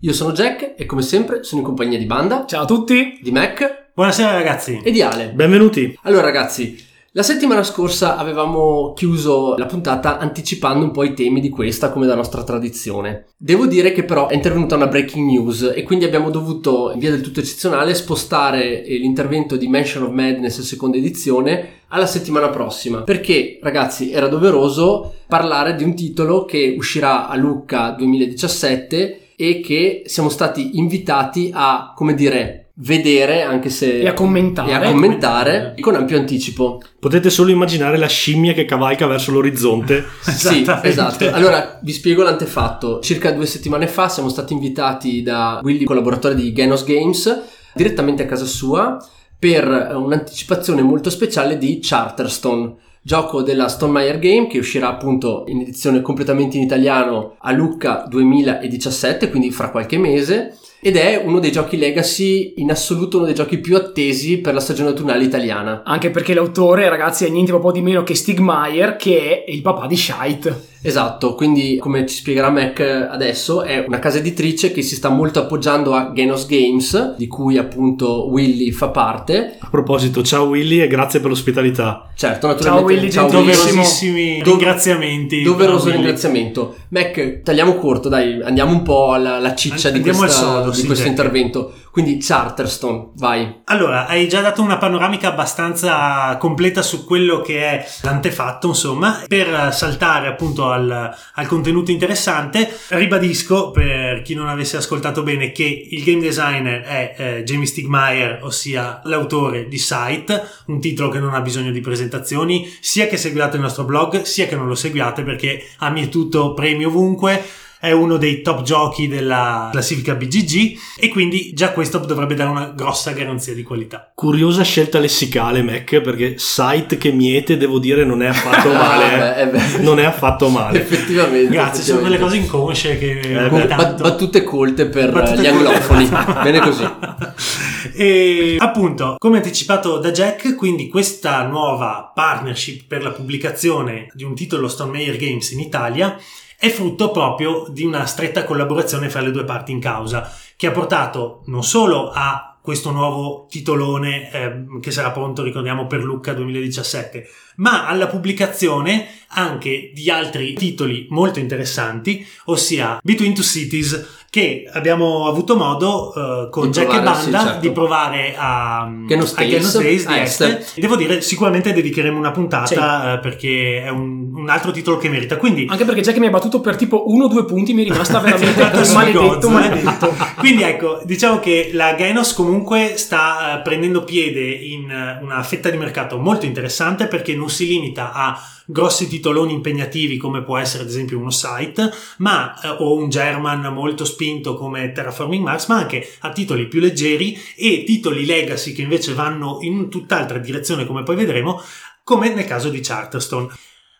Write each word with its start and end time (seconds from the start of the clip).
Io 0.00 0.12
sono 0.12 0.32
Jack 0.32 0.74
e 0.76 0.84
come 0.84 1.02
sempre 1.02 1.42
sono 1.42 1.62
in 1.62 1.66
compagnia 1.66 1.98
di 1.98 2.04
Banda, 2.04 2.44
Ciao 2.46 2.62
a 2.62 2.66
tutti! 2.66 3.18
di 3.22 3.30
Mac 3.30 3.84
Buonasera 3.94 4.32
ragazzi. 4.32 4.80
e 4.84 4.90
di 4.90 5.00
Ale. 5.00 5.30
Benvenuti! 5.30 5.98
Allora 6.02 6.20
ragazzi, 6.20 6.76
la 7.12 7.22
settimana 7.22 7.62
scorsa 7.62 8.18
avevamo 8.18 8.92
chiuso 8.92 9.56
la 9.56 9.64
puntata 9.64 10.18
anticipando 10.18 10.84
un 10.84 10.90
po' 10.90 11.02
i 11.02 11.14
temi 11.14 11.40
di 11.40 11.48
questa 11.48 11.90
come 11.90 12.04
da 12.04 12.14
nostra 12.14 12.44
tradizione. 12.44 13.28
Devo 13.38 13.64
dire 13.66 13.92
che 13.92 14.04
però 14.04 14.28
è 14.28 14.34
intervenuta 14.34 14.74
una 14.74 14.86
breaking 14.86 15.26
news 15.26 15.72
e 15.74 15.82
quindi 15.82 16.04
abbiamo 16.04 16.28
dovuto, 16.28 16.90
in 16.92 16.98
via 16.98 17.10
del 17.10 17.22
tutto 17.22 17.40
eccezionale, 17.40 17.94
spostare 17.94 18.84
eh, 18.84 18.98
l'intervento 18.98 19.56
di 19.56 19.66
Mansion 19.66 20.02
of 20.02 20.10
Madness 20.10 20.60
seconda 20.60 20.98
edizione 20.98 21.84
alla 21.88 22.06
settimana 22.06 22.50
prossima. 22.50 23.00
Perché 23.00 23.58
ragazzi 23.62 24.12
era 24.12 24.28
doveroso 24.28 25.14
parlare 25.26 25.74
di 25.74 25.84
un 25.84 25.94
titolo 25.94 26.44
che 26.44 26.74
uscirà 26.76 27.28
a 27.28 27.34
Lucca 27.36 27.92
2017 27.92 29.20
e 29.36 29.60
che 29.60 30.02
siamo 30.06 30.28
stati 30.28 30.78
invitati 30.78 31.50
a, 31.52 31.92
come 31.94 32.14
dire, 32.14 32.70
vedere 32.78 33.42
anche 33.42 33.70
se... 33.70 34.00
E 34.00 34.08
a 34.08 34.12
commentare. 34.12 34.70
e 34.70 34.74
a 34.74 34.90
commentare 34.90 35.74
con 35.80 35.94
ampio 35.94 36.18
anticipo. 36.18 36.80
Potete 36.98 37.30
solo 37.30 37.50
immaginare 37.50 37.96
la 37.96 38.08
scimmia 38.08 38.52
che 38.52 38.64
cavalca 38.64 39.06
verso 39.06 39.30
l'orizzonte. 39.30 40.04
Sì, 40.36 40.66
esatto. 40.82 41.30
Allora, 41.32 41.78
vi 41.82 41.92
spiego 41.92 42.22
l'antefatto. 42.22 43.00
Circa 43.00 43.32
due 43.32 43.46
settimane 43.46 43.86
fa 43.86 44.08
siamo 44.08 44.28
stati 44.28 44.52
invitati 44.52 45.22
da 45.22 45.60
Willy, 45.62 45.84
collaboratore 45.84 46.34
di 46.34 46.52
Genos 46.52 46.84
Games, 46.84 47.42
direttamente 47.74 48.24
a 48.24 48.26
casa 48.26 48.44
sua 48.44 48.98
per 49.38 49.92
un'anticipazione 49.94 50.82
molto 50.82 51.10
speciale 51.10 51.58
di 51.58 51.78
Charterstone, 51.82 52.74
gioco 53.06 53.42
della 53.42 53.68
Stonemeyer 53.68 54.18
Game 54.18 54.48
che 54.48 54.58
uscirà 54.58 54.88
appunto 54.88 55.44
in 55.46 55.60
edizione 55.60 56.02
completamente 56.02 56.56
in 56.56 56.64
italiano 56.64 57.36
a 57.38 57.52
Lucca 57.52 58.04
2017, 58.08 59.30
quindi 59.30 59.52
fra 59.52 59.70
qualche 59.70 59.96
mese. 59.96 60.58
Ed 60.80 60.96
è 60.96 61.22
uno 61.24 61.38
dei 61.38 61.52
giochi 61.52 61.76
legacy, 61.76 62.54
in 62.56 62.70
assoluto 62.70 63.18
uno 63.18 63.26
dei 63.26 63.34
giochi 63.34 63.58
più 63.58 63.76
attesi 63.76 64.38
per 64.38 64.54
la 64.54 64.60
stagione 64.60 64.88
autunnale 64.88 65.22
italiana. 65.22 65.82
Anche 65.84 66.10
perché 66.10 66.34
l'autore, 66.34 66.88
ragazzi, 66.88 67.24
è 67.24 67.28
niente 67.28 67.56
po' 67.56 67.70
di 67.70 67.80
meno 67.80 68.02
che 68.02 68.16
Stig 68.16 68.40
Meyer, 68.40 68.96
che 68.96 69.44
è 69.44 69.50
il 69.52 69.62
papà 69.62 69.86
di 69.86 69.96
Shite. 69.96 70.64
Esatto, 70.86 71.34
quindi 71.34 71.78
come 71.78 72.06
ci 72.06 72.16
spiegherà 72.16 72.50
Mac 72.50 72.80
adesso, 72.80 73.62
è 73.62 73.84
una 73.86 73.98
casa 73.98 74.18
editrice 74.18 74.70
che 74.72 74.82
si 74.82 74.94
sta 74.94 75.08
molto 75.08 75.40
appoggiando 75.40 75.94
a 75.94 76.12
Genos 76.14 76.46
Games, 76.46 77.16
di 77.16 77.26
cui 77.26 77.58
appunto 77.58 78.28
Willy 78.30 78.70
fa 78.70 78.88
parte. 78.88 79.56
A 79.58 79.68
proposito, 79.68 80.22
ciao 80.22 80.44
Willy 80.46 80.80
e 80.80 80.86
grazie 80.86 81.20
per 81.20 81.30
l'ospitalità. 81.30 82.08
Certo, 82.14 82.46
naturalmente. 82.46 82.92
Willy, 82.92 83.10
ciao. 83.10 83.26
Willy. 83.26 83.36
Doverosissimi 83.52 84.36
Dov- 84.42 84.46
ringraziamenti. 84.46 85.42
Doveroso 85.42 85.90
ringraziamento. 85.90 86.76
Mac, 86.90 87.40
tagliamo 87.42 87.74
corto, 87.74 88.08
dai, 88.08 88.40
andiamo 88.42 88.72
un 88.72 88.82
po' 88.82 89.12
alla, 89.12 89.36
alla 89.36 89.54
ciccia 89.54 89.90
di, 89.90 89.96
Andiamo 89.96 90.20
al 90.20 90.24
questa- 90.26 90.44
sodo, 90.44 90.70
di 90.70 90.76
sì, 90.76 90.86
questo 90.86 91.04
Jack. 91.04 91.16
intervento. 91.16 91.72
Quindi 91.96 92.18
Charterstone, 92.18 93.12
vai. 93.14 93.62
Allora, 93.64 94.06
hai 94.06 94.28
già 94.28 94.42
dato 94.42 94.60
una 94.60 94.76
panoramica 94.76 95.28
abbastanza 95.28 96.36
completa 96.36 96.82
su 96.82 97.06
quello 97.06 97.40
che 97.40 97.62
è 97.62 97.86
l'antefatto, 98.02 98.68
insomma. 98.68 99.22
Per 99.26 99.72
saltare 99.72 100.28
appunto 100.28 100.70
al, 100.70 101.16
al 101.32 101.46
contenuto 101.46 101.90
interessante, 101.90 102.70
ribadisco 102.88 103.70
per 103.70 104.20
chi 104.20 104.34
non 104.34 104.50
avesse 104.50 104.76
ascoltato 104.76 105.22
bene 105.22 105.52
che 105.52 105.86
il 105.90 106.04
game 106.04 106.20
designer 106.20 106.82
è 106.82 107.14
eh, 107.16 107.42
Jamie 107.44 107.64
Stigmeyer, 107.64 108.40
ossia 108.42 109.00
l'autore 109.04 109.66
di 109.66 109.78
Sight, 109.78 110.64
un 110.66 110.78
titolo 110.78 111.08
che 111.08 111.18
non 111.18 111.32
ha 111.32 111.40
bisogno 111.40 111.70
di 111.70 111.80
presentazioni, 111.80 112.70
sia 112.78 113.06
che 113.06 113.16
seguiate 113.16 113.56
il 113.56 113.62
nostro 113.62 113.84
blog, 113.84 114.20
sia 114.20 114.46
che 114.46 114.54
non 114.54 114.68
lo 114.68 114.74
seguiate 114.74 115.22
perché 115.22 115.66
a 115.78 115.88
mie 115.88 116.10
tutto 116.10 116.52
premi 116.52 116.84
ovunque. 116.84 117.64
È 117.78 117.92
uno 117.92 118.16
dei 118.16 118.40
top 118.42 118.62
giochi 118.62 119.06
della 119.06 119.68
classifica 119.70 120.14
BGG 120.14 120.78
e 120.98 121.08
quindi 121.08 121.52
già 121.52 121.72
questo 121.72 121.98
dovrebbe 121.98 122.34
dare 122.34 122.50
una 122.50 122.72
grossa 122.74 123.12
garanzia 123.12 123.54
di 123.54 123.62
qualità. 123.62 124.10
Curiosa 124.14 124.62
scelta 124.62 124.98
lessicale, 124.98 125.62
Mac, 125.62 126.00
perché 126.00 126.34
site 126.38 126.96
che 126.96 127.12
miete, 127.12 127.56
devo 127.56 127.78
dire, 127.78 128.04
non 128.04 128.22
è 128.22 128.26
affatto 128.28 128.68
male. 128.72 129.04
Ah, 129.04 129.18
beh, 129.18 129.36
eh. 129.36 129.42
eh 129.42 129.46
beh. 129.46 129.82
Non 129.82 129.98
è 130.00 130.04
affatto 130.04 130.48
male. 130.48 130.80
Effettivamente. 130.80 131.50
Grazie, 131.52 131.82
sono 131.82 132.00
quelle 132.00 132.14
effettivamente. 132.16 132.48
cose 132.50 132.58
inconsce 132.58 132.98
che 132.98 133.20
beh. 133.28 133.44
ogni 133.44 133.66
Bat- 133.66 133.76
tanto- 133.76 134.02
battute 134.02 134.42
colte 134.42 134.86
per 134.86 135.12
Battute 135.12 135.42
gli 135.42 135.46
anglofoni. 135.46 136.08
Bene 136.42 136.60
così. 136.60 136.84
E 137.98 138.56
appunto, 138.58 139.14
come 139.16 139.38
anticipato 139.38 139.98
da 139.98 140.10
Jack, 140.10 140.54
quindi 140.54 140.88
questa 140.88 141.46
nuova 141.46 142.10
partnership 142.14 142.84
per 142.86 143.02
la 143.02 143.10
pubblicazione 143.10 144.08
di 144.12 144.24
un 144.24 144.34
titolo 144.34 144.68
Stone 144.68 145.16
Games 145.16 145.50
in 145.52 145.60
Italia 145.60 146.18
è 146.58 146.68
frutto 146.68 147.10
proprio 147.10 147.66
di 147.68 147.84
una 147.84 148.06
stretta 148.06 148.44
collaborazione 148.44 149.10
fra 149.10 149.20
le 149.20 149.30
due 149.30 149.44
parti 149.44 149.72
in 149.72 149.80
causa, 149.80 150.30
che 150.56 150.66
ha 150.66 150.72
portato 150.72 151.42
non 151.46 151.62
solo 151.62 152.10
a 152.10 152.56
questo 152.66 152.90
nuovo 152.90 153.46
titolone 153.48 154.32
ehm, 154.32 154.80
che 154.80 154.90
sarà 154.90 155.12
pronto, 155.12 155.44
ricordiamo, 155.44 155.86
per 155.86 156.02
Lucca 156.02 156.32
2017, 156.32 157.28
ma 157.58 157.86
alla 157.86 158.08
pubblicazione 158.08 159.06
anche 159.28 159.92
di 159.94 160.10
altri 160.10 160.52
titoli 160.54 161.06
molto 161.10 161.38
interessanti, 161.38 162.26
ossia 162.46 162.98
Between 163.04 163.34
Two 163.34 163.44
Cities, 163.44 164.25
che 164.36 164.68
abbiamo 164.70 165.28
avuto 165.28 165.56
modo 165.56 166.12
eh, 166.12 166.50
con 166.50 166.70
Jack 166.70 166.90
e 166.90 166.96
sì, 166.96 167.00
Banda 167.00 167.40
certo. 167.42 167.60
di 167.60 167.70
provare 167.70 168.34
a 168.36 168.86
Genos 169.06 169.32
a 169.34 169.42
Genos 169.42 169.72
Tales, 169.72 169.82
Days 169.82 170.06
di 170.06 170.12
a 170.12 170.20
Esther. 170.20 170.58
Esther. 170.58 170.82
Devo 170.82 170.94
dire, 170.96 171.22
sicuramente 171.22 171.72
dedicheremo 171.72 172.18
una 172.18 172.32
puntata 172.32 173.14
eh, 173.14 173.18
perché 173.20 173.82
è 173.82 173.88
un, 173.88 174.32
un 174.34 174.50
altro 174.50 174.72
titolo 174.72 174.98
che 174.98 175.08
merita. 175.08 175.38
Quindi 175.38 175.64
Anche 175.70 175.86
perché 175.86 176.02
Jack 176.02 176.18
mi 176.18 176.26
ha 176.26 176.30
battuto 176.30 176.60
per 176.60 176.76
tipo 176.76 177.10
uno 177.10 177.24
o 177.24 177.28
due 177.28 177.46
punti, 177.46 177.72
mi 177.72 177.84
è 177.86 177.90
rimasta 177.90 178.18
veramente 178.20 178.70
È 178.70 178.76
un 178.76 178.84
sui 178.84 178.94
maledetto, 178.94 179.48
maledetto. 179.48 180.14
Quindi 180.36 180.64
ecco, 180.64 181.00
diciamo 181.04 181.38
che 181.38 181.70
la 181.72 181.94
Genos 181.94 182.34
comunque 182.34 182.98
sta 182.98 183.58
eh, 183.58 183.62
prendendo 183.62 184.04
piede 184.04 184.50
in 184.50 184.90
eh, 184.90 185.18
una 185.22 185.42
fetta 185.44 185.70
di 185.70 185.78
mercato 185.78 186.18
molto 186.18 186.44
interessante 186.44 187.06
perché 187.06 187.34
non 187.34 187.48
si 187.48 187.66
limita 187.66 188.12
a 188.12 188.38
grossi 188.66 189.08
titoloni 189.08 189.52
impegnativi 189.52 190.16
come 190.16 190.42
può 190.42 190.58
essere 190.58 190.82
ad 190.82 190.88
esempio 190.88 191.18
uno 191.18 191.30
site, 191.30 191.90
ma 192.18 192.60
eh, 192.60 192.68
o 192.68 192.94
un 192.94 193.08
German 193.08 193.72
molto 193.72 194.04
spinto 194.04 194.54
come 194.54 194.92
Terraforming 194.92 195.44
Mars, 195.44 195.66
ma 195.68 195.76
anche 195.76 196.06
a 196.20 196.32
titoli 196.32 196.66
più 196.66 196.80
leggeri 196.80 197.38
e 197.56 197.84
titoli 197.84 198.26
legacy 198.26 198.72
che 198.72 198.82
invece 198.82 199.14
vanno 199.14 199.58
in 199.60 199.88
tutt'altra 199.88 200.38
direzione 200.38 200.84
come 200.84 201.02
poi 201.02 201.16
vedremo, 201.16 201.62
come 202.02 202.32
nel 202.34 202.44
caso 202.44 202.68
di 202.68 202.80
Charterstone. 202.80 203.48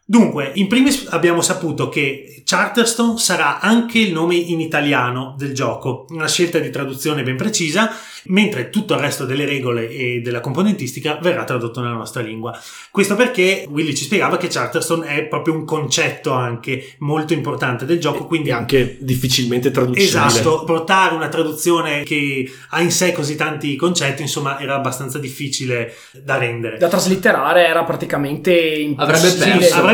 Dunque, 0.09 0.53
in 0.55 0.69
primis 0.69 1.09
abbiamo 1.11 1.41
saputo 1.41 1.89
che 1.89 2.43
Charterstone 2.45 3.19
sarà 3.19 3.59
anche 3.59 3.99
il 3.99 4.13
nome 4.13 4.37
in 4.37 4.61
italiano 4.61 5.35
del 5.37 5.53
gioco, 5.53 6.07
una 6.11 6.29
scelta 6.29 6.61
di 6.61 6.71
traduzione 6.71 7.25
ben 7.25 7.37
precisa, 7.37 7.91
mentre 8.27 8.71
tutto 8.71 8.95
il 8.95 9.01
resto 9.01 9.25
delle 9.25 9.45
regole 9.45 9.89
e 9.89 10.21
della 10.23 10.39
componentistica 10.39 11.19
verrà 11.21 11.43
tradotto 11.43 11.81
nella 11.81 11.95
nostra 11.95 12.23
lingua. 12.23 12.57
Questo 12.93 13.17
perché 13.17 13.67
Willy 13.69 13.95
ci 13.95 14.05
spiegava 14.05 14.37
che 14.37 14.47
Charterstone 14.47 15.09
è 15.09 15.25
proprio 15.25 15.55
un 15.55 15.65
concetto 15.65 16.31
anche 16.31 16.95
molto 16.99 17.33
importante 17.33 17.85
del 17.85 17.99
gioco, 17.99 18.27
quindi 18.27 18.51
E 18.51 18.53
anche 18.53 18.99
difficilmente 19.01 19.73
traducibile. 19.73 20.07
Esatto, 20.07 20.63
portare 20.63 21.17
una 21.17 21.29
traduzione 21.29 22.05
che 22.05 22.49
ha 22.71 22.81
in 22.81 22.93
sé 22.93 23.11
così 23.11 23.35
tanti 23.35 23.75
concetti, 23.75 24.23
insomma, 24.23 24.61
era 24.61 24.77
abbastanza 24.77 25.19
difficile 25.19 25.93
da 26.13 26.37
rendere. 26.37 26.79
Da 26.79 26.87
traslitterare 26.87 27.67
era 27.67 27.83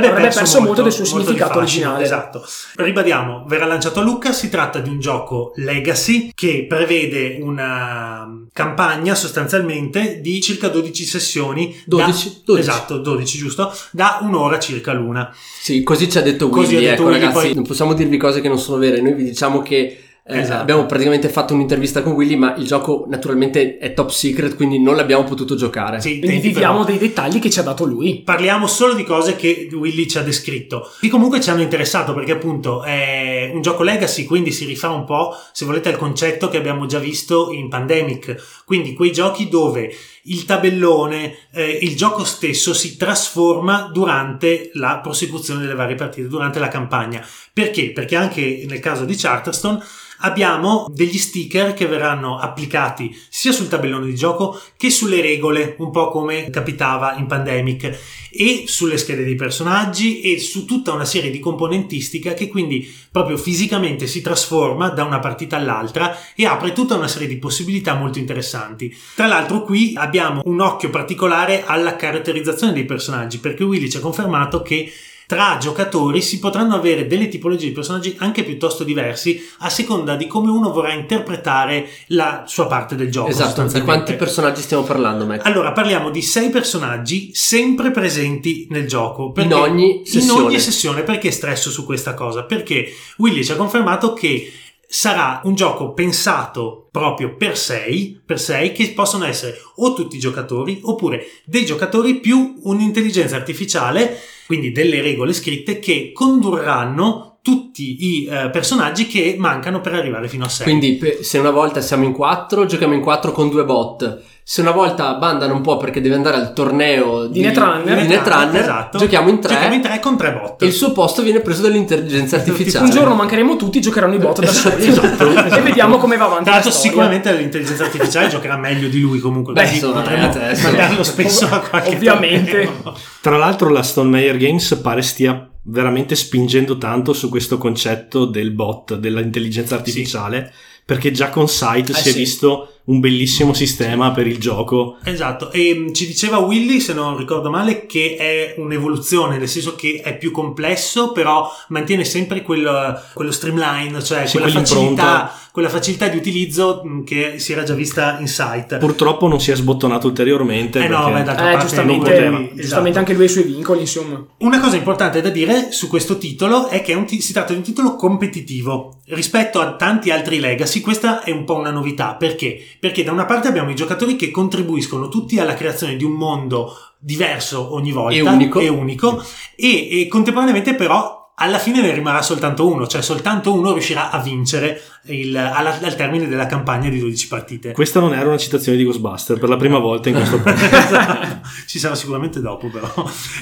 Avrebbe 0.08 0.28
impossibile. 0.28 0.32
perso. 0.32 0.38
Avrebbe 0.38 0.38
perso, 0.38 0.60
molto, 0.60 0.82
del 0.82 0.93
suo 0.93 1.04
molto 1.04 1.26
significato 1.26 1.58
originale. 1.58 2.04
Esatto. 2.04 2.46
Ribadiamo, 2.76 3.44
verrà 3.46 3.66
lanciato 3.66 4.00
a 4.00 4.02
Lucca, 4.02 4.32
si 4.32 4.49
tratta 4.49 4.78
di 4.81 4.88
un 4.88 5.00
gioco 5.00 5.52
legacy 5.56 6.31
che 6.34 6.66
prevede 6.69 7.38
una 7.40 8.26
campagna 8.52 9.14
sostanzialmente 9.14 10.20
di 10.20 10.40
circa 10.40 10.69
12 10.69 11.04
sessioni. 11.04 11.82
12? 11.87 12.28
Da, 12.28 12.40
12. 12.44 12.60
Esatto, 12.69 12.99
12 12.99 13.38
giusto, 13.38 13.72
da 13.90 14.19
un'ora 14.22 14.58
circa 14.58 14.93
l'una. 14.93 15.34
Sì, 15.60 15.82
così 15.82 16.10
ci 16.10 16.19
ha 16.19 16.22
detto 16.22 16.49
Così 16.49 16.75
Willy, 16.75 16.87
ha 16.87 16.90
detto 16.90 17.02
ecco 17.02 17.10
Willy, 17.10 17.20
ragazzi, 17.20 17.46
poi- 17.46 17.54
non 17.54 17.64
possiamo 17.64 17.93
dirvi 17.94 18.16
cose 18.16 18.40
che 18.40 18.49
non 18.49 18.58
sono 18.58 18.78
vere, 18.78 19.00
noi 19.00 19.14
vi 19.14 19.25
diciamo 19.25 19.62
che 19.62 19.99
Eh, 20.25 20.39
Esatto. 20.39 20.61
Abbiamo 20.63 20.87
praticamente 20.87 21.29
fatto 21.29 21.53
un'intervista 21.53 22.01
con 22.01 22.13
Willy, 22.13 22.37
ma 22.37 22.55
il 22.55 22.65
gioco 22.65 23.07
naturalmente 23.09 23.79
è 23.79 23.93
top 23.93 24.11
secret, 24.11 24.55
quindi 24.55 24.81
non 24.81 24.95
l'abbiamo 24.95 25.25
potuto 25.25 25.57
giocare. 25.57 26.01
Sì, 26.01 26.21
Quindi 26.21 26.39
viviamo 26.39 26.85
però. 26.85 26.97
dei 26.97 26.99
dettagli 27.09 27.41
che 27.41 27.51
ci 27.51 27.59
ha 27.59 27.63
dato 27.65 27.85
lui. 27.85 28.23
Parliamo 28.23 28.69
solo 28.69 28.95
di 28.95 29.03
cose 29.03 29.35
che 29.35 29.69
Willy 29.73 30.07
ci 30.07 30.19
ha 30.19 30.23
descritto, 30.23 30.89
che 31.01 31.09
comunque 31.09 31.41
ci 31.41 31.51
hanno 31.51 31.63
interessato 31.63 32.15
perché 32.15 32.33
appunto 32.33 32.85
è 32.85 33.51
un 33.53 33.63
gioco 33.63 33.83
legacy, 33.83 34.25
quindi 34.25 34.53
si 34.53 34.65
rifà 34.65 34.91
un 34.91 35.05
po', 35.05 35.35
se 35.53 35.65
volete, 35.65 35.89
al 35.89 35.97
concetto 35.99 36.49
che 36.49 36.57
abbiamo 36.57 36.87
già 36.87 37.01
visto 37.01 37.51
in 37.51 37.69
Pandemic, 37.69 38.63
quindi 38.65 38.95
quei 38.95 39.11
giochi 39.11 39.49
dove 39.49 39.93
il 40.25 40.45
tabellone, 40.45 41.35
eh, 41.53 41.79
il 41.83 41.97
gioco 41.97 42.23
stesso 42.23 42.73
si 42.75 42.97
trasforma 42.97 43.91
durante 43.93 44.71
la 44.75 45.01
prosecuzione 45.03 45.63
delle 45.63 45.75
varie 45.75 45.97
partite, 45.97 46.29
durante 46.29 46.61
la 46.61 46.69
campagna. 46.69 47.27
Perché? 47.53 47.91
Perché 47.91 48.15
anche 48.15 48.65
nel 48.69 48.79
caso 48.79 49.05
di 49.05 49.17
Charterstone 49.17 49.83
abbiamo 50.23 50.87
degli 50.91 51.19
sticker 51.19 51.75
che 51.75 51.87
verranno 51.87 52.39
applicati 52.39 53.17
sia 53.29 53.53
sul 53.53 53.69
tabellone 53.69 54.07
di 54.07 54.15
gioco 54.15 54.61
che 54.77 54.91
sulle 54.91 55.21
regole, 55.21 55.77
un 55.79 55.91
po' 55.91 56.09
come 56.09 56.51
capitava 56.51 57.15
in 57.17 57.27
Pandemic, 57.27 57.99
e 58.33 58.65
sulle 58.67 58.97
schede 58.97 59.25
dei 59.25 59.35
personaggi 59.35 60.23
e 60.23 60.41
su 60.41 60.65
tutta 60.65 60.93
una 60.93 61.05
serie 61.05 61.31
di 61.31 61.39
componentistica 61.39 62.33
che 62.33 62.49
quindi 62.49 62.91
proprio 63.11 63.37
fisicamente 63.37 64.07
si 64.07 64.23
trasforma 64.23 64.89
da 64.89 65.05
una 65.05 65.19
partita 65.19 65.57
all'altra 65.57 66.17
e 66.35 66.47
apre 66.47 66.73
tutta 66.73 66.97
una 66.97 67.09
serie 67.09 67.29
di 67.29 67.37
possibilità 67.37 67.95
molto 67.95 68.19
interessanti. 68.19 68.95
Tra 69.15 69.27
l'altro 69.27 69.63
qui 69.63 69.93
abbiamo 69.97 70.41
un 70.47 70.61
occhio 70.61 70.89
particolare 70.89 71.65
alla 71.67 71.97
caratterizzazione 71.97 72.73
dei 72.73 72.87
personaggi 72.87 73.39
perché 73.39 73.65
Willy 73.65 73.91
ci 73.91 73.99
ha 73.99 74.01
confermato 74.01 74.63
che 74.63 74.91
tra 75.32 75.56
giocatori 75.58 76.20
si 76.20 76.38
potranno 76.38 76.75
avere 76.75 77.06
delle 77.06 77.29
tipologie 77.29 77.69
di 77.69 77.73
personaggi 77.73 78.14
anche 78.19 78.44
piuttosto 78.44 78.84
diversi 78.84 79.43
a 79.61 79.70
seconda 79.70 80.14
di 80.14 80.26
come 80.26 80.50
uno 80.50 80.70
vorrà 80.70 80.93
interpretare 80.93 81.88
la 82.08 82.44
sua 82.46 82.67
parte 82.67 82.96
del 82.96 83.11
gioco. 83.11 83.31
Esatto, 83.31 83.64
di 83.64 83.81
quanti 83.81 84.12
personaggi 84.12 84.61
stiamo 84.61 84.82
parlando, 84.82 85.25
Mac? 85.25 85.46
Allora, 85.46 85.73
parliamo 85.73 86.11
di 86.11 86.20
sei 86.20 86.50
personaggi 86.50 87.31
sempre 87.32 87.93
presenti 87.93 88.67
nel 88.69 88.87
gioco. 88.87 89.32
In 89.37 89.55
ogni 89.55 90.02
sessione. 90.05 90.40
In 90.40 90.46
ogni 90.49 90.58
sessione. 90.58 91.02
Perché 91.02 91.31
stresso 91.31 91.70
su 91.70 91.87
questa 91.87 92.12
cosa? 92.12 92.43
Perché 92.43 92.93
Willy 93.17 93.43
ci 93.43 93.52
ha 93.52 93.56
confermato 93.56 94.12
che 94.12 94.52
sarà 94.87 95.40
un 95.44 95.55
gioco 95.55 95.94
pensato 95.94 96.88
proprio 96.90 97.35
per 97.35 97.56
sei, 97.56 98.20
per 98.23 98.38
sei, 98.38 98.73
che 98.73 98.90
possono 98.90 99.25
essere 99.25 99.58
o 99.76 99.94
tutti 99.94 100.17
i 100.17 100.19
giocatori, 100.19 100.81
oppure 100.82 101.25
dei 101.46 101.64
giocatori 101.64 102.20
più 102.20 102.61
un'intelligenza 102.64 103.35
artificiale, 103.35 104.20
quindi 104.47 104.73
delle 104.73 105.00
regole 105.00 105.33
scritte 105.33 105.79
che 105.79 106.12
condurranno 106.12 107.39
tutti 107.43 107.97
i 108.06 108.25
eh, 108.27 108.50
personaggi 108.50 109.06
che 109.06 109.35
mancano 109.37 109.81
per 109.81 109.94
arrivare 109.94 110.29
fino 110.29 110.44
a 110.44 110.49
6. 110.49 110.65
Quindi 110.65 111.00
se 111.23 111.39
una 111.39 111.50
volta 111.50 111.81
siamo 111.81 112.05
in 112.05 112.12
quattro, 112.12 112.67
giochiamo 112.67 112.94
in 112.94 113.00
quattro 113.00 113.33
con 113.33 113.49
due 113.50 113.65
bot. 113.65 114.23
Se 114.44 114.61
una 114.61 114.73
volta 114.73 115.15
bandano 115.15 115.55
un 115.55 115.61
po' 115.61 115.77
perché 115.77 116.00
deve 116.00 116.17
andare 116.17 116.37
al 116.37 116.53
torneo 116.53 117.27
Di 117.27 117.41
Netrunner. 117.43 118.00
di 118.00 118.09
Netrunner, 118.09 118.61
esatto. 118.61 118.99
giochiamo 118.99 119.29
in 119.29 119.39
tre 119.41 119.53
Giochiamo 119.55 119.75
in 119.75 119.81
tre 119.83 120.00
con 120.00 120.17
tre 120.17 120.33
bot. 120.33 120.61
e 120.62 120.67
il 120.67 120.73
suo 120.73 120.91
posto 120.93 121.23
viene 121.23 121.41
preso 121.41 121.62
dall'intelligenza 121.62 122.37
artificiale. 122.37 122.85
Un 122.87 122.91
giorno 122.91 123.15
mancheremo 123.15 123.55
tutti, 123.56 123.81
giocheranno 123.81 124.15
i 124.15 124.19
bot 124.19 124.41
da 124.41 124.50
soli. 124.53 124.89
Esatto. 124.89 125.31
e 125.56 125.61
vediamo 125.61 125.97
come 125.99 126.17
va 126.17 126.25
avanti. 126.25 126.44
Tra 126.44 126.53
l'altro 126.55 126.71
sicuramente 126.73 127.33
l'intelligenza 127.33 127.85
artificiale 127.85 128.29
giocherà 128.29 128.56
meglio 128.56 128.89
di 128.89 129.00
lui 129.00 129.21
comunque, 129.21 129.53
Beh, 129.53 129.69
insomma, 129.69 130.00
potremmo 130.00 130.27
adesso- 130.31 130.67
mandarlo 130.67 131.03
spesso 131.05 131.45
a 131.47 131.61
qualche 131.61 131.95
Ovviamente. 131.95 132.65
torneo. 132.65 132.97
Tra 133.21 133.37
l'altro 133.37 133.69
la 133.69 133.83
Stone 133.85 134.11
Meyer 134.11 134.37
Games 134.37 134.75
pare 134.83 135.03
stia 135.03 135.49
veramente 135.65 136.17
spingendo 136.17 136.77
tanto 136.79 137.12
su 137.12 137.29
questo 137.29 137.59
concetto 137.59 138.25
del 138.25 138.50
bot, 138.50 138.97
dell'intelligenza 138.97 139.77
artificiale, 139.77 140.53
perché 140.85 141.12
già 141.12 141.29
con 141.31 141.47
Site 141.49 141.93
Eh 141.93 141.95
si 141.95 142.09
è 142.09 142.12
sì. 142.12 142.19
visto 142.19 142.72
un 142.84 142.99
bellissimo 143.00 143.52
sistema 143.55 144.11
per 144.11 144.26
il 144.26 144.38
gioco. 144.38 144.96
Esatto, 145.05 145.50
e 145.52 145.75
mh, 145.75 145.93
ci 145.93 146.06
diceva 146.06 146.38
Willy, 146.38 146.81
se 146.81 146.93
non 146.94 147.17
ricordo 147.17 147.49
male, 147.50 147.87
che 147.87 148.17
è 148.19 148.55
un'evoluzione, 148.58 149.38
nel 149.38 149.49
senso 149.49 149.75
che 149.76 150.00
è 150.02 150.17
più 150.17 150.31
complesso, 150.32 151.12
però 151.12 151.49
mantiene 151.69 152.05
sempre 152.05 152.43
quello, 152.43 153.00
quello 153.14 153.31
streamline, 153.31 154.02
cioè 154.02 154.26
Sì, 154.26 154.38
quella, 154.38 154.52
facilità, 154.52 155.32
quella 155.52 155.69
facilità 155.69 156.08
di 156.08 156.17
utilizzo 156.17 156.82
mh, 156.84 157.05
che 157.05 157.38
si 157.38 157.52
era 157.52 157.62
già 157.62 157.75
vista 157.75 158.19
in 158.19 158.26
site. 158.26 158.79
Purtroppo 158.79 159.28
non 159.28 159.40
si 159.40 159.50
è 159.52 159.55
sbottonato 159.56 160.06
ulteriormente. 160.08 160.81
Eh 160.85 160.88
no, 160.88 161.11
beh, 161.11 161.23
d'altra 161.23 161.49
Eh, 161.49 161.52
parte 161.52 161.67
giustamente, 161.67 162.28
non 162.28 162.50
giustamente 162.55 162.62
Esatto. 162.62 162.99
anche 162.99 163.12
lui 163.14 163.23
ha 163.23 163.26
i 163.26 163.28
suoi 163.28 163.44
vincoli, 163.44 163.81
insomma. 163.81 164.26
Una 164.38 164.61
cosa 164.61 164.76
importante 164.76 165.20
da 165.20 165.28
dire 165.28 165.70
su 165.70 165.88
questo 165.88 166.19
titolo 166.19 166.69
è 166.69 166.82
che 166.82 166.93
è 166.93 166.94
un 166.96 167.05
ti- 167.06 167.20
si 167.20 167.32
tratta 167.32 167.52
di 167.52 167.58
un 167.58 167.64
titolo 167.64 167.94
competitivo. 167.94 169.00
Rispetto 169.06 169.61
a 169.61 169.76
tanti 169.76 170.11
altri 170.11 170.40
legacy, 170.40 170.81
questa 170.81 171.23
è 171.23 171.31
un 171.31 171.44
po' 171.44 171.55
una 171.56 171.70
novità. 171.70 172.14
Perché? 172.14 172.61
Perché 172.82 173.05
da 173.05 173.12
una 173.12 173.26
parte 173.26 173.46
abbiamo 173.46 173.70
i 173.70 173.76
giocatori 173.76 174.17
che 174.17 174.32
contribuiscono 174.32 175.06
tutti 175.08 175.38
alla 175.38 175.55
creazione 175.55 175.94
di 175.94 176.02
un 176.02 176.14
mondo 176.14 176.76
diverso 176.99 177.73
ogni 177.75 177.93
volta 177.93 178.17
E 178.17 178.23
unico. 178.23 178.58
e, 178.58 178.67
unico, 178.69 179.23
e- 179.55 180.00
e 180.00 180.08
contemporaneamente 180.08 180.75
però 180.75 181.31
alla 181.37 181.58
fine 181.61 181.81
ne 181.81 181.93
rimarrà 181.93 182.23
soltanto 182.23 182.67
uno, 182.67 182.88
cioè 182.88 183.00
soltanto 183.00 183.52
uno 183.52 183.73
riuscirà 183.73 184.11
a 184.11 184.19
vincere 184.20 184.82
il- 185.06 185.37
alla- 185.37 185.79
al 185.81 185.94
termine 185.94 186.26
della 186.26 186.46
campagna 186.46 186.88
di 186.88 186.99
12 186.99 187.29
partite. 187.29 187.70
Questa 187.70 188.00
non 188.00 188.14
era 188.14 188.26
una 188.26 188.37
citazione 188.37 188.76
di 188.76 188.82
Ghostbuster 188.85 189.38
per 189.38 189.49
la 189.49 189.56
prima 189.56 189.78
volta 189.78 190.08
in 190.08 190.17
questo 190.17 190.43
Esatto. 190.44 191.40
Ci 191.69 191.78
sarà 191.78 191.94
sicuramente 191.94 192.40
dopo, 192.40 192.67
però. 192.69 192.93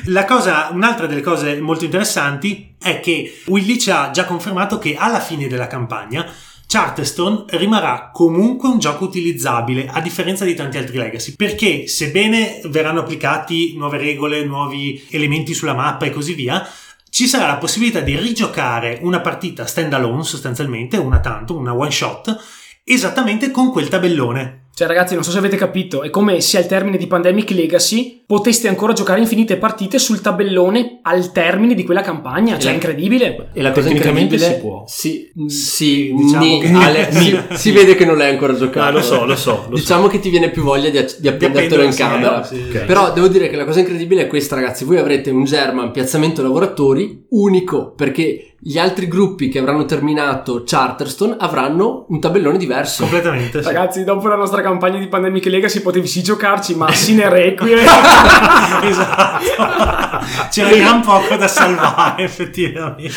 La 0.05 0.27
cosa, 0.27 0.69
un'altra 0.71 1.07
delle 1.07 1.23
cose 1.23 1.59
molto 1.63 1.87
interessanti 1.87 2.75
è 2.79 3.01
che 3.01 3.41
Willy 3.47 3.79
ci 3.79 3.91
ha 3.91 4.11
già 4.11 4.27
confermato 4.27 4.79
che 4.79 4.97
alla 4.99 5.21
fine 5.21 5.49
della 5.49 5.67
campagna 5.67 6.27
Charterstone 6.73 7.47
rimarrà 7.49 8.11
comunque 8.13 8.69
un 8.69 8.79
gioco 8.79 9.03
utilizzabile 9.03 9.89
a 9.89 10.01
differenza 10.01 10.45
di 10.45 10.55
tanti 10.55 10.79
altri 10.79 10.99
legacy 10.99 11.35
perché 11.35 11.89
sebbene 11.89 12.61
verranno 12.67 13.01
applicati 13.01 13.75
nuove 13.77 13.99
regole, 13.99 14.45
nuovi 14.45 15.05
elementi 15.11 15.53
sulla 15.53 15.75
mappa 15.75 16.05
e 16.05 16.11
così 16.11 16.33
via 16.35 16.65
ci 17.11 17.27
sarà 17.27 17.49
la 17.49 17.57
possibilità 17.57 17.99
di 17.99 18.17
rigiocare 18.17 19.01
una 19.03 19.19
partita 19.19 19.67
stand 19.67 19.93
alone 19.95 20.23
sostanzialmente, 20.23 20.97
una 20.97 21.19
tanto, 21.19 21.57
una 21.57 21.75
one 21.75 21.91
shot 21.91 22.39
esattamente 22.85 23.51
con 23.51 23.73
quel 23.73 23.89
tabellone 23.89 24.60
Cioè, 24.73 24.89
ragazzi, 24.89 25.13
non 25.13 25.23
so 25.23 25.31
se 25.31 25.37
avete 25.39 25.57
capito, 25.57 26.03
è 26.03 26.09
come 26.09 26.41
se 26.41 26.57
al 26.57 26.67
termine 26.67 26.97
di 26.97 27.07
Pandemic 27.07 27.51
Legacy 27.51 28.23
poteste 28.27 28.67
ancora 28.67 28.95
giocare 28.95 29.21
infinite 29.21 29.59
partite 29.59 29.99
sul 29.99 30.23
tabellone 30.23 31.01
al 31.03 31.33
termine 31.33 31.75
di 31.75 31.85
quella 31.85 32.01
campagna. 32.01 32.59
Cioè, 32.59 32.71
è 32.71 32.75
incredibile. 32.75 33.51
E 33.53 33.61
la 33.61 33.73
cosa 33.73 33.89
Tecnicamente 33.89 34.37
incredibile 34.37 34.55
si 34.55 34.61
può. 34.61 34.85
Sì, 34.87 35.31
sì, 35.49 36.15
Diciamo 36.17 36.45
ni- 36.45 36.61
che- 36.61 36.69
Ale, 36.73 37.13
si, 37.13 37.39
si 37.53 37.73
vede 37.73 37.95
che 37.95 38.07
non 38.07 38.17
l'hai 38.17 38.31
ancora 38.31 38.55
giocato. 38.57 38.87
Ah, 38.87 38.91
lo 38.91 39.03
so, 39.03 39.27
lo 39.27 39.37
so, 39.37 39.67
lo 39.69 39.77
diciamo 39.77 40.07
che 40.07 40.19
ti 40.19 40.31
viene 40.31 40.49
più 40.51 40.63
voglia 40.63 40.89
di, 40.89 41.05
di 41.19 41.29
appendertelo 41.29 41.83
in 41.83 41.95
camera. 41.95 42.43
sì, 42.43 42.65
Ok. 42.69 42.85
Però 42.85 43.13
devo 43.13 43.29
dire 43.29 43.51
che 43.51 43.57
la 43.57 43.65
cosa 43.67 43.81
incredibile 43.81 44.23
è 44.23 44.27
questa, 44.29 44.55
ragazzi. 44.55 44.85
Voi 44.85 44.97
avrete 44.97 45.29
un 45.31 45.45
German 45.45 45.91
piazzamento 45.91 46.41
lavoratori 46.43 47.27
unico 47.31 47.93
perché 47.95 48.50
gli 48.63 48.77
altri 48.77 49.09
gruppi 49.09 49.49
che 49.49 49.59
avranno 49.59 49.87
terminato 49.87 50.65
Charterstone 50.67 51.37
avranno 51.39 52.05
un 52.11 52.21
tabellone 52.21 52.59
diverso. 52.59 53.01
completamente 53.03 53.63
sì. 53.63 53.67
Ragazzi, 53.67 54.05
dopo 54.05 54.29
la 54.29 54.37
nostra 54.37 54.61
campagna 54.61 54.99
di 54.99 55.09
Pandemic 55.09 55.47
Legacy 55.47 55.81
potevi 55.81 56.07
sì 56.07 56.23
giocarci, 56.23 56.75
ma 56.75 56.93
sine 56.93 57.31
requiem. 57.31 57.79
esatto. 58.83 59.45
C'era 60.51 60.77
gran 60.77 61.01
poco 61.01 61.37
da 61.37 61.49
salvare, 61.49 62.23
effettivamente. 62.25 63.11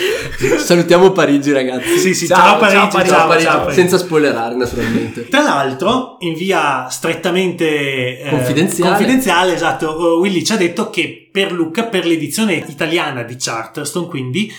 Salutiamo 0.60 1.12
Parigi, 1.12 1.52
ragazzi. 1.52 1.98
Sì, 1.98 2.14
sì, 2.14 2.26
Ciao, 2.26 2.38
ciao, 2.38 2.46
ciao, 2.46 2.60
Parigi, 2.60 2.88
Parigi, 2.90 3.10
ciao, 3.10 3.28
Parigi, 3.28 3.46
ciao, 3.46 3.60
Parigi. 3.60 3.76
senza 3.76 3.98
spoilerare, 3.98 4.56
naturalmente. 4.56 5.28
Tra 5.28 5.42
l'altro, 5.42 6.16
in 6.20 6.36
via 6.36 6.88
strettamente 6.90 8.22
eh, 8.22 8.30
Confidenziale. 8.30 8.96
confidenziale, 8.96 9.54
esatto, 9.56 9.90
uh, 9.90 10.20
Willy 10.20 10.42
ci 10.44 10.54
ha 10.54 10.58
detto 10.58 10.90
che 10.90 11.28
per 11.30 11.52
Luca, 11.52 11.84
per 11.84 12.06
l'edizione 12.06 12.64
italiana 12.66 13.24
di 13.24 13.36
Charterstone, 13.38 14.08
quindi 14.08 14.50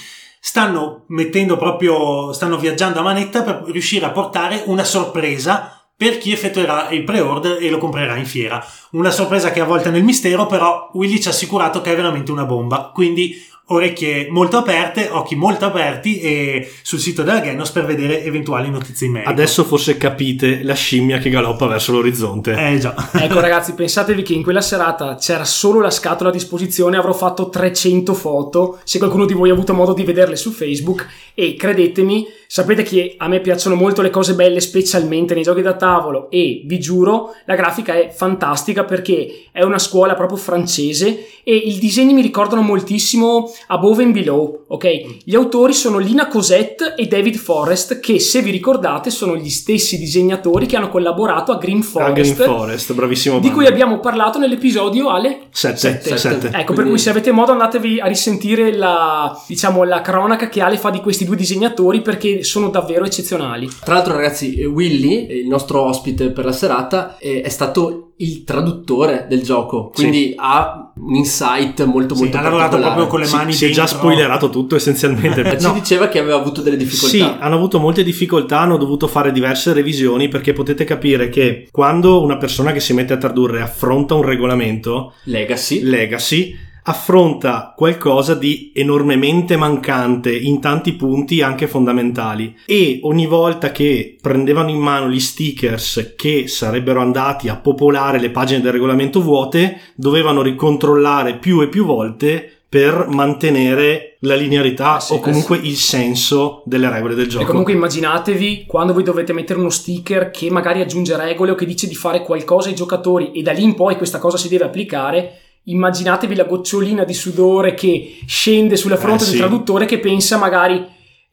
stanno 0.47 1.05
mettendo 1.07 1.57
proprio, 1.57 2.31
stanno 2.35 2.59
viaggiando 2.59 2.99
a 2.99 3.03
manetta 3.03 3.43
per 3.43 3.63
riuscire 3.65 4.05
a 4.05 4.11
portare 4.11 4.63
una 4.67 4.85
sorpresa 4.85 5.89
per 5.97 6.19
chi 6.19 6.33
effettuerà 6.33 6.91
il 6.91 7.03
pre-order 7.03 7.63
e 7.63 7.71
lo 7.71 7.79
comprerà 7.79 8.17
in 8.17 8.27
fiera. 8.27 8.63
Una 8.91 9.11
sorpresa 9.11 9.51
che 9.51 9.61
è 9.61 9.63
avvolta 9.63 9.89
nel 9.89 10.05
mistero, 10.05 10.45
però 10.45 10.91
Willy 10.93 11.19
ci 11.19 11.29
ha 11.29 11.31
assicurato 11.31 11.81
che 11.81 11.93
è 11.93 11.97
veramente 11.97 12.31
una 12.31 12.45
bomba. 12.45 12.91
Quindi 12.93 13.43
orecchie 13.67 14.29
molto 14.31 14.59
aperte, 14.59 15.09
occhi 15.11 15.37
molto 15.37 15.65
aperti 15.65 16.21
e 16.21 16.71
sul 16.83 16.99
sito 16.99 17.23
della 17.23 17.41
Genos 17.41 17.71
per 17.71 17.87
vedere 17.87 18.23
eventuali 18.23 18.69
notizie 18.69 19.07
in 19.07 19.13
merito. 19.15 19.31
Adesso 19.31 19.65
forse 19.65 19.97
capite 19.97 20.63
la 20.63 20.75
scimmia 20.75 21.19
che 21.19 21.31
galoppa 21.31 21.67
verso 21.67 21.93
l'orizzonte. 21.93 22.53
Eh 22.53 22.79
già. 22.79 22.95
ecco, 23.15 23.41
ragazzi, 23.41 23.73
pensatevi 23.73 24.23
che 24.23 24.35
in 24.35 24.43
quella 24.43 24.61
serata 24.61 25.17
c'era 25.17 25.45
solo 25.45 25.81
la 25.81 25.91
scatola 25.91 26.29
a 26.29 26.33
disposizione. 26.33 26.97
Avrò 26.97 27.13
fatto 27.13 27.49
300 27.49 28.13
foto. 28.13 28.81
Se 28.85 28.99
qualcuno 28.99 29.25
di 29.25 29.35
voi 29.35 29.51
ha 29.51 29.55
avuto 29.55 29.73
modo 29.73 29.95
di 29.95 30.05
vederle 30.05 30.37
su 30.37 30.51
Facebook, 30.51 31.07
e 31.35 31.57
credetemi, 31.57 32.27
sapete 32.47 32.83
che 32.83 33.15
a 33.19 33.29
me 33.29 33.41
piacciono 33.41 33.75
molto 33.75 34.03
le 34.03 34.11
cose 34.11 34.35
belle, 34.35 34.61
specialmente 34.61 35.35
nei 35.35 35.43
giochi 35.43 35.63
da 35.63 35.75
tavolo. 35.75 36.31
E 36.31 36.63
vi 36.65 36.79
giuro, 36.79 37.35
la 37.47 37.55
grafica 37.55 37.95
è 37.95 38.11
fantastica 38.11 38.85
perché 38.85 39.47
è 39.53 39.63
una 39.63 39.79
scuola 39.79 40.15
proprio 40.15 40.39
francese 40.39 41.27
e 41.45 41.55
i 41.55 41.79
disegni 41.79 42.15
mi 42.15 42.23
ricordano 42.23 42.63
moltissimo 42.63 43.53
Above 43.67 44.03
and 44.03 44.13
Below, 44.13 44.65
ok? 44.69 45.23
Gli 45.25 45.35
autori 45.35 45.75
sono 45.75 45.99
Lina 45.99 46.27
Cosette 46.27 46.95
e 46.97 47.07
David 47.07 47.37
Forrest, 47.37 48.01
che 48.01 48.19
se 48.19 48.41
vi 48.41 48.51
ricordate 48.51 49.11
sono 49.11 49.37
gli 49.37 49.51
stessi 49.51 49.99
disegnatori 49.99 50.67
che 50.67 50.77
hanno 50.77 50.89
collaborato 50.89 51.53
a 51.53 51.57
Green 51.57 51.81
A 51.81 51.83
Forest, 51.83 52.35
Green 52.35 52.51
Forest, 52.51 52.95
bravissimo. 52.95 53.39
di 53.41 53.51
cui 53.51 53.67
abbiamo 53.67 54.01
parlato 54.01 54.39
nell'episodio 54.39 55.11
alle 55.11 55.49
7, 55.51 55.77
Sette. 55.77 56.17
7. 56.17 56.51
Ecco, 56.53 56.73
per 56.73 56.87
cui 56.87 56.99
se 56.99 57.11
avete 57.11 57.31
modo 57.31 57.53
andatevi 57.53 58.01
a 58.01 58.07
risentire 58.07 58.75
la, 58.75 59.39
diciamo, 59.47 59.85
la 59.85 60.01
cronaca 60.01 60.49
che 60.49 60.63
Ale 60.63 60.79
fa 60.79 60.91
di 60.91 61.01
questi 61.01 61.25
due 61.25 61.37
disegnatori 61.37 62.01
perché 62.01 62.34
sono 62.43 62.69
davvero 62.71 63.05
eccezionali. 63.05 63.69
Tra 63.85 63.95
l'altro, 63.95 64.15
ragazzi, 64.15 64.55
eh, 64.57 64.65
Willy, 64.67 65.27
eh, 65.27 65.39
il 65.39 65.47
nostro 65.49 65.83
ospite 65.83 66.31
per 66.31 66.45
la 66.45 66.53
serata, 66.53 67.17
eh, 67.19 67.43
è 67.43 67.49
stato 67.49 68.13
il 68.19 68.45
traduttore 68.45 69.27
del 69.29 69.43
gioco, 69.43 69.91
quindi 69.93 70.35
ha 70.37 70.93
un 70.97 71.15
insight 71.17 71.83
molto 71.85 72.15
Sì, 72.15 72.23
molto 72.23 72.39
ha 72.39 72.43
lavorato 72.43 72.79
proprio 72.79 73.07
con 73.09 73.19
le 73.19 73.29
mani 73.29 73.53
Si 73.53 73.65
è 73.65 73.71
già 73.71 73.87
spoilerato 73.89 74.51
tutto 74.51 74.77
essenzialmente. 74.77 75.43
Eh, 75.43 75.59
Ci 75.59 75.67
No, 75.67 75.73
diceva 75.73 76.07
che 76.07 76.21
aveva 76.21 76.37
avuto 76.37 76.61
delle 76.63 76.77
difficoltà. 76.77 77.17
Sì, 77.17 77.21
hanno 77.21 77.57
avuto 77.57 77.81
molte 77.81 78.05
difficoltà, 78.05 78.61
hanno 78.61 78.77
dovuto 78.77 79.09
fare 79.09 79.33
diverse 79.33 79.73
revisioni 79.73 80.29
perché 80.29 80.53
potete 80.53 80.85
capire 80.85 81.29
che 81.29 81.69
quando 81.73 82.23
una 82.23 82.37
persona 82.37 82.71
che 82.71 82.79
si 82.81 82.93
mette 82.93 83.15
a 83.15 83.17
tradurre 83.17 83.63
affronta 83.63 84.15
un 84.15 84.23
regolamento 84.23 85.15
Legacy. 85.25 85.83
legacy, 85.83 86.57
affronta 86.87 87.73
qualcosa 87.77 88.35
di 88.35 88.71
enormemente 88.75 89.57
mancante 89.57 90.35
in 90.37 90.61
tanti 90.61 90.93
punti 90.93 91.41
anche 91.41 91.67
fondamentali 91.67 92.55
e 92.67 92.99
ogni 93.03 93.27
volta 93.27 93.73
che 93.73 94.17
prendevano 94.21 94.69
in 94.71 94.79
mano 94.81 95.09
gli 95.09 95.21
stickers 95.21 96.15
che 96.17 96.47
sarebbero 96.47 97.01
andati 97.01 97.49
a 97.49 97.57
popolare 97.57 98.21
le 98.21 98.31
pagine 98.31 98.61
del 98.61 98.73
regolamento 98.73 99.23
vuote 99.23 99.81
dovevano 99.95 100.43
ricontrollare 100.43 101.37
più 101.39 101.63
e 101.63 101.69
più 101.69 101.87
volte 101.87 102.51
per 102.69 103.07
mantenere 103.09 104.17
la 104.21 104.35
linearità 104.35 104.97
Eh 104.97 105.01
sì, 105.01 105.13
o 105.13 105.17
eh 105.17 105.21
comunque 105.21 105.57
il 105.63 105.77
senso 105.77 106.63
delle 106.67 106.91
regole 106.91 107.15
del 107.15 107.27
E 107.27 107.29
gioco. 107.29 107.45
comunque 107.47 107.73
immaginatevi 107.73 108.65
quando 108.67 108.93
voi 108.93 109.05
dovete 109.05 109.33
mettere 109.33 109.61
uno 109.61 109.71
sticker 109.71 110.31
che 110.31 110.51
magari 110.51 110.81
aggiunge 110.81 111.17
regole 111.17 111.53
o 111.53 111.55
che 111.55 111.67
dice 111.67 111.87
di 111.87 111.95
fare 111.95 112.23
qualcosa 112.23 112.69
ai 112.69 112.75
giocatori 112.75 113.31
e 113.31 113.43
da 113.43 113.53
lì 113.53 113.63
in 113.63 113.75
poi 113.75 113.97
questa 113.97 114.19
cosa 114.19 114.37
si 114.37 114.49
deve 114.49 114.65
applicare. 114.65 115.39
Immaginatevi 115.65 116.35
la 116.35 116.45
gocciolina 116.45 117.05
di 117.05 117.15
sudore 117.15 117.75
che 117.75 118.19
scende 118.27 118.77
sulla 118.77 118.97
fronte 118.97 119.23
Eh, 119.23 119.27
del 119.27 119.35
sì. 119.35 119.39
traduttore 119.41 119.87
che 119.87 119.99
pensa 119.99 120.37
magari 120.37 120.85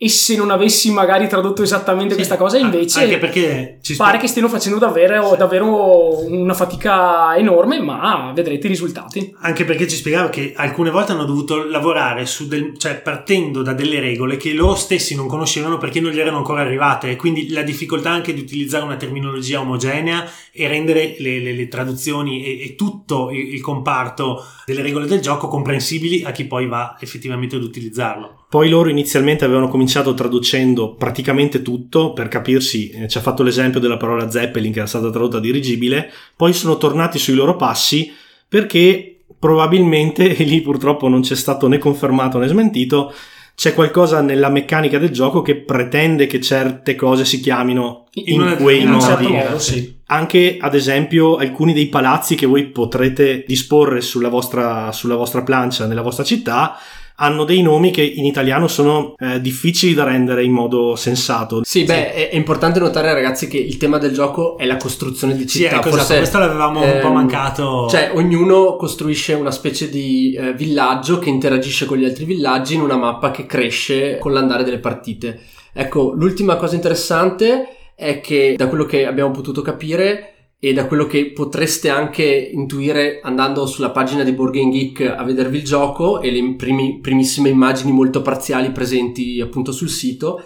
e 0.04 0.10
se 0.10 0.36
non 0.36 0.50
avessi 0.50 0.92
magari 0.92 1.28
tradotto 1.28 1.62
esattamente 1.62 2.16
questa 2.16 2.36
cosa 2.36 2.58
invece 2.58 3.04
Anche 3.04 3.20
perché 3.20 3.78
ci 3.84 3.96
pare 3.96 4.18
che 4.18 4.26
stiano 4.26 4.50
facendo 4.50 4.80
davvero, 4.80 5.36
davvero 5.38 6.26
una 6.28 6.56
fatica 6.56 7.38
enorme 7.38 7.80
ma 7.80 8.32
vedrete 8.34 8.66
i 8.66 8.70
risultati. 8.72 9.32
Anche 9.42 9.64
perché 9.64 9.88
ci 9.88 9.96
spiegava 9.96 10.30
che 10.30 10.54
alcune 10.56 10.90
volte 10.90 11.12
hanno 11.12 11.26
dovuto 11.26 11.66
lavorare 11.66 12.26
su 12.26 12.48
del, 12.48 12.76
cioè 12.80 13.00
partendo 13.00 13.62
da 13.62 13.74
delle 13.74 14.00
regole 14.00 14.38
che 14.38 14.54
loro 14.54 14.74
stessi 14.74 15.14
non 15.14 15.28
conoscevano 15.28 15.78
perché 15.78 16.00
non 16.00 16.14
gli 16.14 16.20
erano 16.20 16.38
ancora 16.38 16.62
arrivate, 16.62 17.12
e 17.12 17.16
quindi 17.16 17.50
la 17.50 17.62
difficoltà 17.62 18.10
anche 18.10 18.34
di 18.34 18.42
utilizzare 18.42 18.84
una 18.84 18.98
terminologia 18.98 19.60
omogenea 19.60 20.28
e 20.52 20.68
rendere 20.68 21.16
le, 21.20 21.38
le- 21.42 21.54
le 21.54 21.68
traduzioni 21.68 22.44
e, 22.44 22.64
e 22.64 22.76
tutto 22.76 23.30
il, 23.30 23.54
il 23.54 23.62
comparto 23.62 24.44
delle 24.66 24.82
regole 24.82 25.06
del 25.06 25.22
gioco 25.22 25.48
comprensibili 25.48 26.24
a 26.24 26.32
chi 26.32 26.46
poi 26.46 26.66
va 26.66 26.98
effettivamente 27.00 27.56
ad 27.56 27.62
utilizzarlo. 27.62 28.41
Poi 28.52 28.68
loro 28.68 28.90
inizialmente 28.90 29.46
avevano 29.46 29.70
cominciato 29.70 30.14
traducendo 30.14 30.96
praticamente 30.96 31.62
tutto, 31.62 32.12
per 32.12 32.28
capirsi, 32.28 32.90
eh, 32.90 33.08
ci 33.08 33.18
ha 33.18 33.22
fatto 33.22 33.44
l'esempio 33.44 33.80
della 33.80 33.96
parola 33.96 34.30
Zeppelin 34.30 34.74
che 34.74 34.80
era 34.80 34.90
stata 34.90 35.10
tradotta 35.10 35.40
dirigibile, 35.40 36.12
poi 36.36 36.52
sono 36.52 36.76
tornati 36.76 37.18
sui 37.18 37.34
loro 37.34 37.56
passi 37.56 38.12
perché 38.50 39.20
probabilmente, 39.40 40.36
e 40.36 40.44
lì 40.44 40.60
purtroppo 40.60 41.08
non 41.08 41.22
c'è 41.22 41.38
stato 41.38 41.70
né 41.70 41.78
confermato 41.78 42.40
né 42.40 42.48
smentito, 42.48 43.14
c'è 43.56 43.74
qualcosa 43.74 44.20
nella 44.20 44.50
meccanica 44.50 44.98
del 44.98 45.12
gioco 45.12 45.42
che 45.42 45.56
pretende 45.56 46.28
che 46.28 46.42
certe 46.42 46.96
cose 46.96 47.24
si 47.24 47.40
chiamino 47.40 48.08
in, 48.16 48.42
In 48.42 48.58
quei 48.60 48.82
in 48.82 48.90
modi. 48.90 49.06
certo 49.06 49.30
modo, 49.30 49.60
sì. 49.60 50.00
Anche 50.08 50.58
ad 50.60 50.76
esempio 50.76 51.38
alcuni 51.38 51.72
dei 51.72 51.88
palazzi 51.88 52.36
che 52.36 52.48
voi 52.48 52.66
potrete 52.66 53.46
disporre 53.48 54.02
sulla 54.02 54.28
vostra, 54.28 54.92
sulla 54.92 55.16
vostra 55.16 55.42
plancia, 55.42 55.86
nella 55.86 56.02
vostra 56.02 56.26
città, 56.26 56.78
hanno 57.22 57.44
dei 57.44 57.62
nomi 57.62 57.92
che 57.92 58.02
in 58.02 58.26
italiano 58.26 58.68
sono 58.68 59.14
eh, 59.18 59.40
difficili 59.40 59.94
da 59.94 60.04
rendere 60.04 60.44
in 60.44 60.52
modo 60.52 60.96
sensato. 60.96 61.62
Sì, 61.64 61.84
beh, 61.84 62.14
è, 62.14 62.30
è 62.30 62.36
importante 62.36 62.80
notare, 62.80 63.14
ragazzi, 63.14 63.48
che 63.48 63.58
il 63.58 63.78
tema 63.78 64.00
del 64.00 64.12
gioco 64.12 64.58
è 64.58 64.66
la 64.66 64.78
costruzione 64.78 65.36
di 65.36 65.48
Sì, 65.48 65.60
città. 65.60 65.76
ecco, 65.76 65.90
esatto, 65.90 65.98
Forse, 65.98 66.18
questo 66.18 66.40
l'avevamo 66.40 66.82
un 66.82 67.00
po' 67.00 67.08
ehm, 67.08 67.14
mancato. 67.14 67.88
Cioè, 67.90 68.12
ognuno 68.16 68.76
costruisce 68.76 69.34
una 69.34 69.52
specie 69.52 69.90
di 69.90 70.34
eh, 70.34 70.54
villaggio 70.54 71.20
che 71.20 71.30
interagisce 71.30 71.86
con 71.86 71.98
gli 71.98 72.06
altri 72.06 72.26
villaggi 72.26 72.74
in 72.74 72.82
una 72.82 72.98
mappa 72.98 73.30
che 73.30 73.46
cresce 73.46 74.18
con 74.18 74.34
l'andare 74.34 74.64
delle 74.64 74.80
partite. 74.80 75.40
Ecco, 75.74 76.14
l'ultima 76.16 76.56
cosa 76.56 76.74
interessante 76.74 77.94
è 77.96 78.20
che 78.20 78.56
da 78.58 78.68
quello 78.68 78.86
che 78.86 79.06
abbiamo 79.06 79.30
potuto 79.30 79.62
capire 79.62 80.41
e 80.64 80.74
da 80.74 80.86
quello 80.86 81.08
che 81.08 81.32
potreste 81.32 81.90
anche 81.90 82.24
intuire 82.24 83.20
andando 83.24 83.66
sulla 83.66 83.90
pagina 83.90 84.24
di 84.24 84.32
Board 84.32 84.54
Game 84.54 84.70
Geek 84.70 85.16
a 85.18 85.24
vedervi 85.24 85.58
il 85.58 85.64
gioco 85.64 86.22
e 86.22 86.30
le 86.30 86.54
primi- 86.54 87.00
primissime 87.00 87.50
immagini 87.50 87.92
molto 87.92 88.22
parziali 88.22 88.72
presenti 88.72 89.42
appunto 89.42 89.72
sul 89.72 89.90
sito, 89.90 90.44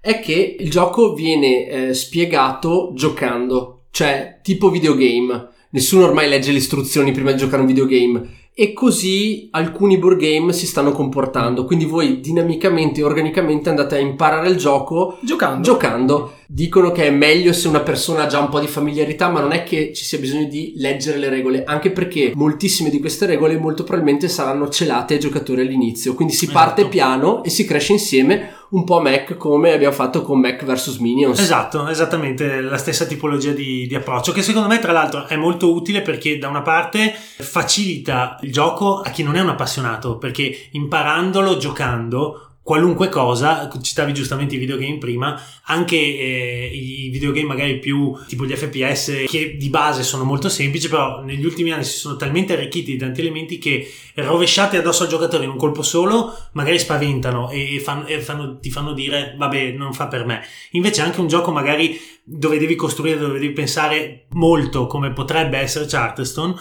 è 0.00 0.20
che 0.20 0.56
il 0.60 0.70
gioco 0.70 1.14
viene 1.14 1.66
eh, 1.66 1.94
spiegato 1.94 2.92
giocando, 2.94 3.86
cioè 3.90 4.38
tipo 4.40 4.70
videogame. 4.70 5.48
Nessuno 5.70 6.04
ormai 6.04 6.28
legge 6.28 6.52
le 6.52 6.58
istruzioni 6.58 7.10
prima 7.10 7.32
di 7.32 7.38
giocare 7.38 7.62
un 7.62 7.66
videogame 7.66 8.34
e 8.58 8.72
così 8.72 9.48
alcuni 9.50 9.98
board 9.98 10.18
game 10.18 10.52
si 10.54 10.66
stanno 10.66 10.92
comportando. 10.92 11.66
Quindi 11.66 11.84
voi 11.84 12.20
dinamicamente 12.20 13.00
e 13.00 13.04
organicamente 13.04 13.68
andate 13.68 13.96
a 13.96 13.98
imparare 13.98 14.48
il 14.48 14.56
gioco 14.56 15.18
Giocando. 15.20 15.60
giocando. 15.60 16.32
Dicono 16.48 16.92
che 16.92 17.06
è 17.06 17.10
meglio 17.10 17.52
se 17.52 17.68
una 17.68 17.80
persona 17.80 18.24
ha 18.24 18.26
già 18.26 18.38
un 18.38 18.48
po' 18.48 18.60
di 18.60 18.66
familiarità, 18.66 19.28
ma 19.28 19.40
non 19.40 19.52
è 19.52 19.64
che 19.64 19.92
ci 19.92 20.04
sia 20.04 20.18
bisogno 20.18 20.46
di 20.48 20.74
leggere 20.76 21.18
le 21.18 21.28
regole, 21.28 21.64
anche 21.64 21.90
perché 21.90 22.32
moltissime 22.34 22.90
di 22.90 23.00
queste 23.00 23.26
regole 23.26 23.58
molto 23.58 23.84
probabilmente 23.84 24.28
saranno 24.28 24.68
celate 24.68 25.14
ai 25.14 25.20
giocatori 25.20 25.62
all'inizio. 25.62 26.14
Quindi 26.14 26.34
si 26.34 26.46
parte 26.48 26.82
Esatto. 26.82 26.88
piano 26.88 27.44
e 27.44 27.50
si 27.50 27.64
cresce 27.64 27.92
insieme, 27.92 28.54
un 28.70 28.84
po' 28.84 29.00
Mac 29.00 29.36
come 29.36 29.72
abbiamo 29.72 29.94
fatto 29.94 30.22
con 30.22 30.40
Mac 30.40 30.64
vs 30.64 30.98
Minions. 30.98 31.38
Esatto, 31.38 31.88
esattamente 31.88 32.60
la 32.60 32.78
stessa 32.78 33.06
tipologia 33.06 33.52
di, 33.52 33.86
di 33.86 33.94
approccio 33.94 34.32
che 34.32 34.42
secondo 34.42 34.68
me 34.68 34.78
tra 34.78 34.92
l'altro 34.92 35.26
è 35.26 35.36
molto 35.36 35.72
utile 35.72 36.02
perché 36.02 36.38
da 36.38 36.48
una 36.48 36.62
parte 36.62 37.12
facilita 37.12 38.38
il 38.42 38.52
gioco 38.52 39.00
a 39.00 39.10
chi 39.10 39.22
non 39.22 39.36
è 39.36 39.40
un 39.40 39.50
appassionato 39.50 40.16
perché 40.16 40.68
imparandolo 40.72 41.56
giocando 41.56 42.45
qualunque 42.66 43.08
cosa, 43.08 43.70
citavi 43.80 44.12
giustamente 44.12 44.56
i 44.56 44.58
videogame 44.58 44.98
prima, 44.98 45.40
anche 45.66 45.94
eh, 45.94 46.68
i 46.74 47.10
videogame 47.10 47.46
magari 47.46 47.78
più 47.78 48.12
tipo 48.26 48.44
gli 48.44 48.56
FPS 48.56 49.22
che 49.28 49.56
di 49.56 49.70
base 49.70 50.02
sono 50.02 50.24
molto 50.24 50.48
semplici, 50.48 50.88
però 50.88 51.22
negli 51.22 51.44
ultimi 51.44 51.70
anni 51.70 51.84
si 51.84 51.96
sono 51.96 52.16
talmente 52.16 52.54
arricchiti 52.54 52.90
di 52.90 52.98
tanti 52.98 53.20
elementi 53.20 53.58
che 53.58 53.88
rovesciati 54.16 54.76
addosso 54.76 55.04
al 55.04 55.08
giocatore 55.08 55.44
in 55.44 55.50
un 55.50 55.58
colpo 55.58 55.82
solo 55.82 56.36
magari 56.54 56.80
spaventano 56.80 57.50
e, 57.50 57.78
fanno, 57.78 58.04
e 58.06 58.20
fanno- 58.20 58.58
ti 58.58 58.72
fanno 58.72 58.94
dire 58.94 59.36
vabbè 59.38 59.70
non 59.70 59.92
fa 59.92 60.08
per 60.08 60.26
me. 60.26 60.42
Invece 60.72 61.02
anche 61.02 61.20
un 61.20 61.28
gioco 61.28 61.52
magari 61.52 61.96
dove 62.24 62.58
devi 62.58 62.74
costruire, 62.74 63.16
dove 63.16 63.38
devi 63.38 63.52
pensare 63.52 64.26
molto 64.30 64.88
come 64.88 65.12
potrebbe 65.12 65.58
essere 65.58 65.86
Charterstone, 65.86 66.56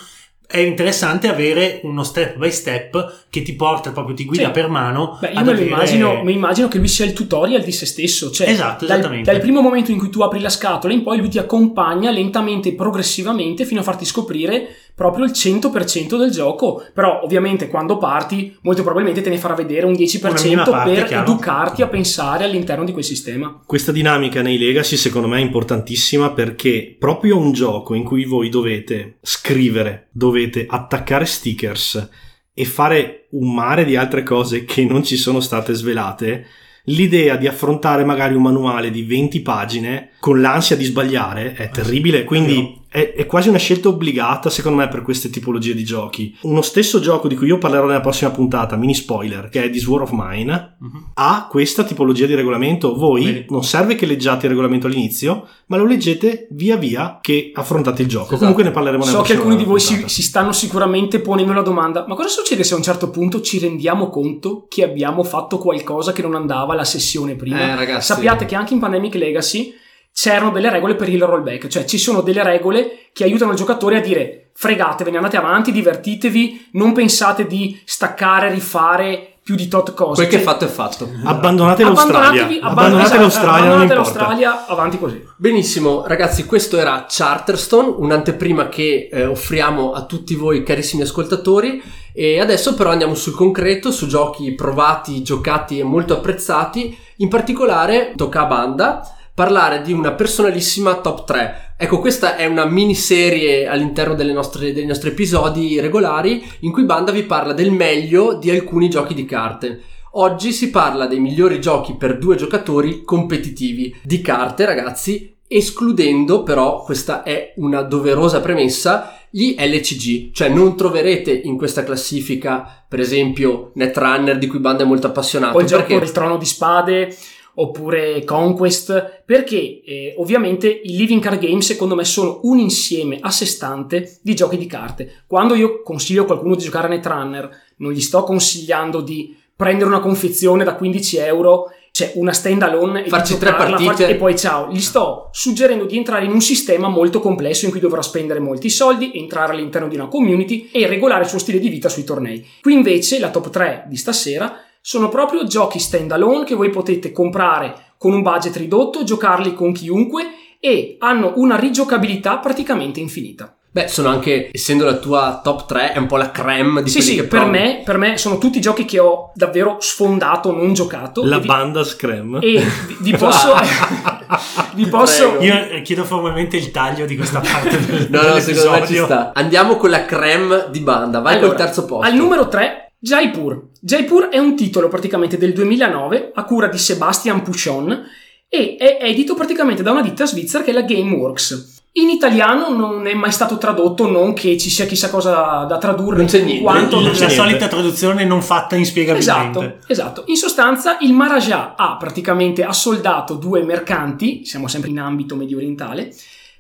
è 0.47 0.59
interessante 0.59 1.27
avere 1.27 1.79
uno 1.83 2.03
step 2.03 2.37
by 2.37 2.51
step 2.51 3.23
che 3.29 3.41
ti 3.41 3.53
porta 3.55 3.91
proprio, 3.91 4.15
ti 4.15 4.25
guida 4.25 4.45
Sì. 4.45 4.51
per 4.51 4.69
mano. 4.69 5.17
Beh, 5.19 5.27
io 5.29 5.33
me 5.33 5.39
avere- 5.51 5.65
immagino, 5.65 6.23
mi 6.23 6.33
immagino 6.33 6.67
che 6.67 6.77
lui 6.77 6.87
sia 6.87 7.05
il 7.05 7.13
tutorial 7.13 7.63
di 7.63 7.71
se 7.71 7.85
stesso. 7.85 8.31
Cioè, 8.31 8.47
Esatto, 8.49 8.85
dal, 8.85 8.97
esattamente. 8.99 9.31
dal 9.31 9.41
primo 9.41 9.61
momento 9.61 9.91
in 9.91 9.97
cui 9.97 10.09
tu 10.09 10.21
apri 10.21 10.39
la 10.39 10.49
scatola 10.49 10.93
in 10.93 11.03
poi 11.03 11.17
lui 11.17 11.29
ti 11.29 11.39
accompagna 11.39 12.11
lentamente 12.11 12.73
progressivamente 12.73 13.65
fino 13.65 13.79
a 13.79 13.83
farti 13.83 14.05
scoprire 14.05 14.67
proprio 14.95 15.25
il 15.25 15.31
100% 15.31 16.17
del 16.17 16.31
gioco. 16.31 16.83
Però, 16.93 17.21
ovviamente, 17.21 17.67
quando 17.67 17.97
parti, 17.97 18.57
molto 18.61 18.81
probabilmente 18.81 19.21
te 19.21 19.29
ne 19.29 19.37
farà 19.37 19.53
vedere 19.53 19.85
un 19.85 19.93
10% 19.93 20.29
Una 20.29 20.41
minima 20.41 20.63
parte, 20.63 20.93
per 20.93 21.03
chiaro. 21.05 21.29
educarti 21.29 21.81
a 21.81 21.87
pensare 21.87 22.45
all'interno 22.45 22.85
di 22.85 22.93
quel 22.93 23.03
sistema. 23.03 23.61
Questa 23.65 23.91
dinamica 23.91 24.41
nei 24.41 24.57
legacy 24.57 24.95
secondo 24.95 25.27
me 25.27 25.37
è 25.37 25.41
importantissima 25.41 26.31
perché 26.31 26.95
proprio 26.97 27.37
un 27.37 27.51
gioco 27.51 27.93
in 27.93 28.03
cui 28.03 28.25
voi 28.25 28.49
dovete 28.49 29.17
scrivere, 29.21 30.07
dovete 30.11 30.65
attaccare 30.67 31.25
stickers 31.25 32.09
e 32.53 32.65
fare 32.65 33.27
un 33.31 33.53
mare 33.53 33.83
di 33.83 33.97
altre 33.97 34.23
cose 34.23 34.63
che 34.63 34.85
non 34.85 35.03
ci 35.03 35.17
sono 35.17 35.41
state 35.41 35.73
svelate, 35.73 36.45
l'idea 36.85 37.35
di 37.35 37.47
affrontare 37.47 38.05
magari 38.05 38.33
un 38.33 38.43
manuale 38.43 38.91
di 38.91 39.03
20 39.03 39.41
pagine 39.41 40.09
con 40.25 40.41
l'ansia 40.41 40.75
di 40.75 40.85
sbagliare 40.85 41.53
è 41.53 41.69
terribile, 41.69 42.23
quindi 42.23 42.81
è, 42.89 43.13
è, 43.13 43.27
quasi 43.27 43.49
una 43.49 43.59
scelta 43.59 43.89
obbligata 43.89 44.49
secondo 44.49 44.79
me 44.79 44.87
per 44.87 45.03
queste 45.03 45.29
tipologie 45.29 45.75
di 45.75 45.83
giochi. 45.83 46.35
Uno 46.41 46.63
stesso 46.63 46.99
gioco 46.99 47.27
di 47.27 47.35
cui 47.35 47.45
io 47.45 47.59
parlerò 47.59 47.85
nella 47.85 48.01
prossima 48.01 48.31
puntata, 48.31 48.75
mini 48.75 48.95
spoiler, 48.95 49.49
che 49.49 49.65
è 49.65 49.69
This 49.69 49.85
War 49.85 50.01
of 50.01 50.09
Mine, 50.13 50.77
uh-huh. 50.79 51.09
ha 51.13 51.45
questa 51.47 51.83
tipologia 51.83 52.25
di 52.25 52.33
regolamento. 52.33 52.95
Voi 52.95 53.23
Bene. 53.25 53.45
non 53.49 53.63
serve 53.63 53.93
che 53.93 54.07
leggiate 54.07 54.47
il 54.47 54.53
regolamento 54.53 54.87
all'inizio, 54.87 55.47
ma 55.67 55.77
lo 55.77 55.85
leggete 55.85 56.47
via 56.53 56.75
via 56.75 57.19
che 57.21 57.51
affrontate 57.53 58.01
il 58.01 58.07
gioco. 58.07 58.29
Esatto. 58.29 58.39
Comunque 58.39 58.63
ne 58.63 58.71
parleremo 58.71 59.03
nella 59.03 59.17
so 59.17 59.21
prossima 59.21 59.39
So 59.39 59.43
che 59.43 59.47
alcuni 59.47 59.63
di 59.63 59.69
voi 59.69 59.79
si, 59.79 60.09
si, 60.09 60.23
stanno 60.23 60.53
sicuramente 60.53 61.19
ponendo 61.19 61.53
la 61.53 61.61
domanda, 61.61 62.03
ma 62.07 62.15
cosa 62.15 62.29
succede 62.29 62.63
se 62.63 62.73
a 62.73 62.77
un 62.77 62.83
certo 62.83 63.11
punto 63.11 63.41
ci 63.41 63.59
rendiamo 63.59 64.09
conto 64.09 64.65
che 64.67 64.83
abbiamo 64.83 65.23
fatto 65.23 65.59
qualcosa 65.59 66.13
che 66.13 66.23
non 66.23 66.33
andava 66.33 66.73
la 66.73 66.83
sessione 66.83 67.35
prima? 67.35 67.59
Eh, 67.59 67.75
ragazzi. 67.75 68.07
Sappiate 68.07 68.45
che 68.45 68.55
anche 68.55 68.73
in 68.73 68.79
Pandemic 68.79 69.13
Legacy 69.13 69.83
c'erano 70.17 70.51
delle 70.51 70.69
regole 70.69 70.95
per 70.95 71.09
il 71.09 71.21
rollback, 71.21 71.67
cioè 71.67 71.83
ci 71.83 71.97
sono 71.97 72.21
delle 72.21 72.41
regole 72.41 73.09
che 73.11 73.25
aiutano 73.25 73.51
il 73.51 73.57
giocatore 73.57 73.97
a 73.97 73.99
dire 73.99 74.51
fregatevene, 74.53 75.17
andate 75.17 75.35
avanti, 75.35 75.73
divertitevi, 75.73 76.69
non 76.71 76.93
pensate 76.93 77.45
di 77.45 77.77
staccare, 77.83 78.49
rifare 78.49 79.33
più 79.43 79.55
di 79.55 79.67
tot 79.67 79.93
cose. 79.93 80.25
Quel 80.25 80.27
che 80.29 80.37
è 80.37 80.41
fatto 80.41 80.63
è 80.63 80.69
fatto. 80.69 81.09
Abbandonate 81.25 81.83
l'Australia. 81.83 82.47
Abbandonate 82.61 83.03
esatto, 83.03 83.19
l'Australia, 83.19 83.55
abbandonate 83.55 83.93
l'Australia, 83.93 84.65
avanti 84.67 84.97
così. 84.97 85.21
Benissimo, 85.35 86.07
ragazzi, 86.07 86.45
questo 86.45 86.77
era 86.77 87.05
Charterstone, 87.09 87.95
un'anteprima 87.97 88.69
che 88.69 89.09
eh, 89.11 89.25
offriamo 89.25 89.91
a 89.91 90.05
tutti 90.05 90.35
voi 90.35 90.63
carissimi 90.63 91.01
ascoltatori 91.01 91.83
e 92.13 92.39
adesso 92.39 92.73
però 92.73 92.91
andiamo 92.91 93.15
sul 93.15 93.35
concreto, 93.35 93.91
su 93.91 94.07
giochi 94.07 94.55
provati, 94.55 95.21
giocati 95.21 95.77
e 95.77 95.83
molto 95.83 96.13
apprezzati. 96.13 96.97
In 97.17 97.27
particolare 97.27 98.13
tocca 98.15 98.43
a 98.43 98.45
Banda 98.45 99.14
parlare 99.35 99.81
di 99.81 99.91
una 99.91 100.13
personalissima 100.13 100.95
top 100.95 101.25
3. 101.25 101.73
Ecco, 101.77 101.99
questa 101.99 102.37
è 102.37 102.45
una 102.45 102.63
miniserie 102.63 103.67
all'interno 103.67 104.15
nostre, 104.31 104.71
dei 104.71 104.85
nostri 104.85 105.09
episodi 105.09 105.77
regolari 105.81 106.41
in 106.61 106.71
cui 106.71 106.85
Banda 106.85 107.11
vi 107.11 107.23
parla 107.23 107.51
del 107.51 107.71
meglio 107.71 108.35
di 108.35 108.49
alcuni 108.49 108.89
giochi 108.89 109.13
di 109.13 109.25
carte. 109.25 109.81
Oggi 110.13 110.53
si 110.53 110.69
parla 110.69 111.05
dei 111.05 111.19
migliori 111.19 111.59
giochi 111.59 111.95
per 111.95 112.17
due 112.17 112.37
giocatori 112.37 113.03
competitivi 113.03 113.93
di 114.01 114.21
carte, 114.21 114.63
ragazzi, 114.63 115.35
escludendo 115.45 116.43
però, 116.43 116.83
questa 116.83 117.23
è 117.23 117.51
una 117.57 117.81
doverosa 117.81 118.39
premessa, 118.39 119.19
gli 119.29 119.55
LCG, 119.59 120.31
cioè 120.31 120.47
non 120.47 120.77
troverete 120.77 121.31
in 121.31 121.57
questa 121.57 121.83
classifica, 121.83 122.85
per 122.87 123.01
esempio, 123.01 123.71
Netrunner 123.73 124.37
di 124.37 124.47
cui 124.47 124.59
Banda 124.59 124.83
è 124.83 124.87
molto 124.87 125.07
appassionato. 125.07 125.57
O 125.57 125.59
il 125.59 125.67
gioco 125.67 125.99
del 125.99 126.13
trono 126.13 126.37
di 126.37 126.45
spade 126.45 127.13
oppure 127.55 128.23
Conquest, 128.23 129.23
perché 129.25 129.81
eh, 129.83 130.15
ovviamente 130.17 130.67
i 130.67 130.95
living 130.95 131.21
card 131.21 131.39
game 131.39 131.61
secondo 131.61 131.95
me 131.95 132.03
sono 132.03 132.39
un 132.43 132.59
insieme 132.59 133.17
a 133.21 133.29
sé 133.31 133.45
stante 133.45 134.19
di 134.21 134.35
giochi 134.35 134.57
di 134.57 134.65
carte. 134.65 135.23
Quando 135.27 135.55
io 135.55 135.81
consiglio 135.81 136.23
a 136.23 136.25
qualcuno 136.25 136.55
di 136.55 136.63
giocare 136.63 136.87
a 136.87 136.89
Netrunner, 136.89 137.49
non 137.77 137.91
gli 137.91 138.01
sto 138.01 138.23
consigliando 138.23 139.01
di 139.01 139.35
prendere 139.55 139.89
una 139.89 139.99
confezione 139.99 140.63
da 140.63 140.75
15 140.75 141.17
euro, 141.17 141.71
cioè 141.91 142.11
una 142.15 142.33
stand 142.33 142.61
alone 142.61 143.05
e 143.05 143.09
farci 143.09 143.37
tre 143.37 143.55
partite 143.55 144.09
e 144.09 144.15
poi 144.15 144.37
ciao. 144.37 144.69
Gli 144.69 144.81
sto 144.81 145.29
suggerendo 145.31 145.85
di 145.85 145.95
entrare 145.95 146.25
in 146.25 146.31
un 146.31 146.41
sistema 146.41 146.89
molto 146.89 147.21
complesso 147.21 147.63
in 147.63 147.71
cui 147.71 147.79
dovrà 147.79 148.01
spendere 148.01 148.41
molti 148.41 148.69
soldi, 148.69 149.11
entrare 149.13 149.53
all'interno 149.53 149.87
di 149.87 149.95
una 149.95 150.07
community 150.07 150.69
e 150.73 150.87
regolare 150.87 151.23
il 151.23 151.29
suo 151.29 151.39
stile 151.39 151.59
di 151.59 151.69
vita 151.69 151.87
sui 151.87 152.03
tornei. 152.03 152.45
Qui 152.61 152.73
invece 152.73 153.17
la 153.17 153.29
top 153.29 153.49
3 153.49 153.85
di 153.87 153.95
stasera 153.95 154.64
sono 154.87 155.09
proprio 155.09 155.45
giochi 155.45 155.79
standalone 155.79 156.45
che 156.45 156.53
voi 156.53 156.69
potete 156.69 157.11
comprare 157.11 157.93
con 157.97 158.13
un 158.13 158.21
budget 158.21 158.55
ridotto, 158.55 159.03
giocarli 159.03 159.55
con 159.55 159.73
chiunque 159.73 160.23
e 160.59 160.97
hanno 160.99 161.33
una 161.37 161.55
rigiocabilità 161.55 162.37
praticamente 162.37 162.99
infinita. 162.99 163.51
Beh, 163.71 163.87
sono 163.87 164.09
anche, 164.09 164.51
essendo 164.51 164.85
la 164.85 164.97
tua 164.97 165.41
top 165.43 165.65
3, 165.65 165.93
è 165.93 165.97
un 165.97 166.05
po' 166.05 166.17
la 166.17 166.29
creme 166.29 166.83
di 166.83 166.91
sì, 166.91 166.99
quelli 166.99 167.11
sì, 167.11 167.15
che 167.17 167.23
per 167.23 167.45
me, 167.45 167.81
per 167.83 167.97
me 167.97 168.19
sono 168.19 168.37
tutti 168.37 168.61
giochi 168.61 168.85
che 168.85 168.99
ho 168.99 169.31
davvero 169.33 169.77
sfondato, 169.79 170.51
non 170.51 170.73
giocato. 170.73 171.25
La 171.25 171.39
vi, 171.39 171.47
banda 171.47 171.83
Scram. 171.83 172.37
E 172.43 172.63
vi, 172.85 172.97
vi 172.99 173.17
posso... 173.17 173.55
vi 174.75 174.85
posso... 174.85 175.39
Io 175.39 175.81
chiedo 175.81 176.03
formalmente 176.03 176.57
il 176.57 176.69
taglio 176.69 177.07
di 177.07 177.17
questa 177.17 177.39
parte 177.39 177.83
del 177.83 178.07
No, 178.11 178.21
no, 178.21 178.39
secondo 178.39 178.69
me 178.69 178.85
ci 178.85 178.97
sta. 178.97 179.31
Andiamo 179.33 179.77
con 179.77 179.89
la 179.89 180.05
creme 180.05 180.67
di 180.69 180.81
banda, 180.81 181.21
vai 181.21 181.37
allora, 181.37 181.47
col 181.47 181.57
terzo 181.57 181.85
posto. 181.85 182.07
Al 182.07 182.13
numero 182.13 182.47
3 182.47 182.85
Jaipur. 183.05 183.67
Jaipur 183.79 184.29
è 184.29 184.39
un 184.39 184.55
titolo 184.55 184.87
praticamente 184.87 185.37
del 185.37 185.53
2009 185.53 186.31
a 186.33 186.43
cura 186.43 186.67
di 186.67 186.79
Sebastian 186.79 187.43
Puchon 187.43 188.03
e 188.49 188.77
è 188.79 188.97
edito 188.99 189.35
praticamente 189.35 189.83
da 189.83 189.91
una 189.91 190.01
ditta 190.01 190.25
svizzera 190.25 190.63
che 190.63 190.71
è 190.71 190.73
la 190.73 190.81
Gameworks. 190.81 191.83
In 191.97 192.09
italiano 192.09 192.69
non 192.69 193.05
è 193.05 193.13
mai 193.13 193.31
stato 193.31 193.59
tradotto, 193.59 194.09
non 194.09 194.33
che 194.33 194.57
ci 194.57 194.71
sia 194.71 194.87
chissà 194.87 195.11
cosa 195.11 195.65
da 195.69 195.77
tradurre. 195.77 196.17
Non 196.17 196.25
c'è 196.25 196.41
niente. 196.41 196.63
Quanto 196.63 196.99
la, 196.99 197.11
la 197.15 197.29
solita 197.29 197.67
traduzione 197.67 198.25
non 198.25 198.41
fatta 198.41 198.75
inspiegabilmente. 198.75 199.59
Esatto, 199.59 199.77
esatto. 199.85 200.23
In 200.25 200.35
sostanza 200.35 200.97
il 201.01 201.13
Maharaja 201.13 201.75
ha 201.75 201.97
praticamente 201.97 202.63
assoldato 202.63 203.35
due 203.35 203.63
mercanti, 203.63 204.45
siamo 204.45 204.67
sempre 204.67 204.89
in 204.89 204.97
ambito 204.99 205.35
medio 205.35 205.57
orientale, 205.57 206.11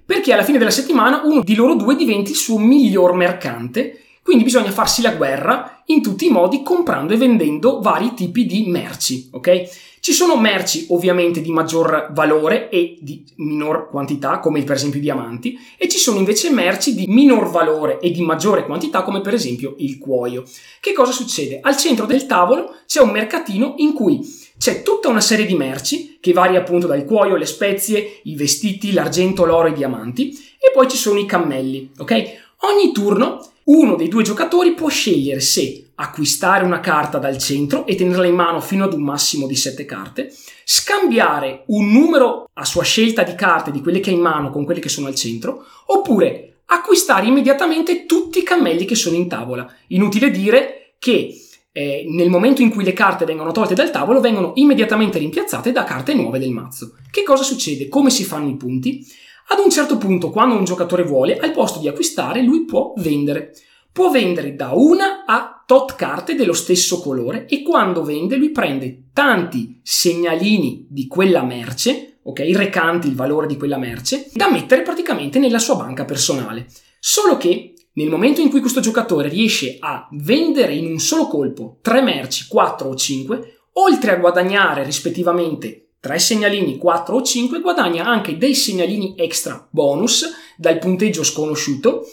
perché 0.05 0.31
alla 0.31 0.43
fine 0.43 0.59
della 0.59 0.69
settimana 0.69 1.21
uno 1.23 1.41
di 1.41 1.55
loro 1.55 1.73
due 1.73 1.95
diventi 1.95 2.29
il 2.29 2.37
suo 2.37 2.59
miglior 2.59 3.15
mercante 3.15 4.01
quindi 4.25 4.43
bisogna 4.43 4.71
farsi 4.71 5.03
la 5.03 5.11
guerra 5.11 5.83
in 5.85 6.01
tutti 6.01 6.25
i 6.25 6.31
modi 6.31 6.63
comprando 6.63 7.13
e 7.13 7.17
vendendo 7.17 7.79
vari 7.79 8.15
tipi 8.15 8.47
di 8.47 8.65
merci, 8.65 9.29
ok? 9.31 9.69
Ci 9.99 10.13
sono 10.13 10.35
merci 10.35 10.87
ovviamente 10.89 11.41
di 11.41 11.51
maggior 11.51 12.09
valore 12.11 12.69
e 12.69 12.97
di 13.01 13.23
minor 13.35 13.87
quantità, 13.87 14.39
come 14.39 14.63
per 14.63 14.77
esempio 14.77 14.97
i 14.97 15.03
diamanti, 15.03 15.55
e 15.77 15.87
ci 15.87 15.99
sono 15.99 16.17
invece 16.17 16.49
merci 16.49 16.95
di 16.95 17.05
minor 17.05 17.51
valore 17.51 17.99
e 17.99 18.09
di 18.09 18.23
maggiore 18.23 18.65
quantità, 18.65 19.03
come 19.03 19.21
per 19.21 19.35
esempio 19.35 19.75
il 19.77 19.99
cuoio. 19.99 20.43
Che 20.79 20.93
cosa 20.93 21.11
succede? 21.11 21.59
Al 21.61 21.77
centro 21.77 22.07
del 22.07 22.25
tavolo 22.25 22.77
c'è 22.87 23.01
un 23.01 23.11
mercatino 23.11 23.75
in 23.77 23.93
cui 23.93 24.21
c'è 24.57 24.81
tutta 24.81 25.07
una 25.07 25.21
serie 25.21 25.45
di 25.45 25.53
merci 25.53 26.17
che 26.19 26.33
varia 26.33 26.61
appunto 26.61 26.87
dal 26.87 27.05
cuoio, 27.05 27.35
le 27.35 27.45
spezie, 27.45 28.21
i 28.23 28.35
vestiti, 28.35 28.91
l'argento, 28.91 29.45
l'oro 29.45 29.67
e 29.67 29.71
i 29.71 29.75
diamanti, 29.75 30.31
e 30.31 30.71
poi 30.73 30.89
ci 30.89 30.97
sono 30.97 31.19
i 31.19 31.27
cammelli, 31.27 31.91
ok? 31.99 32.43
Ogni 32.61 32.91
turno 32.91 33.53
uno 33.65 33.95
dei 33.95 34.07
due 34.07 34.23
giocatori 34.23 34.73
può 34.73 34.89
scegliere 34.89 35.39
se 35.39 35.91
acquistare 35.95 36.65
una 36.65 36.81
carta 36.81 37.17
dal 37.17 37.37
centro 37.37 37.85
e 37.85 37.95
tenerla 37.95 38.25
in 38.25 38.35
mano 38.35 38.59
fino 38.59 38.83
ad 38.83 38.93
un 38.93 39.01
massimo 39.01 39.47
di 39.47 39.55
7 39.55 39.85
carte, 39.85 40.33
scambiare 40.63 41.63
un 41.67 41.91
numero 41.91 42.49
a 42.53 42.65
sua 42.65 42.83
scelta 42.83 43.23
di 43.23 43.33
carte 43.33 43.71
di 43.71 43.81
quelle 43.81 44.01
che 44.01 44.09
ha 44.09 44.13
in 44.13 44.19
mano 44.19 44.49
con 44.49 44.65
quelle 44.65 44.81
che 44.81 44.89
sono 44.89 45.07
al 45.07 45.15
centro, 45.15 45.65
oppure 45.87 46.61
acquistare 46.65 47.27
immediatamente 47.27 48.05
tutti 48.05 48.39
i 48.39 48.43
cammelli 48.43 48.85
che 48.85 48.95
sono 48.95 49.15
in 49.15 49.27
tavola. 49.27 49.71
Inutile 49.87 50.31
dire 50.31 50.95
che 50.99 51.33
eh, 51.71 52.05
nel 52.07 52.29
momento 52.29 52.61
in 52.61 52.69
cui 52.69 52.83
le 52.83 52.93
carte 52.93 53.25
vengono 53.25 53.51
tolte 53.51 53.73
dal 53.73 53.91
tavolo 53.91 54.21
vengono 54.21 54.51
immediatamente 54.55 55.17
rimpiazzate 55.17 55.71
da 55.71 55.83
carte 55.83 56.13
nuove 56.13 56.39
del 56.39 56.51
mazzo. 56.51 56.95
Che 57.09 57.23
cosa 57.23 57.43
succede? 57.43 57.89
Come 57.89 58.09
si 58.09 58.23
fanno 58.23 58.49
i 58.49 58.55
punti? 58.55 59.05
Ad 59.47 59.59
un 59.63 59.69
certo 59.69 59.97
punto, 59.97 60.31
quando 60.31 60.55
un 60.55 60.63
giocatore 60.63 61.03
vuole, 61.03 61.37
al 61.37 61.51
posto 61.51 61.79
di 61.79 61.87
acquistare, 61.87 62.41
lui 62.41 62.65
può 62.65 62.93
vendere. 62.97 63.53
Può 63.91 64.09
vendere 64.09 64.55
da 64.55 64.71
una 64.73 65.23
a 65.25 65.63
tot 65.65 65.95
carte 65.95 66.35
dello 66.35 66.53
stesso 66.53 66.99
colore 66.99 67.45
e 67.47 67.61
quando 67.61 68.03
vende 68.03 68.35
lui 68.35 68.51
prende 68.51 69.05
tanti 69.13 69.79
segnalini 69.81 70.87
di 70.89 71.07
quella 71.07 71.43
merce, 71.43 72.19
ok, 72.23 72.39
recanti 72.53 73.07
il 73.07 73.15
valore 73.15 73.47
di 73.47 73.55
quella 73.55 73.77
merce, 73.77 74.29
da 74.33 74.51
mettere 74.51 74.81
praticamente 74.81 75.39
nella 75.39 75.59
sua 75.59 75.75
banca 75.75 76.05
personale. 76.05 76.67
Solo 76.99 77.37
che 77.37 77.73
nel 77.93 78.09
momento 78.09 78.41
in 78.41 78.49
cui 78.49 78.59
questo 78.59 78.81
giocatore 78.81 79.29
riesce 79.29 79.77
a 79.79 80.07
vendere 80.11 80.73
in 80.73 80.85
un 80.85 80.99
solo 80.99 81.27
colpo 81.27 81.77
3 81.81 82.01
merci, 82.01 82.47
4 82.47 82.89
o 82.89 82.95
5, 82.95 83.59
oltre 83.73 84.11
a 84.11 84.17
guadagnare 84.17 84.83
rispettivamente 84.83 85.84
3 86.05 86.19
segnalini, 86.19 86.77
4 86.77 87.15
o 87.15 87.21
5, 87.23 87.61
guadagna 87.61 88.05
anche 88.05 88.37
dei 88.37 88.53
segnalini 88.53 89.15
extra 89.17 89.67
bonus 89.71 90.31
dal 90.55 90.77
punteggio 90.77 91.23
sconosciuto 91.23 92.07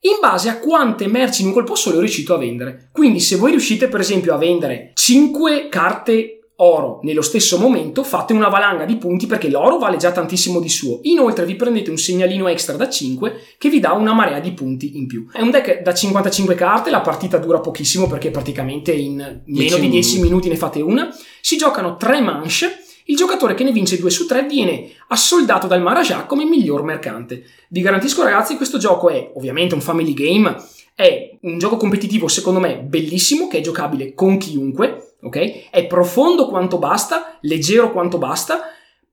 in 0.00 0.16
base 0.18 0.48
a 0.48 0.58
quante 0.58 1.06
merci 1.08 1.42
in 1.42 1.48
un 1.48 1.52
colpo 1.52 1.74
solo 1.74 1.96
è 1.96 1.98
riuscito 1.98 2.32
a 2.32 2.38
vendere. 2.38 2.88
Quindi 2.90 3.20
se 3.20 3.36
voi 3.36 3.50
riuscite 3.50 3.88
per 3.88 4.00
esempio 4.00 4.32
a 4.32 4.38
vendere 4.38 4.92
5 4.94 5.68
carte 5.68 6.52
oro 6.60 7.00
nello 7.02 7.20
stesso 7.20 7.58
momento, 7.58 8.02
fate 8.02 8.32
una 8.32 8.48
valanga 8.48 8.86
di 8.86 8.96
punti 8.96 9.26
perché 9.26 9.50
l'oro 9.50 9.76
vale 9.76 9.98
già 9.98 10.10
tantissimo 10.10 10.58
di 10.58 10.70
suo. 10.70 11.00
Inoltre 11.02 11.44
vi 11.44 11.54
prendete 11.54 11.90
un 11.90 11.98
segnalino 11.98 12.48
extra 12.48 12.76
da 12.76 12.88
5 12.88 13.40
che 13.58 13.68
vi 13.68 13.78
dà 13.78 13.92
una 13.92 14.14
marea 14.14 14.40
di 14.40 14.52
punti 14.52 14.96
in 14.96 15.06
più. 15.06 15.26
È 15.30 15.42
un 15.42 15.50
deck 15.50 15.82
da 15.82 15.92
55 15.92 16.54
carte, 16.54 16.88
la 16.88 17.02
partita 17.02 17.36
dura 17.36 17.60
pochissimo 17.60 18.06
perché 18.06 18.30
praticamente 18.30 18.92
in 18.92 19.42
meno 19.44 19.76
di 19.76 19.88
10 19.90 20.22
minuti 20.22 20.48
ne 20.48 20.56
fate 20.56 20.80
una. 20.80 21.14
Si 21.42 21.58
giocano 21.58 21.98
3 21.98 22.22
manche 22.22 22.86
il 23.10 23.16
giocatore 23.16 23.54
che 23.54 23.64
ne 23.64 23.72
vince 23.72 23.98
2 23.98 24.10
su 24.10 24.26
3 24.26 24.44
viene 24.44 24.90
assoldato 25.08 25.66
dal 25.66 25.80
Maharaja 25.80 26.24
come 26.24 26.44
miglior 26.44 26.82
mercante. 26.82 27.42
Vi 27.70 27.80
garantisco 27.80 28.22
ragazzi, 28.22 28.56
questo 28.56 28.76
gioco 28.76 29.08
è 29.08 29.32
ovviamente 29.34 29.74
un 29.74 29.80
family 29.80 30.12
game, 30.12 30.54
è 30.94 31.38
un 31.42 31.58
gioco 31.58 31.78
competitivo 31.78 32.28
secondo 32.28 32.60
me 32.60 32.76
bellissimo, 32.78 33.48
che 33.48 33.58
è 33.58 33.62
giocabile 33.62 34.12
con 34.12 34.36
chiunque, 34.36 35.14
ok? 35.22 35.70
È 35.70 35.86
profondo 35.86 36.48
quanto 36.48 36.78
basta, 36.78 37.38
leggero 37.42 37.92
quanto 37.92 38.18
basta, 38.18 38.60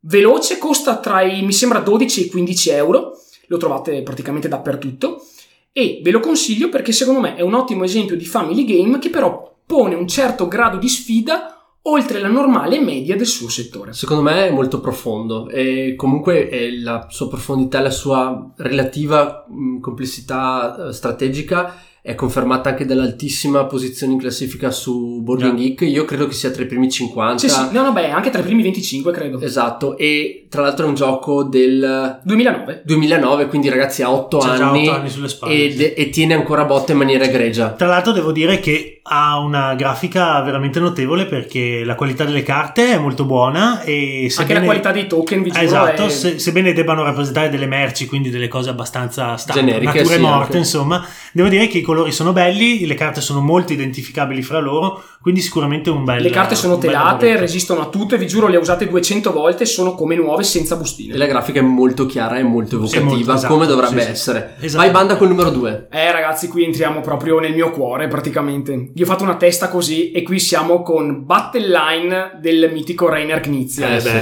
veloce, 0.02 0.58
costa 0.58 0.98
tra 0.98 1.22
i, 1.22 1.42
mi 1.44 1.54
sembra, 1.54 1.80
12 1.80 2.26
e 2.26 2.30
15 2.30 2.70
euro, 2.72 3.18
lo 3.48 3.58
trovate 3.58 4.04
praticamente 4.04 4.50
dappertutto, 4.50 5.26
e 5.72 6.02
ve 6.04 6.12
lo 6.12 6.20
consiglio 6.20 6.68
perché 6.68 6.92
secondo 6.92 7.22
me 7.22 7.36
è 7.36 7.42
un 7.42 7.54
ottimo 7.54 7.86
esempio 7.86 8.18
di 8.18 8.26
family 8.26 8.66
game 8.66 9.00
che 9.00 9.10
però 9.10 9.56
pone 9.66 9.96
un 9.96 10.08
certo 10.08 10.50
grado 10.50 10.78
di 10.78 10.90
sfida 10.90 11.55
oltre 11.88 12.19
la 12.19 12.28
normale 12.28 12.80
media 12.80 13.15
del 13.15 13.26
suo 13.26 13.50
settore. 13.50 13.93
Secondo 13.93 14.24
me 14.24 14.48
è 14.48 14.52
molto 14.52 14.80
profondo 14.80 15.50
e 15.50 15.93
comunque 15.95 16.69
la 16.82 17.08
sua 17.10 17.28
profondità, 17.28 17.80
la 17.80 17.91
sua 17.91 18.52
relativa 18.56 19.45
complessità 19.82 20.88
eh, 20.88 20.93
strategica 20.93 21.74
è 22.06 22.13
confermata 22.13 22.70
anche 22.70 22.86
dall'altissima 22.86 23.65
posizione 23.65 24.13
in 24.13 24.20
classifica 24.20 24.70
su 24.70 25.22
Board 25.24 25.41
Game 25.41 25.56
Geek. 25.56 25.82
Io 25.82 26.06
credo 26.06 26.28
che 26.28 26.34
sia 26.34 26.52
tra 26.52 26.62
i 26.62 26.68
primi 26.68 26.88
50. 26.88 27.39
Sì, 27.39 27.50
sì, 27.50 27.60
no, 27.72 27.82
no, 27.82 27.94
beh, 27.94 28.12
anche 28.12 28.30
tra 28.30 28.41
i 28.41 28.44
primi 28.44 28.62
25, 28.62 29.12
credo. 29.12 29.41
Esatto, 29.41 29.98
e 29.98 30.46
tra 30.48 30.62
l'altro 30.62 30.86
è 30.86 30.89
un 30.89 30.94
gioco 30.94 31.41
del 31.41 32.20
2009. 32.24 32.84
2009, 32.86 33.48
quindi 33.48 33.70
ragazzi 33.70 34.04
ha 34.04 34.12
8 34.12 34.38
C'ha 34.38 34.56
già 34.56 34.70
anni, 34.70 34.88
otto 34.88 34.98
anni 35.00 35.10
sulle 35.10 35.28
spalle, 35.28 35.54
ed- 35.56 35.78
sì. 35.78 35.94
e 35.94 36.10
tiene 36.12 36.36
ancora 36.36 36.65
botta 36.65 36.91
in 36.91 37.00
maniera 37.00 37.24
egregia. 37.24 37.70
Tra 37.72 37.88
l'altro 37.88 38.12
devo 38.12 38.32
dire 38.32 38.60
che 38.60 39.00
ha 39.08 39.38
una 39.39 39.74
grafica 39.76 40.41
veramente 40.41 40.80
notevole 40.80 41.26
perché 41.26 41.84
la 41.84 41.94
qualità 41.96 42.24
delle 42.24 42.41
carte 42.44 42.94
è 42.94 42.98
molto 42.98 43.26
buona 43.26 43.82
e 43.82 44.22
Anche 44.22 44.30
sebbene, 44.30 44.60
la 44.60 44.65
qualità 44.65 44.91
dei 44.91 45.08
token, 45.08 45.41
vi 45.44 45.50
giuro, 45.52 45.63
Esatto, 45.63 46.06
è- 46.06 46.10
se- 46.10 46.38
sebbene 46.39 46.74
debbano 46.74 47.04
rappresentare 47.04 47.50
delle 47.50 47.65
merci, 47.68 48.06
quindi 48.06 48.30
delle 48.30 48.48
cose 48.48 48.70
abbastanza 48.70 49.38
standard, 49.38 49.68
Generiche, 49.68 49.98
nature 50.00 50.15
sì, 50.15 50.22
morte, 50.22 50.44
anche. 50.44 50.58
insomma, 50.58 51.06
devo 51.32 51.50
dire 51.50 51.68
che 51.68 51.80
i 51.80 51.82
colori 51.96 52.12
sono 52.12 52.34
belli, 52.34 52.86
le 52.86 52.94
carte 52.94 53.22
sono 53.22 53.40
molto 53.40 53.72
identificabili 53.72 54.42
fra 54.42 54.60
loro, 54.60 55.02
quindi 55.22 55.40
sicuramente 55.40 55.90
un 55.90 56.04
bel 56.04 56.22
Le 56.22 56.30
carte 56.30 56.54
sono 56.54 56.78
telate, 56.78 57.38
resistono 57.38 57.82
a 57.82 57.86
tutto 57.88 58.16
e 58.16 58.18
vi 58.18 58.28
giuro 58.28 58.48
le 58.48 58.58
ho 58.58 58.60
usate 58.60 58.88
200 58.88 59.32
volte 59.32 59.64
e 59.64 59.66
sono 59.66 59.96
come 59.96 60.16
nuove 60.16 60.44
senza 60.44 60.76
E 60.76 60.78
bustine. 60.78 61.16
la 61.18 61.26
grafica 61.26 61.60
è 61.60 61.64
molto 61.64 62.06
chiara 62.06 62.38
e 62.38 62.44
molto 62.44 62.76
evocativa, 62.76 63.06
molto, 63.06 63.34
esatto, 63.34 63.54
come 63.54 63.66
dovrebbe 63.66 64.00
sì, 64.02 64.06
sì. 64.06 64.12
essere. 64.12 64.56
Esatto. 64.60 64.84
Vai 64.84 64.92
banda 64.92 65.16
col 65.16 65.30
numero 65.30 65.50
2. 65.52 65.88
Eh 65.90 66.12
ragazzi, 66.12 66.50
qui 66.50 66.66
entriamo 66.66 67.00
proprio 67.00 67.40
nel 67.40 67.54
mio 67.54 67.72
cuore 67.72 68.08
praticamente. 68.10 68.90
Vi 68.94 69.02
ho 69.02 69.06
fatto 69.06 69.24
una 69.24 69.38
testa 69.38 69.70
così 69.70 70.12
e 70.12 70.22
qui 70.22 70.38
siamo 70.40 70.82
con 70.82 71.26
Battle 71.26 71.68
Line 71.68 72.32
del 72.42 72.70
mitico 72.74 73.08
Rainer 73.08 73.40
Knizia. 73.40 73.96
Eh, 73.96 74.00
sì. 74.02 74.22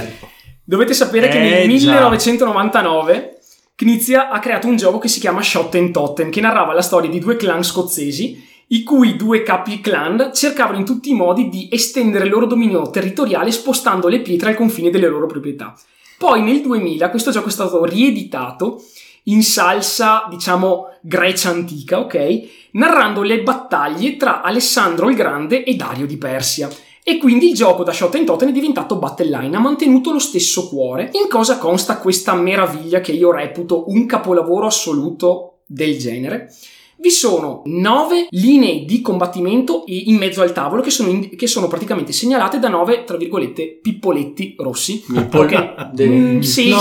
Dovete 0.62 0.94
sapere 0.94 1.28
che 1.28 1.38
Eh, 1.38 1.66
nel 1.66 1.78
già. 1.78 1.90
1999 1.90 3.33
Knizia 3.76 4.30
ha 4.30 4.38
creato 4.38 4.68
un 4.68 4.76
gioco 4.76 4.98
che 4.98 5.08
si 5.08 5.18
chiama 5.18 5.42
Shot 5.42 5.74
and 5.74 5.90
Totten, 5.90 6.30
che 6.30 6.40
narrava 6.40 6.72
la 6.72 6.80
storia 6.80 7.10
di 7.10 7.18
due 7.18 7.34
clan 7.34 7.64
scozzesi, 7.64 8.40
i 8.68 8.84
cui 8.84 9.16
due 9.16 9.42
capi 9.42 9.80
clan 9.80 10.30
cercavano 10.32 10.78
in 10.78 10.84
tutti 10.84 11.10
i 11.10 11.14
modi 11.14 11.48
di 11.48 11.68
estendere 11.72 12.26
il 12.26 12.30
loro 12.30 12.46
dominio 12.46 12.88
territoriale 12.90 13.50
spostando 13.50 14.06
le 14.06 14.20
pietre 14.20 14.50
al 14.50 14.54
confine 14.54 14.90
delle 14.90 15.08
loro 15.08 15.26
proprietà. 15.26 15.74
Poi 16.16 16.40
nel 16.42 16.60
2000 16.60 17.10
questo 17.10 17.32
gioco 17.32 17.48
è 17.48 17.50
stato 17.50 17.84
rieditato 17.84 18.80
in 19.24 19.42
salsa, 19.42 20.26
diciamo, 20.30 20.90
Grecia 21.00 21.48
antica, 21.48 21.98
ok? 21.98 22.68
Narrando 22.72 23.22
le 23.22 23.42
battaglie 23.42 24.16
tra 24.16 24.42
Alessandro 24.42 25.10
il 25.10 25.16
Grande 25.16 25.64
e 25.64 25.74
Dario 25.74 26.06
di 26.06 26.16
Persia. 26.16 26.68
E 27.06 27.18
quindi 27.18 27.50
il 27.50 27.54
gioco 27.54 27.84
da 27.84 27.92
Shot 27.92 28.14
and 28.14 28.24
Totten 28.24 28.48
è 28.48 28.52
diventato 28.52 28.96
Battle 28.96 29.28
Line, 29.28 29.54
ha 29.54 29.60
mantenuto 29.60 30.10
lo 30.10 30.18
stesso 30.18 30.70
cuore. 30.70 31.10
In 31.12 31.28
cosa 31.28 31.58
consta 31.58 31.98
questa 31.98 32.32
meraviglia 32.32 33.02
che 33.02 33.12
io 33.12 33.30
reputo 33.30 33.90
un 33.90 34.06
capolavoro 34.06 34.64
assoluto 34.64 35.58
del 35.66 35.98
genere? 35.98 36.50
Vi 36.96 37.10
sono 37.10 37.62
nove 37.66 38.26
linee 38.30 38.84
di 38.84 39.00
combattimento 39.00 39.82
in 39.86 40.16
mezzo 40.16 40.42
al 40.42 40.52
tavolo 40.52 40.80
che 40.80 40.90
sono, 40.90 41.10
in- 41.10 41.36
che 41.36 41.46
sono 41.46 41.66
praticamente 41.68 42.12
segnalate 42.12 42.58
da 42.58 42.68
nove, 42.68 43.04
tra 43.04 43.16
virgolette, 43.16 43.78
pippoletti 43.82 44.54
rossi. 44.58 45.04
Ok. 45.32 45.90
Dei- 45.92 46.08
Mm, 46.08 46.40
sì, 46.40 46.68
No, 46.70 46.78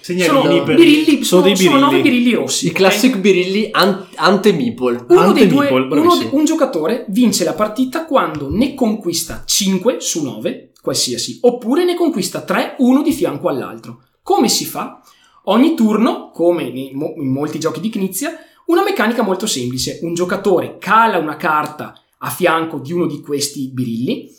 sì. 0.00 0.12
eh, 0.14 0.20
Sono 0.24 0.62
per- 0.64 0.74
birilli, 0.76 1.22
sono, 1.24 1.42
dei 1.42 1.54
sono 1.56 1.68
birilli. 1.70 1.80
nove 1.90 2.00
birilli 2.00 2.32
rossi. 2.34 2.66
I 2.68 2.72
classic 2.72 3.16
birilli 3.18 3.68
an- 3.72 4.06
ante 4.16 4.52
Meeple. 4.52 5.04
Uno 5.08 5.32
dei 5.32 5.42
Ante 5.42 5.46
due, 5.46 5.70
Meeple, 5.70 5.98
uno 6.00 6.16
de- 6.16 6.28
un 6.32 6.44
giocatore 6.44 7.04
vince 7.08 7.44
la 7.44 7.52
partita 7.52 8.06
quando 8.06 8.48
ne 8.50 8.74
conquista 8.74 9.42
5 9.44 9.96
su 10.00 10.22
9, 10.24 10.72
qualsiasi, 10.82 11.38
oppure 11.42 11.84
ne 11.84 11.94
conquista 11.94 12.40
3, 12.42 12.76
uno 12.78 13.02
di 13.02 13.12
fianco 13.12 13.48
all'altro. 13.48 14.00
Come 14.22 14.48
si 14.48 14.64
fa? 14.64 15.00
Ogni 15.44 15.74
turno, 15.74 16.30
come 16.32 16.70
nei 16.70 16.90
mo- 16.94 17.14
in 17.16 17.28
molti 17.28 17.58
giochi 17.58 17.80
di 17.80 17.88
Knizia, 17.90 18.32
una 18.70 18.84
meccanica 18.84 19.22
molto 19.22 19.46
semplice. 19.46 19.98
Un 20.02 20.14
giocatore 20.14 20.78
cala 20.78 21.18
una 21.18 21.36
carta 21.36 22.00
a 22.18 22.30
fianco 22.30 22.78
di 22.78 22.92
uno 22.92 23.06
di 23.06 23.20
questi 23.20 23.68
birilli, 23.68 24.32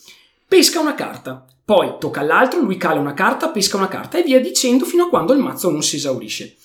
pesca 0.47 0.79
una 0.79 0.95
carta. 0.95 1.45
Poi 1.63 1.95
tocca 1.99 2.21
all'altro, 2.21 2.61
lui 2.61 2.77
cala 2.77 2.99
una 2.99 3.13
carta, 3.13 3.49
pesca 3.49 3.75
una 3.75 3.89
carta 3.89 4.17
e 4.17 4.23
via 4.23 4.39
dicendo 4.39 4.85
fino 4.85 5.03
a 5.03 5.09
quando 5.09 5.33
il 5.33 5.39
mazzo 5.39 5.69
non 5.69 5.83
si 5.83 5.97
esaurisce. 5.97 6.55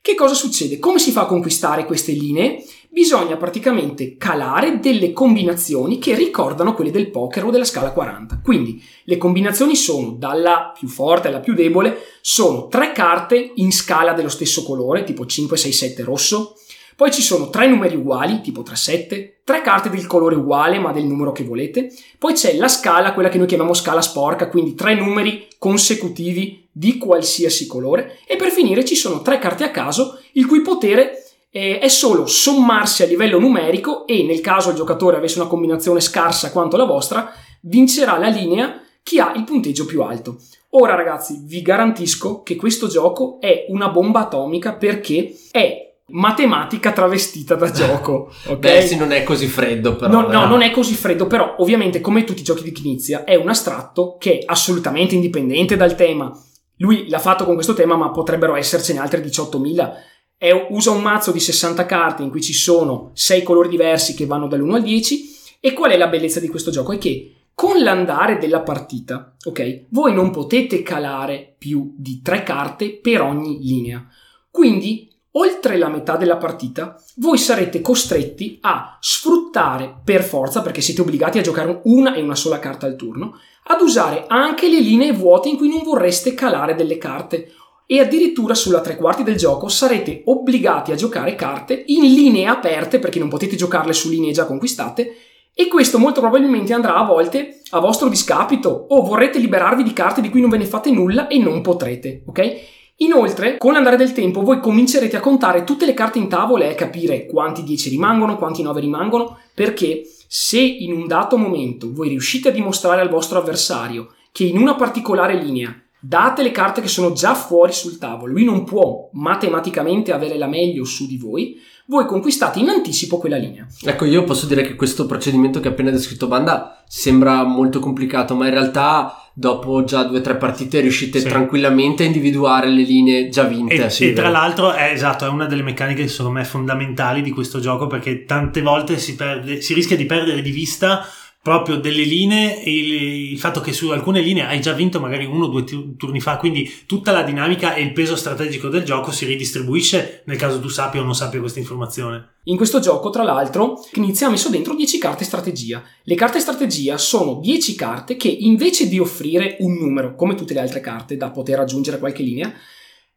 Che 0.00 0.14
cosa 0.14 0.34
succede? 0.34 0.78
Come 0.78 1.00
si 1.00 1.10
fa 1.10 1.22
a 1.22 1.26
conquistare 1.26 1.84
queste 1.84 2.12
linee? 2.12 2.64
Bisogna 2.88 3.36
praticamente 3.36 4.16
calare 4.16 4.78
delle 4.78 5.12
combinazioni 5.12 5.98
che 5.98 6.14
ricordano 6.14 6.74
quelle 6.74 6.92
del 6.92 7.10
poker 7.10 7.44
o 7.44 7.50
della 7.50 7.64
scala 7.64 7.90
40. 7.90 8.40
Quindi 8.40 8.80
le 9.02 9.16
combinazioni 9.16 9.74
sono 9.74 10.12
dalla 10.12 10.72
più 10.78 10.86
forte 10.86 11.26
alla 11.26 11.40
più 11.40 11.54
debole, 11.54 11.98
sono 12.20 12.68
tre 12.68 12.92
carte 12.92 13.50
in 13.56 13.72
scala 13.72 14.12
dello 14.12 14.28
stesso 14.28 14.62
colore, 14.62 15.02
tipo 15.02 15.26
5, 15.26 15.56
6, 15.56 15.72
7 15.72 16.04
rosso. 16.04 16.54
Poi 16.96 17.12
ci 17.12 17.20
sono 17.20 17.50
tre 17.50 17.68
numeri 17.68 17.94
uguali, 17.94 18.40
tipo 18.40 18.62
3, 18.62 18.74
7, 18.74 19.40
tre 19.44 19.60
carte 19.60 19.90
del 19.90 20.06
colore 20.06 20.34
uguale 20.34 20.78
ma 20.78 20.92
del 20.92 21.04
numero 21.04 21.30
che 21.30 21.44
volete. 21.44 21.92
Poi 22.18 22.32
c'è 22.32 22.56
la 22.56 22.68
scala, 22.68 23.12
quella 23.12 23.28
che 23.28 23.36
noi 23.36 23.46
chiamiamo 23.46 23.74
scala 23.74 24.00
sporca, 24.00 24.48
quindi 24.48 24.74
tre 24.74 24.94
numeri 24.94 25.46
consecutivi 25.58 26.66
di 26.72 26.96
qualsiasi 26.96 27.66
colore. 27.66 28.18
E 28.26 28.36
per 28.36 28.50
finire 28.50 28.82
ci 28.82 28.94
sono 28.94 29.20
tre 29.20 29.38
carte 29.38 29.64
a 29.64 29.70
caso, 29.70 30.18
il 30.32 30.46
cui 30.46 30.62
potere 30.62 31.22
eh, 31.50 31.78
è 31.78 31.88
solo 31.88 32.26
sommarsi 32.26 33.02
a 33.02 33.06
livello 33.06 33.38
numerico 33.38 34.06
e 34.06 34.22
nel 34.22 34.40
caso 34.40 34.70
il 34.70 34.76
giocatore 34.76 35.18
avesse 35.18 35.38
una 35.38 35.48
combinazione 35.48 36.00
scarsa 36.00 36.50
quanto 36.50 36.78
la 36.78 36.84
vostra, 36.84 37.30
vincerà 37.60 38.16
la 38.16 38.28
linea 38.28 38.80
chi 39.02 39.18
ha 39.20 39.34
il 39.36 39.44
punteggio 39.44 39.84
più 39.84 40.02
alto. 40.02 40.38
Ora 40.70 40.94
ragazzi, 40.94 41.42
vi 41.44 41.60
garantisco 41.60 42.42
che 42.42 42.56
questo 42.56 42.88
gioco 42.88 43.38
è 43.40 43.66
una 43.68 43.90
bomba 43.90 44.20
atomica 44.20 44.72
perché 44.72 45.34
è 45.50 45.85
matematica 46.08 46.92
travestita 46.92 47.54
da 47.54 47.70
gioco. 47.72 48.32
ok? 48.46 48.58
Beh, 48.58 48.82
sì, 48.82 48.96
non 48.96 49.12
è 49.12 49.22
così 49.22 49.46
freddo, 49.46 49.96
però. 49.96 50.10
No, 50.10 50.28
no, 50.28 50.44
eh. 50.44 50.48
non 50.48 50.62
è 50.62 50.70
così 50.70 50.94
freddo, 50.94 51.26
però 51.26 51.56
ovviamente 51.58 52.00
come 52.00 52.24
tutti 52.24 52.40
i 52.40 52.44
giochi 52.44 52.62
di 52.62 52.72
Knizia 52.72 53.24
è 53.24 53.34
un 53.34 53.48
astratto 53.48 54.16
che 54.18 54.38
è 54.38 54.42
assolutamente 54.46 55.14
indipendente 55.14 55.76
dal 55.76 55.94
tema. 55.94 56.30
Lui 56.78 57.08
l'ha 57.08 57.18
fatto 57.18 57.44
con 57.44 57.54
questo 57.54 57.74
tema, 57.74 57.96
ma 57.96 58.10
potrebbero 58.10 58.54
essercene 58.54 58.98
altre 58.98 59.22
18.000. 59.22 59.92
È- 60.36 60.66
usa 60.70 60.90
un 60.90 61.00
mazzo 61.00 61.32
di 61.32 61.40
60 61.40 61.86
carte 61.86 62.22
in 62.22 62.30
cui 62.30 62.42
ci 62.42 62.52
sono 62.52 63.10
6 63.14 63.42
colori 63.42 63.68
diversi 63.68 64.14
che 64.14 64.26
vanno 64.26 64.46
dall'1 64.46 64.74
al 64.74 64.82
10. 64.82 65.34
E 65.60 65.72
qual 65.72 65.90
è 65.90 65.96
la 65.96 66.08
bellezza 66.08 66.38
di 66.38 66.48
questo 66.48 66.70
gioco? 66.70 66.92
È 66.92 66.98
che 66.98 67.32
con 67.54 67.82
l'andare 67.82 68.36
della 68.36 68.60
partita, 68.60 69.34
ok, 69.42 69.86
voi 69.88 70.12
non 70.12 70.30
potete 70.30 70.82
calare 70.82 71.54
più 71.56 71.94
di 71.96 72.20
3 72.22 72.42
carte 72.42 72.98
per 72.98 73.22
ogni 73.22 73.58
linea. 73.62 74.06
Quindi 74.50 75.10
oltre 75.38 75.76
la 75.76 75.88
metà 75.88 76.16
della 76.16 76.36
partita, 76.36 77.00
voi 77.16 77.38
sarete 77.38 77.80
costretti 77.80 78.58
a 78.62 78.96
sfruttare 79.00 80.00
per 80.04 80.22
forza, 80.22 80.62
perché 80.62 80.80
siete 80.80 81.02
obbligati 81.02 81.38
a 81.38 81.42
giocare 81.42 81.80
una 81.84 82.14
e 82.14 82.22
una 82.22 82.34
sola 82.34 82.58
carta 82.58 82.86
al 82.86 82.96
turno, 82.96 83.38
ad 83.64 83.80
usare 83.80 84.24
anche 84.28 84.68
le 84.68 84.80
linee 84.80 85.12
vuote 85.12 85.48
in 85.48 85.56
cui 85.56 85.68
non 85.68 85.82
vorreste 85.82 86.34
calare 86.34 86.74
delle 86.74 86.98
carte. 86.98 87.52
E 87.88 88.00
addirittura 88.00 88.54
sulla 88.54 88.80
tre 88.80 88.96
quarti 88.96 89.22
del 89.22 89.36
gioco 89.36 89.68
sarete 89.68 90.22
obbligati 90.24 90.90
a 90.90 90.96
giocare 90.96 91.36
carte 91.36 91.84
in 91.86 92.02
linee 92.02 92.46
aperte, 92.46 92.98
perché 92.98 93.18
non 93.18 93.28
potete 93.28 93.56
giocarle 93.56 93.92
su 93.92 94.08
linee 94.08 94.32
già 94.32 94.46
conquistate, 94.46 95.16
e 95.54 95.68
questo 95.68 95.98
molto 95.98 96.20
probabilmente 96.20 96.74
andrà 96.74 96.96
a 96.96 97.04
volte 97.04 97.60
a 97.70 97.78
vostro 97.78 98.08
discapito, 98.08 98.86
o 98.88 99.02
vorrete 99.02 99.38
liberarvi 99.38 99.82
di 99.82 99.92
carte 99.92 100.20
di 100.20 100.30
cui 100.30 100.40
non 100.40 100.50
ve 100.50 100.58
ne 100.58 100.66
fate 100.66 100.90
nulla 100.90 101.28
e 101.28 101.38
non 101.38 101.60
potrete, 101.62 102.22
ok? 102.26 102.75
Inoltre, 103.00 103.58
con 103.58 103.74
l'andare 103.74 103.96
del 103.96 104.12
tempo, 104.12 104.40
voi 104.40 104.58
comincerete 104.58 105.16
a 105.16 105.20
contare 105.20 105.64
tutte 105.64 105.84
le 105.84 105.92
carte 105.92 106.18
in 106.18 106.28
tavola 106.28 106.64
e 106.64 106.70
a 106.70 106.74
capire 106.74 107.26
quanti 107.26 107.62
10 107.62 107.90
rimangono, 107.90 108.38
quanti 108.38 108.62
9 108.62 108.80
rimangono, 108.80 109.38
perché 109.52 110.02
se 110.26 110.60
in 110.60 110.92
un 110.92 111.06
dato 111.06 111.36
momento 111.36 111.92
voi 111.92 112.08
riuscite 112.08 112.48
a 112.48 112.52
dimostrare 112.52 113.02
al 113.02 113.10
vostro 113.10 113.38
avversario 113.38 114.14
che 114.32 114.44
in 114.44 114.56
una 114.56 114.76
particolare 114.76 115.34
linea 115.34 115.78
date 116.00 116.42
le 116.42 116.52
carte 116.52 116.80
che 116.80 116.88
sono 116.88 117.12
già 117.12 117.34
fuori 117.34 117.72
sul 117.72 117.98
tavolo, 117.98 118.32
lui 118.32 118.44
non 118.44 118.64
può 118.64 119.10
matematicamente 119.12 120.12
avere 120.12 120.38
la 120.38 120.46
meglio 120.46 120.84
su 120.84 121.06
di 121.06 121.18
voi, 121.18 121.60
voi 121.88 122.04
conquistate 122.06 122.58
in 122.58 122.68
anticipo 122.68 123.18
quella 123.18 123.36
linea. 123.36 123.66
Ecco, 123.84 124.04
io 124.04 124.24
posso 124.24 124.46
dire 124.46 124.62
che 124.62 124.74
questo 124.74 125.06
procedimento 125.06 125.60
che 125.60 125.68
ha 125.68 125.70
appena 125.70 125.90
descritto 125.90 126.26
Banda 126.26 126.82
sembra 126.86 127.44
molto 127.44 127.78
complicato, 127.78 128.34
ma 128.34 128.46
in 128.46 128.52
realtà 128.52 129.30
dopo 129.32 129.84
già 129.84 130.02
due 130.04 130.18
o 130.18 130.20
tre 130.22 130.36
partite 130.36 130.80
riuscite 130.80 131.20
Sì. 131.20 131.28
tranquillamente 131.28 132.02
a 132.02 132.06
individuare 132.06 132.68
le 132.70 132.82
linee 132.82 133.28
già 133.28 133.44
vinte. 133.44 133.74
E, 133.84 133.90
sì, 133.90 134.08
e 134.08 134.12
tra 134.14 134.30
l'altro 134.30 134.72
è 134.72 134.90
esatto, 134.90 135.26
è 135.26 135.28
una 135.28 135.46
delle 135.46 135.62
meccaniche 135.62 136.08
secondo 136.08 136.32
me 136.38 136.44
fondamentali 136.44 137.22
di 137.22 137.30
questo 137.30 137.60
gioco 137.60 137.86
perché 137.86 138.24
tante 138.24 138.62
volte 138.62 138.98
si, 138.98 139.14
perde- 139.14 139.60
si 139.60 139.74
rischia 139.74 139.96
di 139.96 140.06
perdere 140.06 140.42
di 140.42 140.50
vista 140.50 141.06
proprio 141.46 141.76
delle 141.76 142.02
linee 142.02 142.60
il, 142.64 143.30
il 143.30 143.38
fatto 143.38 143.60
che 143.60 143.72
su 143.72 143.90
alcune 143.90 144.20
linee 144.20 144.46
hai 144.46 144.60
già 144.60 144.72
vinto 144.72 144.98
magari 144.98 145.26
uno 145.26 145.44
o 145.44 145.46
due 145.46 145.62
tu- 145.62 145.94
turni 145.94 146.18
fa, 146.18 146.38
quindi 146.38 146.68
tutta 146.86 147.12
la 147.12 147.22
dinamica 147.22 147.74
e 147.74 147.82
il 147.82 147.92
peso 147.92 148.16
strategico 148.16 148.66
del 148.66 148.82
gioco 148.82 149.12
si 149.12 149.26
ridistribuisce 149.26 150.22
nel 150.24 150.38
caso 150.38 150.58
tu 150.58 150.66
sappia 150.66 151.00
o 151.00 151.04
non 151.04 151.14
sappia 151.14 151.38
questa 151.38 151.60
informazione. 151.60 152.30
In 152.46 152.56
questo 152.56 152.80
gioco, 152.80 153.10
tra 153.10 153.22
l'altro, 153.22 153.80
Knizia 153.92 154.26
ha 154.26 154.30
messo 154.30 154.48
dentro 154.48 154.74
10 154.74 154.98
carte 154.98 155.22
strategia. 155.22 155.84
Le 156.02 156.14
carte 156.16 156.40
strategia 156.40 156.98
sono 156.98 157.38
10 157.40 157.76
carte 157.76 158.16
che 158.16 158.26
invece 158.28 158.88
di 158.88 158.98
offrire 158.98 159.56
un 159.60 159.74
numero, 159.74 160.16
come 160.16 160.34
tutte 160.34 160.52
le 160.52 160.60
altre 160.60 160.80
carte, 160.80 161.16
da 161.16 161.30
poter 161.30 161.60
aggiungere 161.60 161.98
a 161.98 162.00
qualche 162.00 162.24
linea, 162.24 162.52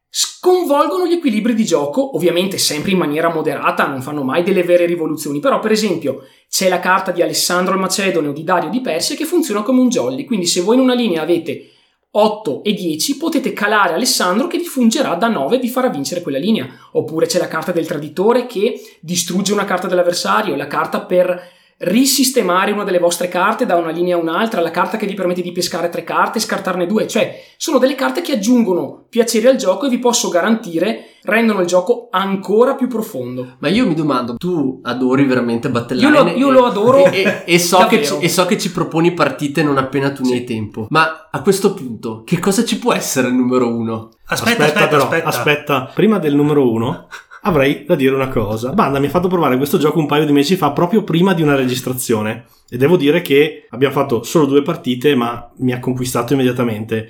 sconvolgono 0.09 1.05
gli 1.05 1.13
equilibri 1.13 1.53
di 1.53 1.65
gioco, 1.65 2.15
ovviamente 2.15 2.57
sempre 2.57 2.91
in 2.91 2.97
maniera 2.97 3.31
moderata, 3.31 3.85
non 3.85 4.01
fanno 4.01 4.23
mai 4.23 4.41
delle 4.43 4.63
vere 4.63 4.85
rivoluzioni, 4.85 5.39
però 5.39 5.59
per 5.59 5.71
esempio 5.71 6.23
c'è 6.49 6.67
la 6.67 6.79
carta 6.79 7.11
di 7.11 7.21
Alessandro 7.21 7.75
il 7.75 7.79
Macedone 7.79 8.29
o 8.29 8.31
di 8.31 8.43
Dario 8.43 8.69
di 8.69 8.81
Persia 8.81 9.15
che 9.15 9.25
funziona 9.25 9.61
come 9.61 9.81
un 9.81 9.89
jolly, 9.89 10.25
quindi 10.25 10.47
se 10.47 10.61
voi 10.61 10.75
in 10.75 10.81
una 10.81 10.95
linea 10.95 11.21
avete 11.21 11.73
8 12.11 12.63
e 12.63 12.73
10 12.73 13.17
potete 13.17 13.53
calare 13.53 13.93
Alessandro 13.93 14.47
che 14.47 14.57
vi 14.57 14.63
fungerà 14.63 15.13
da 15.13 15.27
9 15.27 15.57
e 15.57 15.59
vi 15.59 15.69
farà 15.69 15.89
vincere 15.89 16.21
quella 16.21 16.39
linea, 16.39 16.67
oppure 16.93 17.27
c'è 17.27 17.37
la 17.37 17.47
carta 17.47 17.71
del 17.71 17.85
traditore 17.85 18.47
che 18.47 18.97
distrugge 18.99 19.53
una 19.53 19.65
carta 19.65 19.87
dell'avversario, 19.87 20.55
la 20.55 20.65
carta 20.65 21.01
per 21.01 21.57
risistemare 21.79 22.71
una 22.71 22.83
delle 22.83 22.99
vostre 22.99 23.27
carte 23.27 23.65
da 23.65 23.75
una 23.75 23.91
linea 23.91 24.15
a 24.15 24.19
un'altra, 24.19 24.61
la 24.61 24.71
carta 24.71 24.97
che 24.97 25.05
vi 25.05 25.13
permette 25.13 25.41
di 25.41 25.51
pescare 25.51 25.89
tre 25.89 26.03
carte 26.03 26.39
scartarne 26.39 26.85
due, 26.85 27.07
cioè 27.07 27.41
sono 27.57 27.77
delle 27.77 27.95
carte 27.95 28.21
che 28.21 28.33
aggiungono 28.33 29.05
piacere 29.09 29.49
al 29.49 29.55
gioco 29.55 29.85
e 29.85 29.89
vi 29.89 29.99
posso 29.99 30.29
garantire 30.29 31.05
rendono 31.23 31.61
il 31.61 31.67
gioco 31.67 32.07
ancora 32.11 32.75
più 32.75 32.87
profondo. 32.87 33.55
Ma 33.59 33.67
io 33.67 33.85
mi 33.85 33.93
domando, 33.93 34.35
tu 34.35 34.79
adori 34.83 35.25
veramente 35.25 35.69
Battleline? 35.69 36.17
Io 36.17 36.23
lo, 36.23 36.29
io 36.31 36.49
e, 36.49 36.51
lo 36.51 36.65
adoro 36.65 37.05
e, 37.05 37.43
e, 37.45 37.59
so 37.59 37.85
che 37.87 38.03
ci, 38.03 38.17
e 38.19 38.29
so 38.29 38.45
che 38.45 38.57
ci 38.57 38.71
proponi 38.71 39.13
partite 39.13 39.63
non 39.63 39.77
appena 39.77 40.11
tu 40.11 40.23
ne 40.23 40.33
hai 40.33 40.43
tempo. 40.43 40.87
Ma 40.89 41.27
a 41.31 41.41
questo 41.41 41.73
punto, 41.73 42.23
che 42.25 42.39
cosa 42.39 42.63
ci 42.65 42.79
può 42.79 42.93
essere 42.93 43.27
il 43.27 43.33
numero 43.33 43.73
uno? 43.73 44.11
Aspetta, 44.25 44.65
aspetta, 44.65 44.87
però, 44.87 45.03
aspetta. 45.03 45.27
aspetta. 45.27 45.91
Prima 45.93 46.19
del 46.19 46.35
numero 46.35 46.69
uno 46.69 47.07
avrei 47.49 47.85
da 47.85 47.95
dire 47.95 48.15
una 48.15 48.29
cosa. 48.29 48.71
Banda 48.71 48.99
mi 48.99 49.07
ha 49.07 49.09
fatto 49.09 49.27
provare 49.27 49.57
questo 49.57 49.77
gioco 49.77 49.99
un 49.99 50.05
paio 50.05 50.25
di 50.25 50.31
mesi 50.31 50.55
fa, 50.55 50.71
proprio 50.71 51.03
prima 51.03 51.33
di 51.33 51.41
una 51.41 51.55
registrazione. 51.55 52.45
E 52.69 52.77
devo 52.77 52.97
dire 52.97 53.21
che 53.21 53.67
abbiamo 53.69 53.93
fatto 53.93 54.23
solo 54.23 54.45
due 54.45 54.61
partite, 54.61 55.15
ma 55.15 55.51
mi 55.57 55.73
ha 55.73 55.79
conquistato 55.79 56.33
immediatamente. 56.33 57.09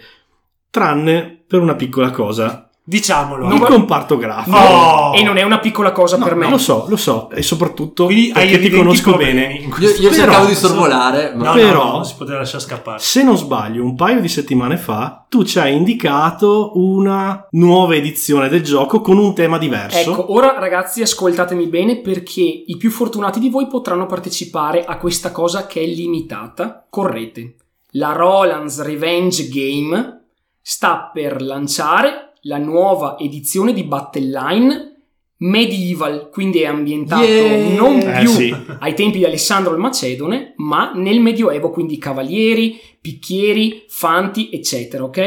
Tranne 0.69 1.43
per 1.47 1.61
una 1.61 1.75
piccola 1.75 2.11
cosa. 2.11 2.68
Diciamolo. 2.89 3.53
il 3.53 3.61
comparto 3.61 4.17
grafico. 4.17 4.57
Oh! 4.57 5.13
E 5.13 5.21
non 5.21 5.37
è 5.37 5.43
una 5.43 5.59
piccola 5.59 5.91
cosa 5.91 6.17
No, 6.17 6.23
per 6.23 6.33
me. 6.33 6.49
Lo 6.49 6.57
so, 6.57 6.85
lo 6.89 6.95
so, 6.97 7.29
e 7.29 7.43
soprattutto 7.43 8.05
Quindi 8.05 8.31
hai 8.33 8.49
perché 8.49 8.67
ti 8.67 8.75
conosco 8.75 9.15
bene. 9.15 9.53
Io, 9.53 9.89
io 9.89 10.09
Però- 10.09 10.11
cercavo 10.11 10.45
di 10.47 10.55
sorvolare, 10.55 11.33
ma 11.35 11.43
No, 11.43 11.53
Però- 11.53 11.83
no, 11.85 11.91
non 11.91 12.05
si 12.05 12.15
poteva 12.17 12.39
lasciare 12.39 12.63
scappare. 12.63 12.97
Se 12.97 13.21
non 13.21 13.37
sbaglio, 13.37 13.83
un 13.83 13.95
paio 13.95 14.19
di 14.21 14.27
settimane 14.27 14.77
fa 14.77 15.23
tu 15.29 15.43
ci 15.43 15.59
hai 15.59 15.75
indicato 15.75 16.71
una 16.79 17.45
nuova 17.51 17.93
edizione 17.93 18.49
del 18.49 18.63
gioco 18.63 19.01
con 19.01 19.19
un 19.19 19.35
tema 19.35 19.59
diverso. 19.59 20.11
Ecco, 20.11 20.33
ora 20.33 20.57
ragazzi 20.57 21.03
ascoltatemi 21.03 21.67
bene 21.67 21.97
perché 21.97 22.41
i 22.41 22.75
più 22.77 22.89
fortunati 22.89 23.39
di 23.39 23.51
voi 23.51 23.67
potranno 23.67 24.07
partecipare 24.07 24.83
a 24.85 24.97
questa 24.97 25.31
cosa 25.31 25.67
che 25.67 25.81
è 25.81 25.85
limitata. 25.85 26.87
Correte. 26.89 27.53
La 27.91 28.13
Roland's 28.13 28.81
Revenge 28.81 29.47
Game 29.47 30.21
sta 30.59 31.09
per 31.13 31.41
lanciare 31.41 32.28
la 32.43 32.57
nuova 32.57 33.17
edizione 33.19 33.73
di 33.73 33.83
Battleline 33.83 34.95
Medieval, 35.41 36.29
quindi 36.31 36.59
è 36.61 36.65
ambientato 36.65 37.23
Yeah! 37.23 37.75
non 37.75 37.99
Eh, 37.99 38.19
più 38.19 38.29
sì. 38.29 38.53
ai 38.79 38.93
tempi 38.93 39.19
di 39.19 39.25
Alessandro 39.25 39.71
il 39.71 39.79
Macedone, 39.79 40.53
ma 40.57 40.91
nel 40.93 41.21
Medioevo, 41.21 41.69
quindi 41.69 41.97
cavalieri, 41.97 42.77
picchieri, 42.99 43.85
fanti, 43.87 44.49
eccetera, 44.51 45.03
ok? 45.05 45.17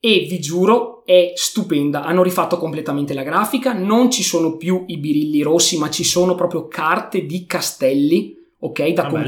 E 0.00 0.26
vi 0.30 0.38
giuro, 0.38 1.02
è 1.04 1.32
stupenda. 1.34 2.04
Hanno 2.04 2.22
rifatto 2.22 2.56
completamente 2.56 3.14
la 3.14 3.24
grafica, 3.24 3.72
non 3.72 4.12
ci 4.12 4.22
sono 4.22 4.56
più 4.56 4.84
i 4.86 4.98
birilli 4.98 5.42
rossi, 5.42 5.76
ma 5.76 5.90
ci 5.90 6.04
sono 6.04 6.36
proprio 6.36 6.68
carte 6.68 7.26
di 7.26 7.44
castelli, 7.46 8.36
ok, 8.60 8.88
da 8.90 9.06
Ah, 9.06 9.10
bello. 9.10 9.24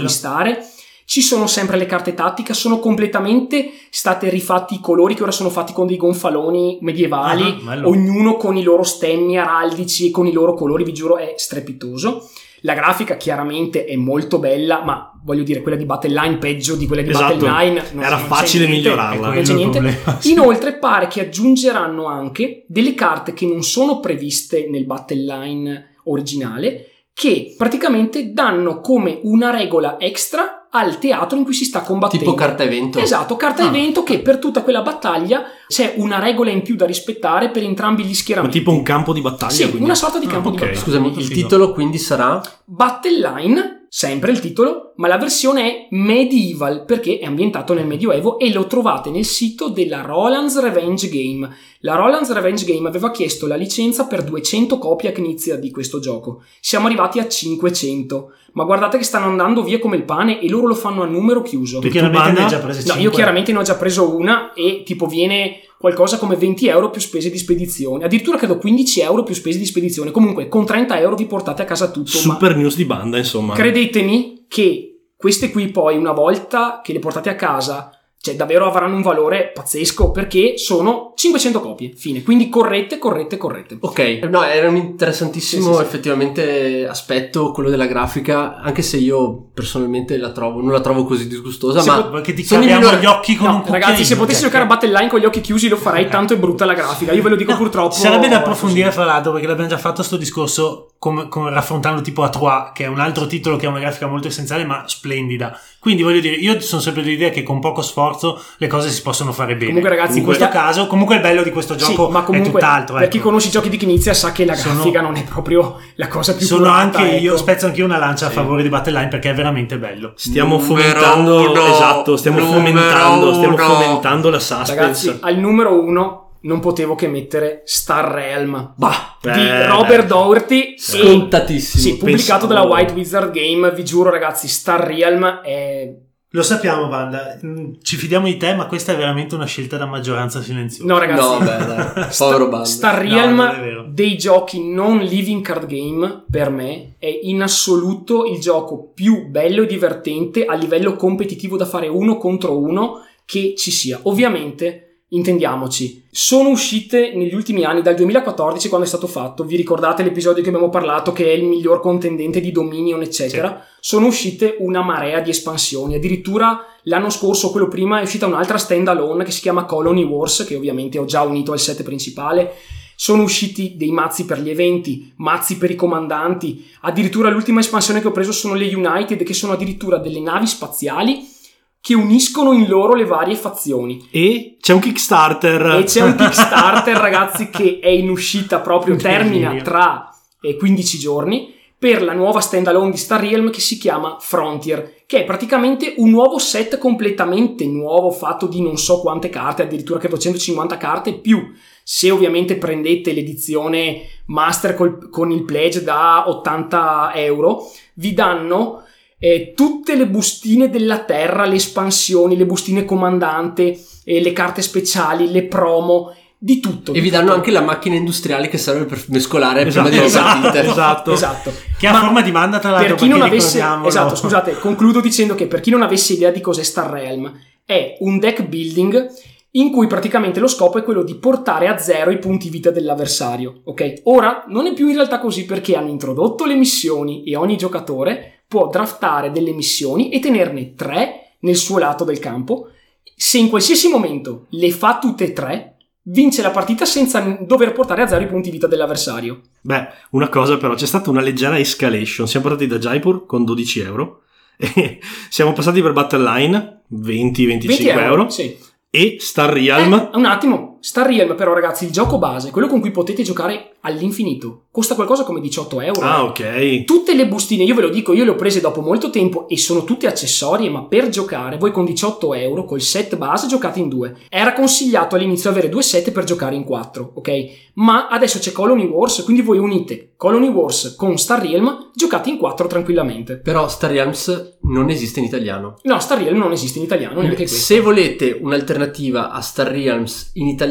Ci 1.10 1.22
sono 1.22 1.48
sempre 1.48 1.76
le 1.76 1.86
carte 1.86 2.14
tattica, 2.14 2.54
sono 2.54 2.78
completamente 2.78 3.68
state 3.90 4.28
rifatti 4.28 4.74
i 4.74 4.80
colori 4.80 5.16
che 5.16 5.24
ora 5.24 5.32
sono 5.32 5.50
fatti 5.50 5.72
con 5.72 5.88
dei 5.88 5.96
gonfaloni 5.96 6.78
medievali, 6.82 7.62
Ah, 7.66 7.80
ognuno 7.82 8.36
con 8.36 8.56
i 8.56 8.62
loro 8.62 8.84
stemmi 8.84 9.36
araldici 9.36 10.06
e 10.06 10.10
con 10.12 10.28
i 10.28 10.32
loro 10.32 10.54
colori, 10.54 10.84
vi 10.84 10.92
giuro, 10.92 11.16
è 11.16 11.34
strepitoso. 11.36 12.30
La 12.60 12.74
grafica 12.74 13.16
chiaramente 13.16 13.86
è 13.86 13.96
molto 13.96 14.38
bella, 14.38 14.84
ma 14.84 15.10
voglio 15.24 15.42
dire, 15.42 15.62
quella 15.62 15.76
di 15.76 15.84
Battleline 15.84 16.36
peggio 16.38 16.76
di 16.76 16.86
quella 16.86 17.02
di 17.02 17.10
Esatto. 17.10 17.34
Battleline. 17.38 17.82
non- 17.92 18.04
Era 18.04 18.16
non 18.16 18.26
facile 18.28 18.66
niente. 18.68 18.88
migliorarla. 18.90 19.34
Ecco, 19.34 19.52
problema, 19.68 20.16
sì. 20.20 20.30
Inoltre 20.30 20.74
pare 20.78 21.08
che 21.08 21.22
aggiungeranno 21.22 22.06
anche 22.06 22.66
delle 22.68 22.94
carte 22.94 23.32
che 23.32 23.46
non 23.46 23.64
sono 23.64 23.98
previste 23.98 24.68
nel 24.70 24.84
Battleline 24.86 25.96
originale, 26.04 26.86
che 27.12 27.56
praticamente 27.58 28.32
danno 28.32 28.80
come 28.80 29.18
una 29.24 29.50
regola 29.50 29.98
extra 29.98 30.54
al 30.70 30.98
teatro 30.98 31.36
in 31.36 31.44
cui 31.44 31.52
si 31.54 31.64
sta 31.64 31.82
combattendo. 31.82 32.24
tipo 32.24 32.36
carta 32.36 32.62
evento. 32.62 32.98
Esatto, 33.00 33.36
carta 33.36 33.64
Ah. 33.64 33.66
evento 33.68 34.02
che 34.02 34.20
per 34.20 34.38
tutta 34.38 34.62
quella 34.62 34.82
battaglia 34.82 35.44
c'è 35.66 35.94
una 35.96 36.18
regola 36.18 36.50
in 36.50 36.62
più 36.62 36.76
da 36.76 36.86
rispettare 36.86 37.50
per 37.50 37.62
entrambi 37.64 38.04
gli 38.04 38.08
Ma 38.08 38.14
schieramenti. 38.14 38.58
tipo 38.58 38.70
un 38.70 38.82
campo 38.82 39.12
di 39.12 39.20
battaglia. 39.20 39.52
Sì, 39.52 39.62
quindi. 39.68 39.82
una 39.84 39.94
sorta 39.94 40.18
di 40.18 40.26
Ah, 40.26 40.30
campo 40.30 40.50
di 40.50 40.56
ok. 40.56 40.62
battaglia. 40.62 40.80
Scusami, 40.80 41.12
il 41.18 41.28
titolo 41.30 41.72
quindi 41.72 41.98
sarà 41.98 42.40
Battleline, 42.64 43.86
sempre 43.88 44.30
il 44.30 44.40
titolo, 44.40 44.92
ma 44.96 45.08
la 45.08 45.16
versione 45.18 45.62
è 45.62 45.86
medieval 45.90 46.84
perché 46.84 47.18
è 47.18 47.24
ambientato 47.24 47.72
nel 47.74 47.86
Medioevo 47.86 48.38
e 48.38 48.52
lo 48.52 48.66
trovate 48.66 49.10
nel 49.10 49.24
sito 49.24 49.68
della 49.68 50.00
Roland's 50.02 50.58
Revenge 50.60 51.08
Game. 51.08 51.48
La 51.80 51.94
Roland's 51.94 52.32
Revenge 52.32 52.64
Game 52.64 52.86
aveva 52.88 53.10
chiesto 53.10 53.46
la 53.46 53.56
licenza 53.56 54.06
per 54.06 54.22
200 54.24 54.78
copie 54.78 55.08
a 55.08 55.12
Knizia 55.12 55.56
di 55.56 55.70
questo 55.70 55.98
gioco. 55.98 56.42
Siamo 56.60 56.86
arrivati 56.86 57.18
a 57.18 57.26
500, 57.28 58.32
ma 58.52 58.64
guardate 58.64 58.98
che 58.98 59.04
stanno 59.04 59.26
andando 59.26 59.62
via 59.62 59.78
come 59.78 59.96
il 59.96 60.04
pane 60.04 60.40
e 60.40 60.48
loro 60.48 60.66
lo 60.66 60.74
fanno 60.74 61.02
a 61.02 61.06
numero 61.06 61.42
chiuso. 61.42 61.78
Tu 61.80 61.88
chiaramente 61.88 62.28
ne 62.28 62.34
Banda? 62.34 62.42
hai 62.42 62.48
già 62.48 62.58
prese 62.58 62.78
No, 62.80 62.84
5. 62.94 63.02
io 63.02 63.10
chiaramente 63.10 63.52
ne 63.52 63.58
ho 63.58 63.62
già 63.62 63.74
preso 63.76 64.16
una 64.16 64.52
e 64.54 64.82
tipo 64.84 65.06
viene 65.06 65.60
qualcosa 65.78 66.18
come 66.18 66.36
20 66.36 66.66
euro 66.68 66.90
più 66.90 67.00
spese 67.00 67.30
di 67.30 67.38
spedizione. 67.38 68.04
Addirittura 68.04 68.36
credo 68.36 68.58
15 68.58 69.00
euro 69.00 69.22
più 69.22 69.34
spese 69.34 69.58
di 69.58 69.64
spedizione. 69.64 70.10
Comunque 70.10 70.48
con 70.48 70.66
30 70.66 70.98
euro 71.00 71.14
vi 71.16 71.26
portate 71.26 71.62
a 71.62 71.64
casa 71.64 71.90
tutto. 71.90 72.10
ma 72.24 72.34
Super 72.34 72.56
news 72.56 72.76
di 72.76 72.84
banda, 72.84 73.16
insomma. 73.18 73.54
Credetemi 73.54 74.44
che 74.48 74.86
queste 75.16 75.50
qui 75.50 75.68
poi 75.70 75.96
una 75.96 76.12
volta 76.12 76.80
che 76.82 76.92
le 76.92 76.98
portate 76.98 77.28
a 77.30 77.34
casa, 77.34 77.90
cioè 78.22 78.34
davvero 78.36 78.66
avranno 78.66 78.96
un 78.96 79.02
valore 79.02 79.50
pazzesco 79.54 80.10
perché 80.10 80.58
sono 80.58 81.12
500 81.16 81.60
copie, 81.60 81.92
fine. 81.96 82.22
Quindi 82.22 82.50
corrette, 82.50 82.98
corrette, 82.98 83.38
corrette. 83.38 83.78
Ok, 83.80 84.20
no, 84.28 84.44
era 84.44 84.68
un 84.68 84.76
interessantissimo 84.76 85.62
Sì, 85.64 85.70
sì, 85.70 85.76
sì. 85.78 85.82
effettivamente 85.82 86.86
aspetto 86.86 87.50
quello 87.52 87.70
della 87.70 87.86
grafica, 87.86 88.56
anche 88.56 88.82
se 88.82 88.98
io 88.98 89.46
personalmente 89.54 90.18
la 90.18 90.32
trovo, 90.32 90.60
non 90.60 90.70
la 90.72 90.80
trovo 90.80 91.04
così 91.04 91.26
disgustosa, 91.28 91.80
Se 91.80 91.88
ma 91.88 92.02
pot- 92.02 92.10
Perché 92.10 92.34
ti 92.34 92.44
sono 92.44 92.62
i 92.62 92.66
caviamo 92.66 92.86
minori- 92.90 93.02
gli 93.02 93.08
occhi 93.08 93.36
con 93.36 93.46
un 93.48 93.52
No, 93.54 93.60
cucchiaino. 93.62 93.86
ragazzi, 93.86 94.04
se 94.04 94.16
potessi 94.16 94.40
cioè, 94.40 94.48
giocare 94.50 94.64
a 94.64 94.66
Battleline 94.66 95.08
con 95.08 95.18
gli 95.20 95.24
occhi 95.24 95.40
chiusi 95.40 95.68
lo 95.68 95.76
farei, 95.76 96.08
tanto 96.08 96.34
è 96.34 96.36
brutta 96.36 96.64
la 96.66 96.74
grafica. 96.74 97.12
Io 97.12 97.22
ve 97.22 97.30
lo 97.30 97.36
dico 97.36 97.52
No, 97.52 97.56
purtroppo. 97.56 97.94
Sarebbe 97.94 98.28
da 98.28 98.36
approfondire 98.38 98.92
fra 98.92 99.04
l'altro 99.04 99.32
perché 99.32 99.46
l'abbiamo 99.46 99.70
già 99.70 99.78
fatto 99.78 100.02
sto 100.02 100.16
discorso 100.18 100.88
come, 100.98 101.28
come 101.28 101.48
raffrontando 101.50 102.02
tipo 102.02 102.22
A3 102.22 102.72
che 102.74 102.84
è 102.84 102.86
un 102.86 103.00
altro 103.00 103.26
titolo 103.26 103.56
che 103.56 103.64
ha 103.64 103.70
una 103.70 103.78
grafica 103.80 104.06
molto 104.06 104.28
essenziale 104.28 104.64
ma 104.64 104.84
splendida. 104.86 105.58
Quindi 105.80 106.02
voglio 106.02 106.20
dire, 106.20 106.34
io 106.34 106.60
sono 106.60 106.82
sempre 106.82 107.02
dell'idea 107.02 107.30
che 107.30 107.42
con 107.42 107.58
poco 107.58 107.80
sforzo 107.80 108.38
le 108.58 108.66
cose 108.66 108.90
si 108.90 109.00
possono 109.00 109.32
fare 109.32 109.54
bene. 109.54 109.68
Comunque, 109.68 109.88
ragazzi, 109.88 110.18
in 110.18 110.24
questo 110.24 110.44
questa- 110.44 110.62
caso, 110.66 110.86
comunque 110.86 111.14
il 111.14 111.22
bello 111.22 111.42
di 111.42 111.50
questo 111.50 111.78
Sì, 111.78 111.86
gioco 111.86 112.10
ma 112.10 112.20
è 112.20 112.24
comunque, 112.24 112.50
tutt'altro. 112.60 112.96
per 112.98 113.08
chi 113.08 113.16
ecco. 113.16 113.26
conosce 113.26 113.48
i 113.48 113.50
giochi 113.50 113.70
di 113.70 113.78
Knizia 113.78 114.12
sa 114.12 114.30
che 114.30 114.44
la 114.44 114.54
Sono- 114.54 114.74
grafica 114.74 115.00
non 115.00 115.16
è 115.16 115.24
proprio 115.24 115.78
la 115.94 116.08
cosa 116.08 116.34
più 116.34 116.44
Sono 116.44 116.64
curata, 116.64 116.98
anche 116.98 117.16
io, 117.16 117.30
ecco. 117.30 117.40
spezzo 117.40 117.64
anche 117.64 117.78
io 117.78 117.86
una 117.86 117.96
lancia 117.96 118.26
a 118.26 118.30
favore 118.30 118.62
di 118.62 118.68
Battleline 118.68 119.08
perché 119.08 119.30
è 119.30 119.34
veramente 119.34 119.78
bello. 119.78 120.12
Stiamo 120.16 120.58
Numero 120.58 120.66
fomentando, 120.74 121.50
uno, 121.50 121.66
esatto, 121.72 122.16
stiamo 122.18 122.38
fomentando, 122.40 123.32
stiamo 123.32 123.56
fomentando 123.56 124.28
la 124.28 124.38
suspense. 124.38 124.74
Ragazzi, 124.74 125.18
al 125.22 125.38
numero 125.38 125.82
uno 125.82 126.29
non 126.42 126.60
potevo 126.60 126.94
che 126.94 127.06
mettere 127.08 127.62
Star 127.64 128.10
Realm 128.12 128.74
bah, 128.76 129.16
di 129.20 129.28
Eh, 129.28 129.66
Robert 129.66 130.02
beh. 130.02 130.06
Dougherty. 130.08 130.60
e- 130.74 130.74
scontatissimo. 130.78 131.82
Sì, 131.82 131.96
pubblicato 131.96 132.46
Pensavo- 132.46 132.52
dalla 132.54 132.66
White 132.66 132.92
Wizard 132.94 133.32
Game. 133.32 133.70
Vi 133.72 133.84
giuro, 133.84 134.10
ragazzi, 134.10 134.48
Star 134.48 134.80
Realm 134.86 135.24
è. 135.42 135.92
Lo 136.32 136.42
sappiamo, 136.44 136.86
Banda, 136.86 137.36
mm, 137.44 137.72
ci 137.82 137.96
fidiamo 137.96 138.26
di 138.26 138.36
te, 138.36 138.54
ma 138.54 138.66
questa 138.66 138.92
è 138.92 138.96
veramente 138.96 139.34
una 139.34 139.46
scelta 139.46 139.76
da 139.76 139.86
maggioranza 139.86 140.40
silenziosa. 140.40 140.86
No, 140.92 140.98
ragazzi. 141.00 141.20
No, 141.28 141.38
beh, 141.38 141.66
dai, 141.66 142.06
povero 142.16 142.48
bando. 142.48 142.64
Star 142.66 143.02
No, 143.02 143.10
Realm 143.10 143.60
vero. 143.60 143.86
dei 143.90 144.16
giochi 144.16 144.64
non 144.72 144.98
living 144.98 145.42
card 145.42 145.66
game 145.66 146.24
per 146.30 146.50
me 146.50 146.94
è 147.00 147.08
in 147.22 147.42
assoluto 147.42 148.26
il 148.26 148.38
gioco 148.38 148.92
più 148.94 149.26
bello 149.26 149.62
e 149.62 149.66
divertente 149.66 150.44
a 150.44 150.54
livello 150.54 150.94
competitivo 150.94 151.56
da 151.56 151.66
fare 151.66 151.88
uno 151.88 152.16
contro 152.16 152.56
uno 152.56 153.04
che 153.26 153.54
ci 153.56 153.72
sia. 153.72 153.98
Ovviamente 154.04 154.89
intendiamoci, 155.10 156.04
sono 156.10 156.50
uscite 156.50 157.12
negli 157.14 157.34
ultimi 157.34 157.64
anni, 157.64 157.82
dal 157.82 157.94
2014 157.94 158.68
quando 158.68 158.86
è 158.86 158.88
stato 158.88 159.06
fatto, 159.06 159.44
vi 159.44 159.56
ricordate 159.56 160.02
l'episodio 160.02 160.42
che 160.42 160.48
abbiamo 160.48 160.68
parlato 160.68 161.12
che 161.12 161.26
è 161.26 161.32
il 161.32 161.44
miglior 161.44 161.80
contendente 161.80 162.40
di 162.40 162.52
Dominion, 162.52 163.02
eccetera? 163.02 163.60
Sì. 163.60 163.78
Sono 163.80 164.06
uscite 164.06 164.56
una 164.58 164.82
marea 164.82 165.20
di 165.20 165.30
espansioni, 165.30 165.94
addirittura 165.94 166.64
l'anno 166.84 167.10
scorso, 167.10 167.50
quello 167.50 167.68
prima, 167.68 168.00
è 168.00 168.02
uscita 168.02 168.26
un'altra 168.26 168.58
standalone 168.58 169.24
che 169.24 169.30
si 169.30 169.40
chiama 169.40 169.64
Colony 169.64 170.04
Wars, 170.04 170.44
che 170.46 170.56
ovviamente 170.56 170.98
ho 170.98 171.04
già 171.04 171.22
unito 171.22 171.52
al 171.52 171.60
set 171.60 171.82
principale. 171.82 172.52
Sono 172.94 173.22
usciti 173.22 173.76
dei 173.76 173.92
mazzi 173.92 174.26
per 174.26 174.40
gli 174.40 174.50
eventi, 174.50 175.10
mazzi 175.16 175.56
per 175.56 175.70
i 175.70 175.74
comandanti, 175.74 176.66
addirittura 176.82 177.30
l'ultima 177.30 177.60
espansione 177.60 178.00
che 178.00 178.08
ho 178.08 178.12
preso 178.12 178.30
sono 178.30 178.54
le 178.54 178.72
United, 178.72 179.22
che 179.22 179.32
sono 179.32 179.54
addirittura 179.54 179.96
delle 179.96 180.20
navi 180.20 180.46
spaziali 180.46 181.38
che 181.80 181.94
uniscono 181.94 182.52
in 182.52 182.68
loro 182.68 182.94
le 182.94 183.06
varie 183.06 183.36
fazioni. 183.36 184.08
E 184.10 184.56
c'è 184.60 184.74
un 184.74 184.80
Kickstarter. 184.80 185.78
E 185.78 185.84
c'è 185.84 186.02
un 186.02 186.14
Kickstarter, 186.16 186.96
ragazzi, 186.96 187.50
che 187.50 187.78
è 187.80 187.88
in 187.88 188.10
uscita 188.10 188.60
proprio, 188.60 188.96
termina 188.96 189.54
tra 189.62 190.14
15 190.40 190.98
giorni 190.98 191.58
per 191.80 192.02
la 192.02 192.12
nuova 192.12 192.40
standalone 192.40 192.90
di 192.90 192.98
Star 192.98 193.22
Realm 193.22 193.48
che 193.48 193.60
si 193.60 193.78
chiama 193.78 194.18
Frontier, 194.20 194.96
che 195.06 195.22
è 195.22 195.24
praticamente 195.24 195.94
un 195.96 196.10
nuovo 196.10 196.38
set 196.38 196.76
completamente 196.76 197.64
nuovo, 197.64 198.10
fatto 198.10 198.46
di 198.46 198.60
non 198.60 198.76
so 198.76 199.00
quante 199.00 199.30
carte, 199.30 199.62
addirittura 199.62 199.98
che 199.98 200.08
250 200.08 200.76
carte, 200.76 201.14
più 201.14 201.42
se 201.82 202.10
ovviamente 202.10 202.56
prendete 202.56 203.14
l'edizione 203.14 204.02
master 204.26 204.74
col, 204.74 205.08
con 205.08 205.30
il 205.30 205.44
pledge 205.44 205.82
da 205.82 206.28
80 206.28 207.12
euro, 207.14 207.70
vi 207.94 208.12
danno 208.12 208.82
eh, 209.22 209.52
tutte 209.54 209.94
le 209.96 210.08
bustine 210.08 210.70
della 210.70 211.00
terra, 211.00 211.44
le 211.44 211.56
espansioni, 211.56 212.38
le 212.38 212.46
bustine 212.46 212.86
comandante, 212.86 213.78
eh, 214.02 214.20
le 214.20 214.32
carte 214.32 214.62
speciali, 214.62 215.30
le 215.30 215.44
promo, 215.44 216.14
di 216.38 216.58
tutto. 216.58 216.92
E 216.92 216.94
di 216.94 217.00
vi 217.00 217.10
tutto. 217.10 217.20
danno 217.20 217.34
anche 217.34 217.50
la 217.50 217.60
macchina 217.60 217.96
industriale 217.96 218.48
che 218.48 218.56
serve 218.56 218.86
per 218.86 219.04
mescolare 219.08 219.66
esatto, 219.66 219.88
prima 219.88 220.00
di 220.00 220.06
esatto, 220.06 220.58
esatto. 220.58 221.12
esatto. 221.12 221.52
Che 221.78 221.86
ha 221.86 222.00
forma 222.00 222.22
di 222.22 222.30
banda 222.30 222.58
tra 222.58 222.70
l'altro. 222.70 222.94
Per 222.94 223.04
chi 223.04 223.08
non 223.08 223.20
avesse, 223.20 223.62
esatto, 223.84 224.14
scusate, 224.14 224.58
concludo 224.58 225.00
dicendo 225.00 225.34
che 225.34 225.46
per 225.46 225.60
chi 225.60 225.68
non 225.68 225.82
avesse 225.82 226.14
idea 226.14 226.30
di 226.30 226.40
cos'è 226.40 226.62
Star 226.62 226.90
Realm, 226.90 227.30
è 227.66 227.98
un 228.00 228.18
deck 228.18 228.42
building 228.44 229.06
in 229.52 229.70
cui 229.70 229.86
praticamente 229.86 230.40
lo 230.40 230.46
scopo 230.46 230.78
è 230.78 230.82
quello 230.82 231.02
di 231.02 231.16
portare 231.16 231.68
a 231.68 231.76
zero 231.76 232.10
i 232.10 232.18
punti 232.18 232.48
vita 232.48 232.70
dell'avversario. 232.70 233.60
Ok? 233.64 234.00
Ora 234.04 234.44
non 234.48 234.66
è 234.66 234.72
più 234.72 234.88
in 234.88 234.94
realtà 234.94 235.18
così 235.18 235.44
perché 235.44 235.76
hanno 235.76 235.90
introdotto 235.90 236.46
le 236.46 236.54
missioni 236.54 237.24
e 237.24 237.36
ogni 237.36 237.58
giocatore 237.58 238.39
può 238.50 238.66
draftare 238.66 239.30
delle 239.30 239.52
missioni 239.52 240.10
e 240.10 240.18
tenerne 240.18 240.74
tre 240.74 241.36
nel 241.42 241.54
suo 241.54 241.78
lato 241.78 242.02
del 242.02 242.18
campo. 242.18 242.70
Se 243.14 243.38
in 243.38 243.48
qualsiasi 243.48 243.86
momento 243.86 244.46
le 244.50 244.72
fa 244.72 244.98
tutte 244.98 245.22
e 245.26 245.32
tre, 245.32 245.76
vince 246.02 246.42
la 246.42 246.50
partita 246.50 246.84
senza 246.84 247.20
dover 247.40 247.70
portare 247.72 248.02
a 248.02 248.08
zero 248.08 248.24
i 248.24 248.26
punti 248.26 248.50
vita 248.50 248.66
dell'avversario. 248.66 249.42
Beh, 249.60 249.86
una 250.10 250.28
cosa 250.28 250.56
però, 250.56 250.74
c'è 250.74 250.86
stata 250.86 251.10
una 251.10 251.20
leggera 251.20 251.60
escalation. 251.60 252.26
Siamo 252.26 252.48
partiti 252.48 252.68
da 252.68 252.78
Jaipur 252.78 253.24
con 253.24 253.44
12 253.44 253.80
euro 253.80 254.22
siamo 255.30 255.52
passati 255.52 255.80
per 255.80 255.92
Battle 255.92 256.22
Line 256.22 256.82
20-25 256.92 257.86
euro. 257.86 258.00
euro. 258.00 258.28
Sì. 258.28 258.56
E 258.90 259.16
Star 259.20 259.52
Realm. 259.52 259.92
Eh, 259.92 260.16
un 260.16 260.24
attimo, 260.24 260.69
Star 260.80 261.06
Realm 261.06 261.36
però 261.36 261.52
ragazzi, 261.52 261.84
il 261.84 261.92
gioco 261.92 262.18
base, 262.18 262.50
quello 262.50 262.66
con 262.66 262.80
cui 262.80 262.90
potete 262.90 263.22
giocare 263.22 263.76
all'infinito, 263.82 264.64
costa 264.70 264.94
qualcosa 264.94 265.24
come 265.24 265.40
18 265.40 265.80
euro. 265.80 266.00
Ah, 266.00 266.24
ok. 266.24 266.84
Tutte 266.84 267.14
le 267.14 267.26
bustine, 267.26 267.64
io 267.64 267.74
ve 267.74 267.82
lo 267.82 267.88
dico, 267.88 268.12
io 268.12 268.24
le 268.24 268.30
ho 268.30 268.34
prese 268.34 268.60
dopo 268.60 268.80
molto 268.80 269.10
tempo 269.10 269.48
e 269.48 269.56
sono 269.56 269.84
tutte 269.84 270.06
accessorie, 270.06 270.70
ma 270.70 270.84
per 270.84 271.08
giocare 271.08 271.58
voi 271.58 271.72
con 271.72 271.84
18 271.84 272.34
euro, 272.34 272.64
col 272.64 272.80
set 272.80 273.16
base, 273.16 273.46
giocate 273.46 273.78
in 273.78 273.88
due. 273.88 274.16
Era 274.28 274.52
consigliato 274.52 275.16
all'inizio 275.16 275.50
avere 275.50 275.68
due 275.68 275.82
set 275.82 276.10
per 276.10 276.24
giocare 276.24 276.56
in 276.56 276.64
quattro, 276.64 277.12
ok? 277.14 277.30
Ma 277.74 278.08
adesso 278.08 278.38
c'è 278.38 278.52
Colony 278.52 278.86
Wars, 278.86 279.22
quindi 279.24 279.42
voi 279.42 279.58
unite 279.58 280.12
Colony 280.16 280.48
Wars 280.48 280.96
con 280.96 281.16
Star 281.16 281.40
Realm, 281.40 281.90
giocate 281.94 282.28
in 282.28 282.36
quattro 282.36 282.66
tranquillamente. 282.66 283.38
Però 283.38 283.68
Star 283.68 283.90
Realms 283.90 284.58
non 284.62 284.90
esiste 284.90 285.20
in 285.20 285.24
italiano. 285.24 285.78
No, 285.84 285.98
Star 285.98 286.20
Realm 286.22 286.36
non 286.36 286.52
esiste 286.52 286.78
in 286.78 286.84
italiano, 286.84 287.20
neanche 287.20 287.36
questo. 287.36 287.56
Se 287.56 287.80
volete 287.80 288.38
un'alternativa 288.38 289.30
a 289.30 289.40
Star 289.40 289.68
Realms 289.68 290.32
in 290.34 290.48
italiano, 290.48 290.69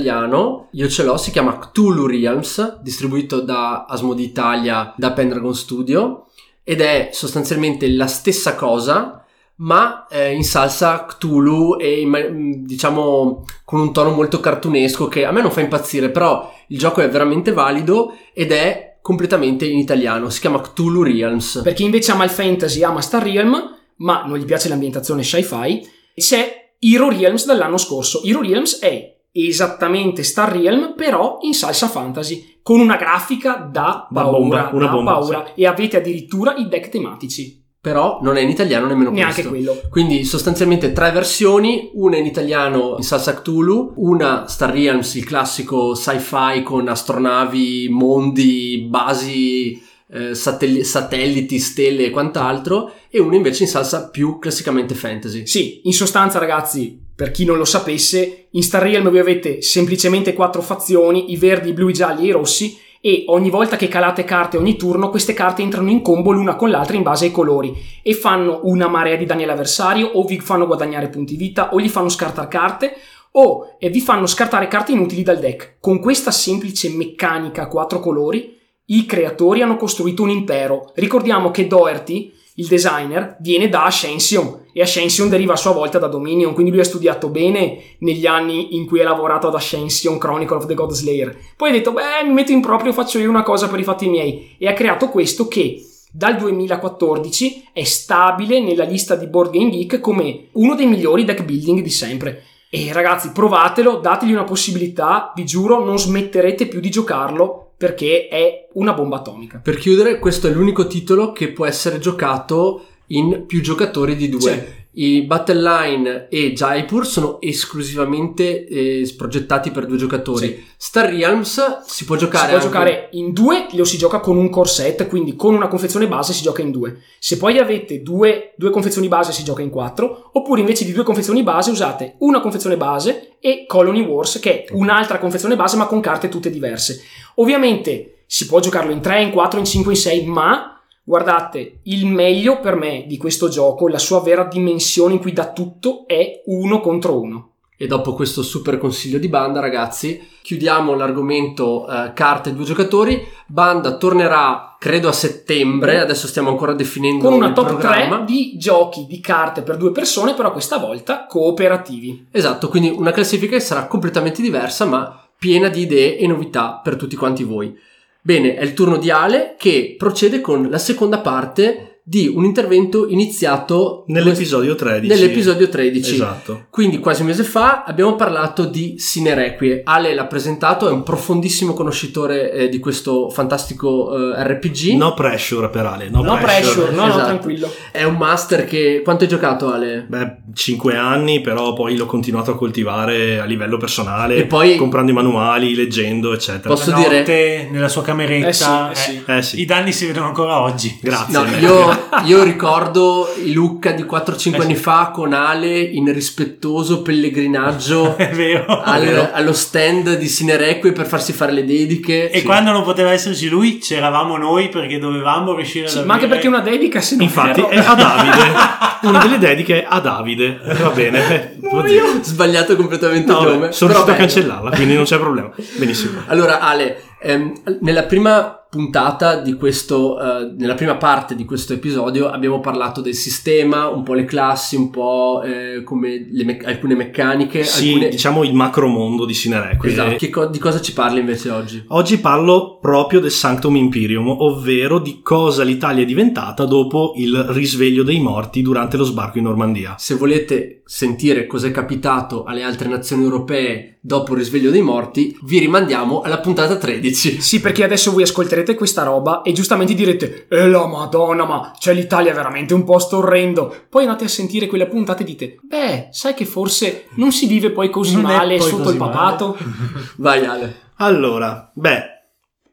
io 0.71 0.87
ce 0.87 1.03
l'ho, 1.03 1.17
si 1.17 1.31
chiama 1.31 1.57
Cthulhu 1.57 2.05
Realms, 2.05 2.81
distribuito 2.81 3.41
da 3.41 3.85
Asmodi 3.85 4.23
Italia, 4.23 4.93
da 4.97 5.11
Pendragon 5.11 5.53
Studio, 5.53 6.27
ed 6.63 6.81
è 6.81 7.09
sostanzialmente 7.11 7.89
la 7.89 8.07
stessa 8.07 8.55
cosa, 8.55 9.25
ma 9.57 10.07
eh, 10.07 10.33
in 10.33 10.43
salsa 10.43 11.05
Cthulhu 11.05 11.77
e 11.79 11.99
in, 11.99 12.63
diciamo 12.65 13.45
con 13.65 13.79
un 13.79 13.91
tono 13.91 14.11
molto 14.11 14.39
cartunesco 14.39 15.07
che 15.07 15.25
a 15.25 15.31
me 15.31 15.41
non 15.41 15.51
fa 15.51 15.61
impazzire, 15.61 16.09
però 16.09 16.51
il 16.67 16.77
gioco 16.77 17.01
è 17.01 17.09
veramente 17.09 17.51
valido 17.51 18.13
ed 18.33 18.51
è 18.51 18.97
completamente 19.01 19.65
in 19.65 19.79
italiano, 19.79 20.29
si 20.29 20.39
chiama 20.39 20.61
Cthulhu 20.61 21.03
Realms. 21.03 21.61
Per 21.63 21.73
chi 21.73 21.83
invece 21.83 22.11
ama 22.11 22.23
il 22.23 22.29
fantasy, 22.29 22.83
ama 22.83 23.01
Star 23.01 23.23
Realm, 23.23 23.77
ma 23.97 24.23
non 24.25 24.37
gli 24.37 24.45
piace 24.45 24.69
l'ambientazione 24.69 25.23
sci-fi, 25.23 25.87
c'è 26.15 26.73
Hero 26.79 27.09
Realms 27.09 27.45
dall'anno 27.45 27.77
scorso. 27.77 28.23
Hero 28.23 28.41
Realms 28.41 28.79
è 28.79 29.17
esattamente 29.47 30.23
Star 30.23 30.51
Realm, 30.51 30.93
però 30.95 31.37
in 31.41 31.53
salsa 31.53 31.87
fantasy, 31.87 32.59
con 32.61 32.79
una 32.79 32.97
grafica 32.97 33.55
da 33.55 34.07
paura, 34.11 34.37
bomba, 34.37 34.69
una 34.73 34.85
da 34.85 34.91
bomba, 34.91 35.11
paura. 35.13 35.45
sì. 35.53 35.61
e 35.61 35.65
avete 35.67 35.97
addirittura 35.97 36.55
i 36.55 36.67
deck 36.67 36.89
tematici. 36.89 37.57
Però 37.81 38.19
non 38.21 38.35
è 38.35 38.41
in 38.41 38.49
italiano 38.49 38.87
nemmeno 38.87 39.09
Neanche 39.09 39.47
questo. 39.47 39.49
quello. 39.49 39.89
Quindi 39.89 40.25
sostanzialmente 40.25 40.91
tre 40.91 41.11
versioni, 41.11 41.91
una 41.93 42.17
in 42.17 42.25
italiano 42.25 42.95
in 42.97 43.03
salsa 43.03 43.33
Cthulhu, 43.35 43.93
una 43.95 44.47
Star 44.47 44.71
Realms, 44.71 45.15
il 45.15 45.23
classico 45.23 45.95
sci-fi 45.95 46.61
con 46.61 46.89
astronavi, 46.89 47.87
mondi, 47.89 48.85
basi, 48.89 49.81
eh, 50.11 50.33
satelli- 50.35 50.83
satelliti, 50.83 51.59
stelle 51.59 52.05
e 52.05 52.09
quant'altro, 52.09 52.93
e 53.09 53.19
una 53.19 53.35
invece 53.35 53.63
in 53.63 53.69
salsa 53.69 54.09
più 54.09 54.39
classicamente 54.39 54.95
fantasy. 54.95 55.45
Sì, 55.45 55.81
in 55.83 55.93
sostanza 55.93 56.39
ragazzi, 56.39 56.99
per 57.15 57.31
chi 57.31 57.45
non 57.45 57.57
lo 57.57 57.65
sapesse, 57.65 58.47
in 58.51 58.63
Star 58.63 58.81
Realm 58.81 59.09
voi 59.09 59.19
avete 59.19 59.61
semplicemente 59.61 60.33
quattro 60.33 60.61
fazioni, 60.61 61.31
i 61.31 61.37
verdi, 61.37 61.69
i 61.69 61.73
blu, 61.73 61.89
i 61.89 61.93
gialli 61.93 62.23
e 62.23 62.27
i 62.27 62.31
rossi, 62.31 62.77
e 63.01 63.23
ogni 63.27 63.49
volta 63.49 63.77
che 63.77 63.87
calate 63.87 64.25
carte 64.25 64.57
ogni 64.57 64.75
turno 64.75 65.09
queste 65.09 65.33
carte 65.33 65.61
entrano 65.61 65.89
in 65.89 66.01
combo 66.01 66.31
l'una 66.31 66.55
con 66.55 66.69
l'altra 66.69 66.97
in 66.97 67.03
base 67.03 67.25
ai 67.25 67.31
colori 67.31 67.73
e 68.03 68.13
fanno 68.13 68.59
una 68.63 68.89
marea 68.89 69.15
di 69.15 69.25
danni 69.25 69.43
all'avversario 69.43 70.05
o 70.05 70.25
vi 70.25 70.37
fanno 70.41 70.67
guadagnare 70.67 71.07
punti 71.07 71.37
vita 71.37 71.73
o 71.73 71.79
gli 71.79 71.87
fanno 71.87 72.09
scartare 72.09 72.49
carte 72.49 72.93
o 73.31 73.77
eh, 73.79 73.89
vi 73.89 74.01
fanno 74.01 74.25
scartare 74.25 74.67
carte 74.67 74.91
inutili 74.91 75.23
dal 75.23 75.39
deck. 75.39 75.77
Con 75.79 75.99
questa 75.99 76.31
semplice 76.31 76.89
meccanica 76.89 77.63
a 77.63 77.67
quattro 77.67 78.01
colori 78.01 78.58
i 78.91 79.05
creatori 79.05 79.61
hanno 79.61 79.75
costruito 79.75 80.23
un 80.23 80.29
impero. 80.29 80.91
Ricordiamo 80.95 81.51
che 81.51 81.67
Doherty, 81.67 82.33
il 82.55 82.67
designer, 82.67 83.37
viene 83.39 83.69
da 83.69 83.85
Ascension 83.85 84.65
e 84.73 84.81
Ascension 84.81 85.29
deriva 85.29 85.53
a 85.53 85.57
sua 85.57 85.71
volta 85.71 85.99
da 85.99 86.07
Dominion, 86.07 86.53
quindi 86.53 86.71
lui 86.71 86.81
ha 86.81 86.85
studiato 86.85 87.29
bene 87.29 87.95
negli 87.99 88.25
anni 88.25 88.75
in 88.75 88.85
cui 88.85 89.01
ha 89.01 89.03
lavorato 89.03 89.47
ad 89.47 89.55
Ascension 89.55 90.17
Chronicle 90.17 90.57
of 90.57 90.65
the 90.65 90.73
God 90.73 90.91
Slayer. 90.91 91.35
Poi 91.55 91.69
ha 91.69 91.73
detto, 91.73 91.91
beh, 91.91 92.25
mi 92.25 92.33
metto 92.33 92.51
in 92.51 92.61
proprio, 92.61 92.93
faccio 92.93 93.19
io 93.19 93.29
una 93.29 93.43
cosa 93.43 93.69
per 93.69 93.79
i 93.79 93.83
fatti 93.83 94.09
miei 94.09 94.55
e 94.57 94.67
ha 94.67 94.73
creato 94.73 95.09
questo 95.09 95.47
che 95.47 95.83
dal 96.11 96.35
2014 96.37 97.69
è 97.71 97.83
stabile 97.83 98.59
nella 98.59 98.83
lista 98.83 99.15
di 99.15 99.27
Board 99.27 99.51
Game 99.51 99.69
Geek 99.69 99.99
come 99.99 100.47
uno 100.53 100.73
dei 100.73 100.87
migliori 100.87 101.25
deck 101.25 101.43
building 101.43 101.81
di 101.81 101.89
sempre. 101.89 102.43
E 102.71 102.91
ragazzi, 102.91 103.31
provatelo, 103.31 103.97
dategli 103.97 104.31
una 104.31 104.43
possibilità, 104.43 105.31
vi 105.35 105.45
giuro, 105.45 105.83
non 105.83 105.97
smetterete 105.97 106.67
più 106.67 106.79
di 106.79 106.89
giocarlo 106.89 107.68
perché 107.79 108.27
è 108.27 108.67
una 108.73 108.91
bomba 108.91 109.19
atomica. 109.19 109.59
Per 109.59 109.77
chiudere, 109.77 110.19
questo 110.19 110.49
è 110.49 110.51
l'unico 110.51 110.85
titolo 110.85 111.31
che 111.31 111.53
può 111.53 111.65
essere 111.65 111.97
giocato 111.97 112.87
in 113.07 113.45
più 113.45 113.61
giocatori 113.61 114.17
di 114.17 114.27
due. 114.27 114.41
Sì. 114.41 114.78
I 114.99 115.21
Battle 115.21 115.61
Line 115.61 116.27
e 116.29 116.51
Jaipur 116.51 117.07
sono 117.07 117.39
esclusivamente 117.39 118.67
eh, 118.67 119.13
progettati 119.15 119.71
per 119.71 119.85
due 119.85 119.95
giocatori. 119.95 120.47
Sì. 120.47 120.65
Star 120.75 121.09
Realms 121.09 121.83
si 121.85 122.03
può 122.03 122.17
Si 122.17 122.25
giocare 122.25 122.47
può 122.47 122.55
anche- 122.57 122.67
giocare 122.67 123.09
in 123.11 123.31
due, 123.31 123.67
lo 123.71 123.85
si 123.85 123.97
gioca 123.97 124.19
con 124.19 124.35
un 124.35 124.49
core 124.49 124.67
set, 124.67 125.07
quindi 125.07 125.37
con 125.37 125.55
una 125.55 125.69
confezione 125.69 126.05
base 126.05 126.33
si 126.33 126.41
gioca 126.41 126.61
in 126.61 126.71
due. 126.71 126.97
Se 127.17 127.37
poi 127.37 127.59
avete 127.59 128.01
due, 128.01 128.53
due 128.57 128.71
confezioni 128.71 129.07
base 129.07 129.31
si 129.31 129.45
gioca 129.45 129.61
in 129.61 129.69
quattro, 129.69 130.31
oppure 130.33 130.59
invece 130.59 130.83
di 130.83 130.91
due 130.91 131.03
confezioni 131.03 131.43
base 131.43 131.71
usate 131.71 132.15
una 132.19 132.41
confezione 132.41 132.75
base 132.75 133.37
e 133.39 133.63
Colony 133.67 134.01
Wars, 134.01 134.39
che 134.39 134.65
è 134.65 134.73
un'altra 134.73 135.17
confezione 135.17 135.55
base 135.55 135.77
ma 135.77 135.85
con 135.85 136.01
carte 136.01 136.27
tutte 136.27 136.49
diverse. 136.49 137.01
Ovviamente 137.35 138.23
si 138.25 138.47
può 138.47 138.59
giocarlo 138.59 138.91
in 138.91 138.99
3, 138.99 139.21
in 139.21 139.31
4, 139.31 139.59
in 139.59 139.65
5, 139.65 139.93
in 139.93 139.97
6, 139.97 140.25
ma 140.25 140.78
guardate, 141.09 141.79
il 141.85 142.05
meglio 142.05 142.59
per 142.59 142.75
me 142.75 143.05
di 143.07 143.17
questo 143.17 143.49
gioco, 143.49 143.87
la 143.87 143.97
sua 143.97 144.21
vera 144.21 144.43
dimensione 144.43 145.13
in 145.13 145.19
cui 145.19 145.33
dà 145.33 145.51
tutto, 145.51 146.03
è 146.05 146.43
uno 146.45 146.79
contro 146.81 147.19
uno. 147.19 147.49
E 147.75 147.87
dopo 147.87 148.13
questo 148.13 148.43
super 148.43 148.77
consiglio 148.77 149.17
di 149.17 149.27
banda, 149.27 149.59
ragazzi, 149.59 150.21
chiudiamo 150.43 150.93
l'argomento 150.93 151.87
eh, 151.87 152.13
carte 152.13 152.53
due 152.53 152.63
giocatori. 152.63 153.25
Banda 153.47 153.97
tornerà, 153.97 154.75
credo, 154.77 155.07
a 155.07 155.13
settembre. 155.13 155.99
Adesso 155.99 156.27
stiamo 156.27 156.49
ancora 156.49 156.73
definendo 156.73 157.23
Con 157.23 157.33
una 157.33 157.47
il 157.47 157.53
top 157.53 157.67
programma. 157.69 158.17
3 158.17 158.25
di 158.25 158.57
giochi 158.57 159.07
di 159.07 159.19
carte 159.19 159.63
per 159.63 159.77
due 159.77 159.91
persone, 159.91 160.35
però 160.35 160.51
questa 160.51 160.77
volta 160.77 161.25
cooperativi. 161.25 162.27
Esatto, 162.29 162.67
quindi 162.67 162.89
una 162.89 163.11
classifica 163.11 163.55
che 163.55 163.63
sarà 163.63 163.87
completamente 163.87 164.43
diversa, 164.43 164.85
ma 164.85 165.27
piena 165.39 165.69
di 165.69 165.81
idee 165.81 166.17
e 166.17 166.27
novità 166.27 166.81
per 166.83 166.97
tutti 166.97 167.15
quanti 167.15 167.43
voi. 167.43 167.75
Bene, 168.21 168.55
è 168.55 168.63
il 168.63 168.73
turno 168.73 168.97
di 168.97 169.09
Ale 169.09 169.55
che 169.57 169.95
procede 169.97 170.41
con 170.41 170.69
la 170.69 170.77
seconda 170.77 171.19
parte 171.19 171.88
di 172.03 172.27
un 172.33 172.43
intervento 172.43 173.07
iniziato 173.07 174.03
Nell'episodio 174.07 174.73
13. 174.75 175.07
nell'episodio 175.07 175.69
13. 175.69 176.13
Esatto. 176.15 176.65
Quindi 176.71 176.99
quasi 176.99 177.21
un 177.21 177.27
mese 177.27 177.43
fa 177.43 177.83
abbiamo 177.85 178.15
parlato 178.15 178.65
di 178.65 178.95
Sine 178.97 179.33
Requie. 179.35 179.81
Ale 179.83 180.13
l'ha 180.15 180.25
presentato, 180.25 180.87
è 180.89 180.91
un 180.91 181.03
profondissimo 181.03 181.73
conoscitore 181.73 182.51
eh, 182.51 182.69
di 182.69 182.79
questo 182.79 183.29
fantastico 183.29 184.33
eh, 184.33 184.43
RPG. 184.43 184.95
No 184.97 185.13
pressure 185.13 185.69
per 185.69 185.85
Ale. 185.85 186.09
No, 186.09 186.23
No 186.23 186.37
pressure, 186.37 186.91
no, 186.91 187.03
no, 187.03 187.07
Esatto. 187.09 187.25
tranquillo. 187.25 187.71
È 187.91 188.03
un 188.03 188.15
master 188.15 188.65
che... 188.65 189.01
Quanto 189.03 189.23
hai 189.23 189.29
giocato 189.29 189.71
Ale? 189.71 190.05
Beh, 190.07 190.37
5 190.53 190.95
anni, 190.95 191.41
però 191.41 191.73
poi 191.73 191.95
l'ho 191.95 192.05
continuato 192.07 192.51
a 192.51 192.55
coltivare 192.55 193.39
a 193.39 193.45
livello 193.45 193.77
personale, 193.77 194.35
E 194.35 194.45
poi- 194.45 194.77
comprando 194.77 195.11
i 195.11 195.13
manuali, 195.13 195.75
leggendo, 195.75 196.33
eccetera. 196.33 196.73
Posso 196.73 196.89
La 196.91 196.97
dire- 196.97 197.17
notte 197.19 197.67
nella 197.71 197.87
sua 197.89 198.01
cameretta. 198.01 198.89
Eh 198.91 198.95
sì, 198.95 199.11
eh 199.11 199.13
sì. 199.13 199.23
Eh 199.31 199.41
sì. 199.41 199.61
I 199.61 199.65
danni 199.65 199.91
si 199.91 200.05
vedono 200.07 200.25
ancora 200.27 200.61
oggi. 200.61 200.97
Grazie. 201.01 201.33
No, 201.37 201.45
io, 201.59 201.88
io 202.25 202.43
ricordo 202.43 203.27
Lucca 203.45 203.91
di 203.91 204.03
4-5 204.03 204.53
Eh 204.53 204.61
anni 204.63 204.75
sì. 204.75 204.81
fa 204.81 205.11
con 205.13 205.33
Ale 205.33 205.79
in 205.79 206.11
rispettoso 206.13 207.01
pellegrinaggio 207.01 208.15
vero. 208.33 208.65
al- 208.83 209.01
vero. 209.03 209.29
allo 209.31 209.53
stand 209.53 210.17
di 210.17 210.27
Sinerequi 210.27 210.91
per 210.91 211.05
farsi 211.07 211.33
fare 211.33 211.51
le 211.51 211.65
dediche. 211.65 212.29
E 212.29 212.43
quando 212.43 212.71
non 212.71 212.83
poteva 212.83 213.11
esserci 213.11 213.47
lui, 213.49 213.77
c'eravamo 213.79 214.37
noi 214.37 214.69
perché 214.69 214.99
dovevamo 214.99 215.53
riuscire 215.55 215.87
Sì, 215.87 215.99
ad 215.99 216.05
ma 216.05 216.13
anche 216.15 216.27
perché 216.27 216.47
una 216.47 216.59
dedica 216.61 216.99
se 217.01 217.15
non 217.15 217.25
Infatti 217.25 217.59
erro- 217.61 217.69
è 217.69 217.77
a 217.77 217.93
Davide. 217.93 218.87
Una 219.09 219.19
delle 219.19 219.37
dediche 219.37 219.81
è 219.83 219.85
a 219.87 219.99
Davide. 220.01 220.59
Va 220.81 220.89
bene. 220.89 221.57
oddio. 221.63 222.03
Sbagliato 222.21 222.75
completamente 222.75 223.31
No, 223.31 223.39
il 223.41 223.47
nome. 223.47 223.71
sono 223.71 223.91
però 223.93 224.03
riuscito 224.05 224.11
a 224.11 224.15
cancellarla, 224.15 224.69
quindi 224.71 224.95
non 224.95 225.03
c'è 225.05 225.17
problema. 225.17 225.49
Benissimo. 225.77 226.19
Allora, 226.27 226.59
Ale, 226.59 227.03
ehm, 227.21 227.53
nella 227.79 228.03
prima 228.03 228.58
puntata 228.69 229.41
di 229.41 229.55
questo, 229.55 230.19
eh, 230.19 230.53
nella 230.55 230.75
prima 230.75 230.95
parte 230.95 231.33
di 231.35 231.43
questo 231.43 231.73
episodio 231.73 232.29
abbiamo 232.29 232.59
parlato 232.59 233.01
del 233.01 233.15
sistema, 233.15 233.87
un 233.87 234.03
po' 234.03 234.13
le 234.13 234.25
classi, 234.25 234.75
un 234.75 234.91
po' 234.91 235.41
eh, 235.43 235.81
come 235.83 236.27
le 236.29 236.43
me- 236.43 236.59
alcune 236.63 236.93
meccaniche, 236.93 237.63
Sì, 237.63 237.87
alcune... 237.93 238.09
diciamo 238.09 238.43
il 238.43 238.53
macro 238.53 238.87
mondo 238.87 239.25
di 239.25 239.33
Sinerequi. 239.33 239.89
Esatto. 239.89 240.15
Che 240.17 240.29
co- 240.29 240.45
di 240.45 240.59
cosa 240.59 240.81
ci 240.81 240.93
parli 240.93 241.19
invece 241.19 241.49
oggi? 241.49 241.83
Oggi 241.87 242.19
parlo 242.19 242.77
proprio 242.79 243.19
del 243.19 243.31
Sanctum 243.31 243.75
Imperium, 243.75 244.27
ovvero 244.27 244.99
di 244.99 245.21
cosa 245.23 245.63
l'Italia 245.63 246.03
è 246.03 246.05
diventata 246.05 246.65
dopo 246.65 247.13
il 247.15 247.43
risveglio 247.49 248.03
dei 248.03 248.19
morti 248.19 248.61
durante 248.61 248.97
lo 248.97 249.03
sbarco 249.03 249.39
in 249.39 249.45
Normandia. 249.45 249.95
Se 249.97 250.13
volete 250.13 250.83
sentire 250.85 251.47
cos'è 251.47 251.71
capitato 251.71 252.43
alle 252.43 252.63
altre 252.63 252.87
nazioni 252.87 253.23
europee 253.23 253.97
dopo 254.01 254.33
il 254.33 254.39
risveglio 254.39 254.71
dei 254.71 254.81
morti, 254.81 255.37
vi 255.43 255.59
rimandiamo 255.59 256.21
alla 256.21 256.39
puntata 256.39 256.77
13. 256.77 257.41
Sì, 257.41 257.59
perché 257.59 257.83
adesso 257.83 258.11
voi 258.11 258.23
ascolterete 258.23 258.57
questa 258.75 259.03
roba 259.03 259.41
e 259.41 259.51
giustamente 259.51 259.93
direte 259.93 260.47
Eh 260.49 260.67
la 260.67 260.87
madonna, 260.87 261.45
ma 261.45 261.73
cioè 261.77 261.93
l'Italia 261.93 262.31
è 262.31 262.35
veramente 262.35 262.73
un 262.73 262.83
posto 262.83 263.17
orrendo. 263.17 263.75
Poi 263.89 264.03
andate 264.03 264.25
a 264.25 264.29
sentire 264.29 264.67
quelle 264.67 264.87
puntate 264.87 265.23
e 265.23 265.25
dite 265.25 265.57
Beh, 265.61 266.09
sai 266.11 266.33
che 266.33 266.45
forse 266.45 267.07
non 267.15 267.31
si 267.31 267.47
vive 267.47 267.71
poi 267.71 267.89
così 267.89 268.15
Non 268.15 268.23
male 268.23 268.57
poi 268.57 268.67
sotto 268.67 268.83
così 268.83 268.93
il 268.93 268.97
papato? 268.97 269.57
Vai 270.17 270.45
Ale. 270.45 270.75
Allora, 270.97 271.71
beh, 271.73 272.03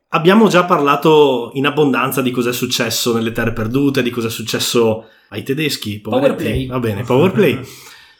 abbiamo 0.09 0.49
già 0.49 0.65
parlato 0.65 1.51
in 1.55 1.67
abbondanza 1.67 2.23
di 2.23 2.31
cosa 2.31 2.51
è 2.51 2.53
successo 2.53 3.15
nelle 3.15 3.33
terre 3.33 3.53
perdute, 3.53 4.03
di 4.03 4.11
cosa 4.11 4.29
è 4.29 4.31
successo 4.31 5.05
ai 5.31 5.43
tedeschi. 5.43 6.01
poveretti. 6.01 6.35
Power 6.35 6.37
play. 6.37 6.67
Va 6.67 6.79
bene, 6.79 7.03
power 7.03 7.33
play. 7.33 7.61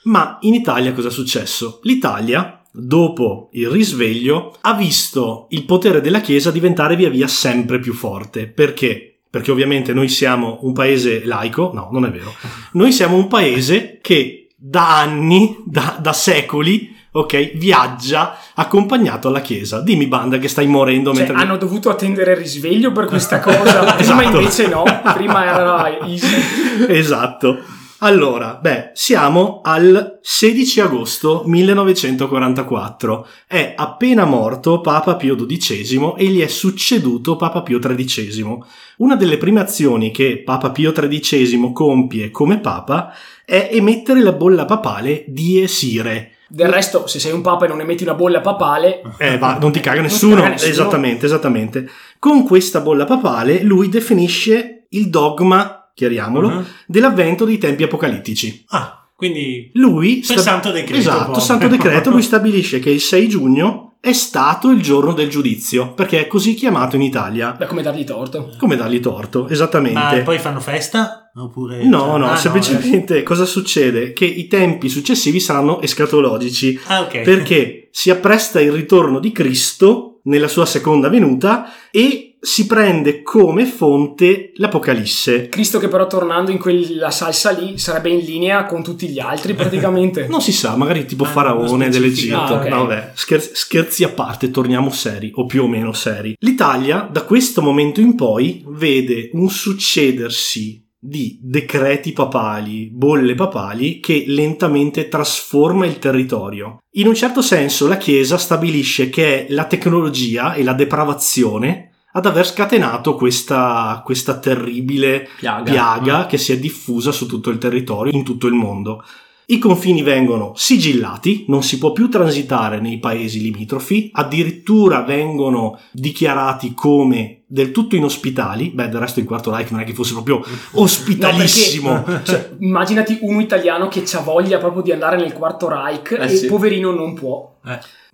Ma 0.07 0.39
in 0.43 0.55
Italia 0.55 0.93
cosa 0.93 1.09
è 1.09 1.11
successo? 1.11 1.81
L'Italia, 1.83 2.63
dopo 2.77 3.49
il 3.53 3.69
risveglio, 3.69 4.57
ha 4.61 4.75
visto 4.75 5.47
il 5.51 5.65
potere 5.65 6.01
della 6.01 6.21
Chiesa 6.21 6.51
diventare 6.51 6.97
via 6.97 7.09
via 7.11 7.27
sempre 7.29 7.79
più 7.79 7.93
forte. 7.95 8.47
Perché? 8.47 9.19
Perché 9.29 9.51
ovviamente 9.51 9.93
noi 9.93 10.09
siamo 10.09 10.59
un 10.63 10.73
paese 10.73 11.25
laico, 11.25 11.71
no, 11.75 11.89
non 11.93 12.05
è 12.05 12.11
vero. 12.11 12.35
Noi 12.73 12.93
siamo 12.93 13.17
un 13.17 13.29
paese 13.29 13.99
che 14.01 14.49
da 14.57 15.01
anni, 15.01 15.59
da, 15.65 15.99
da 16.01 16.13
secoli, 16.13 16.95
ok, 17.11 17.57
viaggia 17.57 18.39
accompagnato 18.55 19.29
alla 19.29 19.41
Chiesa. 19.41 19.81
Dimmi, 19.81 20.07
banda, 20.07 20.39
che 20.39 20.49
stai 20.49 20.67
morendo 20.67 21.13
Cioè, 21.13 21.25
mentre... 21.25 21.43
hanno 21.43 21.57
dovuto 21.57 21.91
attendere 21.91 22.33
il 22.33 22.39
risveglio 22.39 22.93
per 22.93 23.07
questa 23.07 23.41
cosa. 23.41 23.95
Prima 23.95 24.23
Esatto. 24.23 24.39
invece 24.39 24.69
no, 24.69 24.85
prima 25.15 25.45
era 25.45 25.99
easy. 26.07 26.87
esatto. 26.89 27.59
Allora, 28.01 28.59
beh, 28.61 28.91
siamo 28.93 29.63
al 29.65 30.19
16 30.21 30.81
agosto 30.81 31.45
1944. 31.47 33.27
È 33.47 33.73
appena 33.75 34.27
morto 34.27 34.83
Papa 34.83 35.17
Pio 35.17 35.35
XII 35.35 36.13
e 36.19 36.27
gli 36.27 36.41
è 36.43 36.47
succeduto 36.47 37.37
Papa 37.37 37.63
Pio 37.63 37.79
XIII. 37.79 38.59
Una 38.99 39.17
delle 39.17 39.39
prime 39.39 39.61
azioni 39.61 40.11
che 40.11 40.43
Papa 40.45 40.71
Pio 40.71 40.93
XIII 40.93 41.73
compie 41.73 42.31
come 42.31 42.59
Papa 42.61 43.13
è 43.47 43.71
emettere 43.73 44.21
la 44.23 44.33
bolla 44.33 44.67
papale 44.67 45.25
die 45.29 45.67
Sire. 45.67 46.33
Del 46.49 46.69
resto, 46.69 47.07
se 47.09 47.19
sei 47.19 47.33
un 47.33 47.41
papa 47.41 47.65
e 47.65 47.69
non 47.69 47.81
emetti 47.81 48.05
una 48.05 48.15
bolla 48.15 48.41
papale, 48.41 49.01
Eh, 49.19 49.37
va, 49.37 49.59
non 49.59 49.73
ti 49.73 49.81
caga 49.81 50.01
nessuno. 50.03 50.37
caga 50.37 50.49
nessuno. 50.51 50.71
Esattamente, 50.71 51.27
esattamente. 51.27 51.91
Con 52.21 52.45
questa 52.45 52.81
bolla 52.81 53.05
papale 53.05 53.63
lui 53.63 53.89
definisce 53.89 54.85
il 54.91 55.09
dogma, 55.11 55.76
chiariamolo, 55.97 56.49
Mhm. 56.51 56.65
dell'avvento 56.87 57.47
dei 57.47 57.57
tempi 57.59 57.83
apocalittici. 57.83 58.65
Ah, 58.69 59.09
quindi 59.17 59.71
Lui 59.73 60.23
Per 60.27 60.39
santo 60.39 60.71
decreto, 60.71 60.99
Esatto, 61.01 61.23
proprio. 61.25 61.43
santo 61.43 61.69
decreto, 61.69 62.11
lui 62.11 62.21
stabilisce 62.23 62.79
che 62.81 62.91
il 62.91 63.01
6 63.01 63.29
giugno 63.29 63.95
è 63.99 64.13
stato 64.13 64.71
il 64.71 64.83
giorno 64.83 65.13
del 65.15 65.29
giudizio, 65.31 65.95
perché 65.95 66.21
è 66.21 66.27
così 66.27 66.53
chiamato 66.55 66.95
in 66.97 67.03
Italia. 67.03 67.53
beh, 67.53 67.65
come 67.67 67.81
dargli 67.83 68.05
torto? 68.05 68.53
Come 68.59 68.77
dargli 68.77 69.01
torto, 69.01 69.49
esattamente. 69.49 69.99
ma 69.99 70.23
poi 70.23 70.39
fanno 70.39 70.61
festa? 70.61 71.31
Oppure 71.35 71.83
No, 71.85 71.99
cioè- 72.01 72.19
no, 72.19 72.31
ah, 72.31 72.37
semplicemente 72.37 73.23
cosa 73.23 73.45
succede? 73.47 74.13
Che 74.13 74.25
i 74.27 74.47
tempi 74.49 74.89
successivi 74.91 75.41
saranno 75.41 75.81
escatologici. 75.81 76.79
Ah, 76.87 77.01
ok. 77.03 77.21
perché 77.23 77.89
si 77.91 78.11
appresta 78.11 78.61
il 78.61 78.73
ritorno 78.73 79.19
di 79.19 79.33
Cristo 79.33 80.21
nella 80.25 80.49
sua 80.49 80.67
seconda 80.67 81.09
venuta 81.09 81.71
e 81.91 82.26
si 82.41 82.67
prende 82.67 83.23
come 83.23 83.67
fonte 83.67 84.53
l'Apocalisse. 84.57 85.49
Cristo 85.49 85.79
che 85.79 85.89
però 85.89 86.07
tornando 86.07 86.51
in 86.51 86.59
quella 86.59 87.11
salsa 87.11 87.51
lì 87.51 87.79
sarebbe 87.79 88.11
in 88.11 88.25
linea 88.25 88.65
con 88.67 88.83
tutti 88.83 89.09
gli 89.09 89.19
altri 89.19 89.55
praticamente. 89.55 90.27
Non 90.37 90.41
si 90.41 90.53
sa, 90.53 90.77
magari 90.77 91.07
tipo 91.07 91.25
Ah, 91.25 91.29
faraone 91.29 91.89
dell'Egitto. 91.89 92.37
Ah, 92.37 92.53
ok. 92.55 92.67
No, 92.67 92.87
vabbè, 92.87 93.13
scherzi, 93.15 93.51
scherzi 93.55 94.05
a 94.05 94.11
parte, 94.11 94.51
torniamo 94.51 94.91
seri, 94.91 95.31
o 95.35 95.47
più 95.47 95.63
o 95.65 95.69
meno 95.69 95.93
seri. 95.93 96.37
L'Italia, 96.41 97.09
da 97.11 97.23
questo 97.23 97.63
momento 97.63 98.01
in 98.01 98.15
poi, 98.15 98.63
vede 98.67 99.31
un 99.33 99.49
succedersi 99.49 100.85
di 100.99 101.39
decreti 101.41 102.13
papali, 102.13 102.91
bolle 102.91 103.35
papali, 103.35 104.01
che 104.01 104.25
lentamente 104.27 105.09
trasforma 105.09 105.87
il 105.87 105.99
territorio. 105.99 106.79
In 106.97 107.07
un 107.07 107.15
certo 107.15 107.43
senso 107.43 107.87
la 107.87 107.97
Chiesa 107.97 108.39
stabilisce 108.39 109.09
che 109.09 109.47
è 109.47 109.53
la 109.53 109.67
tecnologia 109.67 110.55
e 110.55 110.65
la 110.65 110.73
depravazione 110.73 111.86
ad 112.17 112.25
aver 112.25 112.47
scatenato 112.47 113.15
questa, 113.15 114.01
questa 114.03 114.39
terribile 114.39 115.29
Piaga. 115.39 115.71
piaga 115.71 116.27
che 116.27 116.39
si 116.39 116.51
è 116.51 116.59
diffusa 116.59 117.13
su 117.13 117.27
tutto 117.27 117.51
il 117.51 117.59
territorio, 117.59 118.11
in 118.11 118.25
tutto 118.25 118.47
il 118.47 118.55
mondo. 118.55 119.05
I 119.49 119.59
confini 119.59 120.03
vengono 120.03 120.53
sigillati, 120.57 121.45
non 121.49 121.63
si 121.63 121.77
può 121.77 121.93
più 121.93 122.09
transitare 122.09 122.81
nei 122.81 122.99
paesi 122.99 123.41
limitrofi, 123.43 124.11
addirittura 124.15 125.03
vengono 125.03 125.79
dichiarati 125.93 126.73
come 126.75 127.43
del 127.47 127.71
tutto 127.71 127.95
inospitali. 127.97 128.71
Beh, 128.71 128.89
del 128.89 128.99
resto 128.99 129.21
il 129.21 129.27
Quarto 129.27 129.55
Reich 129.55 129.71
non 129.71 129.81
è 129.81 129.85
che 129.85 129.93
fosse 129.93 130.15
proprio 130.15 130.43
ospitalissimo. 130.73 131.93
No, 131.93 132.03
perché, 132.03 132.25
cioè, 132.25 132.51
immaginati 132.59 133.19
un 133.21 133.41
italiano 133.41 133.89
che 133.89 134.05
ha 134.11 134.21
voglia 134.21 134.59
proprio 134.59 134.83
di 134.83 134.91
andare 134.91 135.17
nel 135.17 135.35
quarto 135.35 135.69
Reich 135.69 136.13
Eh 136.13 136.25
e 136.25 136.29
sì. 136.29 136.47
poverino 136.47 136.91
non 136.93 137.13
può. 137.15 137.59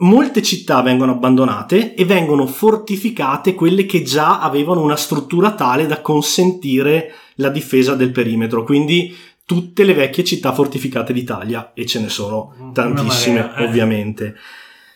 Molte 0.03 0.43
città 0.43 0.83
vengono 0.83 1.13
abbandonate 1.13 1.95
e 1.95 2.05
vengono 2.05 2.49
fortificate 2.49 3.55
quelle 3.55 3.87
che 3.87 4.03
già 4.03 4.41
avevano 4.41 4.83
una 4.83 4.97
struttura 4.97 5.55
tale 5.55 5.87
da 5.87 6.01
consentire 6.01 7.15
la 7.37 7.51
difesa 7.51 7.95
del 7.95 8.11
perimetro. 8.11 8.65
Quindi 8.65 9.15
tutte 9.45 9.85
le 9.85 9.95
vecchie 9.95 10.25
città 10.25 10.53
fortificate 10.53 11.13
d'Italia, 11.13 11.73
e 11.73 11.87
ce 11.87 12.01
ne 12.01 12.09
sono 12.09 12.73
tantissime 12.73 13.43
marea, 13.43 13.57
eh. 13.57 13.65
ovviamente. 13.65 14.35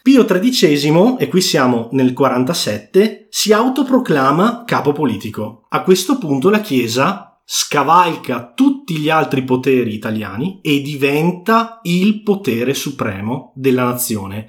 Pio 0.02 0.24
XIII, 0.24 1.16
e 1.18 1.28
qui 1.28 1.40
siamo 1.40 1.88
nel 1.92 2.12
47, 2.12 3.28
si 3.30 3.52
autoproclama 3.52 4.64
capo 4.66 4.90
politico. 4.92 5.66
A 5.68 5.82
questo 5.82 6.18
punto 6.18 6.50
la 6.50 6.60
Chiesa 6.60 7.38
scavalca 7.44 8.52
tutti 8.56 8.96
gli 8.96 9.08
altri 9.08 9.44
poteri 9.44 9.94
italiani 9.94 10.58
e 10.62 10.80
diventa 10.80 11.78
il 11.84 12.24
potere 12.24 12.74
supremo 12.74 13.52
della 13.54 13.84
nazione 13.84 14.48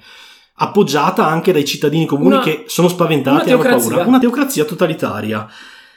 appoggiata 0.58 1.26
anche 1.26 1.52
dai 1.52 1.64
cittadini 1.64 2.06
comuni 2.06 2.34
Una- 2.34 2.42
che 2.42 2.64
sono 2.66 2.88
spaventati 2.88 3.48
e 3.48 3.52
hanno 3.52 3.62
paura. 3.62 4.04
Una 4.04 4.18
teocrazia 4.18 4.64
totalitaria. 4.64 5.46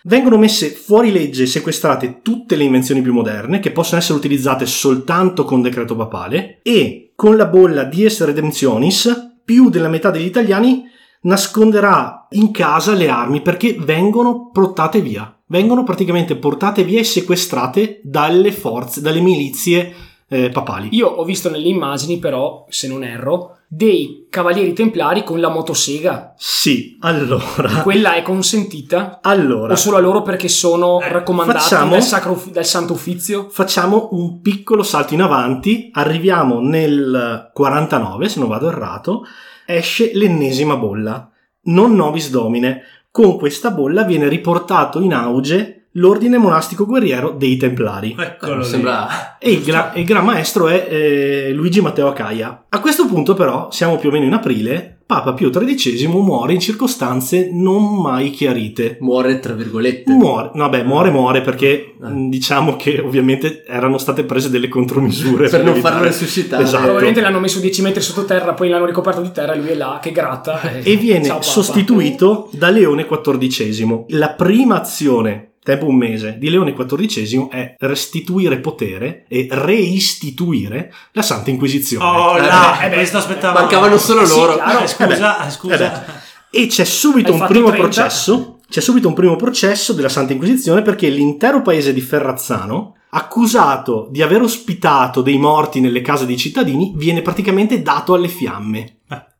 Vengono 0.03 0.37
messe 0.37 0.69
fuori 0.69 1.11
legge 1.11 1.43
e 1.43 1.47
sequestrate 1.47 2.21
tutte 2.21 2.55
le 2.55 2.63
invenzioni 2.63 3.01
più 3.01 3.13
moderne 3.13 3.59
che 3.59 3.71
possono 3.71 3.99
essere 3.99 4.17
utilizzate 4.17 4.65
soltanto 4.65 5.43
con 5.43 5.61
decreto 5.61 5.95
papale 5.95 6.59
e 6.63 7.11
con 7.15 7.37
la 7.37 7.45
bolla 7.45 7.83
Dies 7.83 8.23
Redemptionis 8.23 9.33
più 9.45 9.69
della 9.69 9.89
metà 9.89 10.09
degli 10.09 10.25
italiani 10.25 10.85
nasconderà 11.21 12.27
in 12.31 12.51
casa 12.51 12.93
le 12.93 13.09
armi 13.09 13.41
perché 13.41 13.75
vengono 13.79 14.49
portate 14.51 15.01
via. 15.01 15.35
Vengono 15.47 15.83
praticamente 15.83 16.35
portate 16.35 16.83
via 16.83 16.99
e 16.99 17.03
sequestrate 17.03 17.99
dalle 18.03 18.51
forze, 18.51 19.01
dalle 19.01 19.19
milizie 19.19 19.93
eh, 20.27 20.49
papali. 20.49 20.89
Io 20.93 21.07
ho 21.07 21.23
visto 21.25 21.49
nelle 21.49 21.67
immagini, 21.67 22.17
però, 22.17 22.65
se 22.69 22.87
non 22.87 23.03
erro, 23.03 23.57
dei 23.73 24.27
cavalieri 24.29 24.73
templari 24.73 25.23
con 25.23 25.39
la 25.39 25.47
motosega. 25.49 26.33
Sì, 26.35 26.97
allora. 26.99 27.81
Quella 27.83 28.15
è 28.15 28.21
consentita? 28.21 29.19
Allora. 29.21 29.71
O 29.71 29.75
solo 29.77 29.95
a 29.95 30.01
loro 30.01 30.23
perché 30.23 30.49
sono 30.49 30.99
Eh, 30.99 31.07
raccomandati 31.07 31.57
facciamo- 31.59 31.91
dal, 31.91 32.03
sacro, 32.03 32.43
dal 32.51 32.65
Santo 32.65 32.91
Uffizio? 32.93 33.47
Facciamo 33.49 34.09
un 34.11 34.41
piccolo 34.41 34.83
salto 34.83 35.13
in 35.13 35.21
avanti, 35.21 35.89
arriviamo 35.93 36.59
nel 36.59 37.49
49, 37.53 38.27
se 38.27 38.39
non 38.39 38.49
vado 38.49 38.67
errato, 38.67 39.23
esce 39.65 40.11
l'ennesima 40.15 40.75
bolla, 40.75 41.29
non 41.63 41.95
Nobis 41.95 42.29
Domine. 42.29 42.81
Con 43.09 43.37
questa 43.37 43.71
bolla 43.71 44.03
viene 44.03 44.27
riportato 44.27 44.99
in 44.99 45.13
auge 45.13 45.80
l'ordine 45.93 46.37
monastico 46.37 46.85
guerriero 46.85 47.31
dei 47.31 47.57
Templari. 47.57 48.15
Eccolo 48.17 48.63
sembra 48.63 49.37
E 49.39 49.51
il, 49.51 49.63
gra- 49.63 49.91
il 49.95 50.05
gran 50.05 50.23
maestro 50.25 50.67
è 50.67 50.87
eh, 50.89 51.51
Luigi 51.53 51.81
Matteo 51.81 52.07
Acaia. 52.07 52.65
A 52.69 52.79
questo 52.79 53.05
punto, 53.07 53.33
però, 53.33 53.69
siamo 53.71 53.97
più 53.97 54.09
o 54.09 54.11
meno 54.11 54.25
in 54.25 54.33
aprile. 54.33 54.95
Papa 55.11 55.33
Pio 55.33 55.49
XIII 55.49 56.07
muore 56.07 56.53
in 56.53 56.61
circostanze 56.61 57.49
non 57.51 57.99
mai 58.01 58.29
chiarite. 58.29 58.95
muore 59.01 59.39
tra 59.39 59.51
virgolette. 59.53 60.09
Muore, 60.09 60.51
no, 60.53 60.69
beh, 60.69 60.83
muore, 60.85 61.09
muore 61.09 61.41
perché 61.41 61.95
Ah. 62.01 62.09
diciamo 62.13 62.77
che 62.77 62.99
ovviamente 62.99 63.65
erano 63.67 63.97
state 63.97 64.23
prese 64.23 64.49
delle 64.49 64.69
contromisure 64.69 65.49
per 65.49 65.63
non 65.63 65.73
evitare- 65.73 65.93
farlo 65.95 66.07
resuscitare. 66.07 66.63
Esatto. 66.63 66.83
Probabilmente 66.83 67.19
l'hanno 67.19 67.41
messo 67.41 67.59
10 67.59 67.81
metri 67.81 68.01
sottoterra, 68.01 68.53
poi 68.53 68.69
l'hanno 68.69 68.85
ricoperto 68.85 69.19
di 69.19 69.31
terra 69.33 69.51
e 69.51 69.57
lui 69.59 69.67
è 69.67 69.75
là 69.75 69.99
che 70.01 70.13
gratta. 70.13 70.61
E 70.81 70.95
viene 70.95 71.25
Ciao, 71.25 71.41
sostituito 71.41 72.47
da 72.53 72.69
Leone 72.69 73.05
XIV. 73.05 74.05
La 74.09 74.29
prima 74.29 74.79
azione, 74.79 75.50
tempo 75.63 75.85
un 75.87 75.95
mese, 75.95 76.37
di 76.39 76.49
Leone 76.49 76.73
XIV 76.73 77.49
è 77.49 77.75
restituire 77.79 78.59
potere 78.59 79.25
e 79.27 79.47
reistituire 79.51 80.91
la 81.11 81.21
Santa 81.21 81.49
Inquisizione. 81.49 82.03
Oh 82.05 82.37
Eh 82.37 82.41
là, 82.41 82.79
eh 82.81 82.89
beh, 82.89 82.95
questo 82.95 83.17
aspettavo. 83.17 83.59
Mancavano 83.59 83.97
solo 83.97 84.25
Sì, 84.25 84.35
loro. 84.37 84.53
chiaro. 84.55 84.79
Eh, 84.83 84.87
scusa, 84.87 85.41
Eh 85.41 85.45
beh, 85.45 85.51
scusa. 85.51 86.05
E 86.49 86.67
c'è 86.67 86.83
subito 86.83 87.33
Hai 87.33 87.39
un 87.39 87.47
primo 87.47 87.67
30? 87.69 87.83
processo. 87.87 88.59
C'è 88.69 88.81
subito 88.81 89.07
un 89.09 89.13
primo 89.13 89.35
processo 89.35 89.93
della 89.93 90.09
Santa 90.09 90.31
Inquisizione 90.33 90.81
perché 90.81 91.09
l'intero 91.09 91.61
paese 91.61 91.93
di 91.93 91.99
Ferrazzano, 92.01 92.95
accusato 93.09 94.07
di 94.09 94.21
aver 94.21 94.41
ospitato 94.41 95.21
dei 95.21 95.37
morti 95.37 95.81
nelle 95.81 96.01
case 96.01 96.25
dei 96.25 96.37
cittadini, 96.37 96.93
viene 96.95 97.21
praticamente 97.21 97.81
dato 97.81 98.13
alle 98.13 98.29
fiamme 98.29 98.79
Eh, 98.79 98.93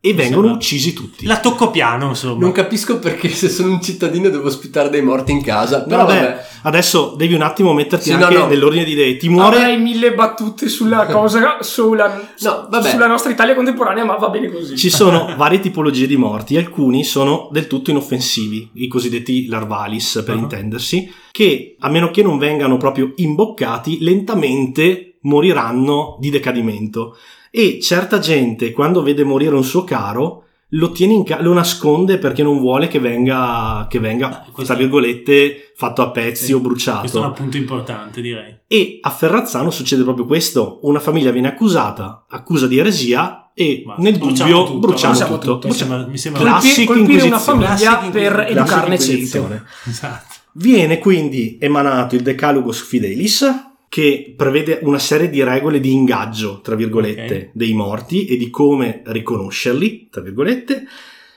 e 0.04 0.14
vengono 0.14 0.40
sembra- 0.48 0.52
uccisi 0.54 0.92
tutti. 0.92 1.26
La 1.26 1.38
tocco 1.38 1.70
piano, 1.70 2.08
insomma. 2.08 2.40
Non 2.40 2.50
capisco 2.50 2.98
perché 2.98 3.28
se 3.28 3.48
sono 3.48 3.72
un 3.74 3.80
cittadino 3.80 4.28
devo 4.30 4.48
ospitare 4.48 4.88
dei 4.90 5.00
morti 5.00 5.30
in 5.30 5.40
casa. 5.42 5.78
No, 5.78 5.86
Però 5.86 6.04
vabbè, 6.06 6.20
vabbè. 6.20 6.44
adesso 6.62 7.14
devi 7.16 7.34
un 7.34 7.42
attimo 7.42 7.72
metterti 7.72 8.10
Sì, 8.10 8.16
no, 8.16 8.24
anche 8.24 8.36
no. 8.38 8.46
nell'ordine 8.48 8.82
di 8.82 8.90
idee. 8.92 9.16
Ti 9.16 9.28
muore 9.28 9.58
Avrei 9.58 9.78
mille 9.78 10.12
battute 10.12 10.68
sulla 10.68 11.06
cosa, 11.12 11.58
sulla, 11.60 12.20
No, 12.40 12.66
vabbè. 12.68 12.90
sulla 12.90 13.06
nostra 13.06 13.30
Italia 13.30 13.54
contemporanea, 13.54 14.04
ma 14.04 14.16
va 14.16 14.28
bene 14.28 14.50
così. 14.50 14.76
Ci 14.76 14.90
sono 14.90 15.34
varie 15.36 15.60
tipologie 15.60 16.08
di 16.08 16.16
morti, 16.16 16.56
alcuni 16.56 17.04
sono 17.04 17.48
del 17.52 17.68
tutto 17.68 17.90
inoffensivi, 17.90 18.70
i 18.74 18.88
cosiddetti 18.88 19.46
larvalis 19.46 20.20
per 20.26 20.34
Ah. 20.34 20.38
intendersi, 20.38 21.12
che 21.30 21.76
a 21.78 21.88
meno 21.88 22.10
che 22.10 22.24
non 22.24 22.38
vengano 22.38 22.76
proprio 22.76 23.12
imboccati, 23.14 23.98
lentamente 24.00 25.18
moriranno 25.20 26.16
di 26.18 26.30
decadimento. 26.30 27.16
E 27.54 27.78
certa 27.82 28.18
gente, 28.18 28.72
quando 28.72 29.02
vede 29.02 29.24
morire 29.24 29.54
un 29.54 29.62
suo 29.64 29.84
caro, 29.84 30.44
lo, 30.74 30.90
tiene 30.90 31.12
in 31.12 31.22
ca- 31.22 31.42
lo 31.42 31.52
nasconde 31.52 32.16
perché 32.16 32.42
non 32.42 32.58
vuole 32.58 32.88
che 32.88 32.98
venga, 32.98 33.86
che 33.90 33.98
venga 34.00 34.42
questo- 34.50 34.72
tra 34.72 34.74
virgolette, 34.82 35.72
fatto 35.76 36.00
a 36.00 36.10
pezzi 36.10 36.46
Sì, 36.46 36.52
o 36.54 36.60
bruciato. 36.60 37.00
Questo 37.00 37.22
è 37.22 37.26
un 37.26 37.32
punto 37.34 37.56
importante, 37.58 38.22
direi. 38.22 38.56
E 38.66 38.98
a 39.02 39.10
Ferrazzano 39.10 39.70
succede 39.70 40.02
proprio 40.02 40.24
questo: 40.24 40.78
una 40.84 40.98
famiglia 40.98 41.30
viene 41.30 41.48
accusata, 41.48 42.24
accusa 42.26 42.66
di 42.66 42.78
eresia 42.78 43.50
e 43.52 43.82
Ma 43.84 43.96
nel 43.98 44.16
bruciamo 44.16 44.50
dubbio 44.50 44.64
tutto, 44.64 44.78
bruciamo 44.78 45.12
bruciamo 45.12 45.38
tutto. 45.38 45.52
tutto. 45.52 45.68
Mi 45.68 45.74
sembra, 45.74 46.06
mi 46.06 46.16
sembra 46.16 46.42
Classica 46.42 46.86
Colpi- 46.86 47.02
colpire 47.04 47.26
una 47.26 47.38
famiglia 47.38 47.96
per 48.10 48.46
educarne 48.48 48.54
Classica 48.54 48.96
cento. 48.96 49.10
inquisizione. 49.12 49.64
Esatto. 49.86 50.34
Viene 50.54 50.98
quindi 50.98 51.58
emanato 51.60 52.14
il 52.14 52.22
Decalogos 52.22 52.80
Fidelis 52.82 53.44
che 53.92 54.32
prevede 54.34 54.78
una 54.84 54.98
serie 54.98 55.28
di 55.28 55.42
regole 55.42 55.78
di 55.78 55.92
ingaggio, 55.92 56.62
tra 56.62 56.74
virgolette, 56.74 57.36
Ok. 57.36 57.50
dei 57.52 57.74
morti 57.74 58.24
e 58.24 58.38
di 58.38 58.48
come 58.48 59.02
riconoscerli, 59.04 60.08
tra 60.10 60.22
virgolette, 60.22 60.84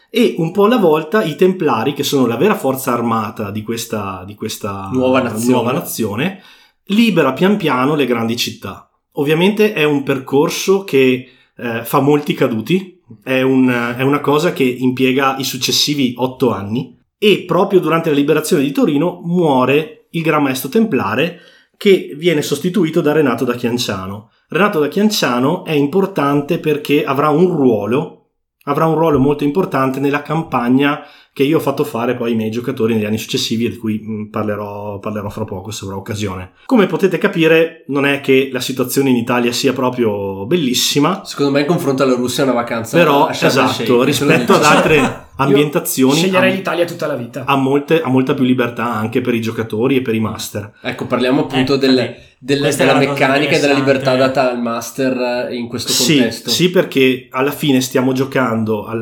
e 0.09 0.35
un 0.37 0.53
po' 0.53 0.63
alla 0.63 0.77
volta 0.77 1.21
i 1.21 1.35
Templari, 1.35 1.91
che 1.91 2.03
sono 2.03 2.25
la 2.27 2.37
vera 2.37 2.55
forza 2.55 2.93
armata 2.93 3.51
di 3.51 3.61
questa, 3.61 4.23
di 4.25 4.35
questa 4.35 4.89
Nuova 4.93 5.21
nazione. 5.21 5.51
nuova 5.51 5.71
nazione, 5.73 6.41
libera 6.85 7.33
pian 7.33 7.57
piano 7.57 7.93
le 7.93 8.05
grandi 8.05 8.37
città. 8.37 8.89
Ovviamente 9.15 9.73
è 9.73 9.83
un 9.83 10.03
percorso 10.03 10.85
che 10.85 11.27
eh, 11.57 11.81
fa 11.83 11.99
molti 11.99 12.33
caduti, 12.33 13.01
è, 13.21 13.41
un- 13.41 13.95
è 13.97 14.01
una 14.01 14.21
cosa 14.21 14.53
che 14.53 14.63
impiega 14.63 15.35
i 15.39 15.43
successivi 15.43 16.13
otto 16.15 16.53
anni 16.53 16.97
e 17.17 17.43
proprio 17.45 17.81
durante 17.81 18.09
la 18.11 18.15
liberazione 18.15 18.63
di 18.63 18.71
Torino 18.71 19.19
muore 19.25 20.07
il 20.11 20.21
Gran 20.21 20.43
Maestro 20.43 20.69
Templare 20.69 21.39
che 21.77 22.15
viene 22.17 22.41
sostituito 22.41 23.01
da 23.01 23.11
Renato 23.11 23.45
da 23.45 23.53
Chianciano. 23.55 24.31
Renato 24.49 24.79
da 24.79 24.87
Chianciano 24.87 25.63
è 25.65 25.71
importante 25.71 26.59
perché 26.59 27.03
avrà 27.03 27.29
un 27.29 27.47
ruolo, 27.47 28.29
avrà 28.65 28.85
un 28.85 28.95
ruolo 28.95 29.19
molto 29.19 29.43
importante 29.43 29.99
nella 29.99 30.21
campagna 30.21 31.01
che 31.33 31.43
io 31.43 31.57
ho 31.57 31.61
fatto 31.61 31.83
fare 31.83 32.15
poi 32.15 32.31
ai 32.31 32.37
miei 32.37 32.49
giocatori 32.49 32.93
negli 32.93 33.03
anni 33.03 33.17
successivi 33.17 33.65
e 33.65 33.69
di 33.71 33.75
cui 33.77 33.99
mh, 33.99 34.29
parlerò, 34.29 34.99
parlerò 34.99 35.29
fra 35.29 35.43
poco 35.43 35.69
se 35.69 35.83
avrò 35.83 35.97
occasione. 35.97 36.53
Come 36.65 36.85
potete 36.85 37.17
capire 37.17 37.83
non 37.87 38.05
è 38.05 38.21
che 38.21 38.49
la 38.53 38.61
situazione 38.61 39.09
in 39.09 39.17
Italia 39.17 39.51
sia 39.51 39.73
proprio 39.73 40.45
bellissima, 40.45 41.25
Secondo 41.25 41.51
me 41.51 41.59
in 41.61 41.65
confronto 41.65 42.03
alla 42.03 42.15
Russia 42.15 42.43
è 42.43 42.45
una 42.45 42.55
vacanza. 42.55 42.97
però 42.97 43.27
esatto, 43.29 44.03
rispetto 44.03 44.53
ad 44.53 44.63
altre 44.63 45.23
ambientazioni 45.37 46.15
Sceglierei 46.15 46.51
ha- 46.51 46.55
l'Italia 46.55 46.85
tutta 46.85 47.07
la 47.07 47.15
vita. 47.15 47.43
ha, 47.45 47.55
molte- 47.55 48.01
ha 48.01 48.09
molta 48.09 48.33
più 48.33 48.43
libertà 48.43 48.85
anche 48.93 49.21
per 49.21 49.33
i 49.33 49.41
giocatori 49.41 49.95
e 49.97 50.01
per 50.01 50.15
i 50.15 50.19
master. 50.19 50.73
Ecco, 50.81 51.05
parliamo 51.05 51.41
appunto 51.41 51.73
Ecco, 51.73 51.85
del- 51.85 51.95
vedi, 51.95 52.13
del- 52.39 52.59
questa 52.59 52.83
è 52.83 52.85
della 52.87 52.99
meccanica 52.99 53.55
e 53.55 53.59
della 53.59 53.73
libertà 53.73 54.15
data 54.15 54.49
al 54.51 54.61
master 54.61 55.47
eh, 55.49 55.55
in 55.55 55.67
questo 55.67 55.91
Sì, 55.91 56.15
contesto. 56.17 56.49
sì, 56.49 56.69
perché 56.69 57.27
alla 57.31 57.51
fine 57.51 57.81
stiamo 57.81 58.13
giocando 58.13 58.85
a 58.85 58.93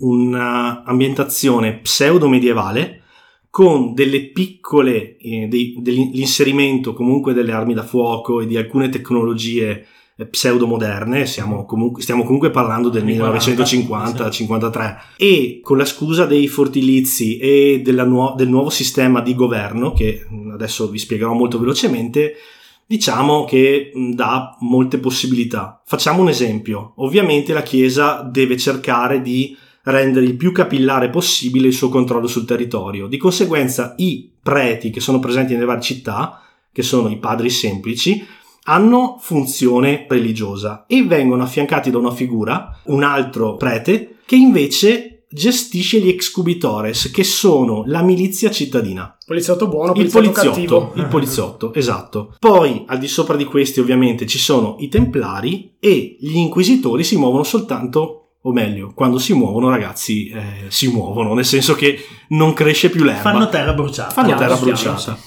un'ambientazione 0.00 1.78
pseudo 1.78 2.28
medievale 2.28 3.02
con 3.50 3.94
delle 3.94 4.30
piccole, 4.30 5.16
eh, 5.16 5.46
dei- 5.48 5.74
dell'inserimento 5.80 6.92
comunque 6.92 7.32
delle 7.32 7.52
armi 7.52 7.74
da 7.74 7.82
fuoco 7.82 8.40
e 8.40 8.46
di 8.46 8.56
alcune 8.56 8.88
tecnologie 8.88 9.86
eh, 10.20 10.26
pseudo 10.26 10.66
moderne, 10.66 11.26
siamo 11.26 11.64
comunque, 11.64 12.02
stiamo 12.02 12.24
comunque 12.24 12.50
parlando 12.50 12.88
del 12.88 13.02
Anni 13.02 13.18
1950-53 13.18 14.96
e 15.16 15.60
con 15.62 15.76
la 15.76 15.84
scusa 15.84 16.26
dei 16.26 16.48
fortilizi 16.48 17.38
e 17.38 17.80
della 17.84 18.02
nuo- 18.02 18.34
del 18.36 18.48
nuovo 18.48 18.68
sistema 18.68 19.20
di 19.20 19.36
governo 19.36 19.92
che 19.92 20.26
adesso 20.52 20.90
vi 20.90 20.98
spiegherò 20.98 21.34
molto 21.34 21.60
velocemente 21.60 22.34
diciamo 22.84 23.44
che 23.44 23.92
mh, 23.94 24.14
dà 24.14 24.56
molte 24.60 24.98
possibilità. 24.98 25.80
Facciamo 25.84 26.22
un 26.22 26.30
esempio. 26.30 26.94
Ovviamente 26.96 27.52
la 27.52 27.62
Chiesa 27.62 28.22
deve 28.22 28.56
cercare 28.56 29.20
di 29.20 29.56
rendere 29.82 30.26
il 30.26 30.36
più 30.36 30.50
capillare 30.50 31.10
possibile 31.10 31.68
il 31.68 31.74
suo 31.74 31.90
controllo 31.90 32.26
sul 32.26 32.44
territorio. 32.44 33.06
Di 33.06 33.18
conseguenza 33.18 33.94
i 33.98 34.28
preti 34.42 34.90
che 34.90 35.00
sono 35.00 35.20
presenti 35.20 35.52
nelle 35.52 35.64
varie 35.66 35.82
città, 35.82 36.42
che 36.72 36.82
sono 36.82 37.08
i 37.08 37.18
padri 37.18 37.50
semplici, 37.50 38.26
hanno 38.68 39.16
funzione 39.18 40.06
religiosa 40.08 40.84
e 40.86 41.02
vengono 41.02 41.42
affiancati 41.42 41.90
da 41.90 41.98
una 41.98 42.12
figura, 42.12 42.80
un 42.86 43.02
altro 43.02 43.56
prete, 43.56 44.18
che 44.26 44.36
invece 44.36 45.24
gestisce 45.30 46.00
gli 46.00 46.08
excubitores, 46.08 47.10
che 47.10 47.24
sono 47.24 47.82
la 47.86 48.02
milizia 48.02 48.50
cittadina 48.50 49.16
Poliziotto 49.26 49.68
buono, 49.68 49.92
il 49.92 50.08
poliziotto, 50.10 50.50
poliziotto, 50.50 50.80
cattivo. 50.80 51.02
il 51.02 51.06
poliziotto, 51.06 51.74
esatto. 51.76 52.34
Poi 52.38 52.84
al 52.86 52.98
di 52.98 53.08
sopra 53.08 53.36
di 53.36 53.44
questi 53.44 53.80
ovviamente 53.80 54.26
ci 54.26 54.38
sono 54.38 54.76
i 54.78 54.88
templari 54.88 55.76
e 55.78 56.16
gli 56.18 56.36
inquisitori 56.36 57.04
si 57.04 57.16
muovono 57.16 57.42
soltanto, 57.42 58.30
o 58.40 58.52
meglio, 58.52 58.92
quando 58.94 59.18
si 59.18 59.34
muovono 59.34 59.68
ragazzi 59.68 60.28
eh, 60.28 60.64
si 60.68 60.88
muovono, 60.88 61.34
nel 61.34 61.44
senso 61.44 61.74
che 61.74 61.98
non 62.28 62.54
cresce 62.54 62.88
più 62.88 63.04
l'erba. 63.04 63.20
Fanno 63.20 63.48
terra 63.50 63.74
bruciata. 63.74 64.12
Fanno 64.12 64.34
terra 64.34 64.56
bruciata. 64.56 65.18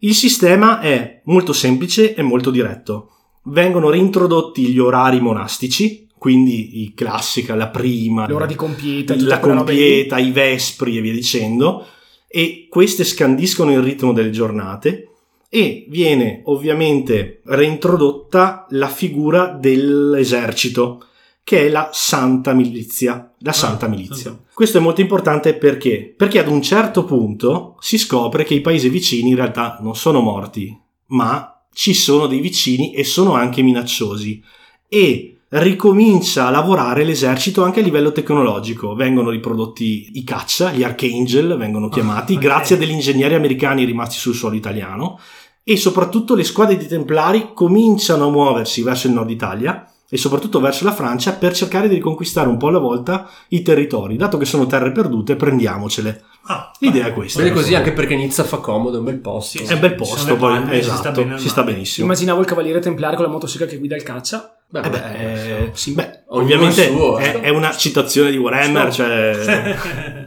Il 0.00 0.14
sistema 0.14 0.80
è 0.80 1.22
molto 1.24 1.52
semplice 1.52 2.14
e 2.14 2.22
molto 2.22 2.50
diretto. 2.50 3.10
Vengono 3.44 3.88
reintrodotti 3.88 4.66
gli 4.66 4.78
orari 4.78 5.20
monastici, 5.20 6.06
quindi 6.18 6.82
i 6.82 6.94
classica, 6.94 7.54
la 7.54 7.68
prima, 7.68 8.28
L'ora 8.28 8.46
di 8.46 8.54
compieta, 8.54 9.14
la 9.18 9.38
compieta, 9.38 10.18
i 10.18 10.32
vespri 10.32 10.98
e 10.98 11.00
via 11.00 11.12
dicendo, 11.12 11.86
e 12.28 12.66
queste 12.68 13.04
scandiscono 13.04 13.72
il 13.72 13.80
ritmo 13.80 14.12
delle 14.12 14.30
giornate 14.30 15.08
e 15.48 15.86
viene 15.88 16.42
ovviamente 16.44 17.40
reintrodotta 17.44 18.66
la 18.70 18.88
figura 18.88 19.46
dell'esercito, 19.46 21.06
che 21.46 21.66
è 21.66 21.68
la 21.68 21.90
Santa 21.92 22.54
Milizia. 22.54 23.32
La 23.38 23.52
Santa 23.52 23.86
Milizia. 23.86 24.36
Questo 24.52 24.78
è 24.78 24.80
molto 24.80 25.00
importante 25.00 25.54
perché? 25.54 26.12
Perché 26.16 26.40
ad 26.40 26.48
un 26.48 26.60
certo 26.60 27.04
punto 27.04 27.76
si 27.78 27.98
scopre 27.98 28.42
che 28.42 28.54
i 28.54 28.60
paesi 28.60 28.88
vicini 28.88 29.28
in 29.28 29.36
realtà 29.36 29.78
non 29.80 29.94
sono 29.94 30.18
morti, 30.18 30.76
ma 31.10 31.64
ci 31.72 31.94
sono 31.94 32.26
dei 32.26 32.40
vicini 32.40 32.94
e 32.94 33.04
sono 33.04 33.34
anche 33.34 33.62
minacciosi. 33.62 34.42
E 34.88 35.36
ricomincia 35.50 36.48
a 36.48 36.50
lavorare 36.50 37.04
l'esercito 37.04 37.62
anche 37.62 37.78
a 37.78 37.84
livello 37.84 38.10
tecnologico. 38.10 38.96
Vengono 38.96 39.30
riprodotti 39.30 40.10
i 40.14 40.24
caccia, 40.24 40.72
gli 40.72 40.82
Archangel 40.82 41.56
vengono 41.56 41.88
chiamati, 41.88 42.34
ok. 42.34 42.40
grazie 42.40 42.74
a 42.74 42.78
degli 42.80 42.90
ingegneri 42.90 43.36
americani 43.36 43.84
rimasti 43.84 44.16
sul 44.16 44.34
suolo 44.34 44.56
italiano. 44.56 45.20
E 45.62 45.76
soprattutto 45.76 46.34
le 46.34 46.42
squadre 46.42 46.76
di 46.76 46.88
templari 46.88 47.50
cominciano 47.54 48.26
a 48.26 48.30
muoversi 48.32 48.82
verso 48.82 49.06
il 49.06 49.12
nord 49.12 49.30
Italia 49.30 49.88
e 50.08 50.16
soprattutto 50.16 50.60
verso 50.60 50.84
la 50.84 50.92
Francia 50.92 51.32
per 51.32 51.54
cercare 51.54 51.88
di 51.88 51.96
riconquistare 51.96 52.48
un 52.48 52.56
po' 52.56 52.68
alla 52.68 52.78
volta 52.78 53.28
i 53.48 53.62
territori. 53.62 54.16
Dato 54.16 54.38
che 54.38 54.44
sono 54.44 54.66
terre 54.66 54.92
perdute, 54.92 55.36
prendiamocele. 55.36 56.22
Ah, 56.48 56.70
L'idea 56.78 57.06
è 57.06 57.12
questa. 57.12 57.40
Quindi 57.40 57.58
così 57.58 57.74
anche 57.74 57.92
perché 57.92 58.14
Nizza 58.14 58.44
fa 58.44 58.58
comodo, 58.58 58.96
è 58.96 58.98
un 59.00 59.04
bel 59.06 59.18
posto. 59.18 59.58
Sì, 59.58 59.64
È 59.64 59.72
un 59.74 59.80
bel 59.80 59.94
posto, 59.94 60.36
poi 60.36 60.58
palme, 60.58 60.76
si 60.76 60.84
sta 60.84 60.94
esatto, 60.94 61.22
bene 61.22 61.34
al 61.34 61.40
si 61.40 61.48
sta 61.48 61.62
benissimo. 61.62 62.06
Immaginavo 62.06 62.40
il 62.40 62.46
cavaliere 62.46 62.78
templare 62.78 63.16
con 63.16 63.24
la 63.24 63.30
motosega 63.30 63.66
che 63.66 63.78
guida 63.78 63.96
il 63.96 64.02
caccia. 64.02 64.56
Beh, 64.68 64.80
Eh 64.80 64.90
beh, 64.90 65.12
eh, 65.14 65.70
sì. 65.74 65.92
beh, 65.92 66.24
ovviamente 66.28 66.86
suo, 66.86 67.18
è, 67.18 67.36
eh. 67.36 67.40
è 67.40 67.48
una 67.50 67.74
citazione 67.76 68.30
di 68.30 68.36
Warhammer, 68.36 68.92
cioè... 68.92 69.76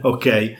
ok. 0.02 0.56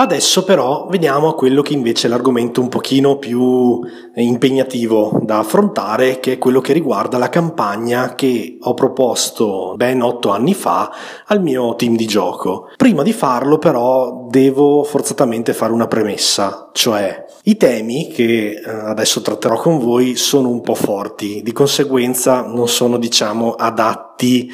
Adesso 0.00 0.44
però 0.44 0.86
veniamo 0.88 1.26
a 1.26 1.34
quello 1.34 1.60
che 1.60 1.72
invece 1.72 2.06
è 2.06 2.10
l'argomento 2.10 2.60
un 2.60 2.68
pochino 2.68 3.16
più 3.16 3.80
impegnativo 4.14 5.18
da 5.24 5.38
affrontare, 5.38 6.20
che 6.20 6.34
è 6.34 6.38
quello 6.38 6.60
che 6.60 6.72
riguarda 6.72 7.18
la 7.18 7.28
campagna 7.28 8.14
che 8.14 8.58
ho 8.60 8.74
proposto 8.74 9.74
ben 9.74 10.00
otto 10.00 10.30
anni 10.30 10.54
fa 10.54 10.92
al 11.26 11.42
mio 11.42 11.74
team 11.74 11.96
di 11.96 12.06
gioco. 12.06 12.68
Prima 12.76 13.02
di 13.02 13.12
farlo 13.12 13.58
però 13.58 14.28
devo 14.30 14.84
forzatamente 14.84 15.52
fare 15.52 15.72
una 15.72 15.88
premessa, 15.88 16.70
cioè 16.72 17.24
i 17.42 17.56
temi 17.56 18.06
che 18.06 18.50
eh, 18.50 18.70
adesso 18.70 19.20
tratterò 19.20 19.56
con 19.56 19.80
voi 19.80 20.14
sono 20.14 20.48
un 20.48 20.60
po' 20.60 20.76
forti, 20.76 21.42
di 21.42 21.50
conseguenza 21.50 22.42
non 22.42 22.68
sono 22.68 22.98
diciamo 22.98 23.54
adatti 23.54 24.48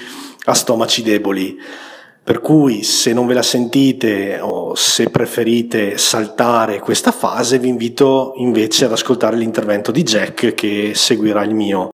a 0.45 0.55
stomaci 0.55 1.03
deboli. 1.03 1.59
Per 2.25 2.41
cui 2.41 2.83
se 2.85 3.13
non 3.13 3.27
ve 3.27 3.35
la 3.35 3.43
sentite 3.43 4.39
o 4.41 4.75
se 4.75 5.11
preferite 5.11 5.99
saltare 5.99 6.79
questa 6.81 7.11
fase 7.13 7.59
vi 7.59 7.69
invito 7.69 8.33
invece 8.37 8.87
ad 8.87 8.93
ascoltare 8.93 9.37
l'intervento 9.37 9.93
di 9.93 10.03
Jack 10.03 10.55
che 10.55 10.93
seguirà 10.95 11.43
il 11.45 11.55
mio. 11.55 11.91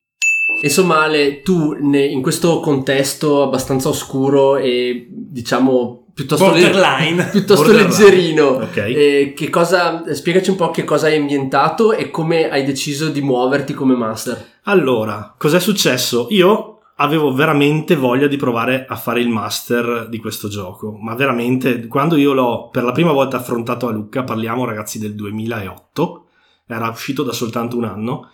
Insomma, 0.63 1.03
Ale, 1.03 1.43
tu 1.43 1.75
in 1.81 2.23
questo 2.23 2.61
contesto 2.61 3.43
abbastanza 3.43 3.89
oscuro 3.89 4.57
e 4.57 5.09
diciamo 5.11 6.05
piuttosto, 6.15 6.53
le- 6.53 6.61
Borderline. 6.71 7.25
piuttosto 7.33 7.65
Borderline. 7.65 7.89
leggerino, 7.89 8.47
Ok. 8.47 8.77
eh, 8.77 9.33
che 9.35 9.51
cosa, 9.51 10.05
spiegaci 10.15 10.51
un 10.51 10.57
po' 10.57 10.71
che 10.71 10.85
cosa 10.85 11.07
hai 11.07 11.17
ambientato 11.17 11.93
e 11.93 12.11
come 12.11 12.49
hai 12.51 12.63
deciso 12.65 13.09
di 13.09 13.21
muoverti 13.23 13.75
come 13.75 13.95
master. 13.97 14.47
Allora, 14.65 15.35
cos'è 15.37 15.59
successo? 15.59 16.27
Io 16.31 16.80
avevo 17.01 17.33
veramente 17.33 17.97
voglia 17.97 18.27
di 18.27 18.37
provare 18.37 18.85
a 18.87 18.95
fare 18.95 19.21
il 19.21 19.29
master 19.29 20.09
di 20.09 20.19
questo 20.19 20.49
gioco, 20.49 20.93
ma 20.93 21.15
veramente, 21.15 21.87
quando 21.87 22.17
io 22.17 22.33
l'ho 22.35 22.69
per 22.69 22.85
la 22.85 22.93
prima 22.93 23.13
volta 23.13 23.39
affrontato 23.39 23.89
a 23.89 23.91
Lucca, 23.91 24.23
parliamo 24.23 24.67
ragazzi 24.67 24.99
del 24.99 25.15
2008, 25.15 26.27
era 26.67 26.89
uscito 26.89 27.23
da 27.23 27.33
soltanto 27.33 27.77
un 27.77 27.85
anno, 27.85 28.31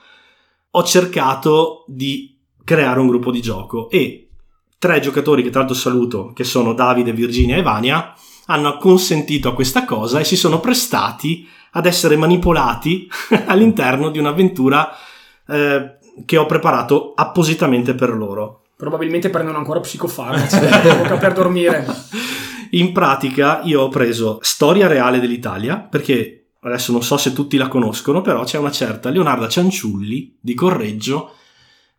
ho 0.70 0.82
cercato 0.82 1.84
di 1.86 2.36
creare 2.64 2.98
un 2.98 3.06
gruppo 3.06 3.30
di 3.30 3.40
gioco 3.40 3.88
e 3.88 4.28
tre 4.78 5.00
giocatori 5.00 5.44
che 5.44 5.50
tra 5.50 5.60
l'altro 5.60 5.76
saluto, 5.76 6.32
che 6.32 6.44
sono 6.44 6.74
Davide, 6.74 7.12
Virginia 7.12 7.56
e 7.56 7.62
Vania, 7.62 8.14
hanno 8.46 8.78
consentito 8.78 9.48
a 9.48 9.54
questa 9.54 9.84
cosa 9.84 10.18
e 10.18 10.24
si 10.24 10.36
sono 10.36 10.58
prestati 10.58 11.48
ad 11.72 11.86
essere 11.86 12.16
manipolati 12.16 13.08
all'interno 13.46 14.10
di 14.10 14.18
un'avventura 14.18 14.90
eh, 15.46 15.98
che 16.24 16.36
ho 16.36 16.46
preparato 16.46 17.12
appositamente 17.14 17.94
per 17.94 18.10
loro. 18.10 18.62
Probabilmente 18.76 19.30
prendono 19.30 19.58
ancora 19.58 19.80
psicofarmaci 19.80 20.58
per 20.58 21.18
per 21.18 21.32
dormire. 21.32 21.86
In 22.70 22.92
pratica 22.92 23.60
io 23.64 23.82
ho 23.82 23.88
preso 23.88 24.38
storia 24.42 24.86
reale 24.86 25.20
dell'Italia, 25.20 25.78
perché 25.78 26.48
adesso 26.60 26.92
non 26.92 27.02
so 27.02 27.16
se 27.16 27.32
tutti 27.32 27.56
la 27.56 27.68
conoscono, 27.68 28.22
però 28.22 28.44
c'è 28.44 28.58
una 28.58 28.70
certa 28.70 29.08
Leonarda 29.08 29.48
Cianciulli 29.48 30.36
di 30.40 30.54
Correggio 30.54 31.32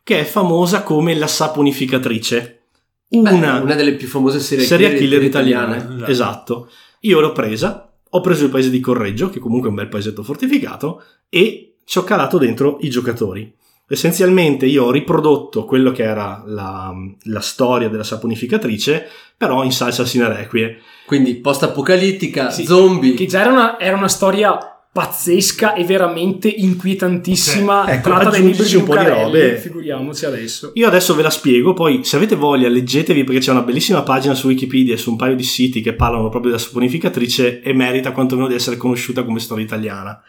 che 0.04 0.20
è 0.20 0.24
famosa 0.24 0.84
come 0.84 1.16
la 1.16 1.28
saponificatrice. 1.28 2.62
Beh, 3.10 3.30
Una, 3.32 3.62
una 3.62 3.76
delle 3.76 3.96
più 3.96 4.08
famose 4.08 4.40
serie 4.40 4.66
killer 4.66 4.98
killer 4.98 5.24
italiane. 5.24 5.78
italiane. 5.78 6.08
Esatto. 6.08 6.70
Io 7.02 7.20
l'ho 7.20 7.32
presa, 7.32 7.94
ho 8.10 8.22
preso 8.22 8.46
il 8.46 8.50
paese 8.50 8.70
di 8.70 8.80
Correggio, 8.80 9.30
che 9.30 9.40
comunque 9.40 9.68
è 9.68 9.70
un 9.70 9.78
bel 9.78 9.88
paesetto 9.88 10.24
fortificato, 10.24 11.04
e 11.30 11.78
ci 11.86 11.98
ho 11.98 12.04
calato 12.04 12.38
dentro 12.38 12.78
i 12.82 12.90
giocatori. 12.90 13.54
Essenzialmente 13.90 14.66
io 14.66 14.86
ho 14.86 14.92
riprodotto 14.92 15.64
quello 15.66 15.92
che 15.92 16.04
era 16.04 16.44
la, 16.46 16.94
la 17.24 17.40
storia 17.40 17.88
della 17.88 18.04
saponificatrice, 18.04 19.08
però 19.38 19.64
in 19.64 19.72
salsa 19.72 20.06
sinerequie. 20.06 20.80
Quindi 21.06 21.36
post-apocalittica, 21.36 22.50
Sì. 22.50 22.66
zombie. 22.66 23.14
Che 23.14 23.26
già 23.26 23.42
era 23.42 23.52
una, 23.52 23.80
era 23.80 23.96
una 23.96 24.10
storia 24.10 24.58
pazzesca 24.92 25.74
e 25.76 25.84
veramente 25.86 26.50
inquietantissima. 26.50 27.86
Sì. 27.86 27.92
Ecco, 27.92 28.10
tratta 28.10 28.30
dai 28.32 28.42
libri 28.44 28.68
di 28.68 28.76
un 28.76 28.84
po' 28.84 28.98
di 28.98 29.06
robe. 29.08 29.56
Figuriamoci 29.58 30.26
adesso. 30.26 30.72
Io 30.74 30.88
adesso 30.88 31.16
ve 31.16 31.22
la 31.22 31.30
spiego, 31.30 31.74
poi 31.74 32.04
se 32.04 32.16
avete 32.16 32.36
voglia 32.36 32.68
leggetevi 32.68 33.24
perché 33.24 33.40
c'è 33.40 33.52
una 33.52 33.62
bellissima 33.62 34.02
pagina 34.02 34.34
su 34.34 34.48
Wikipedia 34.48 34.96
e 34.96 34.98
su 34.98 35.12
un 35.12 35.16
paio 35.18 35.36
di 35.36 35.44
siti 35.44 35.82
che 35.82 35.94
parlano 35.94 36.30
proprio 36.30 36.52
della 36.52 36.64
saponificatrice 36.64 37.62
e 37.62 37.74
merita 37.74 38.12
quantomeno 38.12 38.48
di 38.48 38.56
essere 38.56 38.76
conosciuta 38.76 39.24
come 39.24 39.40
storia 39.40 39.64
italiana. 39.64 40.20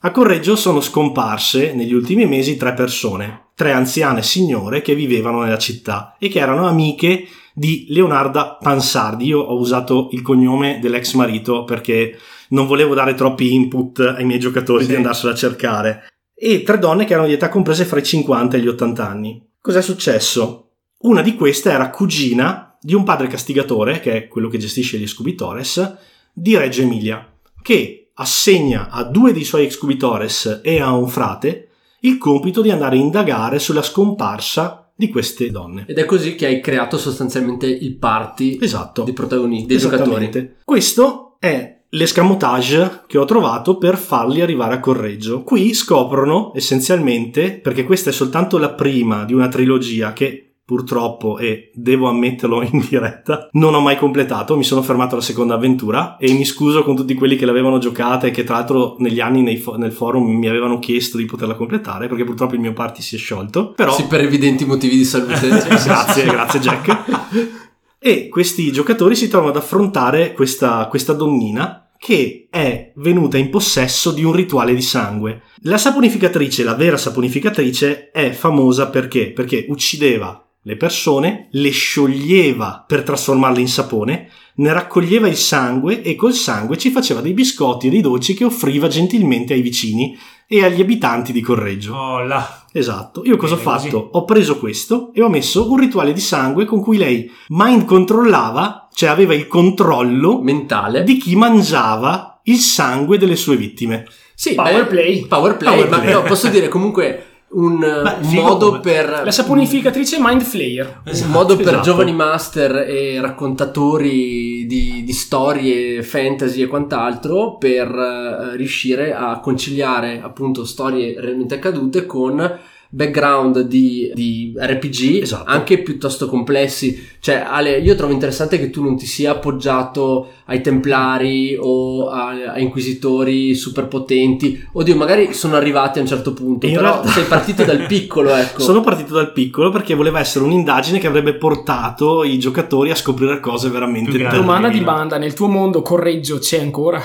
A 0.00 0.10
Correggio 0.10 0.56
sono 0.56 0.80
scomparse 0.80 1.72
negli 1.72 1.92
ultimi 1.94 2.26
mesi 2.26 2.56
tre 2.56 2.74
persone, 2.74 3.48
tre 3.54 3.72
anziane 3.72 4.22
signore 4.22 4.82
che 4.82 4.94
vivevano 4.94 5.42
nella 5.42 5.58
città 5.58 6.16
e 6.18 6.28
che 6.28 6.38
erano 6.38 6.68
amiche 6.68 7.26
di 7.54 7.86
Leonarda 7.88 8.58
Pansardi. 8.60 9.24
Io 9.26 9.40
ho 9.40 9.56
usato 9.58 10.08
il 10.12 10.20
cognome 10.22 10.78
dell'ex 10.80 11.14
marito 11.14 11.64
perché 11.64 12.16
non 12.50 12.66
volevo 12.66 12.94
dare 12.94 13.14
troppi 13.14 13.54
input 13.54 14.00
ai 14.00 14.24
miei 14.24 14.38
giocatori 14.38 14.84
Sì. 14.84 14.90
di 14.90 14.96
andarsela 14.96 15.32
a 15.32 15.36
cercare. 15.36 16.02
E 16.34 16.62
tre 16.62 16.78
donne 16.78 17.06
che 17.06 17.14
erano 17.14 17.28
di 17.28 17.32
età 17.34 17.48
comprese 17.48 17.86
fra 17.86 17.98
i 17.98 18.04
50 18.04 18.56
e 18.56 18.60
gli 18.60 18.68
80 18.68 19.08
anni. 19.08 19.42
Cos'è 19.60 19.80
successo? 19.80 20.72
Una 20.98 21.22
di 21.22 21.34
queste 21.34 21.70
era 21.70 21.88
cugina 21.90 22.76
di 22.80 22.94
un 22.94 23.02
padre 23.02 23.26
castigatore, 23.26 24.00
che 24.00 24.12
è 24.12 24.28
quello 24.28 24.48
che 24.48 24.58
gestisce 24.58 24.98
gli 24.98 25.06
Scubitores, 25.06 25.96
di 26.32 26.56
Reggio 26.56 26.82
Emilia, 26.82 27.26
che 27.62 28.05
assegna 28.18 28.88
a 28.90 29.04
due 29.04 29.32
dei 29.32 29.44
suoi 29.44 29.70
Scubitores 29.70 30.60
e 30.62 30.80
a 30.80 30.92
un 30.92 31.08
frate 31.08 31.68
il 32.00 32.18
compito 32.18 32.62
di 32.62 32.70
andare 32.70 32.96
a 32.96 33.00
indagare 33.00 33.58
sulla 33.58 33.82
scomparsa 33.82 34.90
di 34.94 35.08
queste 35.08 35.50
donne. 35.50 35.84
Ed 35.86 35.98
è 35.98 36.04
così 36.04 36.34
che 36.34 36.46
hai 36.46 36.60
creato 36.60 36.98
sostanzialmente 36.98 37.66
il 37.66 37.96
party 37.96 38.58
Esatto. 38.60 39.02
di 39.02 39.12
protagonisti, 39.12 39.66
dei 39.66 39.78
giocatori. 39.78 40.54
Questo 40.64 41.36
è 41.38 41.80
l'escamotage 41.90 43.02
che 43.06 43.18
ho 43.18 43.24
trovato 43.24 43.76
per 43.76 43.96
farli 43.96 44.40
arrivare 44.40 44.74
a 44.74 44.80
Correggio. 44.80 45.42
Qui 45.42 45.74
scoprono 45.74 46.52
essenzialmente, 46.54 47.52
perché 47.52 47.84
questa 47.84 48.10
è 48.10 48.12
soltanto 48.12 48.58
la 48.58 48.72
prima 48.72 49.24
di 49.24 49.34
una 49.34 49.48
trilogia 49.48 50.12
che 50.12 50.45
purtroppo, 50.66 51.38
e 51.38 51.70
devo 51.74 52.08
ammetterlo 52.08 52.60
in 52.60 52.84
diretta, 52.90 53.48
non 53.52 53.74
ho 53.74 53.80
mai 53.80 53.96
completato, 53.96 54.56
mi 54.56 54.64
sono 54.64 54.82
fermato 54.82 55.14
alla 55.14 55.22
seconda 55.22 55.54
avventura 55.54 56.16
e 56.16 56.32
mi 56.32 56.44
scuso 56.44 56.82
con 56.82 56.96
tutti 56.96 57.14
quelli 57.14 57.36
che 57.36 57.46
l'avevano 57.46 57.78
giocata 57.78 58.26
e 58.26 58.32
che 58.32 58.42
tra 58.42 58.56
l'altro 58.56 58.96
negli 58.98 59.20
anni 59.20 59.56
fo- 59.58 59.76
nel 59.76 59.92
forum 59.92 60.28
mi 60.28 60.48
avevano 60.48 60.80
chiesto 60.80 61.16
di 61.16 61.24
poterla 61.24 61.54
completare 61.54 62.08
perché 62.08 62.24
purtroppo 62.24 62.54
il 62.54 62.60
mio 62.60 62.72
party 62.72 63.00
si 63.00 63.14
è 63.14 63.18
sciolto. 63.18 63.72
Però 63.72 63.94
Sì, 63.94 64.06
per 64.06 64.20
evidenti 64.22 64.64
motivi 64.66 64.96
di 64.96 65.04
salute. 65.04 65.48
grazie, 65.48 66.24
grazie 66.24 66.60
Jack. 66.60 67.64
E 67.98 68.28
questi 68.28 68.72
giocatori 68.72 69.14
si 69.14 69.28
trovano 69.28 69.52
ad 69.52 69.56
affrontare 69.56 70.32
questa, 70.32 70.86
questa 70.88 71.12
donnina 71.12 71.90
che 71.98 72.48
è 72.50 72.92
venuta 72.96 73.38
in 73.38 73.50
possesso 73.50 74.10
di 74.10 74.24
un 74.24 74.32
rituale 74.32 74.74
di 74.74 74.82
sangue. 74.82 75.42
La 75.62 75.78
saponificatrice, 75.78 76.64
la 76.64 76.74
vera 76.74 76.96
saponificatrice, 76.96 78.10
è 78.10 78.32
famosa 78.32 78.88
perché? 78.88 79.32
Perché 79.32 79.64
uccideva 79.68 80.45
le 80.66 80.76
persone, 80.76 81.46
le 81.52 81.70
scioglieva 81.70 82.84
per 82.84 83.04
trasformarle 83.04 83.60
in 83.60 83.68
sapone, 83.68 84.28
ne 84.56 84.72
raccoglieva 84.72 85.28
il 85.28 85.36
sangue 85.36 86.02
e 86.02 86.16
col 86.16 86.32
sangue 86.32 86.76
ci 86.76 86.90
faceva 86.90 87.20
dei 87.20 87.34
biscotti 87.34 87.86
e 87.86 87.90
dei 87.90 88.00
dolci 88.00 88.34
che 88.34 88.44
offriva 88.44 88.88
gentilmente 88.88 89.52
ai 89.54 89.60
vicini 89.60 90.18
e 90.48 90.64
agli 90.64 90.80
abitanti 90.80 91.32
di 91.32 91.40
Correggio. 91.40 91.94
Oh 91.94 92.24
là. 92.24 92.64
Esatto. 92.72 93.22
Io 93.24 93.36
cosa 93.36 93.54
ho 93.54 93.58
fatto? 93.58 94.08
così. 94.08 94.08
Ho 94.10 94.24
preso 94.24 94.58
questo 94.58 95.12
e 95.14 95.22
ho 95.22 95.28
messo 95.28 95.70
un 95.70 95.78
rituale 95.78 96.12
di 96.12 96.20
sangue 96.20 96.64
con 96.64 96.80
cui 96.80 96.96
lei 96.96 97.30
mind 97.48 97.84
controllava, 97.84 98.88
cioè 98.92 99.08
aveva 99.08 99.34
il 99.34 99.46
controllo 99.46 100.42
Mentale. 100.42 101.04
di 101.04 101.16
chi 101.16 101.36
mangiava 101.36 102.40
il 102.44 102.58
sangue 102.58 103.18
delle 103.18 103.36
sue 103.36 103.56
vittime. 103.56 104.04
Sì, 104.34 104.54
Power 104.54 104.82
beh, 104.82 104.90
play. 104.90 105.26
Power 105.26 105.56
play, 105.56 105.74
Power 105.74 105.88
ma 105.88 105.98
play. 106.00 106.12
no, 106.12 106.22
posso 106.22 106.48
dire 106.48 106.66
comunque 106.68 107.25
un, 107.48 107.82
un 107.82 108.24
figo 108.24 108.42
modo 108.42 108.80
per 108.80 109.22
La 109.24 109.30
saponificatrice 109.30 110.18
Mind 110.20 110.42
Flayer. 110.42 111.02
un 111.04 111.30
modo 111.30 111.56
per 111.56 111.68
esatto. 111.68 111.82
giovani 111.82 112.12
master 112.12 112.76
e 112.88 113.20
raccontatori 113.20 114.66
di, 114.66 115.04
di 115.04 115.12
storie 115.12 116.02
fantasy 116.02 116.62
e 116.62 116.66
quant'altro 116.66 117.56
per 117.56 117.88
eh, 117.88 118.56
riuscire 118.56 119.14
a 119.14 119.38
conciliare 119.38 120.20
appunto 120.22 120.64
storie 120.64 121.20
realmente 121.20 121.54
accadute 121.54 122.04
con 122.04 122.58
background 122.88 123.60
di, 123.62 124.10
di 124.14 124.54
RPG 124.56 125.22
Esatto. 125.22 125.50
anche 125.50 125.78
piuttosto 125.82 126.26
complessi 126.28 127.04
cioè 127.20 127.44
Ale 127.46 127.78
io 127.78 127.94
trovo 127.94 128.12
interessante 128.12 128.58
che 128.58 128.70
tu 128.70 128.82
non 128.82 128.96
ti 128.96 129.06
sia 129.06 129.32
appoggiato 129.32 130.30
ai 130.46 130.60
templari 130.60 131.56
o 131.60 132.08
a, 132.08 132.52
a 132.52 132.58
inquisitori 132.58 133.54
super 133.54 133.88
potenti 133.88 134.64
oddio 134.72 134.94
magari 134.96 135.32
sono 135.32 135.56
arrivati 135.56 135.98
a 135.98 136.02
un 136.02 136.08
certo 136.08 136.32
punto 136.32 136.66
In 136.66 136.74
però 136.74 136.86
realtà- 136.92 137.08
sei 137.10 137.24
partito 137.24 137.64
dal 137.64 137.84
piccolo 137.88 138.34
ecco 138.34 138.60
Sono 138.62 138.80
partito 138.80 139.14
dal 139.14 139.32
piccolo 139.32 139.70
perché 139.70 139.94
voleva 139.94 140.20
essere 140.20 140.44
un'indagine 140.44 140.98
che 140.98 141.06
avrebbe 141.08 141.34
portato 141.34 142.22
i 142.24 142.38
giocatori 142.38 142.90
a 142.90 142.94
scoprire 142.94 143.40
cose 143.40 143.68
veramente 143.68 144.10
terribili. 144.12 144.36
Domanda 144.36 144.68
di 144.68 144.80
banda, 144.80 145.18
nel 145.18 145.34
tuo 145.34 145.48
mondo 145.48 145.82
Correggio 145.82 146.38
c'è 146.38 146.60
ancora? 146.60 147.02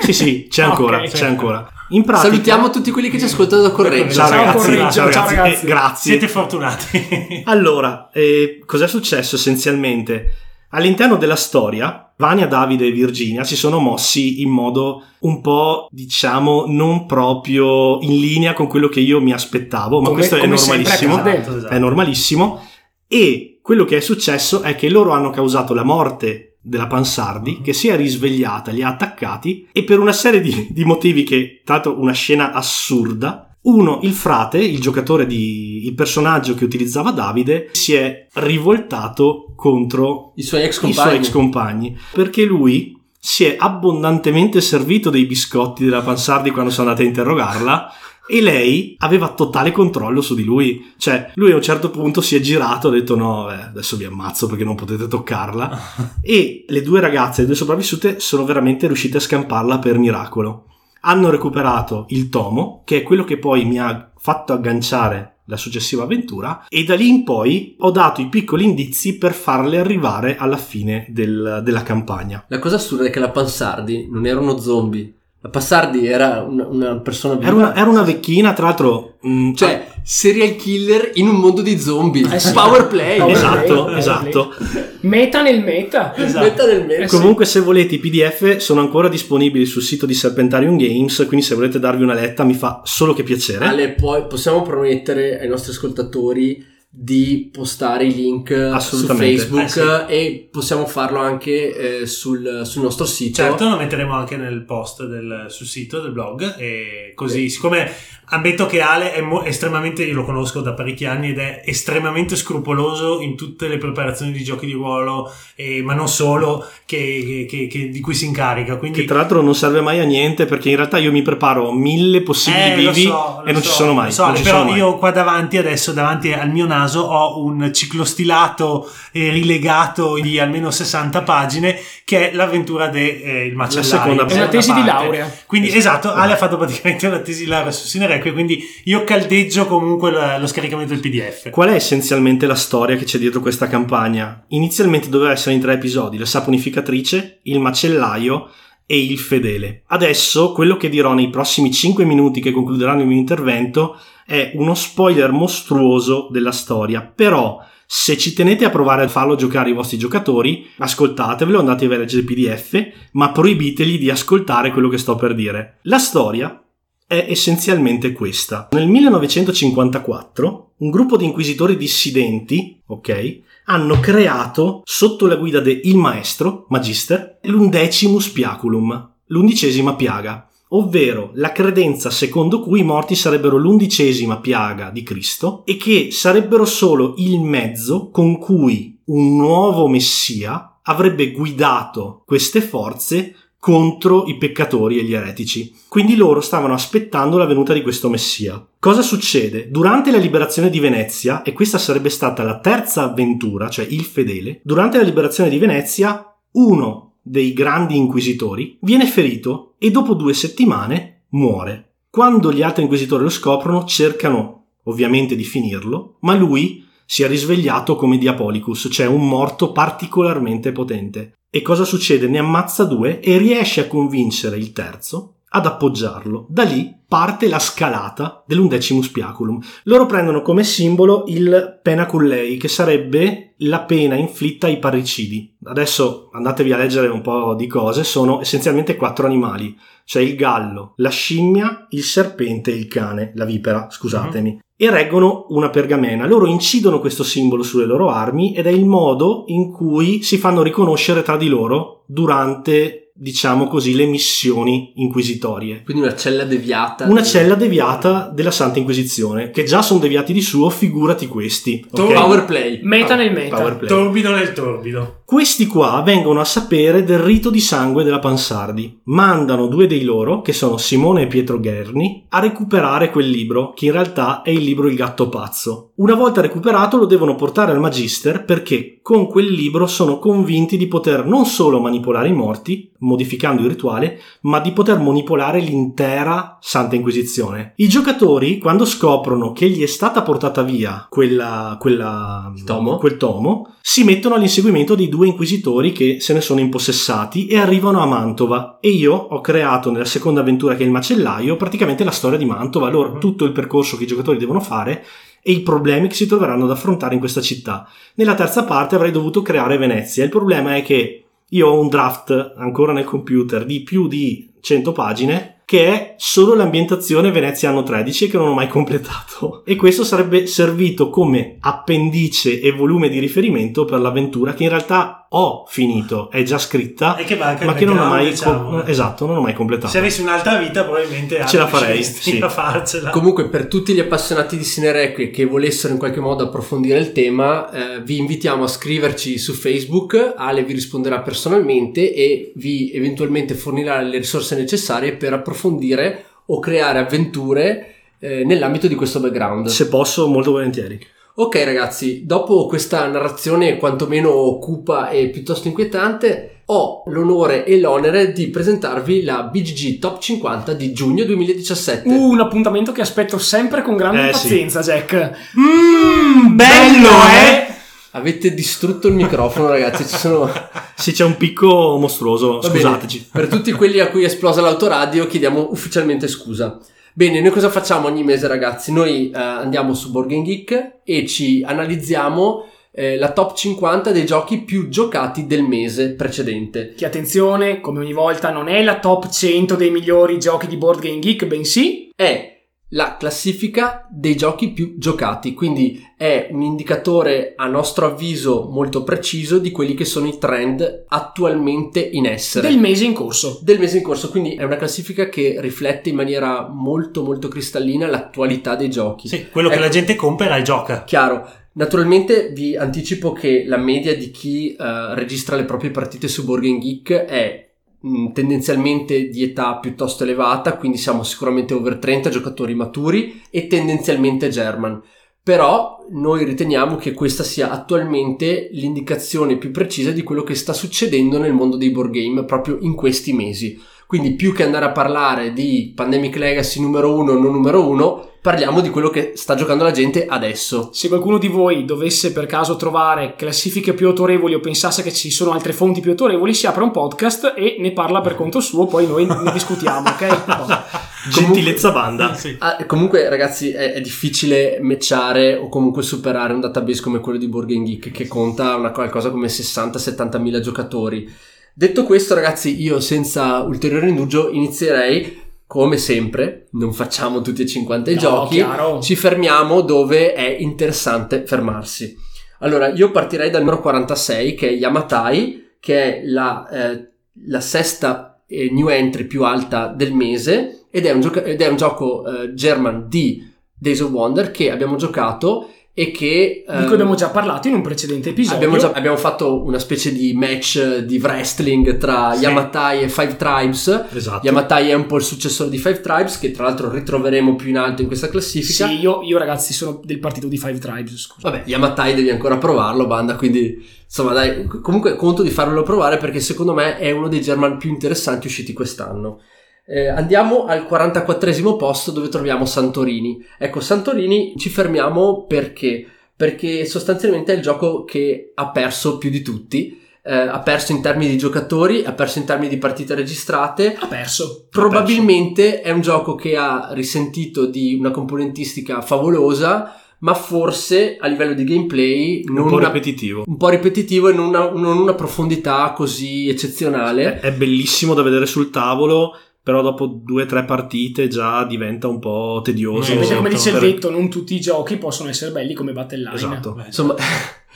Sì, 0.00 0.12
sì, 0.12 0.46
c'è 0.50 0.62
ancora, 0.64 0.98
Ok. 0.98 1.08
c'è 1.10 1.26
ancora. 1.26 1.68
In 1.94 2.02
pratica 2.02 2.28
salutiamo 2.28 2.70
tutti 2.70 2.90
quelli 2.90 3.08
che 3.08 3.18
ci 3.18 3.24
ascoltano 3.24 3.62
da 3.62 3.70
Correggio 3.70 4.14
Ciao, 4.14 4.28
Ciao, 4.28 4.36
ragazzi, 4.36 4.66
Correggio, 4.66 4.90
ciao, 4.90 5.12
ciao, 5.12 5.28
ragazzi. 5.28 5.64
Eh, 5.64 5.68
grazie. 5.68 6.10
Siete 6.10 6.28
fortunati. 6.28 7.42
Allora, 7.46 8.10
eh, 8.12 8.62
cos'è 8.66 8.88
successo 8.88 9.36
essenzialmente? 9.36 10.34
All'interno 10.70 11.16
della 11.16 11.36
storia, 11.36 12.12
Vania, 12.16 12.48
Davide 12.48 12.86
e 12.86 12.90
Virginia 12.90 13.44
si 13.44 13.54
sono 13.54 13.78
mossi 13.78 14.42
in 14.42 14.50
modo 14.50 15.04
un 15.20 15.40
po', 15.40 15.86
diciamo, 15.92 16.64
non 16.66 17.06
proprio 17.06 18.00
in 18.00 18.18
linea 18.18 18.54
con 18.54 18.66
quello 18.66 18.88
che 18.88 18.98
io 18.98 19.20
mi 19.20 19.32
aspettavo, 19.32 20.00
ma 20.00 20.08
Come- 20.08 20.18
questo 20.18 20.36
è 20.36 20.40
come 20.40 20.56
sempre 20.56 20.82
normalissimo. 20.82 21.14
Esatto, 21.24 21.56
esatto. 21.56 21.74
È 21.74 21.78
normalissimo. 21.78 22.60
E 23.06 23.60
quello 23.62 23.84
che 23.84 23.98
è 23.98 24.00
successo 24.00 24.62
è 24.62 24.74
che 24.74 24.88
loro 24.88 25.12
hanno 25.12 25.30
causato 25.30 25.74
la 25.74 25.84
morte 25.84 26.53
della 26.64 26.86
Pansardi, 26.86 27.60
che 27.62 27.74
si 27.74 27.88
è 27.88 27.96
risvegliata, 27.96 28.70
li 28.70 28.82
ha 28.82 28.88
attaccati, 28.88 29.68
e 29.70 29.84
per 29.84 29.98
una 29.98 30.12
serie 30.12 30.40
di, 30.40 30.68
di 30.70 30.84
motivi 30.84 31.22
che, 31.22 31.60
l'altro, 31.64 32.00
una 32.00 32.12
scena 32.12 32.52
assurda. 32.52 33.50
Uno, 33.64 34.00
il 34.02 34.12
frate, 34.12 34.58
il 34.58 34.80
giocatore 34.80 35.26
di. 35.26 35.86
il 35.86 35.94
personaggio 35.94 36.54
che 36.54 36.64
utilizzava 36.64 37.10
Davide, 37.12 37.68
si 37.72 37.94
è 37.94 38.26
rivoltato 38.34 39.52
contro 39.56 40.32
i 40.36 40.42
suoi 40.42 40.62
ex 40.64 40.82
i 40.82 40.92
suoi 40.92 40.92
compagni 40.92 41.16
ex 41.16 41.30
compagni 41.30 41.98
perché 42.12 42.44
lui 42.44 42.94
si 43.18 43.44
è 43.44 43.56
abbondantemente 43.58 44.60
servito 44.60 45.08
dei 45.08 45.24
biscotti 45.24 45.84
della 45.84 46.02
Pansardi 46.02 46.50
quando 46.50 46.70
sono 46.70 46.88
andati 46.88 47.06
a 47.06 47.08
interrogarla 47.08 47.92
e 48.26 48.40
lei 48.40 48.96
aveva 48.98 49.28
totale 49.30 49.72
controllo 49.72 50.20
su 50.20 50.34
di 50.34 50.44
lui 50.44 50.92
cioè 50.96 51.32
lui 51.34 51.52
a 51.52 51.56
un 51.56 51.62
certo 51.62 51.90
punto 51.90 52.20
si 52.20 52.36
è 52.36 52.40
girato 52.40 52.88
e 52.88 52.90
ha 52.90 52.98
detto 53.00 53.16
no 53.16 53.50
eh, 53.50 53.54
adesso 53.54 53.96
vi 53.96 54.04
ammazzo 54.04 54.46
perché 54.46 54.64
non 54.64 54.74
potete 54.74 55.08
toccarla 55.08 55.80
e 56.22 56.64
le 56.66 56.82
due 56.82 57.00
ragazze 57.00 57.42
le 57.42 57.48
due 57.48 57.56
sopravvissute 57.56 58.20
sono 58.20 58.44
veramente 58.44 58.86
riuscite 58.86 59.18
a 59.18 59.20
scamparla 59.20 59.78
per 59.78 59.98
miracolo 59.98 60.66
hanno 61.00 61.30
recuperato 61.30 62.06
il 62.08 62.28
tomo 62.28 62.82
che 62.84 62.98
è 62.98 63.02
quello 63.02 63.24
che 63.24 63.38
poi 63.38 63.64
mi 63.64 63.78
ha 63.78 64.10
fatto 64.16 64.52
agganciare 64.52 65.34
la 65.46 65.56
successiva 65.56 66.04
avventura 66.04 66.66
e 66.68 66.84
da 66.84 66.94
lì 66.94 67.08
in 67.08 67.24
poi 67.24 67.76
ho 67.78 67.90
dato 67.90 68.20
i 68.20 68.28
piccoli 68.28 68.64
indizi 68.64 69.18
per 69.18 69.32
farle 69.32 69.78
arrivare 69.78 70.36
alla 70.36 70.56
fine 70.56 71.06
del- 71.10 71.60
della 71.62 71.82
campagna. 71.82 72.44
La 72.48 72.58
cosa 72.58 72.76
assurda 72.76 73.04
è 73.04 73.10
che 73.10 73.20
la 73.20 73.30
Pansardi 73.30 74.08
non 74.10 74.26
era 74.26 74.40
uno 74.40 74.58
zombie. 74.58 75.12
La 75.44 75.50
Pansardi 75.50 76.06
era 76.06 76.42
una, 76.48 76.66
una 76.66 77.00
persona 77.00 77.34
viva. 77.34 77.48
Era 77.48 77.54
una, 77.54 77.76
era 77.76 77.90
una 77.90 78.02
vecchina, 78.02 78.54
tra 78.54 78.64
l'altro... 78.64 79.18
mm, 79.26 79.52
Cioè, 79.52 79.88
serial 80.02 80.56
killer 80.56 81.10
in 81.16 81.28
un 81.28 81.36
mondo 81.36 81.60
di 81.60 81.78
zombie. 81.78 82.26
Eh 82.34 82.38
sì. 82.38 82.54
Power 82.54 82.86
play. 82.86 83.18
Power 83.18 83.34
esatto, 83.36 83.84
play, 83.84 83.98
esatto. 83.98 84.54
Meta 85.00 85.42
nel 85.42 85.62
meta. 85.62 86.16
Esatto. 86.16 86.44
Metta 86.46 86.64
nel. 86.64 86.90
Eh 86.90 87.08
sì. 87.08 87.16
Comunque 87.18 87.44
se 87.44 87.60
volete 87.60 87.96
i 87.96 87.98
pdf 87.98 88.56
sono 88.56 88.80
ancora 88.80 89.10
disponibili 89.10 89.66
sul 89.66 89.82
sito 89.82 90.06
di 90.06 90.14
Serpentarium 90.14 90.78
Games, 90.78 91.22
quindi 91.28 91.44
se 91.44 91.54
volete 91.54 91.78
darvi 91.78 92.02
una 92.02 92.14
letta 92.14 92.42
mi 92.42 92.54
fa 92.54 92.80
solo 92.84 93.12
che 93.12 93.22
piacere. 93.22 93.66
Ale, 93.66 93.90
poi 93.90 94.26
possiamo 94.26 94.62
promettere 94.62 95.38
ai 95.38 95.48
nostri 95.48 95.72
ascoltatori 95.72 96.72
di 96.96 97.50
postare 97.52 98.04
i 98.04 98.14
link 98.14 98.52
su. 98.78 99.16
Facebook 99.16 100.04
e 100.08 100.48
possiamo 100.48 100.86
farlo 100.86 101.18
anche 101.18 102.02
eh, 102.02 102.06
sul, 102.06 102.62
sul 102.64 102.82
nostro 102.82 103.04
sito. 103.04 103.42
Certo, 103.42 103.68
lo 103.68 103.76
metteremo 103.76 104.14
anche 104.14 104.36
nel 104.36 104.62
post 104.64 105.04
del- 105.04 105.46
sul 105.48 105.66
sito 105.66 106.00
del 106.00 106.12
blog 106.12 106.54
e 106.56 107.12
così, 107.16 107.48
siccome 107.48 107.90
ammetto 108.26 108.66
che 108.66 108.80
Ale 108.80 109.12
è 109.12 109.20
mo- 109.20 109.42
estremamente, 109.44 110.04
io 110.04 110.14
lo 110.14 110.24
conosco 110.24 110.60
da 110.60 110.72
parecchi 110.72 111.04
anni 111.04 111.30
ed 111.30 111.38
è 111.38 111.62
estremamente 111.64 112.36
scrupoloso 112.36 113.20
in 113.20 113.36
tutte 113.36 113.68
le 113.68 113.78
preparazioni 113.78 114.32
di 114.32 114.42
giochi 114.42 114.66
di 114.66 114.72
ruolo, 114.72 115.30
e- 115.54 115.82
ma 115.82 115.94
non 115.94 116.08
solo, 116.08 116.66
che, 116.86 117.46
che- 117.48 117.66
che- 117.66 117.88
di 117.88 118.00
cui 118.00 118.14
si 118.14 118.26
incarica. 118.26 118.76
Quindi 118.76 119.00
Che 119.00 119.06
tra 119.06 119.16
l'altro 119.18 119.42
non 119.42 119.54
serve 119.54 119.80
mai 119.80 120.00
a 120.00 120.04
niente 120.04 120.46
perché 120.46 120.70
in 120.70 120.76
realtà 120.76 120.98
io 120.98 121.12
mi 121.12 121.22
preparo 121.22 121.72
mille 121.72 122.22
possibili 122.22 122.86
Eh, 122.86 122.90
vivi 122.92 123.02
so, 123.02 123.42
e 123.44 123.52
non 123.52 123.62
ci 123.62 123.68
so, 123.68 123.74
sono 123.74 123.92
mai. 123.94 124.12
so, 124.12 124.26
non 124.26 124.36
ci 124.36 124.42
però 124.42 124.58
sono 124.58 124.70
mai. 124.70 124.78
io 124.78 124.96
qua 124.98 125.10
davanti 125.10 125.56
adesso, 125.56 125.92
davanti 125.92 126.32
al 126.32 126.50
mio 126.50 126.66
naso, 126.66 127.00
ho 127.00 127.42
un 127.44 127.72
ciclostilato 127.72 128.90
eh, 129.12 129.30
rilegato 129.30 130.18
di 130.20 130.38
almeno 130.38 130.70
60 130.70 131.22
pagine 131.22 131.78
che 132.04 132.30
è 132.30 132.34
l'avventura 132.34 132.88
del 132.88 133.52
macellaio. 133.54 133.88
seconda- 133.88 134.26
È 134.26 134.34
una 134.34 134.48
tesi 134.48 134.72
di 134.72 134.80
parte. 134.80 134.92
laurea. 135.02 135.32
Quindi 135.46 135.74
esatto, 135.74 136.12
Ale 136.12 136.32
ha 136.32 136.36
fatto 136.36 136.56
praticamente 136.56 137.06
una 137.06 137.18
tesi 137.18 137.44
di 137.44 137.48
laurea 137.50 137.70
su 137.72 137.86
Cinerequie, 138.14 138.32
quindi 138.32 138.64
io 138.84 139.04
caldeggio 139.04 139.66
comunque 139.66 140.10
la- 140.10 140.38
lo 140.38 140.46
scaricamento 140.46 140.94
del 140.94 141.00
PDF. 141.02 141.50
Qual 141.50 141.68
è 141.68 141.74
essenzialmente 141.74 142.46
la 142.46 142.54
storia 142.54 142.96
che 142.96 143.04
c'è 143.04 143.18
dietro 143.18 143.40
questa 143.40 143.66
campagna? 143.66 144.44
Inizialmente 144.48 145.08
doveva 145.08 145.32
essere 145.32 145.54
in 145.54 145.60
tre 145.60 145.74
episodi, 145.74 146.18
la 146.18 146.26
saponificatrice, 146.26 147.40
il 147.42 147.60
macellaio 147.60 148.50
e 148.86 149.02
il 149.02 149.18
fedele. 149.18 149.82
Adesso 149.88 150.52
quello 150.52 150.76
che 150.76 150.88
dirò 150.88 151.14
nei 151.14 151.30
prossimi 151.30 151.72
5 151.72 152.04
minuti 152.04 152.40
che 152.40 152.50
concluderanno 152.50 153.00
il 153.00 153.06
mio 153.06 153.16
intervento 153.16 153.98
è 154.26 154.52
uno 154.54 154.74
spoiler 154.74 155.32
mostruoso 155.32 156.28
della 156.30 156.52
storia, 156.52 157.00
però 157.02 157.58
se 157.86 158.16
ci 158.16 158.32
tenete 158.32 158.64
a 158.64 158.70
provare 158.70 159.04
a 159.04 159.08
farlo 159.08 159.36
giocare 159.36 159.70
i 159.70 159.74
vostri 159.74 159.98
giocatori, 159.98 160.66
ascoltatevelo, 160.78 161.58
andatevi 161.58 161.94
a 161.94 161.98
leggere 161.98 162.22
il 162.22 162.26
PDF, 162.26 162.92
ma 163.12 163.30
proibitegli 163.30 163.98
di 163.98 164.10
ascoltare 164.10 164.70
quello 164.70 164.88
che 164.88 164.98
sto 164.98 165.16
per 165.16 165.34
dire. 165.34 165.78
La 165.82 165.98
storia 165.98 166.63
è 167.06 167.26
essenzialmente 167.28 168.12
questa. 168.12 168.68
Nel 168.72 168.88
1954 168.88 170.72
un 170.76 170.90
gruppo 170.90 171.16
di 171.16 171.24
inquisitori 171.24 171.76
dissidenti, 171.76 172.80
ok, 172.86 173.40
hanno 173.66 174.00
creato 174.00 174.82
sotto 174.84 175.26
la 175.26 175.36
guida 175.36 175.60
del 175.60 175.80
maestro, 175.94 176.66
magister, 176.68 177.38
l'undecimo 177.42 178.18
spiaculum, 178.18 179.12
l'undicesima 179.26 179.94
piaga, 179.94 180.48
ovvero 180.68 181.30
la 181.34 181.52
credenza 181.52 182.10
secondo 182.10 182.60
cui 182.60 182.80
i 182.80 182.84
morti 182.84 183.14
sarebbero 183.14 183.56
l'undicesima 183.56 184.38
piaga 184.38 184.90
di 184.90 185.02
Cristo 185.02 185.62
e 185.64 185.76
che 185.76 186.08
sarebbero 186.10 186.64
solo 186.64 187.14
il 187.18 187.40
mezzo 187.40 188.10
con 188.10 188.38
cui 188.38 188.98
un 189.06 189.36
nuovo 189.36 189.86
messia 189.88 190.80
avrebbe 190.82 191.30
guidato 191.30 192.22
queste 192.26 192.60
forze 192.60 193.34
contro 193.64 194.26
i 194.26 194.36
peccatori 194.36 194.98
e 194.98 195.04
gli 195.04 195.14
eretici. 195.14 195.74
Quindi 195.88 196.16
loro 196.16 196.42
stavano 196.42 196.74
aspettando 196.74 197.38
la 197.38 197.46
venuta 197.46 197.72
di 197.72 197.80
questo 197.80 198.10
messia. 198.10 198.62
Cosa 198.78 199.00
succede? 199.00 199.70
Durante 199.70 200.10
la 200.10 200.18
liberazione 200.18 200.68
di 200.68 200.80
Venezia, 200.80 201.40
e 201.40 201.54
questa 201.54 201.78
sarebbe 201.78 202.10
stata 202.10 202.42
la 202.42 202.58
terza 202.58 203.04
avventura, 203.04 203.70
cioè 203.70 203.86
il 203.88 204.02
fedele, 204.02 204.60
durante 204.62 204.98
la 204.98 205.02
liberazione 205.02 205.48
di 205.48 205.56
Venezia, 205.56 206.30
uno 206.52 207.14
dei 207.22 207.54
grandi 207.54 207.96
inquisitori 207.96 208.76
viene 208.82 209.06
ferito 209.06 209.76
e 209.78 209.90
dopo 209.90 210.12
due 210.12 210.34
settimane 210.34 211.22
muore. 211.30 211.92
Quando 212.10 212.52
gli 212.52 212.60
altri 212.60 212.82
inquisitori 212.82 213.22
lo 213.22 213.30
scoprono, 213.30 213.84
cercano 213.84 214.64
ovviamente 214.82 215.36
di 215.36 215.44
finirlo, 215.44 216.18
ma 216.20 216.34
lui 216.34 216.84
si 217.06 217.22
è 217.22 217.28
risvegliato 217.28 217.96
come 217.96 218.18
Diapolicus, 218.18 218.88
cioè 218.90 219.06
un 219.06 219.26
morto 219.26 219.72
particolarmente 219.72 220.70
potente. 220.70 221.32
E 221.56 221.62
cosa 221.62 221.84
succede? 221.84 222.26
Ne 222.26 222.38
ammazza 222.38 222.82
due 222.82 223.20
e 223.20 223.38
riesce 223.38 223.82
a 223.82 223.86
convincere 223.86 224.56
il 224.56 224.72
terzo 224.72 225.34
ad 225.50 225.66
appoggiarlo. 225.66 226.46
Da 226.48 226.64
lì 226.64 226.92
parte 227.06 227.46
la 227.46 227.60
scalata 227.60 228.42
dell'undecimo 228.44 229.00
spiaculum. 229.00 229.62
Loro 229.84 230.04
prendono 230.06 230.42
come 230.42 230.64
simbolo 230.64 231.22
il 231.28 231.78
penacullei, 231.80 232.56
che 232.56 232.66
sarebbe 232.66 233.54
la 233.58 233.82
pena 233.82 234.16
inflitta 234.16 234.66
ai 234.66 234.80
parricidi. 234.80 235.54
Adesso 235.62 236.30
andatevi 236.32 236.72
a 236.72 236.76
leggere 236.76 237.06
un 237.06 237.20
po' 237.20 237.54
di 237.54 237.68
cose, 237.68 238.02
sono 238.02 238.40
essenzialmente 238.40 238.96
quattro 238.96 239.24
animali, 239.24 239.78
cioè 240.04 240.22
il 240.22 240.36
gallo, 240.36 240.92
la 240.96 241.10
scimmia, 241.10 241.86
il 241.90 242.02
serpente 242.02 242.70
e 242.70 242.76
il 242.76 242.86
cane, 242.86 243.32
la 243.34 243.44
vipera, 243.44 243.88
scusatemi. 243.90 244.60
E 244.76 244.90
reggono 244.90 245.46
una 245.50 245.70
pergamena. 245.70 246.26
Loro 246.26 246.46
incidono 246.46 247.00
questo 247.00 247.22
simbolo 247.22 247.62
sulle 247.62 247.86
loro 247.86 248.10
armi 248.10 248.54
ed 248.54 248.66
è 248.66 248.70
il 248.70 248.84
modo 248.84 249.44
in 249.46 249.70
cui 249.70 250.22
si 250.22 250.36
fanno 250.36 250.62
riconoscere 250.62 251.22
tra 251.22 251.36
di 251.36 251.48
loro 251.48 252.02
durante 252.06 253.04
diciamo 253.16 253.68
così, 253.68 253.94
le 253.94 254.06
missioni 254.06 254.92
inquisitorie. 254.96 255.82
Quindi 255.84 256.02
una 256.02 256.16
cella 256.16 256.44
deviata. 256.44 257.06
Una 257.06 257.22
cella 257.22 257.54
deviata 257.54 258.28
della 258.34 258.50
Santa 258.50 258.80
Inquisizione, 258.80 259.50
che 259.50 259.62
già 259.62 259.82
sono 259.82 260.00
deviati 260.00 260.32
di 260.32 260.42
suo, 260.42 260.68
figurati 260.68 261.28
questi. 261.28 261.86
To- 261.92 262.02
ok? 262.02 262.12
Power 262.12 262.44
play. 262.44 262.80
Meta 262.82 263.14
nel 263.14 263.32
meta. 263.32 263.56
Power 263.56 263.76
play. 263.76 263.88
Torbido 263.88 264.30
nel 264.32 264.52
torbido. 264.52 265.22
Questi 265.26 265.66
qua 265.66 266.02
vengono 266.04 266.40
a 266.40 266.44
sapere 266.44 267.02
del 267.02 267.18
rito 267.18 267.48
di 267.48 267.58
sangue 267.58 268.04
della 268.04 268.18
Pansardi. 268.18 269.00
Mandano 269.04 269.68
due 269.68 269.86
dei 269.86 270.04
loro, 270.04 270.42
che 270.42 270.52
sono 270.52 270.76
Simone 270.76 271.22
e 271.22 271.26
Pietro 271.28 271.58
Gherni, 271.58 272.26
a 272.28 272.40
recuperare 272.40 273.10
quel 273.10 273.30
libro, 273.30 273.72
che 273.72 273.86
in 273.86 273.92
realtà 273.92 274.42
è 274.42 274.50
il 274.50 274.62
libro 274.62 274.86
Il 274.86 274.96
gatto 274.96 275.30
pazzo. 275.30 275.92
Una 275.96 276.14
volta 276.14 276.42
recuperato 276.42 276.98
lo 276.98 277.06
devono 277.06 277.36
portare 277.36 277.72
al 277.72 277.80
Magister 277.80 278.44
perché 278.44 278.98
con 279.00 279.26
quel 279.26 279.50
libro 279.50 279.86
sono 279.86 280.18
convinti 280.18 280.76
di 280.76 280.88
poter 280.88 281.24
non 281.24 281.46
solo 281.46 281.80
manipolare 281.80 282.28
i 282.28 282.34
morti, 282.34 282.90
modificando 282.98 283.62
il 283.62 283.68
rituale, 283.68 284.20
ma 284.42 284.60
di 284.60 284.72
poter 284.72 284.98
manipolare 284.98 285.60
l'intera 285.60 286.58
Santa 286.60 286.96
Inquisizione. 286.96 287.74
I 287.76 287.88
giocatori, 287.88 288.58
quando 288.58 288.84
scoprono 288.84 289.52
che 289.52 289.68
gli 289.68 289.82
è 289.82 289.86
stata 289.86 290.22
portata 290.22 290.62
via 290.62 291.06
quella, 291.08 291.76
quella, 291.78 292.52
tomo? 292.64 292.96
quel 292.98 293.16
tomo, 293.16 293.74
si 293.80 294.02
mettono 294.04 294.34
all'inseguimento 294.34 294.94
di 294.94 295.08
due 295.14 295.28
inquisitori 295.28 295.92
che 295.92 296.18
se 296.18 296.32
ne 296.32 296.40
sono 296.40 296.58
impossessati 296.58 297.46
e 297.46 297.56
arrivano 297.56 298.00
a 298.00 298.06
Mantova. 298.06 298.78
E 298.80 298.88
io 298.88 299.14
ho 299.14 299.40
creato 299.40 299.92
nella 299.92 300.04
seconda 300.04 300.40
avventura 300.40 300.74
che 300.74 300.82
è 300.82 300.86
il 300.86 300.90
macellaio 300.90 301.56
praticamente 301.56 302.02
la 302.02 302.10
storia 302.10 302.36
di 302.36 302.44
Mantova, 302.44 302.90
loro, 302.90 303.18
tutto 303.18 303.44
il 303.44 303.52
percorso 303.52 303.96
che 303.96 304.02
i 304.02 304.08
giocatori 304.08 304.38
devono 304.38 304.58
fare 304.58 305.04
e 305.40 305.52
i 305.52 305.60
problemi 305.60 306.08
che 306.08 306.14
si 306.14 306.26
troveranno 306.26 306.64
ad 306.64 306.70
affrontare 306.72 307.14
in 307.14 307.20
questa 307.20 307.40
città. 307.40 307.88
Nella 308.16 308.34
terza 308.34 308.64
parte 308.64 308.96
avrei 308.96 309.12
dovuto 309.12 309.42
creare 309.42 309.78
Venezia. 309.78 310.24
Il 310.24 310.30
problema 310.30 310.74
è 310.74 310.82
che 310.82 311.24
io 311.48 311.68
ho 311.68 311.78
un 311.78 311.88
draft 311.88 312.54
ancora 312.56 312.92
nel 312.92 313.04
computer 313.04 313.64
di 313.64 313.82
più 313.82 314.08
di 314.08 314.50
100 314.60 314.92
pagine 314.92 315.53
che 315.64 315.86
è 315.86 316.14
solo 316.18 316.54
l'ambientazione 316.54 317.30
Venezia 317.30 317.70
anno 317.70 317.82
13 317.82 318.28
che 318.28 318.36
non 318.36 318.48
ho 318.48 318.54
mai 318.54 318.68
completato. 318.68 319.62
E 319.64 319.76
questo 319.76 320.04
sarebbe 320.04 320.46
servito 320.46 321.10
come 321.10 321.56
appendice 321.60 322.60
e 322.60 322.72
volume 322.72 323.08
di 323.08 323.18
riferimento 323.18 323.84
per 323.84 324.00
l'avventura 324.00 324.54
che 324.54 324.64
in 324.64 324.68
realtà 324.68 325.23
ho 325.36 325.64
finito, 325.66 326.30
è 326.30 326.44
già 326.44 326.58
scritta 326.58 327.16
E 327.16 327.24
che 327.24 327.36
anche 327.40 327.64
ma 327.64 327.74
che 327.74 327.84
non 327.84 327.98
ho 327.98 328.04
mai 328.04 328.30
diciamo. 328.30 328.68
com- 328.68 328.84
esatto, 328.86 329.26
non 329.26 329.38
ho 329.38 329.40
mai 329.40 329.52
completato. 329.52 329.90
Se 329.90 329.98
avessi 329.98 330.20
un'altra 330.20 330.58
vita, 330.58 330.84
probabilmente 330.84 331.44
Ce 331.46 331.56
la 331.56 331.66
farei, 331.66 332.04
sì. 332.04 332.38
a 332.38 332.48
farcela. 332.48 333.10
Comunque, 333.10 333.48
per 333.48 333.66
tutti 333.66 333.92
gli 333.94 333.98
appassionati 333.98 334.56
di 334.56 334.64
Cinerequie 334.64 335.30
che 335.30 335.44
volessero 335.44 335.92
in 335.92 335.98
qualche 335.98 336.20
modo 336.20 336.44
approfondire 336.44 336.98
il 337.00 337.10
tema, 337.10 337.68
eh, 337.70 338.00
vi 338.02 338.18
invitiamo 338.18 338.62
a 338.62 338.68
scriverci 338.68 339.36
su 339.36 339.54
Facebook. 339.54 340.34
Ale 340.36 340.62
vi 340.62 340.72
risponderà 340.72 341.20
personalmente 341.20 342.14
e 342.14 342.52
vi 342.54 342.92
eventualmente 342.92 343.54
fornirà 343.54 344.00
le 344.00 344.18
risorse 344.18 344.54
necessarie 344.54 345.14
per 345.14 345.32
approfondire 345.32 346.26
o 346.46 346.60
creare 346.60 347.00
avventure 347.00 347.94
eh, 348.20 348.44
nell'ambito 348.44 348.86
di 348.86 348.94
questo 348.94 349.18
background. 349.18 349.66
Se 349.66 349.88
posso, 349.88 350.28
molto 350.28 350.52
volentieri. 350.52 350.98
Ok 351.36 351.56
ragazzi, 351.64 352.22
dopo 352.24 352.66
questa 352.66 353.08
narrazione 353.08 353.76
quantomeno 353.76 354.56
cupa 354.60 355.08
e 355.10 355.30
piuttosto 355.30 355.66
inquietante, 355.66 356.62
ho 356.66 357.02
l'onore 357.06 357.64
e 357.64 357.80
l'onere 357.80 358.30
di 358.30 358.46
presentarvi 358.50 359.24
la 359.24 359.42
BGG 359.42 359.98
Top 359.98 360.20
50 360.20 360.74
di 360.74 360.92
giugno 360.92 361.24
2017. 361.24 362.08
Uh, 362.08 362.30
un 362.30 362.38
appuntamento 362.38 362.92
che 362.92 363.00
aspetto 363.00 363.38
sempre 363.38 363.82
con 363.82 363.96
grande 363.96 364.28
Eh, 364.28 364.32
sì. 364.32 364.42
pazienza, 364.42 364.80
Jack. 364.80 365.32
Mmm, 365.58 366.54
bello, 366.54 367.08
eh! 367.08 367.66
Avete 368.12 368.54
distrutto 368.54 369.08
il 369.08 369.14
microfono 369.14 369.66
ragazzi, 369.66 370.06
ci 370.06 370.16
sono... 370.16 370.48
Sì, 370.96 371.10
c'è 371.10 371.24
un 371.24 371.36
picco 371.36 371.96
mostruoso, 371.98 372.60
Va 372.60 372.68
bene, 372.68 372.80
scusateci. 372.80 373.28
Per 373.32 373.48
tutti 373.48 373.72
quelli 373.72 373.98
a 373.98 374.08
cui 374.10 374.22
è 374.22 374.26
esplosa 374.26 374.60
l'autoradio 374.60 375.26
chiediamo 375.26 375.70
ufficialmente 375.72 376.28
scusa. 376.28 376.78
Bene, 377.16 377.40
noi 377.40 377.52
cosa 377.52 377.70
facciamo 377.70 378.08
ogni 378.08 378.24
mese 378.24 378.48
ragazzi? 378.48 378.92
Noi 378.92 379.30
eh, 379.30 379.38
andiamo 379.38 379.94
su 379.94 380.10
Board 380.10 380.28
Game 380.28 380.42
Geek 380.42 380.96
e 381.04 381.24
ci 381.28 381.62
analizziamo 381.64 382.66
eh, 382.90 383.16
la 383.18 383.30
top 383.30 383.54
50 383.54 384.10
dei 384.10 384.26
giochi 384.26 384.62
più 384.62 384.88
giocati 384.88 385.46
del 385.46 385.62
mese 385.62 386.14
precedente. 386.14 386.92
Che 386.96 387.06
attenzione, 387.06 387.80
come 387.80 388.00
ogni 388.00 388.12
volta, 388.12 388.50
non 388.50 388.66
è 388.66 388.82
la 388.82 388.98
top 388.98 389.28
100 389.28 389.76
dei 389.76 389.92
migliori 389.92 390.40
giochi 390.40 390.66
di 390.66 390.76
Board 390.76 391.02
Game 391.02 391.20
Geek, 391.20 391.46
bensì 391.46 392.10
È 392.16 392.53
la 392.94 393.16
classifica 393.16 394.06
dei 394.10 394.36
giochi 394.36 394.70
più 394.70 394.94
giocati, 394.96 395.52
quindi 395.52 396.02
è 396.16 396.48
un 396.50 396.62
indicatore 396.62 397.54
a 397.56 397.66
nostro 397.66 398.06
avviso 398.06 398.68
molto 398.70 399.02
preciso 399.02 399.58
di 399.58 399.72
quelli 399.72 399.94
che 399.94 400.04
sono 400.04 400.28
i 400.28 400.38
trend 400.38 401.04
attualmente 401.08 402.00
in 402.00 402.26
essere. 402.26 402.68
del 402.68 402.78
mese 402.78 403.04
in 403.04 403.12
corso. 403.12 403.58
del 403.62 403.80
mese 403.80 403.98
in 403.98 404.04
corso, 404.04 404.30
quindi 404.30 404.54
è 404.54 404.62
una 404.62 404.76
classifica 404.76 405.28
che 405.28 405.56
riflette 405.58 406.10
in 406.10 406.16
maniera 406.16 406.68
molto 406.68 407.24
molto 407.24 407.48
cristallina 407.48 408.06
l'attualità 408.06 408.76
dei 408.76 408.90
giochi. 408.90 409.28
Sì, 409.28 409.48
quello 409.50 409.68
che 409.68 409.74
Ecco. 409.74 409.84
la 409.84 409.90
gente 409.90 410.14
compra 410.14 410.56
e 410.56 410.62
gioca. 410.62 411.02
Chiaro, 411.02 411.48
naturalmente 411.72 412.52
vi 412.52 412.76
anticipo 412.76 413.32
che 413.32 413.64
la 413.66 413.76
media 413.76 414.16
di 414.16 414.30
chi 414.30 414.70
eh, 414.70 415.14
registra 415.14 415.56
le 415.56 415.64
proprie 415.64 415.90
partite 415.90 416.28
su 416.28 416.44
Game 416.44 416.78
Geek 416.78 417.10
è 417.10 417.73
mh, 418.04 418.32
tendenzialmente 418.32 419.28
di 419.28 419.42
età 419.42 419.78
piuttosto 419.78 420.22
elevata, 420.24 420.76
quindi 420.76 420.98
siamo 420.98 421.22
sicuramente 421.22 421.74
over 421.74 421.96
30 421.96 422.28
giocatori 422.28 422.74
maturi 422.74 423.42
e 423.50 423.66
tendenzialmente 423.66 424.48
German. 424.48 425.02
Però 425.42 425.98
noi 426.10 426.44
riteniamo 426.44 426.96
che 426.96 427.12
questa 427.12 427.42
sia 427.42 427.70
attualmente 427.70 428.68
l'indicazione 428.72 429.58
più 429.58 429.70
precisa 429.70 430.10
di 430.10 430.22
quello 430.22 430.42
che 430.42 430.54
sta 430.54 430.72
succedendo 430.72 431.38
nel 431.38 431.52
mondo 431.52 431.76
dei 431.76 431.90
board 431.90 432.12
game 432.12 432.44
proprio 432.44 432.78
in 432.80 432.94
questi 432.94 433.32
mesi. 433.32 433.78
Quindi 434.06 434.34
più 434.34 434.52
che 434.52 434.62
andare 434.62 434.84
a 434.84 434.92
parlare 434.92 435.52
di 435.52 435.92
Pandemic 435.94 436.36
Legacy 436.36 436.80
numero 436.80 437.14
1 437.14 437.32
o 437.32 437.38
non 437.38 437.52
numero 437.52 437.88
1, 437.88 438.28
parliamo 438.44 438.82
di 438.82 438.90
quello 438.90 439.08
che 439.08 439.32
sta 439.36 439.54
giocando 439.54 439.84
la 439.84 439.90
gente 439.90 440.26
adesso. 440.26 440.90
Se 440.92 441.08
qualcuno 441.08 441.38
di 441.38 441.48
voi 441.48 441.86
dovesse 441.86 442.30
per 442.30 442.44
caso 442.44 442.76
trovare 442.76 443.36
classifiche 443.36 443.94
più 443.94 444.06
autorevoli 444.08 444.52
o 444.52 444.60
pensasse 444.60 445.02
che 445.02 445.14
ci 445.14 445.30
sono 445.30 445.52
altre 445.52 445.72
fonti 445.72 446.00
più 446.00 446.10
autorevoli, 446.10 446.52
si 446.52 446.66
apre 446.66 446.82
un 446.82 446.90
podcast 446.90 447.54
e 447.56 447.76
ne 447.78 447.92
parla 447.92 448.20
per 448.20 448.34
conto 448.34 448.60
suo, 448.60 448.86
poi 448.86 449.06
noi 449.06 449.24
ne 449.24 449.50
discutiamo, 449.50 450.10
ok? 450.10 450.46
No. 450.46 450.66
Gentilezza 451.30 451.90
banda. 451.90 452.34
Sì. 452.34 452.54
Ah, 452.58 452.84
comunque, 452.84 453.30
ragazzi, 453.30 453.70
è, 453.70 453.94
è 453.94 454.00
difficile 454.02 454.78
matchare 454.82 455.56
o 455.56 455.70
comunque 455.70 456.02
superare 456.02 456.52
un 456.52 456.60
database 456.60 457.00
come 457.00 457.20
quello 457.20 457.38
di 457.38 457.48
Board 457.48 457.68
Game 457.68 457.84
Geek 457.86 458.10
che 458.10 458.28
conta 458.28 458.76
una 458.76 458.90
qualcosa 458.90 459.30
come 459.30 459.46
60-70 459.46 460.38
mila 460.38 460.60
giocatori. 460.60 461.32
Detto 461.76 462.04
questo, 462.04 462.34
ragazzi, 462.34 462.80
io 462.80 463.00
senza 463.00 463.62
ulteriore 463.62 464.08
indugio 464.08 464.48
inizierei 464.50 465.42
come 465.66 465.96
sempre. 465.96 466.68
Non 466.72 466.92
facciamo 466.92 467.40
tutti 467.40 467.62
e 467.62 467.66
50 467.66 468.10
i 468.12 468.14
No, 468.14 468.20
giochi, 468.20 468.54
chiaro. 468.56 469.00
ci 469.00 469.16
fermiamo 469.16 469.80
dove 469.80 470.34
è 470.34 470.56
interessante 470.60 471.44
fermarsi. 471.44 472.16
Allora, 472.60 472.88
io 472.92 473.10
partirei 473.10 473.50
dal 473.50 473.62
numero 473.62 473.80
46 473.80 474.54
che 474.54 474.68
è 474.68 474.72
Yamatai, 474.72 475.72
che 475.80 476.02
è 476.02 476.22
la, 476.24 476.68
eh, 476.68 477.08
la 477.46 477.60
sesta 477.60 478.40
eh, 478.46 478.70
new 478.70 478.88
entry 478.88 479.24
più 479.24 479.42
alta 479.42 479.88
del 479.88 480.12
mese 480.12 480.86
ed 480.90 481.06
è 481.06 481.10
un, 481.10 481.28
ed 481.44 481.60
è 481.60 481.66
un 481.66 481.76
gioco 481.76 482.24
eh, 482.24 482.54
German 482.54 483.08
di 483.08 483.42
Days 483.76 483.98
of 483.98 484.10
Wonder 484.10 484.52
che 484.52 484.70
abbiamo 484.70 484.94
giocato 484.94 485.70
e 485.96 486.10
che... 486.10 486.64
Di 486.66 486.72
ehm, 486.72 486.84
cui 486.86 486.94
abbiamo 486.94 487.14
già 487.14 487.28
parlato 487.28 487.68
in 487.68 487.74
un 487.74 487.80
precedente 487.80 488.30
episodio. 488.30 488.56
Abbiamo, 488.56 488.76
già- 488.78 488.90
abbiamo 488.92 489.16
fatto 489.16 489.62
una 489.62 489.78
specie 489.78 490.12
di 490.12 490.32
match 490.34 490.74
eh, 490.76 491.04
di 491.04 491.18
wrestling 491.18 491.98
tra 491.98 492.34
Sì. 492.34 492.42
Yamatai 492.42 493.02
e 493.04 493.08
Five 493.08 493.36
Tribes. 493.36 494.06
Esatto. 494.12 494.44
Yamatai 494.44 494.90
è 494.90 494.94
un 494.94 495.06
po' 495.06 495.16
il 495.16 495.22
successore 495.22 495.70
di 495.70 495.78
Five 495.78 496.00
Tribes, 496.00 496.40
che 496.40 496.50
tra 496.50 496.64
l'altro 496.64 496.90
ritroveremo 496.90 497.54
più 497.54 497.68
in 497.68 497.78
alto 497.78 498.02
in 498.02 498.08
questa 498.08 498.28
classifica. 498.28 498.88
Sì, 498.88 498.98
io, 498.98 499.22
io, 499.22 499.38
ragazzi 499.38 499.72
sono 499.72 500.00
del 500.02 500.18
partito 500.18 500.48
di 500.48 500.58
Five 500.58 500.78
Tribes, 500.78 501.16
scusa. 501.16 501.48
Vabbè, 501.48 501.62
Yamatai 501.66 502.14
devi 502.14 502.30
ancora 502.30 502.58
provarlo, 502.58 503.06
banda, 503.06 503.36
quindi 503.36 503.80
insomma 504.04 504.32
dai, 504.32 504.64
comunque 504.64 505.14
conto 505.14 505.42
di 505.42 505.50
farvelo 505.50 505.84
provare 505.84 506.16
perché 506.16 506.40
secondo 506.40 506.74
me 506.74 506.98
è 506.98 507.12
uno 507.12 507.28
dei 507.28 507.40
German 507.40 507.78
più 507.78 507.90
interessanti 507.90 508.48
usciti 508.48 508.72
quest'anno. 508.72 509.38
Eh, 509.86 510.06
andiamo 510.08 510.64
al 510.64 510.86
44 510.86 511.76
posto 511.76 512.10
dove 512.10 512.28
troviamo 512.28 512.64
Santorini. 512.64 513.44
Ecco, 513.58 513.80
Santorini 513.80 514.54
ci 514.56 514.68
fermiamo 514.70 515.44
perché? 515.46 516.06
Perché 516.36 516.84
sostanzialmente 516.86 517.52
è 517.52 517.56
il 517.56 517.62
gioco 517.62 518.04
che 518.04 518.52
ha 518.54 518.70
perso 518.70 519.18
più 519.18 519.30
di 519.30 519.42
tutti. 519.42 520.00
eh, 520.26 520.34
ha 520.34 520.60
perso 520.60 520.92
in 520.92 521.02
termini 521.02 521.30
di 521.32 521.36
giocatori, 521.36 522.02
ha 522.02 522.12
perso 522.14 522.38
in 522.38 522.46
termini 522.46 522.70
di 522.70 522.78
partite 522.78 523.14
registrate. 523.14 523.94
Ha 524.00 524.06
perso. 524.06 524.66
Probabilmente 524.70 525.82
è 525.82 525.90
un 525.90 526.00
gioco 526.00 526.34
che 526.34 526.56
ha 526.56 526.88
risentito 526.92 527.66
di 527.66 527.94
una 527.94 528.10
componentistica 528.10 529.02
favolosa, 529.02 529.94
ma 530.20 530.32
forse 530.32 531.18
a 531.20 531.26
livello 531.26 531.52
di 531.52 531.64
gameplay 531.64 532.42
non 532.44 532.62
un 532.64 532.68
po' 532.70 532.76
una- 532.76 532.86
ripetitivo. 532.86 533.44
un 533.46 533.56
po' 533.58 533.68
ripetitivo 533.68 534.30
e 534.30 534.32
non 534.32 534.46
una, 534.46 534.70
non 534.70 534.96
una 534.96 535.12
profondità 535.12 535.92
così 535.94 536.48
eccezionale. 536.48 537.40
È 537.40 537.52
bellissimo 537.52 538.14
da 538.14 538.22
vedere 538.22 538.46
sul 538.46 538.70
tavolo, 538.70 539.32
però 539.64 539.80
dopo 539.80 540.06
due 540.06 540.42
o 540.42 540.46
tre 540.46 540.64
partite 540.64 541.26
già 541.26 541.64
diventa 541.64 542.06
un 542.06 542.18
po' 542.18 542.60
tedioso. 542.62 543.12
Eh, 543.12 543.14
Sapete 543.16 543.34
come 543.36 543.48
dice 543.48 543.70
il 543.70 543.78
detto, 543.78 544.10
non 544.10 544.28
tutti 544.28 544.54
i 544.54 544.60
giochi 544.60 544.98
possono 544.98 545.30
essere 545.30 545.50
belli 545.52 545.72
come 545.72 545.92
Battle 545.92 546.18
Line. 546.18 546.34
Esatto. 546.34 546.82
Insomma, 546.84 547.14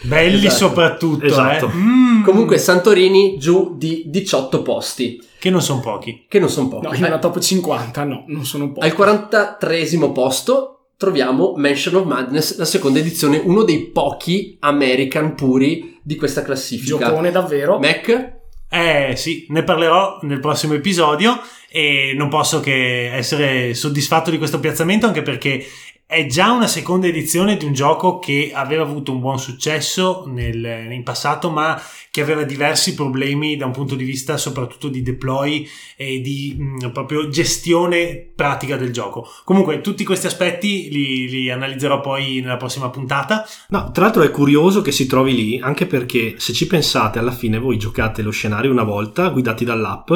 Belli 0.03 0.47
Esatto. 0.47 0.55
soprattutto. 0.69 1.25
Esatto. 1.25 1.67
eh. 1.67 1.75
Mm. 1.75 2.23
comunque 2.23 2.59
Santorini 2.59 3.37
giù 3.39 3.75
di 3.77 4.05
18 4.07 4.63
posti, 4.63 5.21
Che 5.39 5.51
non 5.51 5.63
sono 5.63 5.81
pochi. 5.81 6.27
che 6.29 6.39
non 6.39 6.51
sono 6.51 6.69
pochi. 6.69 6.87
No, 6.87 6.95
in 6.95 7.05
una 7.05 7.19
top 7.19 7.39
50 7.39 8.05
no, 8.05 8.25
non 8.29 8.45
sono 8.45 8.71
pochi. 8.71 8.87
Al 8.87 8.93
43 8.93 9.87
posto 10.13 10.91
troviamo 10.99 11.55
Mansion 11.57 11.95
of 11.95 12.05
Madness, 12.05 12.59
la 12.59 12.65
seconda 12.67 12.99
edizione, 12.99 13.41
uno 13.43 13.63
dei 13.63 13.87
pochi 13.87 14.57
American 14.61 15.35
puri 15.35 15.99
di 16.03 16.17
questa 16.17 16.43
classifica. 16.43 16.99
Giocone 17.07 17.31
davvero. 17.31 17.79
Mac? 17.79 18.37
Eh 18.71 19.15
sì, 19.17 19.47
ne 19.49 19.63
parlerò 19.65 20.19
nel 20.23 20.41
prossimo 20.41 20.75
episodio 20.75 21.41
e 21.71 22.15
non 22.17 22.29
posso 22.29 22.61
che 22.61 23.11
essere 23.13 23.75
soddisfatto 23.75 24.31
di 24.31 24.39
questo 24.39 24.61
piazzamento 24.61 25.07
anche 25.07 25.23
perché 25.23 25.67
è 26.11 26.25
già 26.25 26.53
una 26.53 26.67
seconda 26.67 27.07
edizione 27.07 27.59
di 27.59 27.67
un 27.67 27.75
gioco 27.75 28.19
che 28.19 28.51
aveva 28.55 28.83
avuto 28.83 29.13
un 29.13 29.21
buon 29.21 29.39
successo 29.39 30.25
nel- 30.27 30.91
in 30.91 31.03
passato 31.03 31.51
ma 31.51 31.79
che 32.11 32.23
aveva 32.23 32.45
diversi 32.45 32.95
problemi 32.95 33.59
da 33.59 33.67
un 33.67 33.73
punto 33.73 33.95
di 33.95 34.05
vista 34.05 34.39
soprattutto 34.39 34.89
di 34.89 35.03
deploy 35.03 35.69
e 35.97 36.23
di 36.23 36.57
mh, 36.59 36.93
proprio 36.93 37.29
gestione 37.29 38.27
pratica 38.35 38.79
del 38.79 38.91
gioco. 38.91 39.29
Comunque 39.45 39.83
tutti 39.83 40.03
questi 40.03 40.27
aspetti 40.27 40.89
li, 40.91 41.29
li 41.29 41.51
analizzerò 41.51 42.01
poi 42.01 42.41
nella 42.41 42.57
prossima 42.57 42.89
puntata. 42.89 43.47
No, 43.69 43.91
tra 43.93 44.05
l'altro 44.05 44.23
è 44.23 44.31
curioso 44.31 44.81
che 44.81 44.93
si 44.93 45.07
trovi 45.07 45.35
lì, 45.35 45.61
anche 45.61 45.85
perché 45.85 46.37
se 46.39 46.55
ci 46.55 46.67
pensate, 46.67 47.19
alla 47.19 47.33
fine 47.33 47.59
voi 47.59 47.77
giocate 47.77 48.23
lo 48.23 48.31
scenario 48.31 48.71
una 48.71 48.83
volta, 48.83 49.29
guidati 49.29 49.67
dall'app, 49.67 50.11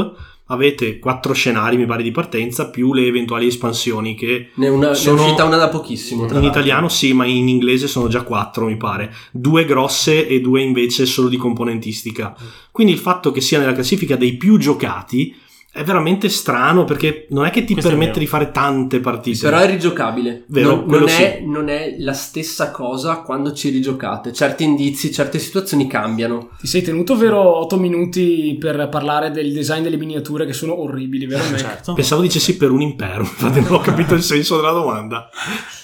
avete 0.53 0.99
quattro 0.99 1.33
scenari, 1.33 1.77
mi 1.77 1.87
pare, 1.87 2.03
di 2.03 2.11
partenza, 2.11 2.69
più 2.71 2.93
le 2.93 3.07
eventuali 3.07 3.47
espansioni 3.47 4.15
che 4.15 4.51
Ne 4.55 4.69
una, 4.69 4.87
ne 4.89 4.93
è 4.93 4.95
Sono- 4.95 5.23
uscita 5.23 5.45
una 5.45 5.57
da 5.57 5.69
pochissimo. 5.69 6.27
in 6.31 6.45
italiano 6.45 6.89
sì, 6.89 7.13
ma 7.13 7.25
in 7.25 7.49
inglese 7.49 7.87
sono 7.87 8.09
già 8.09 8.23
quattro, 8.23 8.67
mi 8.67 8.77
pare. 8.77 9.13
Due 9.31 9.65
grosse 9.65 10.27
e 10.27 10.41
due 10.41 10.63
invece 10.63 11.07
solo 11.07 11.29
di 11.29 11.37
componentistica. 11.37 12.37
Quindi 12.71 12.93
il 12.93 12.99
fatto 12.99 13.33
che 13.33 13.41
sia 13.41 13.59
nella 13.59 13.73
classifica 13.73 14.17
dei 14.17 14.37
più 14.37 14.57
giocati 14.59 15.35
è 15.75 15.83
veramente 15.85 16.29
strano 16.29 16.85
perché 16.85 17.27
non 17.31 17.47
è 17.47 17.51
che 17.51 17.65
ti 17.65 17.73
Questo 17.73 17.89
permette 17.91 18.19
di 18.19 18.27
fare 18.27 18.51
tante 18.51 19.01
partite. 19.01 19.49
Però 19.49 19.59
è 19.59 19.67
rigiocabile. 19.67 20.45
Vero, 20.49 20.77
non, 20.77 20.85
non 20.87 21.09
è, 21.09 21.39
sì. 21.39 21.47
non 21.47 21.69
è 21.71 21.97
la 21.99 22.13
stessa 22.13 22.71
cosa 22.71 23.23
quando 23.23 23.55
ci 23.55 23.71
rigiocate. 23.71 24.35
Certi 24.35 24.65
indizi, 24.65 25.11
certe 25.11 25.39
situazioni 25.39 25.87
cambiano. 25.87 26.51
Ti 26.61 26.67
sei 26.67 26.83
tenuto 26.83 27.17
vero 27.17 27.41
8 27.41 27.79
minuti 27.79 28.55
per 28.61 28.91
parlare 28.91 29.31
del 29.31 29.51
design 29.51 29.83
delle 29.83 29.97
miniature 29.97 30.45
che 30.45 30.53
sono 30.53 30.79
orribili, 30.79 31.25
vero? 31.25 31.43
Mac? 31.45 31.61
Certo. 31.61 31.95
Pensavo 31.95 32.21
dicessi 32.21 32.59
per 32.59 32.71
un 32.71 32.83
impero, 32.83 33.23
infatti 33.25 33.61
non 33.63 33.73
ho 33.73 33.81
capito 33.81 34.13
il 34.13 34.23
senso 34.23 34.57
della 34.57 34.73
domanda. 34.73 35.31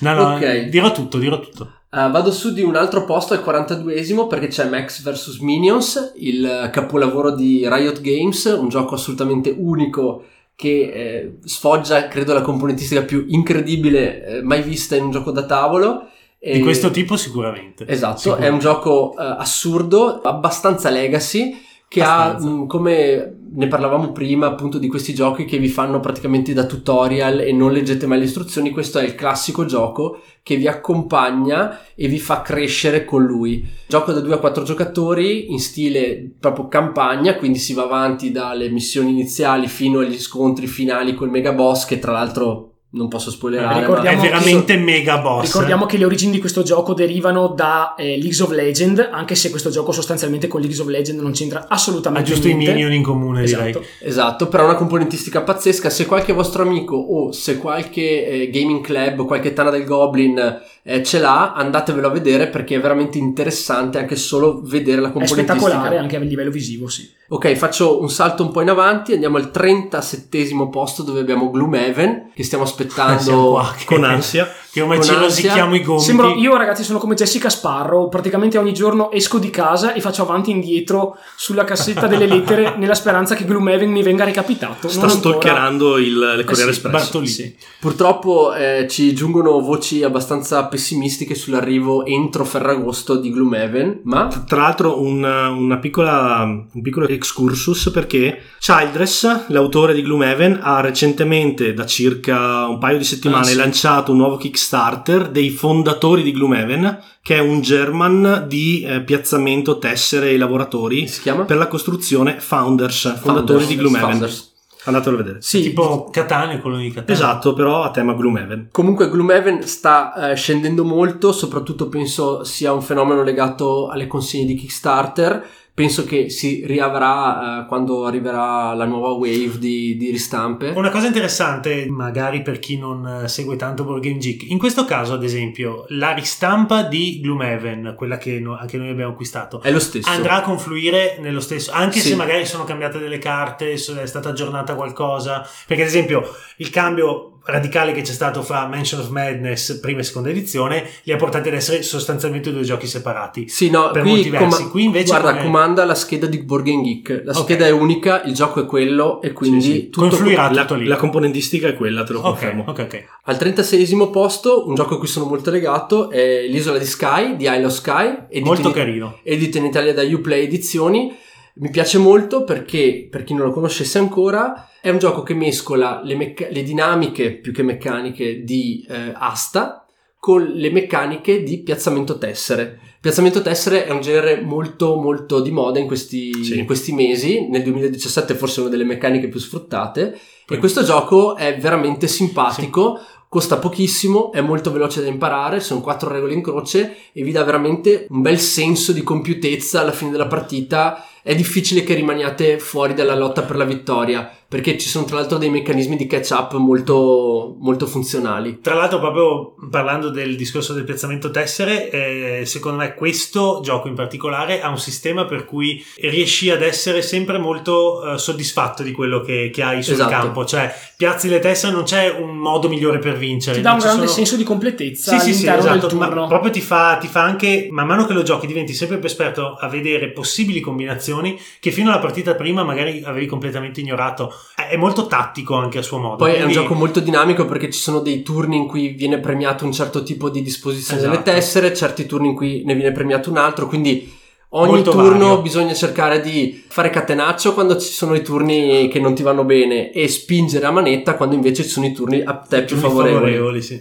No, 0.01 0.13
no, 0.13 0.35
Ok. 0.35 0.65
dirò 0.65 0.93
tutto, 0.93 1.17
dirò 1.17 1.41
tutto. 1.41 1.73
Uh, 1.91 2.11
vado 2.11 2.31
su 2.31 2.53
di 2.53 2.63
un 2.63 2.77
altro 2.77 3.05
posto 3.07 3.33
al 3.33 3.43
42esimo 3.43 4.27
perché 4.27 4.49
c'è 4.49 4.69
Max 4.69 5.03
vs 5.03 5.39
Minions, 5.39 6.13
il 6.17 6.69
capolavoro 6.71 7.35
di 7.35 7.67
Riot 7.67 8.03
Games, 8.03 8.45
un 8.45 8.69
gioco 8.69 8.95
assolutamente 8.95 9.55
unico 9.57 10.25
che 10.55 10.69
eh, 10.93 11.39
sfoggia, 11.45 12.09
credo, 12.09 12.35
la 12.35 12.43
componentistica 12.43 13.03
più 13.03 13.25
incredibile 13.29 14.25
eh, 14.27 14.43
mai 14.43 14.61
vista 14.61 14.97
in 14.97 15.05
un 15.05 15.13
gioco 15.13 15.31
da 15.31 15.47
tavolo. 15.47 16.09
Di 16.39 16.51
E- 16.51 16.61
questo 16.61 16.91
tipo 16.91 17.17
sicuramente. 17.17 17.87
Esatto, 17.87 18.19
Sicuro. 18.19 18.41
è 18.43 18.49
un 18.49 18.59
gioco 18.59 19.13
eh, 19.13 19.23
assurdo, 19.39 20.21
abbastanza 20.21 20.91
legacy, 20.91 21.57
che 21.89 22.03
Abbastanza. 22.03 22.47
ha, 22.47 22.51
mh, 22.51 22.67
come 22.67 23.39
ne 23.51 23.67
parlavamo 23.67 24.13
prima, 24.13 24.47
appunto 24.47 24.79
di 24.79 24.89
questi 24.89 25.15
giochi 25.15 25.47
che 25.47 25.57
vi 25.57 25.69
fanno 25.69 26.01
praticamente 26.01 26.53
da 26.53 26.67
tutorial 26.67 27.41
e 27.41 27.51
non 27.53 27.73
leggete 27.73 28.07
mai 28.07 28.19
le 28.19 28.25
istruzioni, 28.25 28.71
questo 28.71 28.99
è 28.99 29.05
il 29.05 29.15
classico 29.15 29.65
gioco 29.65 30.21
che 30.43 30.57
vi 30.57 30.69
accompagna 30.69 31.81
e 31.95 32.09
vi 32.09 32.19
fa 32.19 32.43
crescere 32.43 33.05
con 33.07 33.25
lui. 33.25 33.67
Gioco 33.87 34.13
da 34.13 34.21
2 34.21 34.35
a 34.35 34.39
4 34.39 34.65
giocatori 34.65 35.51
in 35.51 35.61
stile 35.61 36.31
proprio 36.39 36.69
campagna, 36.69 37.37
quindi 37.37 37.59
si 37.59 37.73
va 37.73 37.85
avanti 37.85 38.31
dalle 38.31 38.69
missioni 38.69 39.11
iniziali 39.11 39.67
fino 39.67 40.01
agli 40.01 40.19
scontri 40.19 40.67
finali 40.67 41.15
col 41.15 41.31
mega 41.31 41.53
boss 41.53 41.87
che 41.87 41.99
tra 41.99 42.13
l'altro 42.13 42.68
non 42.91 43.09
posso 43.09 43.31
spoilerare. 43.31 43.77
Eh, 43.77 43.81
ricordiamo 43.81 44.11
È 44.11 44.15
ma- 44.17 44.23
che 44.23 44.29
veramente 44.29 44.77
mega 44.77 45.19
boss. 45.19 45.45
Ricordiamo 45.45 45.85
che 45.85 45.99
le 45.99 46.05
origini 46.07 46.33
di 46.33 46.39
questo 46.41 46.63
gioco 46.63 46.95
derivano 46.95 47.49
da 47.49 47.95
eh, 47.97 48.17
League 48.19 48.43
of 48.43 48.51
Legends, 48.51 49.09
anche 49.11 49.35
se 49.35 49.51
questo 49.51 49.69
gioco 49.69 49.93
sostanzialmente 49.93 50.47
con 50.49 50.61
League 50.63 50.79
of 50.81 50.87
Legends 50.89 51.23
non 51.23 51.33
c'entra 51.33 51.61
Ha 51.63 51.67
assolutamente 51.75 52.31
giusto 52.31 52.49
i 52.49 52.55
niente. 52.55 52.73
minion 52.73 52.93
in 52.93 53.03
comune, 53.03 53.45
direi. 53.45 53.71
Esatto. 53.71 53.85
Esatto, 54.01 54.49
però 54.49 54.65
una 54.65 54.75
componentistica 54.75 55.43
pazzesca. 55.43 55.91
Se 55.91 56.07
qualche 56.07 56.33
vostro 56.33 56.63
amico 56.63 56.97
o 56.97 57.31
se 57.33 57.59
qualche 57.59 58.27
eh, 58.27 58.51
gaming 58.51 58.81
club 58.83 59.21
o 59.21 59.25
qualche 59.27 59.53
Tana 59.53 59.71
del 59.71 59.85
Goblin 59.85 60.61
eh, 60.91 61.03
ce 61.03 61.19
l'ha, 61.19 61.53
andatevelo 61.53 62.07
a 62.07 62.11
vedere 62.11 62.47
perché 62.49 62.77
è 62.77 62.81
veramente 62.81 63.19
interessante 63.19 63.99
anche 63.99 64.17
solo 64.17 64.63
vedere 64.65 65.03
la 65.03 65.09
È 65.09 65.13
componentistica. 65.13 65.53
spettacolare 65.59 65.99
anche 65.99 66.17
a 66.17 66.21
livello 66.21 66.51
visivo, 66.51 66.89
sì. 66.89 67.17
Ok, 67.31 67.53
faccio 67.57 68.01
un 68.01 68.09
salto 68.09 68.43
un 68.43 68.51
po' 68.51 68.63
in 68.63 68.71
avanti, 68.71 69.13
andiamo 69.13 69.37
al 69.37 69.51
37 69.51 70.49
posto 70.71 71.03
dove 71.03 71.21
abbiamo 71.21 71.51
Gloomhaven, 71.51 72.31
che 72.35 72.43
stiamo 72.43 72.65
Eh, 72.65 72.67
aspettando 72.67 73.51
qua, 73.51 73.75
che- 73.77 73.85
Con 73.87 74.05
ansia. 74.05 74.51
Che 74.71 74.83
ormai 74.83 75.03
ci 75.03 75.15
rosichiamo 75.15 75.75
i 75.75 75.83
gomiti. 75.83 76.05
Sembro, 76.05 76.35
io 76.35 76.55
ragazzi 76.57 76.85
sono 76.85 76.99
come 76.99 77.15
Jessica 77.15 77.49
Sparrow, 77.49 78.09
praticamente 78.09 78.59
ogni 78.59 78.73
giorno 78.75 79.11
esco 79.11 79.39
di 79.39 79.49
casa 79.51 79.93
e 79.95 80.01
faccio 80.01 80.23
avanti 80.23 80.51
e 80.51 80.55
indietro 80.55 81.17
sulla 81.37 81.65
cassetta 81.65 82.07
delle 82.07 82.27
lettere 82.27 82.77
nella 82.79 82.95
speranza 82.95 83.35
che 83.35 83.45
Gloomhaven 83.45 83.91
mi 83.91 84.03
venga 84.03 84.25
recapitato. 84.25 84.89
Sta 84.89 85.09
stalkerando 85.09 85.97
il, 85.99 86.19
le 86.19 86.45
Corriere 86.45 86.71
Eh 86.71 86.75
sì, 86.75 86.79
Espresso. 86.81 86.89
Bartolini. 86.91 87.31
Sì. 87.33 87.57
Purtroppo 87.81 88.55
eh, 88.55 88.87
ci 88.89 89.15
giungono 89.15 89.59
voci 89.61 90.03
abbastanza 90.03 90.67
pessimistiche 90.79 91.35
sull'arrivo 91.35 92.07
entro 92.07 92.45
Ferragosto 92.45 93.17
di 93.17 93.33
Gloomhaven, 93.33 94.01
ma 94.05 94.29
Tra 94.47 94.63
l'altro 94.63 95.03
un, 95.03 95.25
una 95.25 95.79
piccola, 95.79 96.43
un 96.45 96.83
piccolo 96.83 97.09
excursus 97.09 97.91
perché 97.93 98.41
Childress, 98.61 99.49
l'autore 99.49 99.93
di 99.93 100.03
Gloomhaven, 100.03 100.61
ha 100.63 100.81
recentemente, 100.81 101.75
da 101.75 101.85
circa 101.85 102.67
un 102.69 102.79
paio 102.79 102.97
di 102.97 103.05
settimane, 103.05 103.37
Ah, 103.39 103.49
sì. 103.49 103.57
lanciato 103.57 104.13
un 104.13 104.19
nuovo 104.19 104.37
Kickstarter 104.37 105.29
dei 105.31 105.51
fondatori 105.51 106.23
di 106.23 106.31
Gloomhaven, 106.33 106.99
che 107.23 107.35
è 107.37 107.41
un 107.41 107.61
German 107.61 108.45
di 108.49 108.83
eh, 108.83 109.03
piazzamento 109.03 109.79
tessere 109.79 110.29
ai 110.29 110.37
lavoratori 110.39 111.11
per 111.47 111.57
la 111.57 111.67
costruzione 111.67 112.37
Founders, 112.39 113.19
fondatori 113.21 113.65
Founders, 113.65 113.67
di 113.67 113.77
Gloomhaven. 113.77 114.09
Founders. 114.11 114.53
Andatelo 114.85 115.17
a 115.17 115.19
vedere. 115.19 115.43
Sì, 115.43 115.63
Tipo 115.63 116.09
Catania, 116.11 116.61
colore 116.61 116.83
di 116.83 116.91
Catania. 116.91 117.13
Esatto, 117.15 117.53
però 117.53 117.83
a 117.83 117.91
tema 117.91 118.15
Gloomhaven. 118.15 118.69
Comunque 118.71 119.11
Gloomhaven 119.11 119.63
sta 119.67 120.31
eh, 120.31 120.35
scendendo 120.37 120.85
molto, 120.85 121.33
soprattutto 121.33 121.89
penso 121.89 122.45
sia 122.45 122.73
un 122.73 122.83
fenomeno 122.83 123.23
legato 123.23 123.89
alle 123.89 124.07
consegne 124.07 124.47
di 124.47 124.55
Kickstarter. 124.55 125.47
Penso 125.79 126.05
che 126.05 126.29
si 126.29 126.65
riavrà 126.67 127.63
eh, 127.63 127.67
quando 127.69 128.05
arriverà 128.05 128.75
la 128.75 128.85
nuova 128.85 129.11
wave 129.11 129.59
di, 129.61 129.97
di 129.97 130.11
ristampe. 130.11 130.73
Una 130.75 130.91
cosa 130.91 131.07
interessante, 131.07 131.87
magari 131.89 132.43
per 132.43 132.59
chi 132.59 132.77
non 132.77 133.23
eh, 133.23 133.29
segue 133.29 133.55
tanto 133.55 133.85
Board 133.85 134.03
Game 134.03 134.19
Geek, 134.19 134.51
in 134.51 134.59
questo 134.59 134.85
caso, 134.85 135.15
ad 135.15 135.23
esempio, 135.23 135.85
la 135.91 136.11
ristampa 136.15 136.83
di 136.83 137.21
Gloomhaven, 137.23 137.95
quella 137.97 138.19
che 138.19 138.41
no- 138.41 138.59
anche 138.59 138.77
noi 138.77 138.89
abbiamo 138.89 139.13
acquistato, 139.13 139.63
È 139.63 139.71
lo 139.71 139.79
stesso. 139.79 140.11
andrà 140.11 140.39
a 140.39 140.43
confluire 140.43 141.19
nello 141.21 141.39
stesso, 141.39 141.71
anche 141.71 142.01
Sì. 142.01 142.09
se 142.09 142.15
magari 142.17 142.45
sono 142.45 142.65
cambiate 142.65 142.99
delle 142.99 143.19
carte, 143.19 143.75
è 143.75 143.77
stata 143.77 144.31
aggiornata 144.31 144.75
qualcosa. 144.75 145.47
Perché, 145.65 145.83
ad 145.85 145.89
esempio, 145.89 146.25
il 146.57 146.71
cambio 146.71 147.38
radicale 147.49 147.93
che 147.93 148.03
c'è 148.03 148.13
stato 148.13 148.43
fra 148.43 148.67
Mansion 148.67 149.01
of 149.01 149.09
Madness 149.09 149.81
prima 149.81 150.01
e 150.01 150.03
seconda 150.03 150.29
edizione 150.29 150.85
li 151.05 151.13
ha 151.13 151.17
portati 151.17 151.49
ad 151.49 151.55
essere 151.55 151.83
sostanzialmente 151.83 152.53
due 152.53 152.63
giochi 152.63 152.87
separati. 152.87 153.49
Sì, 153.49 153.71
no, 153.71 153.91
per 153.91 154.03
qui, 154.03 154.11
molti 154.11 154.31
versi. 154.31 154.57
coma- 154.59 154.71
Qui 154.71 154.85
invece 154.85 155.07
guarda, 155.07 155.31
come- 155.31 155.43
comanda 155.45 155.85
la 155.87 155.95
scheda 155.95 156.27
di 156.27 156.39
Board 156.43 156.65
Game 156.65 156.83
Geek. 156.83 157.23
La 157.25 157.33
Ok. 157.33 157.39
scheda 157.45 157.67
è 157.67 157.71
unica, 157.71 158.23
il 158.25 158.35
gioco 158.35 158.61
è 158.61 158.67
quello 158.67 159.21
e 159.23 159.33
quindi 159.33 159.61
Sì, 159.63 159.73
sì. 159.73 159.89
tutto 159.89 160.09
Confluirà 160.09 160.51
La, 160.53 160.61
tutto 160.63 160.75
lì. 160.75 160.87
la 160.87 160.97
componentistica 160.97 161.69
è 161.69 161.75
quella, 161.75 162.03
te 162.05 162.13
lo 162.13 162.21
confermo. 162.21 162.65
ok, 162.67 162.79
ok. 162.81 163.05
Al 163.25 163.37
36 163.39 163.97
posto, 164.13 164.67
un 164.69 164.75
gioco 164.75 164.95
a 164.95 164.99
cui 164.99 165.07
sono 165.09 165.25
molto 165.25 165.51
legato, 165.51 166.11
è 166.11 166.47
l'isola 166.49 166.79
di 166.79 166.85
Sky, 166.85 167.37
di 167.37 167.45
Isle 167.45 167.65
of 167.65 167.73
Sky. 167.73 168.27
edito 168.29 168.45
Molto 168.47 168.69
in- 168.69 168.75
carino. 168.75 169.19
edito 169.23 169.57
in 169.59 169.65
Italia 169.65 169.95
da 169.95 170.03
Uplay 170.03 170.43
Edizioni. 170.45 171.17
Mi 171.61 171.71
piace 171.71 171.99
molto 171.99 172.45
perché, 172.45 173.09
per 173.11 173.25
chi 173.25 173.35
non 173.35 173.47
lo 173.47 173.53
conoscesse 173.53 173.99
ancora, 173.99 174.69
è 174.81 174.91
un 174.91 174.99
gioco 174.99 175.23
che 175.23 175.35
mescola 175.35 176.01
le, 176.05 176.15
mecca- 176.15 176.49
le 176.51 176.63
dinamiche 176.63 177.33
più 177.33 177.53
che 177.53 177.63
meccaniche 177.63 178.45
di 178.45 178.87
eh, 178.89 179.13
asta 179.15 179.85
con 180.21 180.43
le 180.45 180.71
meccaniche 180.71 181.43
di 181.43 181.63
piazzamento 181.63 182.19
tessere. 182.19 182.79
Piazzamento 183.01 183.41
tessere 183.43 183.87
è 183.87 183.91
un 183.91 184.01
genere 184.01 184.41
molto 184.41 184.97
molto 184.97 185.41
di 185.41 185.51
moda 185.51 185.79
in 185.79 185.87
questi, 185.87 186.33
Sì. 186.45 186.59
in 186.59 186.67
questi 186.67 186.93
mesi, 186.93 187.49
nel 187.49 187.63
2017 187.63 188.35
forse 188.35 188.61
una 188.61 188.69
delle 188.69 188.85
meccaniche 188.85 189.29
più 189.29 189.39
sfruttate 189.39 190.19
e 190.49 190.59
questo 190.59 190.83
gioco 190.83 191.37
è 191.37 191.57
veramente 191.59 192.09
simpatico, 192.09 192.99
costa 193.29 193.59
pochissimo, 193.59 194.33
è 194.33 194.41
molto 194.41 194.73
veloce 194.73 195.03
da 195.03 195.07
imparare, 195.09 195.61
sono 195.61 195.81
quattro 195.81 196.11
regole 196.11 196.33
in 196.35 196.43
croce 196.43 196.97
e 197.13 197.23
vi 197.23 197.31
dà 197.31 197.45
veramente 197.45 198.07
un 198.09 198.23
bel 198.23 198.39
senso 198.39 198.93
di 198.93 199.03
compiutezza 199.03 199.81
alla 199.81 199.93
fine 199.93 200.11
della 200.11 200.27
partita. 200.27 201.05
È 201.23 201.35
difficile 201.35 201.83
che 201.83 201.95
rimaniate 201.95 202.59
fuori 202.59 202.95
dalla 202.95 203.15
lotta 203.17 203.43
per 203.43 203.57
la 203.57 203.65
vittoria 203.65 204.38
perché 204.49 204.79
ci 204.79 204.89
sono 204.89 205.05
tra 205.05 205.17
l'altro 205.17 205.37
dei 205.37 205.51
meccanismi 205.51 205.95
di 205.95 206.07
catch 206.07 206.31
up 206.31 206.55
molto, 206.57 207.55
molto 207.61 207.87
funzionali. 207.87 208.61
Tra 208.63 208.75
l'altro, 208.75 208.99
proprio 208.99 209.55
parlando 209.71 210.09
del 210.09 210.37
discorso 210.37 210.73
del 210.73 210.85
piazzamento 210.85 211.31
tessere, 211.31 211.91
eh, 211.91 212.47
secondo 212.47 212.79
me 212.79 212.95
questo 212.95 213.61
gioco 213.63 213.89
in 213.89 213.95
particolare 213.95 214.63
ha 214.63 214.71
un 214.71 214.79
sistema 214.79 215.27
per 215.27 215.45
cui 215.45 215.85
riesci 216.01 216.49
ad 216.51 216.63
essere 216.63 217.03
sempre 217.03 217.37
molto 217.37 218.15
eh, 218.15 218.19
soddisfatto 218.19 218.83
di 218.83 218.93
quello 218.93 219.21
che, 219.21 219.51
che 219.53 219.63
hai 219.63 219.83
sul 219.83 219.95
Esatto. 219.95 220.11
campo. 220.11 220.45
Cioè, 220.47 220.75
piazzi 220.97 221.29
le 221.29 221.41
tessere, 221.41 221.73
non 221.75 221.83
c'è 221.85 222.09
un 222.09 222.35
modo 222.37 222.71
migliore 222.71 222.99
per 223.01 223.19
vincere. 223.19 223.57
Ti 223.57 223.63
dà 223.63 223.73
un 223.73 223.79
grande 223.81 224.03
sono- 224.07 224.13
senso 224.17 224.37
di 224.37 224.45
completezza 224.45 225.19
Sì, 225.19 225.27
sì, 225.27 225.35
sì, 225.35 225.47
all'interno 225.47 225.77
esatto, 225.77 225.87
del 225.89 225.99
ma 225.99 226.07
turno. 226.07 226.27
proprio 226.27 226.51
ti 226.51 226.63
fa, 226.63 226.97
ti 226.99 227.07
fa 227.07 227.23
anche, 227.23 227.69
man 227.71 227.87
mano 227.87 228.07
che 228.07 228.15
lo 228.15 228.23
giochi, 228.23 228.47
diventi 228.47 228.73
sempre 228.73 228.97
più 228.97 229.09
esperto 229.09 229.57
a 229.61 229.69
vedere 229.69 230.09
possibili 230.11 230.61
combinazioni 230.61 231.39
che 231.61 231.71
fino 231.71 231.91
alla 231.91 231.99
partita 232.01 232.35
prima 232.35 232.65
magari 232.65 233.03
avevi 233.05 233.27
completamente 233.27 233.81
ignorato. 233.81 234.33
È 234.55 234.77
molto 234.77 235.07
tattico 235.07 235.55
anche 235.55 235.79
a 235.79 235.83
suo 235.83 235.99
modo. 235.99 236.17
Poi 236.17 236.31
è 236.31 236.37
un 236.37 236.43
quindi- 236.45 236.55
gioco 236.55 236.75
molto 236.75 237.01
dinamico 237.01 237.45
perché 237.47 237.71
ci 237.71 237.79
sono 237.81 238.01
dei 238.01 238.23
turni 238.23 238.57
in 238.57 238.67
cui 238.67 238.89
viene 238.89 239.19
premiato 239.19 239.65
un 239.65 239.73
certo 239.73 240.03
tipo 240.03 240.29
di 240.31 240.43
disposizione 240.43 241.01
delle 241.01 241.15
Esatto. 241.15 241.31
tessere, 241.31 241.75
certi 241.75 242.07
turni 242.07 242.29
in 242.29 242.35
cui 242.35 242.63
ne 242.65 242.75
viene 242.75 242.93
premiato 242.93 243.31
un 243.31 243.37
altro, 243.39 243.67
quindi 243.67 244.13
ogni 244.51 244.71
Molto 244.73 244.91
turno 244.93 245.19
vario. 245.29 245.43
bisogna 245.43 245.75
cercare 245.75 246.21
di 246.21 246.65
fare 246.69 246.91
catenaccio 246.91 247.53
quando 247.55 247.77
ci 247.79 247.93
sono 247.93 248.15
i 248.15 248.23
turni 248.23 248.89
che 248.89 248.99
non 248.99 249.15
ti 249.15 249.23
vanno 249.23 249.45
bene 249.45 249.93
e 249.93 250.09
spingere 250.09 250.65
a 250.67 250.71
manetta 250.71 251.15
quando 251.17 251.35
invece 251.35 251.63
ci 251.63 251.69
sono 251.69 251.87
i 251.87 251.93
turni 251.93 252.23
a 252.23 252.35
te 252.37 252.65
più 252.65 252.79
turni 252.79 252.91
favorevoli. 252.97 253.63
sì. 253.63 253.81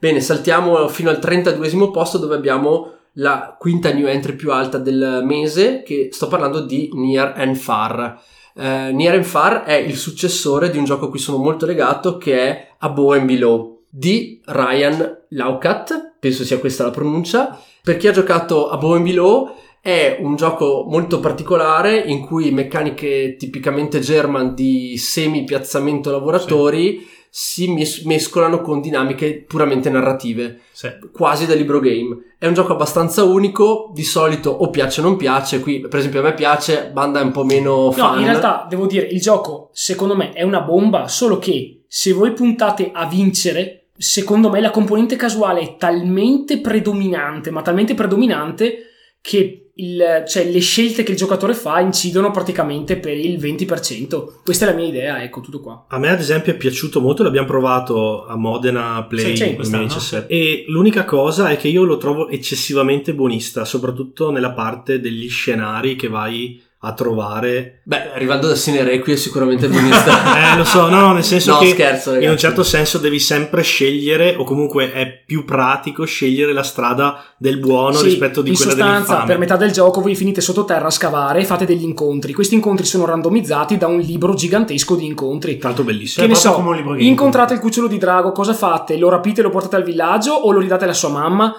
Bene, 0.00 0.20
saltiamo 0.20 0.86
fino 0.88 1.10
al 1.10 1.18
32esimo 1.20 1.90
posto 1.90 2.18
dove 2.18 2.34
abbiamo 2.36 2.92
la 3.14 3.56
quinta 3.58 3.92
new 3.92 4.06
entry 4.06 4.34
più 4.36 4.52
alta 4.52 4.78
del 4.78 5.22
mese, 5.24 5.82
che 5.84 6.08
sto 6.12 6.28
parlando 6.28 6.60
di 6.60 6.88
Near 6.92 7.34
and 7.36 7.56
Far. 7.56 8.20
Eh, 8.58 8.64
and 8.64 9.22
Far 9.22 9.62
è 9.62 9.74
il 9.74 9.96
successore 9.96 10.70
di 10.70 10.78
un 10.78 10.84
gioco 10.84 11.06
a 11.06 11.10
cui 11.10 11.20
sono 11.20 11.38
molto 11.38 11.64
legato 11.64 12.18
che 12.18 12.38
è 12.40 12.68
Above 12.78 13.18
and 13.18 13.26
Below 13.26 13.82
di 13.88 14.40
Ryan 14.44 15.26
Laukat, 15.28 16.16
penso 16.18 16.42
sia 16.44 16.58
questa 16.58 16.82
la 16.82 16.90
pronuncia. 16.90 17.56
Per 17.80 17.96
chi 17.96 18.08
ha 18.08 18.12
giocato 18.12 18.68
Above 18.68 18.96
and 18.96 19.06
Below 19.06 19.54
è 19.80 20.18
un 20.20 20.34
gioco 20.34 20.84
molto 20.88 21.20
particolare 21.20 21.98
in 21.98 22.26
cui 22.26 22.50
meccaniche 22.50 23.36
tipicamente 23.38 24.00
German 24.00 24.54
di 24.54 24.98
semi 24.98 25.44
piazzamento 25.44 26.10
lavoratori 26.10 27.06
si 27.30 27.72
mes- 27.72 28.02
mescolano 28.04 28.60
con 28.60 28.80
dinamiche 28.80 29.44
puramente 29.46 29.90
narrative, 29.90 30.60
Sì. 30.72 30.88
quasi 31.12 31.46
da 31.46 31.54
libro 31.54 31.80
game. 31.80 32.34
È 32.38 32.46
un 32.46 32.54
gioco 32.54 32.72
abbastanza 32.72 33.24
unico, 33.24 33.90
di 33.94 34.04
solito 34.04 34.50
o 34.50 34.70
piace 34.70 35.00
o 35.00 35.04
non 35.04 35.16
piace, 35.16 35.60
qui 35.60 35.80
per 35.80 35.98
esempio 35.98 36.20
a 36.20 36.24
me 36.24 36.34
piace, 36.34 36.90
Banda 36.92 37.20
è 37.20 37.24
un 37.24 37.32
po' 37.32 37.44
meno 37.44 37.84
No, 37.86 37.92
fan. 37.92 38.18
in 38.20 38.24
realtà 38.26 38.66
devo 38.68 38.86
dire, 38.86 39.06
il 39.06 39.20
gioco 39.20 39.70
secondo 39.72 40.14
me 40.16 40.32
è 40.32 40.42
una 40.42 40.60
bomba, 40.60 41.08
solo 41.08 41.38
che 41.38 41.84
se 41.88 42.12
voi 42.12 42.32
puntate 42.32 42.90
a 42.92 43.06
vincere, 43.06 43.88
secondo 43.96 44.50
me 44.50 44.60
la 44.60 44.70
componente 44.70 45.16
casuale 45.16 45.60
è 45.60 45.76
talmente 45.76 46.60
predominante, 46.60 47.50
ma 47.50 47.62
talmente 47.62 47.94
predominante 47.94 48.84
che 49.20 49.67
il- 49.80 50.24
cioè, 50.26 50.44
le 50.50 50.58
scelte 50.60 51.02
che 51.02 51.12
il 51.12 51.16
giocatore 51.16 51.54
fa 51.54 51.78
incidono 51.80 52.30
praticamente 52.30 52.96
per 52.96 53.16
il 53.16 53.38
20%. 53.38 54.40
Questa 54.44 54.66
è 54.66 54.70
la 54.70 54.74
mia 54.74 54.86
idea, 54.86 55.22
ecco, 55.22 55.40
tutto 55.40 55.60
qua. 55.60 55.84
A 55.88 55.98
me 55.98 56.08
ad 56.08 56.18
esempio 56.18 56.52
è 56.52 56.56
piaciuto 56.56 57.00
molto, 57.00 57.22
l'abbiamo 57.22 57.46
provato 57.46 58.26
a 58.26 58.36
Modena 58.36 59.04
Play 59.08 59.36
Sì, 59.36 59.44
sì, 59.44 59.54
quest'anno. 59.54 59.86
2017 59.86 60.32
e 60.32 60.64
l'unica 60.68 61.04
cosa 61.04 61.50
è 61.50 61.56
che 61.56 61.68
io 61.68 61.84
lo 61.84 61.96
trovo 61.96 62.28
eccessivamente 62.28 63.14
buonista, 63.14 63.64
soprattutto 63.64 64.30
nella 64.30 64.52
parte 64.52 65.00
degli 65.00 65.28
scenari 65.28 65.94
che 65.96 66.08
vai 66.08 66.60
a 66.80 66.92
trovare. 66.92 67.80
Beh, 67.82 68.12
arrivando 68.14 68.46
da 68.46 68.54
Cinerequi 68.54 69.12
è 69.12 69.16
sicuramente 69.16 69.68
buonista. 69.68 70.26
Eh, 70.38 70.56
lo 70.56 70.64
so, 70.64 70.88
no, 70.88 71.00
no, 71.00 71.12
nel 71.12 71.24
senso 71.24 71.52
no, 71.52 71.58
che 71.58 71.70
scherzo, 71.70 72.14
in 72.14 72.30
un 72.30 72.38
certo 72.38 72.62
senso 72.62 72.98
devi 72.98 73.18
sempre 73.18 73.62
scegliere 73.62 74.36
o 74.36 74.44
comunque 74.44 74.92
è 74.92 75.22
più 75.26 75.44
pratico 75.44 76.04
scegliere 76.04 76.52
la 76.52 76.62
strada 76.62 77.24
del 77.36 77.58
buono 77.58 77.96
Sì, 77.96 78.04
rispetto 78.04 78.40
di 78.40 78.50
in 78.50 78.54
quella 78.56 78.70
sostanza, 78.70 78.92
dell'infame. 78.94 79.26
per 79.26 79.38
metà 79.38 79.56
del 79.56 79.72
gioco 79.72 80.00
voi 80.00 80.14
finite 80.14 80.40
sottoterra 80.40 80.86
a 80.86 80.90
scavare 80.90 81.40
e 81.40 81.44
fate 81.44 81.64
degli 81.66 81.82
incontri. 81.82 82.32
Questi 82.32 82.54
incontri 82.54 82.86
sono 82.86 83.04
randomizzati 83.04 83.76
da 83.76 83.88
un 83.88 83.98
libro 83.98 84.34
gigantesco 84.34 84.94
di 84.94 85.06
incontri. 85.06 85.56
Tanto 85.58 85.82
bellissimo. 85.82 86.24
Che 86.26 86.32
ne 86.32 86.38
proprio 86.38 86.52
so, 86.52 86.56
come 86.56 86.68
un 86.70 86.76
libro 86.76 86.92
game. 86.92 87.04
incontrate 87.04 87.54
il 87.54 87.60
cucciolo 87.60 87.88
di 87.88 87.98
drago, 87.98 88.30
cosa 88.32 88.54
fate? 88.54 88.96
Lo 88.96 89.08
rapite 89.08 89.40
e 89.40 89.42
lo 89.44 89.50
portate 89.50 89.76
al 89.76 89.82
villaggio 89.84 90.32
o 90.32 90.52
lo 90.52 90.60
ridate 90.60 90.84
alla 90.84 90.92
sua 90.94 91.08
mamma? 91.10 91.54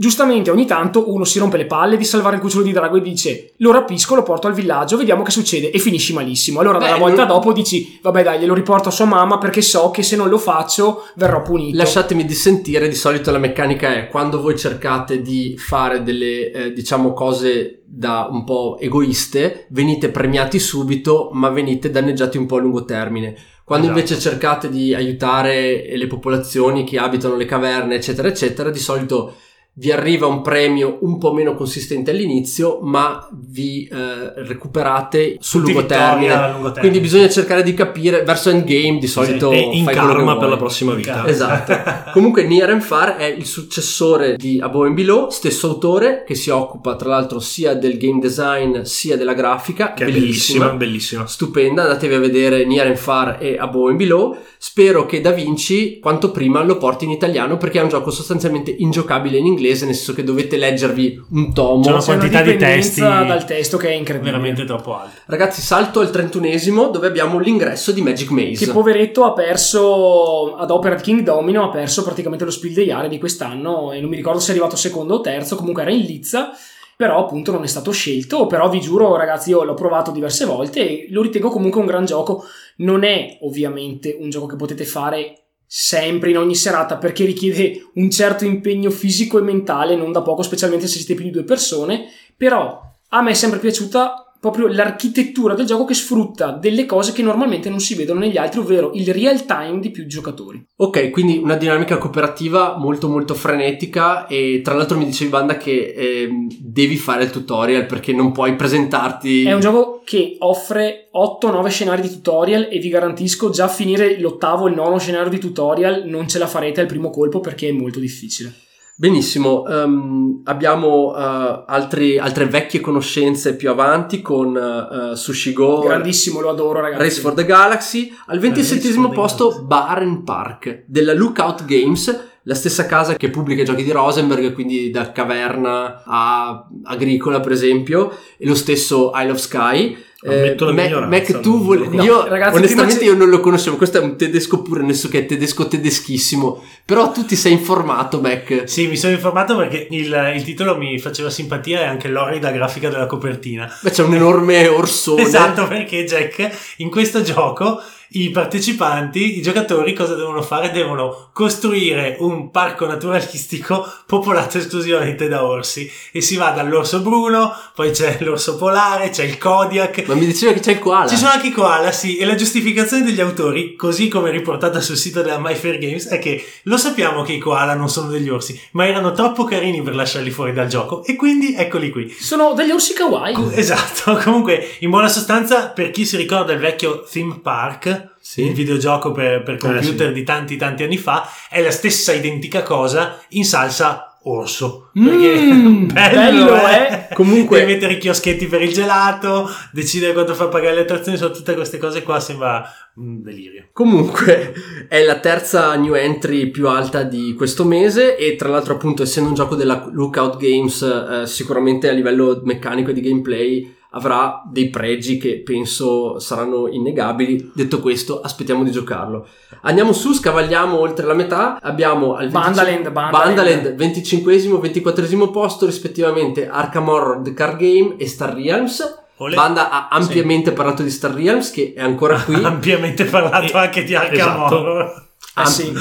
Giustamente 0.00 0.50
ogni 0.50 0.64
tanto 0.64 1.12
uno 1.12 1.24
si 1.24 1.38
rompe 1.38 1.58
le 1.58 1.66
palle 1.66 1.98
di 1.98 2.04
salvare 2.04 2.36
il 2.36 2.40
cucciolo 2.40 2.64
di 2.64 2.72
drago 2.72 2.96
e 2.96 3.02
dice 3.02 3.52
lo 3.58 3.70
rapisco, 3.70 4.14
lo 4.14 4.22
porto 4.22 4.46
al 4.46 4.54
villaggio, 4.54 4.96
vediamo 4.96 5.22
che 5.22 5.30
succede 5.30 5.70
e 5.70 5.78
finisci 5.78 6.14
malissimo. 6.14 6.58
Allora 6.60 6.78
Beh, 6.78 6.86
dalla 6.86 6.96
volta 6.96 7.26
non- 7.26 7.34
dopo 7.34 7.52
dici 7.52 7.98
vabbè 8.00 8.22
dai 8.22 8.38
glielo 8.40 8.54
riporto 8.54 8.88
a 8.88 8.92
sua 8.92 9.04
mamma 9.04 9.36
perché 9.36 9.60
so 9.60 9.90
che 9.90 10.02
se 10.02 10.16
non 10.16 10.30
lo 10.30 10.38
faccio 10.38 11.02
verrò 11.16 11.42
punito. 11.42 11.76
Lasciatemi 11.76 12.24
dissentire, 12.24 12.88
di 12.88 12.94
solito 12.94 13.30
la 13.30 13.36
meccanica 13.36 13.94
è 13.94 14.08
quando 14.08 14.40
voi 14.40 14.56
cercate 14.56 15.20
di 15.20 15.54
fare 15.58 16.02
delle, 16.02 16.50
eh, 16.50 16.72
diciamo, 16.72 17.12
cose 17.12 17.82
da 17.84 18.26
un 18.30 18.44
po' 18.44 18.78
egoiste, 18.80 19.66
venite 19.68 20.08
premiati 20.08 20.58
subito, 20.58 21.28
ma 21.34 21.50
venite 21.50 21.90
danneggiati 21.90 22.38
un 22.38 22.46
po' 22.46 22.56
a 22.56 22.60
lungo 22.60 22.86
termine. 22.86 23.36
Quando 23.66 23.84
Esatto. 23.88 24.00
invece 24.00 24.18
cercate 24.18 24.70
di 24.70 24.94
aiutare 24.94 25.94
le 25.94 26.06
popolazioni 26.06 26.84
che 26.84 26.96
abitano 26.96 27.36
le 27.36 27.44
caverne, 27.44 27.96
eccetera, 27.96 28.28
eccetera, 28.28 28.70
di 28.70 28.78
solito 28.78 29.34
vi 29.80 29.90
arriva 29.90 30.26
un 30.26 30.42
premio 30.42 30.98
un 31.00 31.16
po' 31.16 31.32
meno 31.32 31.54
consistente 31.54 32.10
all'inizio, 32.10 32.80
ma 32.82 33.26
vi 33.32 33.88
eh, 33.90 34.44
recuperate 34.44 35.38
sul 35.40 35.62
lungo 35.62 35.86
termine. 35.86 36.34
lungo 36.34 36.70
termine. 36.70 36.80
Quindi 36.80 37.00
bisogna 37.00 37.30
cercare 37.30 37.62
di 37.62 37.72
capire 37.72 38.22
verso 38.22 38.50
endgame 38.50 38.98
di 38.98 39.06
solito 39.06 39.50
e 39.50 39.58
in 39.58 39.84
fai 39.84 39.94
karma 39.94 40.36
per 40.36 40.50
la 40.50 40.58
prossima 40.58 40.92
vita. 40.92 41.26
Esatto. 41.26 42.12
Comunque 42.12 42.44
Near 42.44 42.68
and 42.68 42.82
Far 42.82 43.16
è 43.16 43.24
il 43.24 43.46
successore 43.46 44.36
di 44.36 44.60
Above 44.60 44.88
and 44.88 44.96
Below, 44.96 45.30
stesso 45.30 45.68
autore 45.68 46.24
che 46.26 46.34
si 46.34 46.50
occupa 46.50 46.94
tra 46.96 47.08
l'altro 47.08 47.40
sia 47.40 47.72
del 47.72 47.96
game 47.96 48.20
design 48.20 48.82
sia 48.82 49.16
della 49.16 49.32
grafica, 49.32 49.94
Che 49.94 50.04
è 50.04 50.10
bellissima, 50.12 50.68
bellissima. 50.68 51.26
Stupenda, 51.26 51.84
andatevi 51.84 52.14
a 52.14 52.18
vedere 52.20 52.66
Near 52.66 52.88
and 52.88 52.96
Far 52.98 53.38
e 53.40 53.56
Above 53.58 53.92
and 53.92 53.98
Below. 53.98 54.36
Spero 54.58 55.06
che 55.06 55.22
Da 55.22 55.30
Vinci 55.30 55.98
quanto 56.00 56.30
prima 56.30 56.62
lo 56.62 56.76
porti 56.76 57.06
in 57.06 57.10
italiano 57.12 57.56
perché 57.56 57.78
è 57.78 57.82
un 57.82 57.88
gioco 57.88 58.10
sostanzialmente 58.10 58.70
ingiocabile 58.70 59.38
in 59.38 59.46
inglese, 59.46 59.68
nel 59.70 59.94
senso 59.94 60.12
che 60.12 60.24
dovete 60.24 60.56
leggervi 60.56 61.22
un 61.30 61.52
tomo. 61.52 61.82
C'è 61.82 61.90
una 61.90 62.02
quantità 62.02 62.42
di 62.42 62.56
testi 62.56 63.00
dal 63.00 63.44
testo 63.44 63.76
che 63.76 63.88
è 63.88 63.92
incredibile. 63.92 64.32
veramente 64.32 64.64
troppo 64.64 64.96
alta. 64.96 65.20
Ragazzi, 65.26 65.60
salto 65.60 66.00
al 66.00 66.10
31esimo 66.10 66.90
dove 66.90 67.06
abbiamo 67.06 67.38
l'ingresso 67.38 67.92
di 67.92 68.02
Magic 68.02 68.30
Maze. 68.30 68.64
Che 68.64 68.72
poveretto 68.72 69.24
ha 69.24 69.32
perso 69.32 70.56
ad 70.56 70.70
Opera 70.70 70.94
di 70.94 71.02
King 71.02 71.22
Domino, 71.22 71.64
ha 71.64 71.70
perso 71.70 72.02
praticamente 72.02 72.44
lo 72.44 72.50
Spiel 72.50 72.74
dei 72.74 72.86
Jahre 72.86 73.08
di 73.08 73.18
quest'anno 73.18 73.92
e 73.92 74.00
non 74.00 74.10
mi 74.10 74.16
ricordo 74.16 74.40
se 74.40 74.48
è 74.48 74.50
arrivato 74.52 74.76
secondo 74.76 75.14
o 75.14 75.20
terzo, 75.20 75.56
comunque 75.56 75.82
era 75.82 75.90
in 75.90 76.00
Lizza, 76.00 76.50
però 76.96 77.24
appunto 77.24 77.50
non 77.50 77.62
è 77.62 77.66
stato 77.66 77.92
scelto, 77.92 78.46
però 78.46 78.68
vi 78.68 78.80
giuro 78.80 79.16
ragazzi 79.16 79.50
io 79.50 79.64
l'ho 79.64 79.74
provato 79.74 80.10
diverse 80.10 80.44
volte 80.44 80.80
e 80.80 81.06
lo 81.10 81.22
ritengo 81.22 81.48
comunque 81.48 81.80
un 81.80 81.86
gran 81.86 82.04
gioco, 82.04 82.44
non 82.76 83.04
è 83.04 83.38
ovviamente 83.40 84.16
un 84.20 84.28
gioco 84.28 84.46
che 84.46 84.56
potete 84.56 84.84
fare 84.84 85.39
sempre 85.72 86.30
in 86.30 86.36
ogni 86.36 86.56
serata 86.56 86.96
perché 86.96 87.24
richiede 87.24 87.92
un 87.94 88.10
certo 88.10 88.44
impegno 88.44 88.90
fisico 88.90 89.38
e 89.38 89.42
mentale, 89.42 89.94
non 89.94 90.10
da 90.10 90.20
poco, 90.20 90.42
specialmente 90.42 90.88
se 90.88 90.96
siete 90.96 91.14
più 91.14 91.22
di 91.22 91.30
due 91.30 91.44
persone, 91.44 92.06
però 92.36 92.80
a 93.10 93.22
me 93.22 93.30
è 93.30 93.34
sempre 93.34 93.60
piaciuta 93.60 94.29
proprio 94.40 94.68
l'architettura 94.68 95.54
del 95.54 95.66
gioco 95.66 95.84
che 95.84 95.94
sfrutta 95.94 96.50
delle 96.50 96.86
cose 96.86 97.12
che 97.12 97.22
normalmente 97.22 97.68
non 97.68 97.78
si 97.78 97.94
vedono 97.94 98.20
negli 98.20 98.38
altri, 98.38 98.60
ovvero 98.60 98.90
il 98.94 99.12
real 99.12 99.44
time 99.44 99.80
di 99.80 99.90
più 99.90 100.06
giocatori. 100.06 100.64
Ok, 100.76 101.10
quindi 101.10 101.36
una 101.36 101.56
dinamica 101.56 101.98
cooperativa 101.98 102.76
molto 102.78 103.08
molto 103.08 103.34
frenetica 103.34 104.26
e 104.26 104.62
tra 104.64 104.74
l'altro 104.74 104.96
mi 104.96 105.04
dicevi 105.04 105.30
Banda 105.30 105.58
che 105.58 105.92
ehm, 105.94 106.48
devi 106.58 106.96
fare 106.96 107.24
il 107.24 107.30
tutorial 107.30 107.84
perché 107.84 108.12
non 108.12 108.32
puoi 108.32 108.56
presentarti... 108.56 109.44
È 109.44 109.52
un 109.52 109.60
gioco 109.60 110.00
che 110.04 110.36
offre 110.38 111.10
8-9 111.14 111.68
scenari 111.68 112.00
di 112.00 112.08
tutorial 112.08 112.68
e 112.70 112.78
vi 112.78 112.88
garantisco 112.88 113.50
già 113.50 113.64
a 113.64 113.68
finire 113.68 114.18
l'ottavo 114.18 114.66
e 114.66 114.70
il 114.70 114.76
nono 114.76 114.98
scenario 114.98 115.28
di 115.28 115.38
tutorial 115.38 116.04
non 116.06 116.26
ce 116.28 116.38
la 116.38 116.46
farete 116.46 116.80
al 116.80 116.86
primo 116.86 117.10
colpo 117.10 117.40
perché 117.40 117.68
è 117.68 117.72
molto 117.72 117.98
difficile. 117.98 118.68
Benissimo, 119.00 119.66
ehm, 119.66 120.42
abbiamo 120.44 121.16
eh, 121.16 121.64
altri- 121.66 122.18
altre 122.18 122.44
vecchie 122.44 122.80
conoscenze 122.80 123.56
più 123.56 123.70
avanti 123.70 124.20
con 124.20 124.54
eh, 124.54 125.16
Sushi 125.16 125.54
Go, 125.54 125.80
Grandissimo, 125.80 126.40
lo 126.42 126.50
adoro 126.50 126.82
ragazzi. 126.82 127.02
Race 127.02 127.20
for 127.22 127.32
the 127.32 127.46
Galaxy. 127.46 128.14
Al 128.26 128.38
27 128.38 128.82
Race 128.82 128.92
for 129.00 129.08
the 129.08 129.14
posto 129.14 129.44
Galaxy. 129.48 129.66
Bar 129.66 129.98
and 130.02 130.22
Park 130.24 130.84
della 130.86 131.14
Lookout 131.14 131.64
Games, 131.64 132.29
la 132.44 132.54
stessa 132.54 132.86
casa 132.86 133.16
che 133.16 133.28
pubblica 133.30 133.62
i 133.62 133.64
giochi 133.64 133.84
di 133.84 133.90
Rosenberg, 133.92 134.52
quindi 134.52 134.90
da 134.90 135.12
Caverna 135.12 136.02
a 136.04 136.66
Agricola 136.84 137.40
per 137.40 137.52
esempio, 137.52 138.16
e 138.38 138.46
lo 138.46 138.54
stesso 138.54 139.10
Isle 139.14 139.30
of 139.30 139.38
Sky. 139.38 140.04
Ammetto 140.22 140.66
la 140.66 140.72
Mac, 140.72 140.84
minoranza, 140.84 141.32
Mac, 141.32 141.40
tu 141.40 141.62
vuole- 141.62 141.88
No, 141.88 142.02
io 142.02 142.26
ragazzi, 142.26 142.56
onestamente 142.58 143.04
io 143.04 143.14
non 143.14 143.30
lo 143.30 143.40
conoscevo, 143.40 143.76
questo 143.76 143.96
è 143.96 144.02
un 144.02 144.18
tedesco 144.18 144.60
pure, 144.60 144.82
nel 144.82 144.90
senso 144.92 145.08
che 145.08 145.20
è 145.20 145.24
tedesco 145.26 145.66
tedeschissimo, 145.66 146.62
però 146.84 147.10
tu 147.10 147.24
ti 147.24 147.36
sei 147.36 147.52
informato 147.52 148.20
Mac. 148.20 148.64
Sì, 148.66 148.86
mi 148.88 148.98
sono 148.98 149.14
informato 149.14 149.56
perché 149.56 149.86
il, 149.90 150.32
il 150.34 150.42
titolo 150.44 150.76
mi 150.76 150.98
faceva 150.98 151.30
simpatia 151.30 151.80
e 151.80 151.84
anche 151.84 152.08
l'orrida 152.08 152.50
grafica 152.50 152.90
della 152.90 153.06
copertina. 153.06 153.70
Beh, 153.80 153.90
c'è 153.90 154.02
un 154.02 154.14
enorme 154.14 154.68
orsone. 154.68 155.22
Esatto, 155.22 155.66
perché 155.66 156.04
Jack, 156.04 156.50
in 156.78 156.90
questo 156.90 157.22
gioco 157.22 157.80
i 158.12 158.30
partecipanti, 158.30 159.38
i 159.38 159.42
giocatori 159.42 159.92
cosa 159.92 160.14
devono 160.14 160.42
fare? 160.42 160.70
Devono 160.70 161.30
costruire 161.32 162.16
un 162.20 162.50
parco 162.50 162.86
naturalistico 162.86 163.86
popolato 164.06 164.58
esclusivamente 164.58 165.28
da 165.28 165.44
orsi 165.44 165.90
e 166.10 166.20
si 166.20 166.36
va 166.36 166.50
dall'orso 166.50 167.00
bruno, 167.00 167.52
poi 167.74 167.90
c'è 167.90 168.18
l'orso 168.20 168.56
polare, 168.56 169.10
c'è 169.10 169.24
il 169.24 169.38
Kodiak. 169.38 170.06
Ma 170.06 170.14
mi 170.14 170.26
diceva 170.26 170.52
che 170.52 170.60
c'è 170.60 170.72
il 170.72 170.78
koala. 170.78 171.08
Ci 171.08 171.16
sono 171.16 171.30
anche 171.30 171.48
i 171.48 171.52
koala, 171.52 171.92
sì, 171.92 172.16
e 172.16 172.24
la 172.24 172.34
giustificazione 172.34 173.04
degli 173.04 173.20
autori, 173.20 173.76
così 173.76 174.08
come 174.08 174.30
riportata 174.30 174.80
sul 174.80 174.96
sito 174.96 175.22
della 175.22 175.38
My 175.38 175.54
Fair 175.54 175.78
Games, 175.78 176.08
è 176.08 176.18
che 176.18 176.44
lo 176.64 176.76
sappiamo 176.76 177.22
che 177.22 177.32
i 177.32 177.38
koala 177.38 177.74
non 177.74 177.88
sono 177.88 178.08
degli 178.08 178.28
orsi, 178.28 178.60
ma 178.72 178.86
erano 178.86 179.12
troppo 179.12 179.44
carini 179.44 179.82
per 179.82 179.94
lasciarli 179.94 180.30
fuori 180.30 180.52
dal 180.52 180.68
gioco, 180.68 181.04
e 181.04 181.14
quindi 181.14 181.54
eccoli 181.54 181.90
qui. 181.90 182.10
Sono 182.10 182.54
degli 182.54 182.70
orsi 182.70 182.92
kawaii. 182.92 183.50
Esatto, 183.54 184.16
comunque 184.24 184.76
in 184.80 184.90
buona 184.90 185.08
sostanza 185.08 185.68
per 185.68 185.90
chi 185.90 186.04
si 186.04 186.16
ricorda 186.16 186.52
il 186.52 186.58
vecchio 186.58 187.02
Theme 187.02 187.38
Park, 187.40 187.99
Sì. 188.30 188.42
il 188.42 188.52
videogioco 188.52 189.10
per, 189.10 189.42
per 189.42 189.56
computer 189.56 190.06
sì. 190.06 190.12
di 190.12 190.22
tanti 190.22 190.56
tanti 190.56 190.84
anni 190.84 190.98
fa, 190.98 191.28
è 191.48 191.60
la 191.60 191.72
stessa 191.72 192.12
identica 192.12 192.62
cosa 192.62 193.20
in 193.30 193.44
salsa 193.44 194.18
orso. 194.22 194.92
Mm, 194.96 195.06
Perché 195.08 195.90
bello, 195.92 196.44
bello, 196.44 196.68
eh? 196.68 197.08
eh? 197.10 197.14
Comunque- 197.14 197.58
Devi 197.58 197.72
mettere 197.72 197.94
i 197.94 197.98
chioschetti 197.98 198.46
per 198.46 198.62
il 198.62 198.72
gelato, 198.72 199.50
decidere 199.72 200.12
quanto 200.12 200.34
far 200.34 200.48
pagare 200.48 200.76
le 200.76 200.82
attrazioni, 200.82 201.18
sono 201.18 201.32
tutte 201.32 201.54
queste 201.54 201.78
cose 201.78 202.04
qua, 202.04 202.20
sembra 202.20 202.64
un 202.94 203.20
delirio. 203.20 203.66
Comunque 203.72 204.52
è 204.88 205.02
la 205.02 205.18
terza 205.18 205.74
new 205.74 205.94
entry 205.94 206.50
più 206.50 206.68
alta 206.68 207.02
di 207.02 207.34
questo 207.34 207.64
mese 207.64 208.16
e 208.16 208.36
tra 208.36 208.48
l'altro 208.48 208.74
appunto 208.74 209.02
essendo 209.02 209.30
un 209.30 209.34
gioco 209.34 209.56
della 209.56 209.88
Lookout 209.90 210.36
Games 210.36 210.82
eh, 210.82 211.26
sicuramente 211.26 211.88
a 211.88 211.92
livello 211.92 212.42
meccanico 212.44 212.90
e 212.90 212.92
di 212.92 213.00
gameplay 213.00 213.78
avrà 213.90 214.42
dei 214.44 214.68
pregi 214.68 215.18
che 215.18 215.40
penso 215.42 216.18
saranno 216.18 216.68
innegabili. 216.68 217.50
Detto 217.54 217.80
questo, 217.80 218.20
aspettiamo 218.20 218.62
di 218.62 218.70
giocarlo. 218.70 219.26
Andiamo 219.62 219.92
su, 219.92 220.12
scavalliamo 220.12 220.78
oltre 220.78 221.06
la 221.06 221.14
metà. 221.14 221.58
Abbiamo 221.60 222.14
al 222.14 222.30
Bandaland, 222.30 222.90
25 222.90 222.90
Bandaland. 222.90 223.74
25 223.74 224.58
24 224.58 225.30
posto 225.30 225.66
rispettivamente 225.66 226.48
Arkham 226.48 226.88
Horror 226.88 227.22
The 227.22 227.34
Card 227.34 227.56
Game 227.56 227.96
e 227.96 228.06
Star 228.06 228.34
Realms. 228.34 228.98
Olè. 229.16 229.34
Banda 229.34 229.70
ha 229.70 229.88
ampiamente 229.90 230.52
parlato 230.52 230.82
di 230.82 230.88
Star 230.88 231.12
Realms 231.12 231.50
che 231.50 231.74
è 231.76 231.82
ancora 231.82 232.18
qui. 232.22 232.34
ampiamente 232.42 233.04
parlato 233.04 233.56
anche 233.58 233.84
di 233.84 233.94
Arkham 233.94 234.14
Esatto. 234.14 234.56
Horror. 234.56 235.08
Eh 235.36 235.46
sì, 235.46 235.72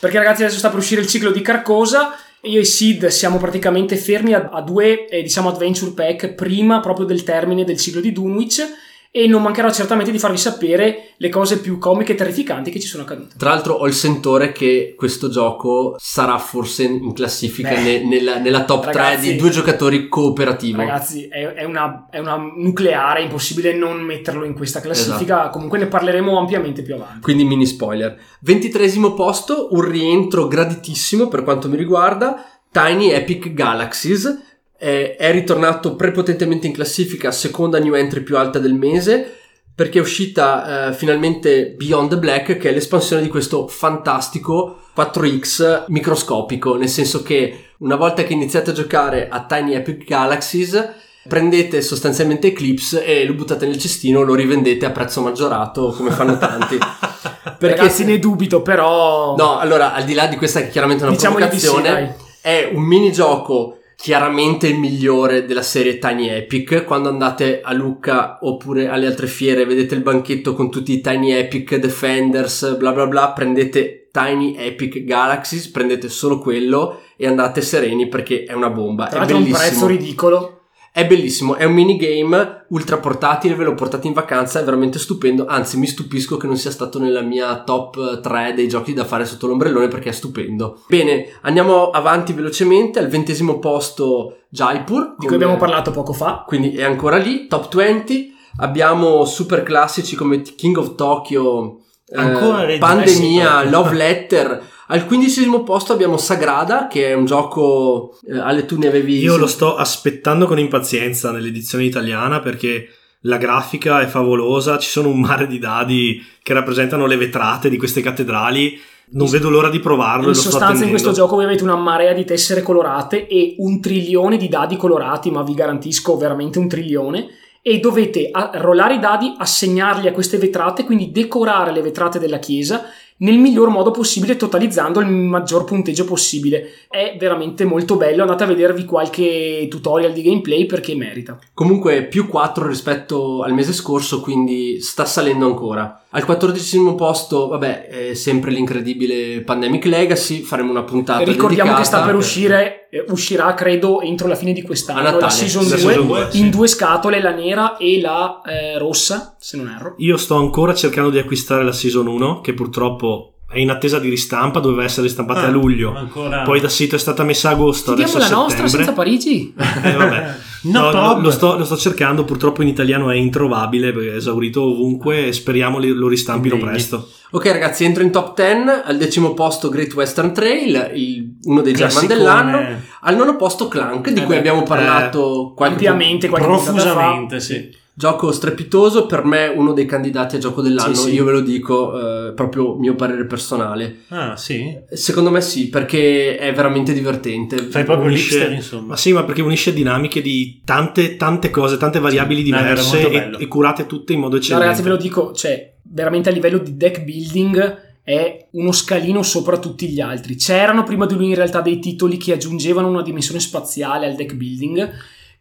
perché 0.00 0.18
ragazzi 0.18 0.42
adesso 0.42 0.58
sta 0.58 0.68
per 0.68 0.78
uscire 0.78 1.00
il 1.00 1.06
ciclo 1.06 1.30
di 1.30 1.40
Carcosa 1.40 2.12
e 2.12 2.18
io 2.42 2.60
e 2.60 2.64
Sid 2.64 3.06
siamo 3.06 3.38
praticamente 3.38 3.96
fermi 3.96 4.32
a, 4.32 4.48
a 4.52 4.62
due 4.62 5.08
eh, 5.08 5.22
diciamo 5.22 5.48
adventure 5.48 5.92
pack 5.92 6.34
prima 6.34 6.80
proprio 6.80 7.06
del 7.06 7.24
termine 7.24 7.64
del 7.64 7.78
ciclo 7.78 8.00
di 8.00 8.12
Dunwich 8.12 8.62
e 9.10 9.26
non 9.26 9.42
mancherò 9.42 9.70
certamente 9.70 10.10
di 10.10 10.18
farvi 10.18 10.36
sapere 10.36 11.14
le 11.16 11.28
cose 11.30 11.60
più 11.60 11.78
comiche 11.78 12.12
e 12.12 12.14
terrificanti 12.14 12.70
che 12.70 12.78
ci 12.78 12.86
sono 12.86 13.04
accadute. 13.04 13.36
Tra 13.38 13.50
l'altro 13.50 13.74
ho 13.74 13.86
il 13.86 13.94
sentore 13.94 14.52
che 14.52 14.94
questo 14.96 15.28
gioco 15.30 15.96
sarà 15.98 16.38
forse 16.38 16.82
in 16.84 17.12
classifica 17.14 17.70
Beh, 17.70 17.80
ne- 17.80 18.04
nella, 18.04 18.38
nella 18.38 18.64
top 18.64 18.90
3 18.90 18.92
ragazzi- 18.92 19.32
di 19.32 19.36
due 19.36 19.50
giocatori 19.50 20.08
cooperativo. 20.08 20.78
Ragazzi, 20.78 21.26
è, 21.26 21.46
è 21.54 21.64
una, 21.64 22.06
è 22.10 22.18
una 22.18 22.36
nucleare, 22.36 23.20
è 23.20 23.22
impossibile 23.22 23.72
non 23.74 24.02
metterlo 24.02 24.44
in 24.44 24.54
questa 24.54 24.80
classifica, 24.80 25.38
Esatto. 25.38 25.50
comunque 25.50 25.78
ne 25.78 25.86
parleremo 25.86 26.38
ampiamente 26.38 26.82
più 26.82 26.94
avanti. 26.94 27.20
Quindi 27.20 27.44
mini 27.44 27.66
spoiler. 27.66 28.16
Ventitresimo 28.40 29.14
posto, 29.14 29.68
un 29.72 29.88
rientro 29.88 30.46
graditissimo 30.46 31.28
per 31.28 31.42
quanto 31.42 31.68
mi 31.68 31.76
riguarda, 31.76 32.44
Tiny 32.70 33.10
Epic 33.10 33.52
Galaxies. 33.54 34.47
Eh, 34.78 35.16
è 35.16 35.32
ritornato 35.32 35.96
prepotentemente 35.96 36.66
in 36.66 36.72
classifica, 36.72 37.32
seconda 37.32 37.78
new 37.78 37.94
entry 37.94 38.20
più 38.20 38.36
alta 38.36 38.58
del 38.58 38.74
mese, 38.74 39.36
perché 39.74 39.98
è 39.98 40.02
uscita 40.02 40.88
eh, 40.88 40.92
finalmente 40.92 41.74
Beyond 41.76 42.10
the 42.10 42.18
Black, 42.18 42.56
che 42.56 42.68
è 42.70 42.72
l'espansione 42.72 43.22
di 43.22 43.28
questo 43.28 43.68
fantastico 43.68 44.78
4X 44.96 45.84
microscopico, 45.88 46.76
nel 46.76 46.88
senso 46.88 47.22
che 47.22 47.66
una 47.78 47.94
volta 47.94 48.24
che 48.24 48.32
iniziate 48.32 48.70
a 48.70 48.72
giocare 48.72 49.28
a 49.28 49.44
Tiny 49.44 49.74
Epic 49.74 50.04
Galaxies, 50.04 50.94
prendete 51.28 51.82
sostanzialmente 51.82 52.48
Eclipse 52.48 53.04
e 53.04 53.24
lo 53.24 53.34
buttate 53.34 53.66
nel 53.66 53.78
cestino, 53.78 54.22
lo 54.22 54.34
rivendete 54.34 54.86
a 54.86 54.90
prezzo 54.90 55.20
maggiorato, 55.20 55.92
come 55.92 56.10
fanno 56.10 56.38
tanti. 56.38 56.78
Perché 57.58 57.76
Ragazzi, 57.76 58.04
ne 58.04 58.18
dubito, 58.18 58.62
però... 58.62 59.36
No, 59.36 59.58
allora, 59.58 59.92
al 59.92 60.04
di 60.04 60.14
là 60.14 60.26
di 60.26 60.36
questa 60.36 60.60
che 60.60 60.68
chiaramente 60.70 61.04
è 61.04 61.06
una 61.06 61.16
Diciamo 61.16 61.38
di 61.38 61.58
sì, 61.58 61.66
provocazione, 61.66 62.16
è 62.40 62.70
un 62.72 62.82
minigioco 62.82 63.77
chiaramente 64.00 64.68
il 64.68 64.78
migliore 64.78 65.44
della 65.44 65.62
serie 65.62 65.98
Tiny 65.98 66.28
Epic. 66.28 66.84
Quando 66.84 67.08
andate 67.08 67.60
a 67.60 67.72
Lucca 67.72 68.38
oppure 68.42 68.86
alle 68.88 69.06
altre 69.06 69.26
fiere, 69.26 69.66
vedete 69.66 69.96
il 69.96 70.02
banchetto 70.02 70.54
con 70.54 70.70
tutti 70.70 70.92
i 70.92 71.00
Tiny 71.00 71.32
Epic 71.32 71.74
Defenders, 71.76 72.76
bla 72.76 72.92
bla 72.92 73.08
bla, 73.08 73.32
prendete 73.32 74.08
Tiny 74.12 74.54
Epic 74.56 75.02
Galaxies, 75.02 75.68
prendete 75.68 76.08
solo 76.08 76.38
quello 76.38 77.00
e 77.16 77.26
andate 77.26 77.60
sereni 77.60 78.06
perché 78.06 78.44
è 78.44 78.52
una 78.52 78.70
bomba. 78.70 79.08
Tra 79.08 79.24
È 79.24 79.26
è 79.26 79.32
un 79.32 79.42
prezzo 79.42 79.86
bellissimo. 79.86 79.86
ridicolo. 79.88 80.57
È 80.92 81.06
bellissimo, 81.06 81.54
è 81.54 81.64
un 81.64 81.74
minigame 81.74 82.64
ultra 82.70 82.98
portatile, 82.98 83.54
ve 83.54 83.64
lo 83.64 83.74
portate 83.74 84.06
in 84.06 84.12
vacanza, 84.12 84.60
è 84.60 84.64
veramente 84.64 84.98
stupendo, 84.98 85.46
anzi 85.46 85.78
mi 85.78 85.86
stupisco 85.86 86.36
che 86.36 86.46
non 86.46 86.56
sia 86.56 86.70
stato 86.70 86.98
nella 86.98 87.20
mia 87.20 87.62
top 87.62 88.20
3 88.20 88.54
dei 88.54 88.68
giochi 88.68 88.94
da 88.94 89.04
fare 89.04 89.24
sotto 89.24 89.46
l'ombrellone 89.46 89.88
perché 89.88 90.08
è 90.08 90.12
stupendo. 90.12 90.82
Bene, 90.88 91.28
andiamo 91.42 91.90
avanti 91.90 92.32
velocemente, 92.32 92.98
al 92.98 93.08
ventesimo 93.08 93.58
posto 93.58 94.38
Jaipur, 94.48 95.14
Di 95.18 95.26
cui 95.26 95.36
abbiamo 95.36 95.56
parlato 95.56 95.90
poco 95.90 96.12
fa. 96.12 96.44
quindi 96.46 96.74
è 96.74 96.84
ancora 96.84 97.16
lì, 97.16 97.46
top 97.46 97.74
20, 97.74 98.34
abbiamo 98.58 99.24
super 99.24 99.62
classici 99.62 100.16
come 100.16 100.42
King 100.42 100.78
of 100.78 100.94
Tokyo, 100.94 101.82
eh, 102.10 102.18
Ancora 102.18 102.66
Pandemia, 102.78 103.60
eh 103.62 103.64
sì, 103.64 103.70
Love 103.70 103.94
Letter. 103.94 104.62
Al 104.90 105.04
quindicesimo 105.04 105.64
posto 105.64 105.92
abbiamo 105.92 106.16
Sagrada, 106.16 106.86
che 106.86 107.08
è 107.08 107.12
un 107.12 107.26
gioco, 107.26 108.18
eh, 108.26 108.38
Ale 108.38 108.64
tu 108.64 108.78
ne 108.78 108.86
avevi... 108.86 109.18
Io 109.18 109.36
lo 109.36 109.46
sto 109.46 109.76
aspettando 109.76 110.46
con 110.46 110.58
impazienza 110.58 111.30
nell'edizione 111.30 111.84
italiana 111.84 112.40
perché 112.40 112.88
la 113.22 113.36
grafica 113.36 114.00
è 114.00 114.06
favolosa, 114.06 114.78
ci 114.78 114.88
sono 114.88 115.08
un 115.08 115.20
mare 115.20 115.46
di 115.46 115.58
dadi 115.58 116.24
che 116.42 116.54
rappresentano 116.54 117.04
le 117.04 117.16
vetrate 117.16 117.68
di 117.68 117.76
queste 117.76 118.00
cattedrali. 118.00 118.80
Non 119.10 119.28
vedo 119.28 119.50
l'ora 119.50 119.68
di 119.68 119.80
provarlo 119.80 120.22
In 120.22 120.28
lo 120.28 120.34
sto 120.34 120.50
sostanza 120.50 120.84
in 120.84 120.90
questo 120.90 121.12
gioco 121.12 121.34
voi 121.34 121.44
avete 121.44 121.62
una 121.62 121.76
marea 121.76 122.14
di 122.14 122.24
tessere 122.24 122.62
colorate 122.62 123.26
e 123.26 123.56
un 123.58 123.82
trilione 123.82 124.38
di 124.38 124.48
dadi 124.48 124.76
colorati, 124.76 125.30
ma 125.30 125.42
vi 125.42 125.52
garantisco 125.52 126.16
veramente 126.16 126.58
un 126.58 126.68
trilione. 126.68 127.28
E 127.60 127.80
dovete 127.80 128.30
rollare 128.52 128.94
i 128.94 129.00
dadi, 129.00 129.34
assegnarli 129.36 130.08
a 130.08 130.12
queste 130.12 130.38
vetrate, 130.38 130.84
quindi 130.84 131.10
decorare 131.10 131.72
le 131.72 131.82
vetrate 131.82 132.18
della 132.18 132.38
chiesa 132.38 132.84
nel 133.18 133.38
miglior 133.38 133.68
modo 133.68 133.90
possibile, 133.90 134.36
totalizzando 134.36 135.00
il 135.00 135.08
maggior 135.08 135.64
punteggio 135.64 136.04
possibile. 136.04 136.70
È 136.88 137.16
veramente 137.18 137.64
molto 137.64 137.96
bello. 137.96 138.22
Andate 138.22 138.44
a 138.44 138.46
vedervi 138.46 138.84
qualche 138.84 139.66
tutorial 139.70 140.12
di 140.12 140.22
gameplay 140.22 140.66
perché 140.66 140.94
merita. 140.94 141.38
Comunque 141.54 142.04
più 142.04 142.26
4 142.28 142.66
rispetto 142.66 143.42
al 143.42 143.54
mese 143.54 143.72
scorso, 143.72 144.20
quindi 144.20 144.80
sta 144.80 145.04
salendo 145.04 145.46
ancora. 145.46 146.02
Al 146.10 146.24
quattordicesimo 146.24 146.94
posto, 146.94 147.48
vabbè, 147.48 147.86
è 147.88 148.14
sempre 148.14 148.50
l'incredibile 148.50 149.42
Pandemic 149.42 149.84
Legacy, 149.84 150.40
faremo 150.40 150.70
una 150.70 150.82
puntata 150.82 151.22
ricordiamo 151.22 151.74
che 151.74 151.84
sta 151.84 152.02
per 152.02 152.14
uscire, 152.14 152.88
eh, 152.90 153.04
uscirà 153.08 153.52
credo 153.54 154.00
entro 154.00 154.26
la 154.26 154.34
fine 154.34 154.52
di 154.52 154.62
quest'anno, 154.62 155.02
Natale. 155.02 155.20
la 155.20 155.28
season 155.28 155.64
La 155.64 155.68
2, 155.68 155.78
season 155.78 156.06
due, 156.06 156.20
in 156.22 156.28
sì. 156.30 156.48
due 156.48 156.66
scatole, 156.66 157.20
la 157.20 157.32
nera 157.32 157.76
e 157.76 158.00
la 158.00 158.40
eh, 158.42 158.78
rossa, 158.78 159.36
se 159.38 159.56
non 159.56 159.68
erro. 159.68 159.94
Io 159.98 160.16
sto 160.16 160.36
ancora 160.36 160.74
cercando 160.74 161.10
di 161.10 161.18
acquistare 161.18 161.64
la 161.64 161.72
Season 161.72 162.06
1 162.06 162.40
che 162.40 162.54
purtroppo 162.54 163.32
è 163.50 163.58
in 163.58 163.70
attesa 163.70 163.98
di 163.98 164.10
ristampa, 164.10 164.60
doveva 164.60 164.84
essere 164.84 165.06
ristampata 165.06 165.40
Ah, 165.40 165.46
a 165.46 165.50
luglio. 165.50 165.94
ancora- 165.94 166.42
Poi 166.42 166.60
da 166.60 166.68
sito 166.68 166.96
è 166.96 166.98
stata 166.98 167.24
messa 167.24 167.48
a 167.48 167.52
agosto, 167.52 167.94
Chiediamo 167.94 168.18
la 168.18 168.28
nostra 168.28 168.68
senza 168.68 168.92
Parigi. 168.92 169.54
Eh, 169.82 169.92
vabbè. 169.94 170.34
No 170.64 170.90
No, 170.90 171.20
lo, 171.20 171.30
sto, 171.30 171.56
lo 171.56 171.64
sto 171.64 171.76
cercando, 171.78 172.24
purtroppo 172.24 172.60
in 172.62 172.68
italiano 172.68 173.10
è 173.10 173.14
introvabile 173.14 173.92
perché 173.92 174.10
è 174.12 174.16
esaurito 174.16 174.62
ovunque 174.64 175.28
e 175.28 175.32
speriamo 175.32 175.78
li- 175.78 175.88
lo 175.92 176.08
ristampino 176.08 176.56
Quindi- 176.56 176.72
presto. 176.74 177.08
Ok 177.30 177.46
ragazzi, 177.46 177.84
entro 177.84 178.02
in 178.02 178.10
top 178.10 178.34
10, 178.34 178.82
al 178.84 178.96
decimo 178.98 179.32
posto 179.34 179.68
Great 179.70 179.94
Western 179.94 180.34
Trail, 180.34 180.90
il- 180.94 181.36
uno 181.44 181.60
dei 181.62 181.72
German 181.74 182.06
dell'anno. 182.06 182.80
Al 183.02 183.16
nono 183.16 183.36
posto 183.36 183.68
Clank, 183.68 184.10
di 184.10 184.20
Eh 184.20 184.24
cui 184.24 184.36
abbiamo 184.36 184.62
parlato 184.62 185.52
qualche 185.56 185.86
Ampiamente, 185.88 186.28
qualche. 186.28 186.46
Profusamente, 186.48 187.40
sì. 187.40 187.70
Gioco 187.98 188.30
strepitoso, 188.30 189.06
per 189.06 189.24
me 189.24 189.48
uno 189.48 189.72
dei 189.72 189.84
candidati 189.84 190.36
a 190.36 190.38
gioco 190.38 190.62
dell'anno, 190.62 190.94
Sì, 190.94 191.08
sì. 191.08 191.14
io 191.14 191.24
ve 191.24 191.32
lo 191.32 191.40
dico, 191.40 192.28
eh, 192.28 192.32
proprio 192.32 192.76
mio 192.76 192.94
parere 192.94 193.24
personale. 193.26 194.02
Ah, 194.10 194.36
sì? 194.36 194.72
Secondo 194.88 195.30
me 195.30 195.40
sì, 195.40 195.68
perché 195.68 196.36
è 196.38 196.52
veramente 196.54 196.92
divertente. 196.92 197.56
Fai 197.56 197.82
proprio 197.82 198.06
Unisce- 198.06 198.36
l'hipster, 198.36 198.52
insomma. 198.52 198.86
Ma 198.90 198.96
sì, 198.96 199.12
ma 199.12 199.24
perché 199.24 199.42
unisce 199.42 199.72
dinamiche 199.72 200.22
di 200.22 200.60
tante, 200.64 201.16
tante 201.16 201.50
cose, 201.50 201.76
tante 201.76 201.98
variabili 201.98 202.48
no, 202.48 202.58
diverse 202.58 203.10
e, 203.10 203.30
e 203.36 203.48
curate 203.48 203.86
tutte 203.86 204.12
in 204.12 204.20
modo 204.20 204.36
No, 204.36 204.40
eccellente. 204.42 204.64
ragazzi, 204.64 204.82
ve 204.84 204.90
lo 204.90 204.96
dico, 204.96 205.32
cioè, 205.32 205.74
veramente 205.82 206.28
a 206.28 206.32
livello 206.32 206.58
di 206.58 206.76
deck 206.76 207.02
building 207.02 207.86
è 208.04 208.46
uno 208.52 208.70
scalino 208.70 209.24
sopra 209.24 209.58
tutti 209.58 209.88
gli 209.88 210.00
altri. 210.00 210.36
C'erano 210.36 210.84
prima 210.84 211.04
di 211.04 211.14
lui 211.14 211.30
in 211.30 211.34
realtà 211.34 211.60
dei 211.60 211.80
titoli 211.80 212.16
che 212.16 212.32
aggiungevano 212.32 212.86
una 212.86 213.02
dimensione 213.02 213.40
spaziale 213.40 214.06
al 214.06 214.14
deck 214.14 214.34
building, 214.34 214.88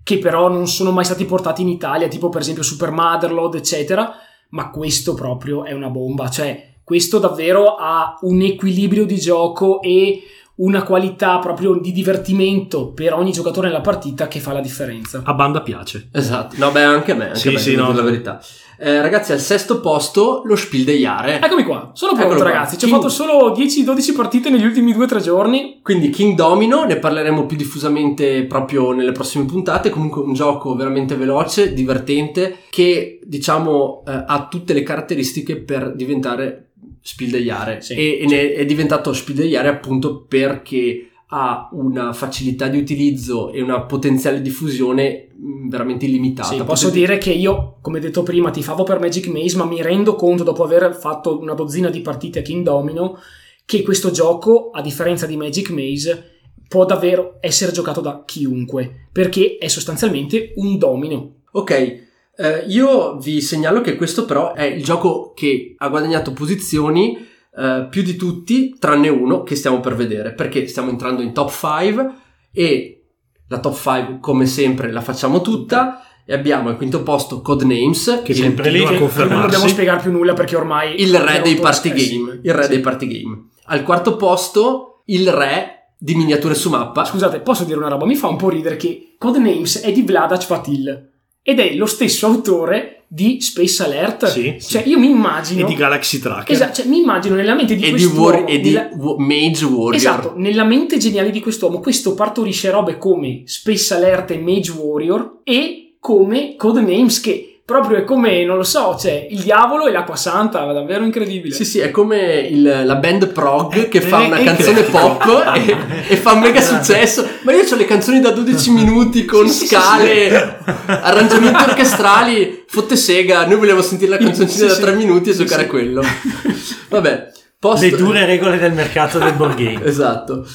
che 0.07 0.19
però 0.19 0.47
non 0.47 0.69
sono 0.69 0.91
mai 0.91 1.03
stati 1.03 1.25
portati 1.25 1.63
in 1.63 1.67
Italia, 1.67 2.07
tipo 2.07 2.29
per 2.29 2.39
esempio 2.39 2.63
Super 2.63 2.91
Motherlord, 2.91 3.55
eccetera, 3.55 4.13
ma 4.51 4.69
questo 4.69 5.13
proprio 5.13 5.65
è 5.65 5.73
una 5.73 5.89
bomba, 5.89 6.29
cioè 6.29 6.75
questo 6.81 7.19
davvero 7.19 7.75
ha 7.75 8.17
un 8.21 8.39
equilibrio 8.39 9.05
di 9.05 9.17
gioco 9.17 9.81
e 9.81 10.21
una 10.57 10.83
qualità 10.83 11.37
proprio 11.39 11.75
di 11.75 11.91
divertimento 11.91 12.91
per 12.91 13.13
ogni 13.13 13.31
giocatore 13.31 13.67
nella 13.67 13.81
partita 13.81 14.27
che 14.27 14.39
fa 14.39 14.53
la 14.53 14.61
differenza. 14.61 15.21
A 15.23 15.33
banda 15.33 15.61
piace. 15.61 16.09
Esatto, 16.11 16.55
no, 16.57 16.71
beh, 16.71 16.83
anche 16.83 17.11
a 17.11 17.15
me, 17.15 17.25
anche 17.27 17.39
Sì, 17.39 17.47
a 17.49 17.51
me, 17.51 17.57
sì, 17.59 17.75
no, 17.75 17.91
la 17.93 18.01
verità. 18.01 18.41
Eh, 18.79 19.01
ragazzi, 19.01 19.31
al 19.31 19.39
sesto 19.39 19.79
posto 19.79 20.43
lo 20.45 20.55
Spiel 20.55 20.83
dei 20.83 20.99
Jahre. 20.99 21.41
Eccomi 21.41 21.63
qua, 21.63 21.91
sono 21.93 22.13
pronto 22.13 22.33
Eccolo 22.33 22.41
qua. 22.49 22.51
ragazzi, 22.57 22.77
ci 22.77 22.85
ho 22.85 22.87
King- 22.87 22.99
fatto 23.01 23.11
solo 23.11 23.51
10-12 23.51 24.13
partite 24.15 24.49
negli 24.51 24.65
ultimi 24.65 24.93
2-3 24.93 25.19
giorni. 25.21 25.79
Quindi 25.81 26.09
King 26.09 26.35
Domino, 26.35 26.85
ne 26.85 26.97
parleremo 26.97 27.45
più 27.47 27.57
diffusamente 27.57 28.43
proprio 28.45 28.91
nelle 28.91 29.11
prossime 29.11 29.45
puntate, 29.45 29.89
comunque 29.89 30.21
un 30.21 30.33
gioco 30.33 30.75
veramente 30.75 31.15
veloce, 31.15 31.73
divertente, 31.73 32.57
che 32.69 33.19
diciamo 33.23 34.03
eh, 34.07 34.23
ha 34.27 34.47
tutte 34.49 34.73
le 34.73 34.83
caratteristiche 34.83 35.57
per 35.57 35.95
diventare 35.95 36.66
Spiel. 37.01 37.77
Sì, 37.79 37.93
e, 37.93 38.19
e 38.21 38.25
ne 38.27 38.53
è 38.53 38.65
diventato 38.65 39.13
Spiel 39.13 39.55
appunto 39.55 40.25
perché 40.27 41.09
ha 41.29 41.69
una 41.73 42.13
facilità 42.13 42.67
di 42.67 42.77
utilizzo 42.77 43.51
e 43.51 43.61
una 43.61 43.81
potenziale 43.81 44.41
diffusione 44.41 45.27
mh, 45.35 45.69
veramente 45.69 46.05
illimitata. 46.05 46.49
Sì, 46.49 46.63
posso 46.63 46.87
Potete- 46.87 47.05
dire 47.05 47.17
che 47.17 47.31
io, 47.31 47.77
come 47.81 47.99
detto 47.99 48.23
prima, 48.23 48.49
tifavo 48.49 48.83
per 48.83 48.99
Magic 48.99 49.27
Maze, 49.27 49.57
ma 49.57 49.65
mi 49.65 49.81
rendo 49.81 50.15
conto 50.15 50.43
dopo 50.43 50.63
aver 50.63 50.95
fatto 50.95 51.37
una 51.37 51.53
dozzina 51.53 51.89
di 51.89 52.01
partite 52.01 52.39
a 52.39 52.41
King 52.41 52.63
Domino 52.63 53.19
che 53.65 53.81
questo 53.81 54.11
gioco, 54.11 54.69
a 54.71 54.81
differenza 54.81 55.25
di 55.25 55.35
Magic 55.35 55.69
Maze, 55.71 56.35
può 56.69 56.85
davvero 56.85 57.37
essere 57.41 57.73
giocato 57.73 57.99
da 57.99 58.23
chiunque, 58.25 59.07
perché 59.11 59.57
è 59.57 59.67
sostanzialmente 59.67 60.53
un 60.55 60.77
domino. 60.77 61.33
Ok, 61.51 62.06
eh, 62.37 62.65
io 62.67 63.17
vi 63.17 63.41
segnalo 63.41 63.81
che 63.81 63.95
questo 63.95 64.25
però 64.25 64.53
è 64.53 64.63
il 64.63 64.83
gioco 64.83 65.33
che 65.35 65.73
ha 65.77 65.87
guadagnato 65.89 66.31
posizioni 66.33 67.17
eh, 67.57 67.87
più 67.89 68.03
di 68.03 68.15
tutti, 68.15 68.75
tranne 68.77 69.09
uno 69.09 69.41
che 69.43 69.55
stiamo 69.55 69.79
per 69.79 69.95
vedere, 69.95 70.33
perché 70.33 70.67
stiamo 70.67 70.89
entrando 70.91 71.21
in 71.23 71.33
top 71.33 71.49
5 71.51 72.09
e 72.53 73.05
la 73.47 73.59
top 73.59 73.75
5 73.75 74.17
come 74.19 74.45
sempre 74.45 74.91
la 74.91 75.01
facciamo 75.01 75.41
tutta 75.41 76.03
e 76.25 76.33
abbiamo 76.33 76.69
al 76.69 76.77
quinto 76.77 77.03
posto 77.03 77.41
Codenames, 77.41 78.21
Che 78.23 78.33
il, 78.33 78.37
sempre 78.37 78.69
lì 78.69 78.85
che- 78.85 78.99
Non 78.99 79.41
dobbiamo 79.41 79.67
spiegare 79.67 80.01
più 80.01 80.11
nulla 80.11 80.33
perché 80.33 80.55
ormai... 80.55 81.01
il 81.01 81.17
re 81.17 81.39
è 81.39 81.41
dei 81.41 81.55
party 81.55 81.97
sì. 81.97 82.17
game, 82.17 82.39
il 82.43 82.53
re 82.53 82.63
Sì. 82.63 82.69
dei 82.69 82.79
party 82.81 83.07
game. 83.07 83.47
Al 83.65 83.83
quarto 83.83 84.15
posto 84.17 85.01
il 85.05 85.31
re 85.31 85.93
di 85.97 86.15
miniature 86.15 86.53
su 86.53 86.69
mappa. 86.69 87.05
Scusate, 87.05 87.39
posso 87.39 87.63
dire 87.63 87.77
una 87.77 87.87
roba? 87.87 88.05
Mi 88.05 88.15
fa 88.15 88.27
un 88.27 88.35
po' 88.35 88.49
ridere 88.49 88.75
che 88.75 89.15
Codenames 89.17 89.81
è 89.81 89.91
di 89.91 90.03
Vladac 90.03 90.43
Fatil 90.43 91.11
ed 91.49 91.61
è 91.61 91.73
lo 91.75 91.85
stesso 91.85 92.25
autore 92.25 93.03
di 93.07 93.39
Space 93.39 93.81
Alert. 93.81 94.25
Sì, 94.25 94.57
Cioè, 94.59 94.83
io 94.85 94.99
mi 94.99 95.09
immagino... 95.09 95.65
E 95.65 95.69
di 95.69 95.75
Galaxy 95.75 96.19
Tracker. 96.19 96.53
Esatto, 96.53 96.73
cioè, 96.81 96.85
mi 96.87 96.99
immagino 96.99 97.35
nella 97.35 97.55
mente 97.55 97.77
di 97.77 97.83
e 97.83 97.85
di, 97.85 97.91
quest'uomo... 97.91 98.21
war- 98.21 98.43
e 98.49 98.59
di 98.59 98.71
nella- 98.73 98.89
wa- 98.97 99.15
Mage 99.17 99.63
Warrior. 99.63 99.95
Esatto, 99.95 100.33
nella 100.35 100.65
mente 100.65 100.97
geniale 100.97 101.31
di 101.31 101.39
quest'uomo, 101.39 101.79
questo 101.79 102.13
partorisce 102.15 102.69
robe 102.69 102.97
come 102.97 103.43
Space 103.45 103.93
Alert 103.93 104.31
e 104.31 104.39
Mage 104.39 104.71
Warrior 104.71 105.37
e 105.45 105.93
come 106.01 106.55
Codenames 106.57 107.21
che 107.21 107.56
proprio 107.67 107.97
è 107.97 108.05
come, 108.05 108.45
non 108.45 108.55
lo 108.55 108.63
so, 108.63 108.95
cioè 108.97 109.27
il 109.29 109.41
diavolo 109.41 109.87
e 109.87 109.91
l'acqua 109.91 110.15
santa, 110.15 110.63
davvero 110.71 111.03
incredibile. 111.03 111.53
Sì, 111.53 111.65
sì, 111.65 111.79
è 111.79 111.91
come 111.91 112.47
il- 112.49 112.83
la 112.85 112.95
band 112.95 113.27
prog 113.33 113.89
che 113.89 113.99
fa 113.99 114.21
Eh, 114.23 114.25
una 114.27 114.37
è 114.37 114.43
canzone 114.45 114.79
eclettico. 114.79 114.97
pop 114.97 115.51
e, 115.53 115.75
e 116.07 116.15
fa 116.15 116.35
mega 116.35 116.61
successo. 116.61 117.27
Ma 117.41 117.51
io 117.51 117.65
ho 117.69 117.75
le 117.75 117.83
canzoni 117.83 118.21
da 118.21 118.31
12 118.31 118.71
minuti 118.71 119.25
con 119.25 119.49
Sì, 119.49 119.53
sì, 119.53 119.65
sì, 119.67 119.75
scale, 119.75 120.59
arrangiamenti 120.85 121.61
orchestrali, 121.61 122.63
fotte 122.69 122.95
sega. 122.95 123.45
Noi 123.45 123.57
vogliamo 123.57 123.81
sentire 123.81 124.11
la 124.11 124.17
canzoncina 124.17 124.61
Sì, 124.61 124.67
da 124.69 124.73
sì. 124.75 124.81
3 124.83 124.93
minuti 124.93 125.29
e 125.31 125.33
Sì, 125.33 125.39
giocare 125.43 125.63
sì. 125.63 125.67
a 125.67 125.69
quello. 125.69 126.01
Vabbè, 126.87 127.31
post... 127.59 127.83
Le 127.83 127.89
dure 127.97 128.25
regole 128.25 128.57
del 128.59 128.71
mercato 128.71 129.19
del 129.19 129.33
board 129.33 129.57
game. 129.57 129.83
Esatto. 129.83 130.45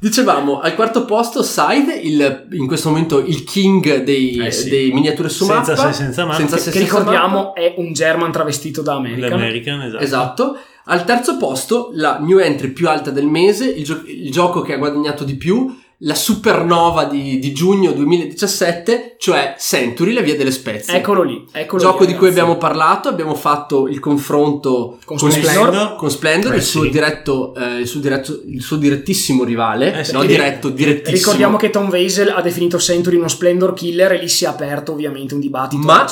Dicevamo, 0.00 0.60
al 0.60 0.74
quarto 0.74 1.04
posto 1.04 1.42
Side, 1.42 1.92
il- 1.94 2.46
in 2.52 2.66
questo 2.66 2.88
momento 2.88 3.18
il 3.18 3.44
king 3.44 4.02
dei, 4.02 4.38
Eh 4.38 4.50
sì. 4.50 4.70
dei 4.70 4.92
miniature 4.92 5.28
su 5.28 5.44
Senza 5.44 5.74
mappa. 5.74 5.92
se, 5.92 6.02
senza 6.04 6.24
ma. 6.24 6.34
Senza 6.34 6.56
che 6.56 6.62
se, 6.62 6.70
senza 6.72 6.86
ricordiamo 6.98 7.36
mappa. 7.42 7.60
è 7.60 7.74
un 7.76 7.92
German 7.92 8.32
travestito 8.32 8.80
da 8.80 8.94
American. 8.94 9.28
L'American, 9.30 9.82
esatto. 9.82 10.02
Esatto. 10.02 10.56
Al 10.86 11.04
terzo 11.04 11.36
posto, 11.36 11.90
la 11.94 12.18
new 12.18 12.38
entry 12.38 12.68
più 12.70 12.88
alta 12.88 13.10
del 13.10 13.26
mese, 13.26 13.66
il, 13.68 13.84
gio- 13.84 14.02
il 14.06 14.30
gioco 14.32 14.62
che 14.62 14.72
ha 14.72 14.78
guadagnato 14.78 15.22
di 15.24 15.34
più, 15.36 15.78
la 16.02 16.14
supernova 16.14 17.04
di, 17.04 17.38
di 17.38 17.52
giugno 17.52 17.92
2017, 17.92 19.16
cioè 19.18 19.56
Century, 19.58 20.12
la 20.12 20.22
via 20.22 20.34
delle 20.34 20.50
spezie. 20.50 20.94
Eccolo 20.96 21.22
lì, 21.22 21.46
eccolo 21.52 21.82
Gioco 21.82 22.00
lì, 22.00 22.06
di 22.06 22.12
cui 22.14 22.28
ragazzi. 22.28 22.40
abbiamo 22.40 22.58
parlato, 22.58 23.08
abbiamo 23.08 23.34
fatto 23.34 23.86
il 23.86 24.00
confronto 24.00 24.98
Con 25.04 25.18
con 25.18 25.30
Splendor. 25.30 25.66
Splendor, 25.66 25.96
con 25.96 26.10
Splendor, 26.10 26.52
Eh 26.54 26.56
il, 26.56 26.62
suo 26.62 26.82
sì. 26.84 26.90
diretto, 26.90 27.54
eh, 27.54 27.80
il, 27.80 27.86
suo 27.86 28.00
diretto- 28.00 28.40
il 28.46 28.62
suo 28.62 28.76
direttissimo 28.76 29.44
rivale, 29.44 29.98
Eh 29.98 30.04
sì. 30.04 30.12
no 30.12 30.24
diretto, 30.24 30.70
direttissimo. 30.70 31.16
Ricordiamo 31.16 31.56
che 31.58 31.68
Tom 31.68 31.88
Weisel 31.90 32.30
ha 32.30 32.40
definito 32.40 32.78
Century 32.78 33.16
uno 33.16 33.28
Splendor 33.28 33.74
Killer 33.74 34.12
e 34.12 34.18
lì 34.18 34.28
si 34.28 34.44
è 34.44 34.48
aperto 34.48 34.92
ovviamente 34.92 35.34
un 35.34 35.40
dibattito 35.40 35.82
Ma-. 35.82 36.06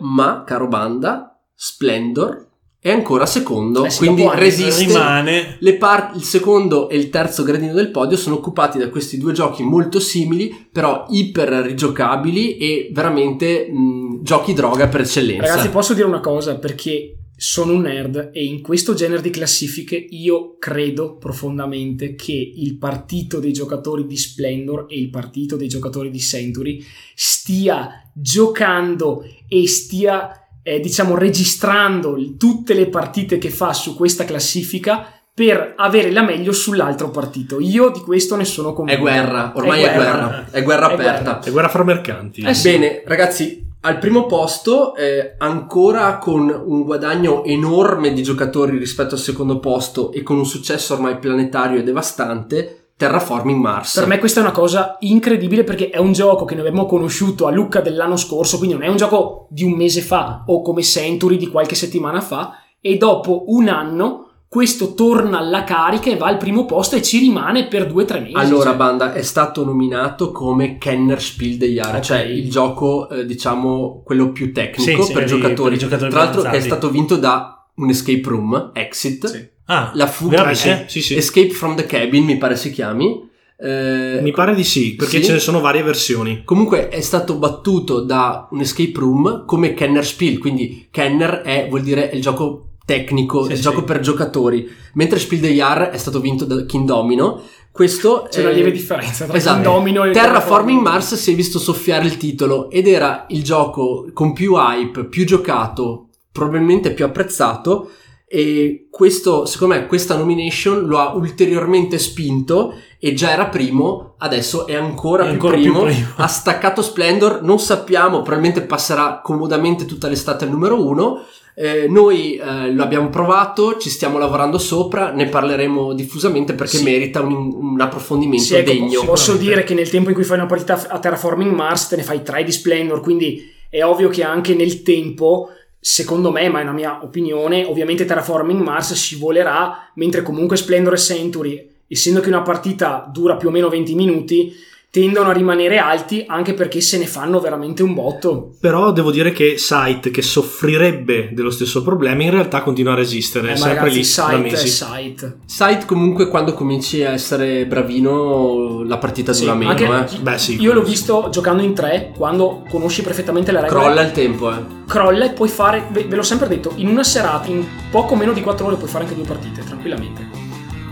Ma, 0.00 0.44
caro 0.46 0.68
Banda, 0.68 1.40
Splendor 1.54 2.50
è 2.84 2.90
ancora 2.90 3.26
secondo, 3.26 3.84
Eh 3.84 3.90
sì, 3.90 3.98
quindi 3.98 4.28
resiste. 4.34 4.86
Rimane. 4.86 5.56
Le 5.60 5.76
par- 5.76 6.10
il 6.16 6.24
secondo 6.24 6.88
e 6.88 6.96
il 6.96 7.10
terzo 7.10 7.44
gradino 7.44 7.72
del 7.74 7.92
podio 7.92 8.16
sono 8.16 8.34
occupati 8.34 8.76
da 8.76 8.88
questi 8.88 9.18
due 9.18 9.32
giochi 9.32 9.62
molto 9.62 10.00
simili, 10.00 10.66
però 10.72 11.06
iper 11.08 11.48
rigiocabili 11.48 12.56
e 12.56 12.90
veramente 12.92 13.70
mh, 13.70 14.24
giochi 14.24 14.52
droga 14.52 14.88
per 14.88 15.02
eccellenza. 15.02 15.46
Ragazzi, 15.46 15.68
posso 15.68 15.94
dire 15.94 16.08
una 16.08 16.18
cosa 16.18 16.56
perché 16.56 17.18
sono 17.36 17.72
un 17.72 17.82
nerd 17.82 18.30
e 18.32 18.44
in 18.44 18.60
questo 18.60 18.94
genere 18.94 19.22
di 19.22 19.30
classifiche 19.30 19.94
io 19.96 20.56
credo 20.58 21.16
profondamente 21.18 22.16
che 22.16 22.32
il 22.32 22.78
partito 22.78 23.38
dei 23.38 23.52
giocatori 23.52 24.06
di 24.06 24.16
Splendor 24.16 24.86
e 24.88 24.98
il 24.98 25.08
partito 25.08 25.54
dei 25.54 25.68
giocatori 25.68 26.10
di 26.10 26.20
Century 26.20 26.84
stia 27.14 28.10
giocando 28.12 29.24
e 29.46 29.68
stia 29.68 30.41
eh, 30.62 30.80
diciamo 30.80 31.16
registrando 31.16 32.16
tutte 32.38 32.74
le 32.74 32.88
partite 32.88 33.38
che 33.38 33.50
fa 33.50 33.72
su 33.72 33.96
questa 33.96 34.24
classifica 34.24 35.06
per 35.34 35.74
avere 35.76 36.10
la 36.10 36.22
meglio 36.22 36.52
sull'altro 36.52 37.10
partito. 37.10 37.58
Io 37.58 37.88
di 37.88 38.00
questo 38.00 38.36
ne 38.36 38.44
sono 38.44 38.70
è 38.70 38.74
convinto. 38.74 39.00
guerra, 39.00 39.52
ormai 39.54 39.82
è 39.82 39.94
guerra, 39.94 40.46
è 40.50 40.62
guerra 40.62 40.88
È 40.90 40.92
aperta. 40.92 41.22
guerra. 41.22 41.40
È 41.40 41.50
guerra 41.50 41.68
fra 41.68 41.84
mercanti. 41.84 42.42
Eh 42.42 42.54
sì. 42.54 42.70
Bene, 42.72 43.02
ragazzi, 43.06 43.66
al 43.80 43.98
primo 43.98 44.26
posto, 44.26 44.94
eh, 44.94 45.34
ancora 45.38 46.18
con 46.18 46.48
un 46.66 46.82
guadagno 46.82 47.44
enorme 47.44 48.12
di 48.12 48.22
giocatori 48.22 48.76
rispetto 48.76 49.14
al 49.14 49.20
secondo 49.20 49.58
posto 49.58 50.12
e 50.12 50.22
con 50.22 50.36
un 50.36 50.46
successo 50.46 50.94
ormai 50.94 51.18
planetario 51.18 51.78
e 51.78 51.82
devastante, 51.82 52.81
Terraforming 53.06 53.58
Mars. 53.60 53.94
Per 53.94 54.06
me 54.06 54.18
questa 54.20 54.38
è 54.38 54.42
una 54.44 54.52
cosa 54.52 54.96
incredibile 55.00 55.64
perché 55.64 55.90
è 55.90 55.98
un 55.98 56.12
gioco 56.12 56.44
che 56.44 56.54
noi 56.54 56.66
abbiamo 56.66 56.86
conosciuto 56.86 57.46
a 57.46 57.50
Lucca 57.50 57.80
dell'anno 57.80 58.16
scorso, 58.16 58.58
quindi 58.58 58.76
non 58.76 58.84
è 58.84 58.88
un 58.88 58.96
gioco 58.96 59.48
di 59.50 59.64
un 59.64 59.72
mese 59.72 60.00
fa 60.02 60.44
o 60.46 60.62
come 60.62 60.82
Century 60.82 61.36
di 61.36 61.48
qualche 61.48 61.74
settimana 61.74 62.20
fa 62.20 62.52
e 62.80 62.96
dopo 62.96 63.44
un 63.48 63.68
anno 63.68 64.26
questo 64.48 64.92
torna 64.94 65.38
alla 65.38 65.64
carica 65.64 66.10
e 66.10 66.16
va 66.16 66.26
al 66.26 66.36
primo 66.36 66.66
posto 66.66 66.94
e 66.94 67.02
ci 67.02 67.18
rimane 67.18 67.68
per 67.68 67.86
due 67.86 68.02
o 68.02 68.06
tre 68.06 68.20
mesi. 68.20 68.34
Allora, 68.34 68.68
cioè. 68.70 68.76
Banda, 68.76 69.12
è 69.14 69.22
stato 69.22 69.64
nominato 69.64 70.30
come 70.30 70.76
Kenner 70.76 71.20
Spiel 71.22 71.56
dei 71.56 71.72
Jahre, 71.72 71.96
Ok. 71.98 72.02
cioè 72.04 72.18
il 72.20 72.50
gioco, 72.50 73.08
eh, 73.08 73.24
diciamo, 73.24 74.02
quello 74.04 74.30
più 74.30 74.52
tecnico 74.52 75.02
Sì, 75.02 75.06
sì, 75.08 75.12
per, 75.14 75.22
i- 75.22 75.26
giocatori. 75.26 75.70
per 75.70 75.78
giocatori 75.78 76.10
Tra 76.10 76.22
l'altro, 76.24 76.42
è 76.44 76.60
stato 76.60 76.90
vinto 76.90 77.16
da 77.16 77.61
un 77.76 77.88
escape 77.90 78.22
room, 78.24 78.70
Exit, 78.74 79.26
Sì. 79.26 79.48
Ah, 79.66 79.90
la 79.94 80.06
fuga, 80.06 80.36
veramente? 80.38 80.84
Eh, 80.84 80.88
sì, 80.88 81.00
sì. 81.02 81.16
Escape 81.16 81.50
from 81.50 81.76
the 81.76 81.86
Cabin, 81.86 82.24
mi 82.24 82.36
pare 82.36 82.56
si 82.56 82.70
chiami. 82.70 83.30
Eh, 83.58 84.18
Mi 84.22 84.32
pare 84.32 84.54
di 84.56 84.64
sì, 84.64 84.96
perché 84.96 85.18
Sì? 85.18 85.24
ce 85.26 85.32
ne 85.34 85.38
sono 85.38 85.60
varie 85.60 85.82
versioni. 85.84 86.42
Comunque 86.44 86.88
è 86.88 87.00
stato 87.00 87.36
battuto 87.36 88.00
da 88.00 88.48
un 88.50 88.60
escape 88.60 88.92
room 88.96 89.44
come 89.46 89.72
Kenner 89.74 90.04
Spiel, 90.04 90.38
quindi 90.38 90.88
Kenner 90.90 91.42
è, 91.42 91.66
vuol 91.68 91.82
dire 91.82 92.10
è 92.10 92.14
il 92.16 92.20
gioco 92.20 92.70
tecnico, 92.84 93.44
Sì, 93.44 93.50
il 93.52 93.56
sì. 93.56 93.62
gioco 93.62 93.84
per 93.84 94.00
giocatori, 94.00 94.68
mentre 94.94 95.20
Spiel 95.20 95.40
des 95.40 95.52
Jahres 95.52 95.90
è 95.94 95.96
stato 95.96 96.18
vinto 96.20 96.44
da 96.44 96.64
King 96.66 96.84
Domino, 96.86 97.40
Questo 97.72 98.26
C'è 98.28 98.40
una 98.40 98.50
è- 98.50 98.52
lieve 98.52 98.70
differenza 98.70 99.24
tra 99.24 99.34
Esatto. 99.34 99.56
Indomino 99.56 100.04
e 100.04 100.10
Terraforming 100.10 100.82
Mars 100.82 101.14
si 101.14 101.32
è 101.32 101.34
visto 101.34 101.58
soffiare 101.58 102.04
il 102.04 102.18
titolo 102.18 102.68
ed 102.68 102.86
era 102.86 103.24
il 103.30 103.42
gioco 103.42 104.10
con 104.12 104.34
più 104.34 104.56
hype, 104.56 105.06
più 105.06 105.24
giocato, 105.24 106.08
probabilmente 106.32 106.92
più 106.92 107.04
apprezzato 107.04 107.90
e 108.26 108.86
questo, 108.90 109.44
secondo 109.44 109.74
me, 109.74 109.86
questa 109.86 110.16
nomination 110.16 110.86
lo 110.86 110.98
ha 110.98 111.12
ulteriormente 111.14 111.98
spinto 111.98 112.72
e 112.98 113.12
già 113.12 113.30
era 113.30 113.46
primo, 113.48 114.14
adesso 114.18 114.66
è 114.66 114.74
ancora, 114.74 115.24
È 115.24 115.26
più, 115.26 115.32
ancora 115.34 115.54
più 115.56 115.64
primo. 115.70 115.82
primo. 115.84 116.06
Ha 116.16 116.26
staccato 116.28 116.80
Splendor, 116.80 117.42
non 117.42 117.58
sappiamo, 117.58 118.22
probabilmente 118.22 118.62
passerà 118.62 119.20
comodamente 119.22 119.84
tutta 119.84 120.08
l'estate 120.08 120.44
al 120.44 120.50
numero 120.50 120.82
uno. 120.82 121.22
Eh, 121.54 121.86
noi 121.90 122.36
eh, 122.36 122.72
lo 122.72 122.82
abbiamo 122.82 123.10
provato, 123.10 123.76
ci 123.76 123.90
stiamo 123.90 124.16
lavorando 124.16 124.56
sopra, 124.56 125.10
ne 125.10 125.28
parleremo 125.28 125.92
diffusamente 125.92 126.54
perché 126.54 126.78
Sì. 126.78 126.84
merita 126.84 127.20
un, 127.20 127.34
un 127.54 127.78
approfondimento 127.82 128.44
Sì, 128.44 128.54
ecco, 128.54 128.70
degno. 128.70 129.04
Posso 129.04 129.34
dire 129.36 129.62
che 129.62 129.74
nel 129.74 129.90
tempo 129.90 130.08
in 130.08 130.14
cui 130.14 130.24
fai 130.24 130.38
una 130.38 130.46
partita 130.46 130.82
a 130.88 130.98
Terraforming 130.98 131.52
Mars 131.52 131.88
te 131.88 131.96
ne 131.96 132.02
fai 132.02 132.22
3 132.22 132.44
di 132.44 132.52
Splendor, 132.52 133.02
quindi 133.02 133.50
è 133.68 133.84
ovvio 133.84 134.08
che 134.08 134.22
anche 134.22 134.54
nel 134.54 134.82
tempo, 134.82 135.48
secondo 135.84 136.30
me, 136.30 136.48
ma 136.48 136.60
è 136.60 136.62
una 136.62 136.70
mia 136.70 137.02
opinione, 137.02 137.64
ovviamente 137.64 138.04
Terraforming 138.04 138.60
Mars 138.60 138.94
scivolerà, 138.94 139.90
mentre 139.94 140.22
comunque 140.22 140.56
Splendor 140.56 140.92
e 140.92 140.98
Century, 140.98 141.70
essendo 141.88 142.20
che 142.20 142.28
una 142.28 142.42
partita 142.42 143.10
dura 143.12 143.34
più 143.34 143.48
o 143.48 143.50
meno 143.50 143.68
20 143.68 143.94
minuti, 143.96 144.54
tendono 144.94 145.30
a 145.30 145.32
rimanere 145.32 145.78
alti 145.78 146.22
anche 146.26 146.52
perché 146.52 146.82
se 146.82 146.98
ne 146.98 147.06
fanno 147.06 147.40
veramente 147.40 147.82
un 147.82 147.94
botto. 147.94 148.50
Però 148.60 148.92
devo 148.92 149.10
dire 149.10 149.32
che 149.32 149.56
Sight, 149.56 150.10
che 150.10 150.20
soffrirebbe 150.20 151.30
dello 151.32 151.48
stesso 151.48 151.82
problema, 151.82 152.22
in 152.24 152.30
realtà 152.30 152.60
continua 152.60 152.92
a 152.92 152.96
resistere, 152.96 153.48
Eh, 153.48 153.52
è 153.52 153.56
sempre 153.56 153.88
ragazzi, 153.88 153.94
lì 153.96 154.00
da 154.02 154.06
site 154.06 154.36
mesi. 154.50 154.68
site. 154.68 155.36
Site 155.46 155.86
comunque 155.86 156.28
quando 156.28 156.52
cominci 156.52 157.02
a 157.04 157.12
essere 157.12 157.64
bravino 157.64 158.82
la 158.84 158.98
partita 158.98 159.32
Sì, 159.32 159.44
dura 159.44 159.54
meno, 159.54 159.70
anche- 159.70 160.16
eh. 160.16 160.18
Beh, 160.20 160.36
sì, 160.36 160.60
Io 160.60 160.74
l'ho 160.74 160.82
visto 160.82 161.28
giocando 161.30 161.62
in 161.62 161.72
3 161.72 162.12
quando 162.14 162.62
conosci 162.68 163.00
perfettamente 163.00 163.50
le 163.50 163.62
regole. 163.62 163.80
Crolla 163.80 164.02
il 164.02 164.12
tempo, 164.12 164.50
eh. 164.52 164.56
crolla 164.86 165.24
e 165.24 165.30
puoi 165.30 165.48
fare, 165.48 165.86
ve, 165.90 166.04
ve 166.04 166.16
l'ho 166.16 166.22
sempre 166.22 166.48
detto, 166.48 166.72
in 166.76 166.88
una 166.88 167.02
serata, 167.02 167.48
in 167.48 167.64
poco 167.90 168.14
meno 168.14 168.34
di 168.34 168.42
4 168.42 168.66
ore 168.66 168.76
puoi 168.76 168.90
fare 168.90 169.04
anche 169.04 169.16
due 169.16 169.24
partite, 169.24 169.64
tranquillamente. 169.64 170.31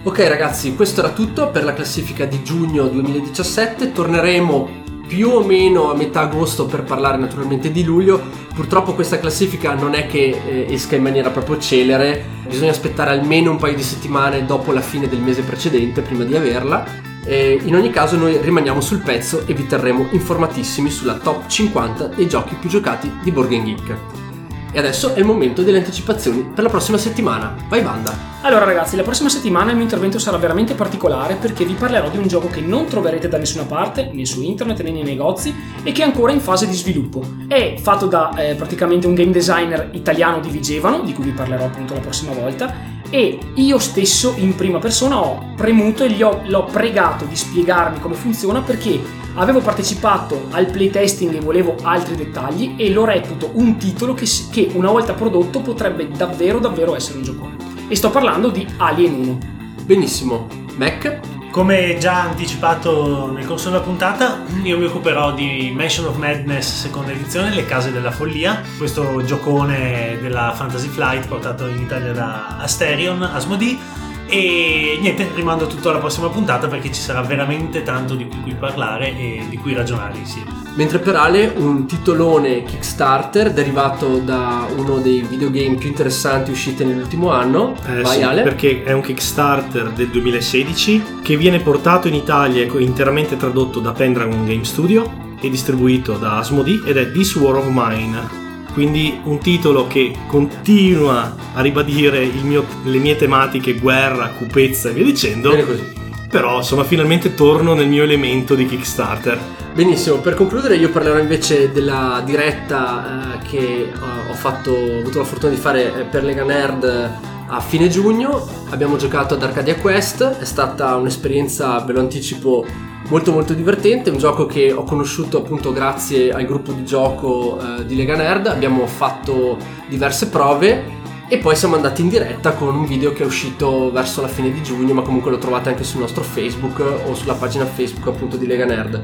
Ok 0.02 0.18
ragazzi, 0.28 0.74
questo 0.74 1.00
era 1.00 1.10
tutto 1.10 1.50
per 1.50 1.62
la 1.62 1.74
classifica 1.74 2.24
di 2.24 2.42
giugno 2.42 2.86
2017. 2.88 3.92
Torneremo 3.92 4.78
più 5.06 5.28
o 5.28 5.44
meno 5.44 5.90
a 5.90 5.94
metà 5.94 6.20
agosto 6.20 6.64
per 6.64 6.84
parlare 6.84 7.18
naturalmente 7.18 7.70
di 7.70 7.84
luglio. 7.84 8.18
Purtroppo 8.54 8.94
questa 8.94 9.18
classifica 9.18 9.74
non 9.74 9.92
è 9.92 10.06
che 10.06 10.40
eh, 10.42 10.72
esca 10.72 10.96
in 10.96 11.02
maniera 11.02 11.28
proprio 11.28 11.58
celere, 11.58 12.24
bisogna 12.48 12.70
aspettare 12.70 13.10
almeno 13.10 13.50
un 13.50 13.58
paio 13.58 13.76
di 13.76 13.82
settimane 13.82 14.46
dopo 14.46 14.72
la 14.72 14.80
fine 14.80 15.06
del 15.06 15.20
mese 15.20 15.42
precedente 15.42 16.00
prima 16.00 16.24
di 16.24 16.34
averla. 16.34 16.82
Eh, 17.22 17.60
in 17.62 17.74
ogni 17.74 17.90
caso 17.90 18.16
noi 18.16 18.38
rimaniamo 18.40 18.80
sul 18.80 19.00
pezzo 19.00 19.42
e 19.46 19.52
vi 19.52 19.66
terremo 19.66 20.08
informatissimi 20.12 20.88
sulla 20.88 21.18
top 21.18 21.46
50 21.46 22.06
dei 22.06 22.26
giochi 22.26 22.54
più 22.54 22.70
giocati 22.70 23.12
di 23.22 23.30
Game 23.30 23.64
Geek. 23.64 24.29
E 24.72 24.78
adesso 24.78 25.14
è 25.14 25.18
il 25.18 25.24
momento 25.24 25.62
delle 25.62 25.78
anticipazioni 25.78 26.42
per 26.54 26.62
la 26.62 26.70
prossima 26.70 26.96
settimana. 26.96 27.56
Vai 27.68 27.82
banda! 27.82 28.30
Allora 28.42 28.64
ragazzi, 28.64 28.96
la 28.96 29.02
prossima 29.02 29.28
settimana 29.28 29.70
il 29.70 29.74
mio 29.76 29.84
intervento 29.84 30.18
sarà 30.18 30.38
veramente 30.38 30.74
particolare 30.74 31.34
perché 31.34 31.64
vi 31.64 31.74
parlerò 31.74 32.08
di 32.08 32.16
un 32.16 32.26
gioco 32.26 32.48
che 32.48 32.60
non 32.60 32.86
troverete 32.86 33.28
da 33.28 33.36
nessuna 33.36 33.64
parte, 33.64 34.10
né 34.12 34.24
su 34.24 34.42
internet 34.42 34.80
né 34.82 34.90
nei 34.92 35.02
negozi 35.02 35.54
e 35.82 35.92
che 35.92 36.02
è 36.02 36.04
ancora 36.06 36.32
in 36.32 36.40
fase 36.40 36.66
di 36.66 36.74
sviluppo. 36.74 37.22
È 37.48 37.74
fatto 37.78 38.06
da 38.06 38.32
eh, 38.36 38.54
praticamente 38.54 39.06
un 39.06 39.14
game 39.14 39.32
designer 39.32 39.90
italiano 39.92 40.40
di 40.40 40.48
Vigevano, 40.48 41.02
di 41.02 41.12
cui 41.12 41.24
vi 41.24 41.32
parlerò 41.32 41.64
appunto 41.64 41.92
la 41.92 42.00
prossima 42.00 42.32
volta, 42.32 42.98
e 43.10 43.38
io 43.54 43.78
stesso 43.78 44.34
in 44.36 44.54
prima 44.54 44.78
persona 44.78 45.18
ho 45.18 45.52
premuto 45.56 46.04
e 46.04 46.10
gli 46.10 46.22
ho, 46.22 46.42
l'ho 46.46 46.64
pregato 46.64 47.24
di 47.24 47.34
spiegarmi 47.34 47.98
come 47.98 48.14
funziona 48.14 48.62
perché 48.62 49.00
avevo 49.34 49.60
partecipato 49.60 50.46
al 50.50 50.66
playtesting 50.66 51.34
e 51.34 51.40
volevo 51.40 51.76
altri 51.82 52.16
dettagli 52.16 52.74
e 52.76 52.90
lo 52.90 53.04
reputo 53.04 53.50
un 53.54 53.76
titolo 53.76 54.14
che, 54.14 54.26
che 54.50 54.70
una 54.74 54.90
volta 54.90 55.14
prodotto 55.14 55.60
potrebbe 55.60 56.08
davvero 56.08 56.58
davvero 56.58 56.94
essere 56.94 57.18
un 57.18 57.24
giocone. 57.24 57.56
E 57.88 57.94
sto 57.96 58.10
parlando 58.10 58.50
di 58.50 58.66
Alien 58.76 59.14
1. 59.14 59.38
Benissimo, 59.84 60.46
Mac? 60.76 61.38
Come 61.50 61.96
già 61.98 62.22
anticipato 62.22 63.32
nel 63.32 63.44
corso 63.44 63.70
della 63.70 63.82
puntata, 63.82 64.44
io 64.62 64.78
mi 64.78 64.84
occuperò 64.84 65.32
di 65.32 65.72
Mansion 65.74 66.06
of 66.06 66.16
Madness 66.16 66.82
seconda 66.82 67.10
edizione, 67.10 67.52
Le 67.52 67.66
Case 67.66 67.90
della 67.90 68.12
Follia, 68.12 68.62
questo 68.78 69.24
giocone 69.24 70.16
della 70.22 70.52
Fantasy 70.54 70.86
Flight 70.86 71.26
portato 71.26 71.66
in 71.66 71.80
Italia 71.80 72.12
da 72.12 72.58
Asterion, 72.58 73.20
Asmodee. 73.22 74.09
E 74.30 74.96
niente, 75.00 75.28
rimando 75.34 75.66
tutto 75.66 75.90
alla 75.90 75.98
prossima 75.98 76.28
puntata 76.28 76.68
perché 76.68 76.92
ci 76.92 77.00
sarà 77.00 77.20
veramente 77.22 77.82
tanto 77.82 78.14
di 78.14 78.28
cui 78.28 78.54
parlare 78.54 79.08
e 79.18 79.44
di 79.48 79.56
cui 79.56 79.74
ragionare 79.74 80.18
insieme. 80.18 80.50
Mentre 80.76 81.00
per 81.00 81.16
Ale 81.16 81.52
un 81.56 81.84
titolone 81.86 82.62
Kickstarter 82.62 83.52
derivato 83.52 84.18
da 84.18 84.68
uno 84.76 84.98
dei 84.98 85.20
videogame 85.22 85.74
più 85.74 85.88
interessanti 85.88 86.52
usciti 86.52 86.84
nell'ultimo 86.84 87.32
anno. 87.32 87.74
Eh, 87.86 88.02
Vai 88.02 88.18
sì, 88.18 88.22
Ale. 88.22 88.42
perché 88.42 88.84
è 88.84 88.92
un 88.92 89.00
Kickstarter 89.00 89.90
del 89.90 90.08
2016 90.08 91.18
che 91.22 91.36
viene 91.36 91.58
portato 91.58 92.06
in 92.06 92.14
Italia 92.14 92.62
e 92.62 92.70
interamente 92.82 93.36
tradotto 93.36 93.80
da 93.80 93.90
Pendragon 93.90 94.46
Game 94.46 94.64
Studio 94.64 95.10
e 95.40 95.50
distribuito 95.50 96.16
da 96.18 96.38
Asmodee 96.38 96.82
ed 96.86 96.96
è 96.96 97.10
This 97.10 97.34
War 97.34 97.56
of 97.56 97.66
Mine. 97.68 98.49
Quindi 98.72 99.20
un 99.24 99.38
titolo 99.38 99.86
che 99.86 100.12
continua 100.26 101.34
a 101.54 101.60
ribadire 101.60 102.22
il 102.22 102.44
mio- 102.44 102.66
le 102.84 102.98
mie 102.98 103.16
tematiche 103.16 103.74
guerra, 103.74 104.28
cupezza 104.28 104.90
e 104.90 104.92
via 104.92 105.04
dicendo. 105.04 105.50
Bene 105.50 105.64
così. 105.64 105.98
Però 106.30 106.58
insomma 106.58 106.84
finalmente 106.84 107.34
torno 107.34 107.74
nel 107.74 107.88
mio 107.88 108.04
elemento 108.04 108.54
di 108.54 108.64
Kickstarter. 108.64 109.38
Benissimo, 109.72 110.16
per 110.16 110.34
concludere 110.34 110.76
io 110.76 110.90
parlerò 110.90 111.18
invece 111.18 111.72
della 111.72 112.22
diretta 112.24 113.34
eh, 113.34 113.48
che 113.48 113.58
eh, 113.58 113.90
ho, 114.28 114.34
fatto, 114.34 114.72
ho 114.72 114.98
avuto 115.00 115.18
la 115.18 115.24
fortuna 115.24 115.52
di 115.52 115.58
fare 115.58 116.00
eh, 116.00 116.02
per 116.04 116.22
Lega 116.22 116.44
Nerd 116.44 116.84
eh, 116.84 117.08
a 117.48 117.60
fine 117.60 117.88
giugno. 117.88 118.46
Abbiamo 118.70 118.96
giocato 118.96 119.34
ad 119.34 119.42
Arcadia 119.42 119.76
Quest, 119.76 120.22
è 120.22 120.44
stata 120.44 120.94
un'esperienza, 120.96 121.80
ve 121.80 121.92
lo 121.92 122.00
anticipo, 122.00 122.64
molto 123.10 123.32
molto 123.32 123.54
divertente, 123.54 124.10
un 124.10 124.18
gioco 124.18 124.46
che 124.46 124.72
ho 124.72 124.84
conosciuto 124.84 125.38
appunto 125.38 125.72
grazie 125.72 126.32
al 126.32 126.44
gruppo 126.44 126.70
di 126.72 126.84
gioco 126.84 127.58
eh, 127.60 127.84
di 127.84 127.96
Lega 127.96 128.14
Nerd, 128.14 128.46
abbiamo 128.46 128.86
fatto 128.86 129.58
diverse 129.88 130.28
prove 130.28 130.98
e 131.28 131.38
poi 131.38 131.56
siamo 131.56 131.74
andati 131.74 132.02
in 132.02 132.08
diretta 132.08 132.52
con 132.52 132.74
un 132.74 132.86
video 132.86 133.12
che 133.12 133.24
è 133.24 133.26
uscito 133.26 133.90
verso 133.90 134.20
la 134.20 134.28
fine 134.28 134.52
di 134.52 134.62
giugno, 134.62 134.94
ma 134.94 135.02
comunque 135.02 135.30
lo 135.30 135.38
trovate 135.38 135.70
anche 135.70 135.82
sul 135.82 136.00
nostro 136.00 136.22
Facebook 136.22 136.80
o 137.06 137.14
sulla 137.14 137.34
pagina 137.34 137.66
Facebook 137.66 138.06
appunto 138.06 138.36
di 138.36 138.46
Lega 138.46 138.64
Nerd. 138.64 139.02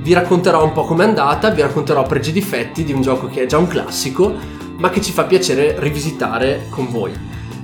Vi 0.00 0.12
racconterò 0.12 0.62
un 0.62 0.72
po' 0.72 0.84
com'è 0.84 1.04
andata, 1.04 1.48
vi 1.50 1.62
racconterò 1.62 2.02
pregi 2.04 2.30
e 2.30 2.34
difetti 2.34 2.84
di 2.84 2.92
un 2.92 3.00
gioco 3.00 3.26
che 3.26 3.42
è 3.42 3.46
già 3.46 3.56
un 3.56 3.66
classico, 3.66 4.34
ma 4.76 4.90
che 4.90 5.00
ci 5.00 5.12
fa 5.12 5.24
piacere 5.24 5.76
rivisitare 5.78 6.66
con 6.68 6.90
voi. 6.90 7.12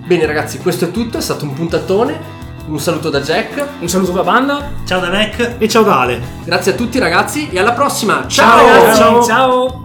Bene 0.04 0.24
ragazzi, 0.24 0.58
questo 0.58 0.86
è 0.86 0.90
tutto, 0.90 1.18
è 1.18 1.22
stato 1.22 1.44
un 1.44 1.52
puntatone. 1.52 2.40
Un 2.66 2.78
saluto 2.78 3.10
da 3.10 3.20
Jack, 3.20 3.66
Un 3.80 3.88
saluto 3.88 4.12
da 4.12 4.22
banda. 4.22 4.70
Ciao 4.84 5.00
da 5.00 5.10
Mac! 5.10 5.56
E 5.58 5.68
ciao 5.68 5.82
da 5.82 6.00
Ale! 6.00 6.20
grazie 6.44 6.72
a 6.72 6.74
tutti 6.74 6.98
ragazzi 6.98 7.48
e 7.50 7.58
alla 7.58 7.72
prossima! 7.72 8.24
Ciao 8.28 8.64
ragazzi, 8.64 8.98
Ciao. 8.98 9.22
ciao. 9.24 9.81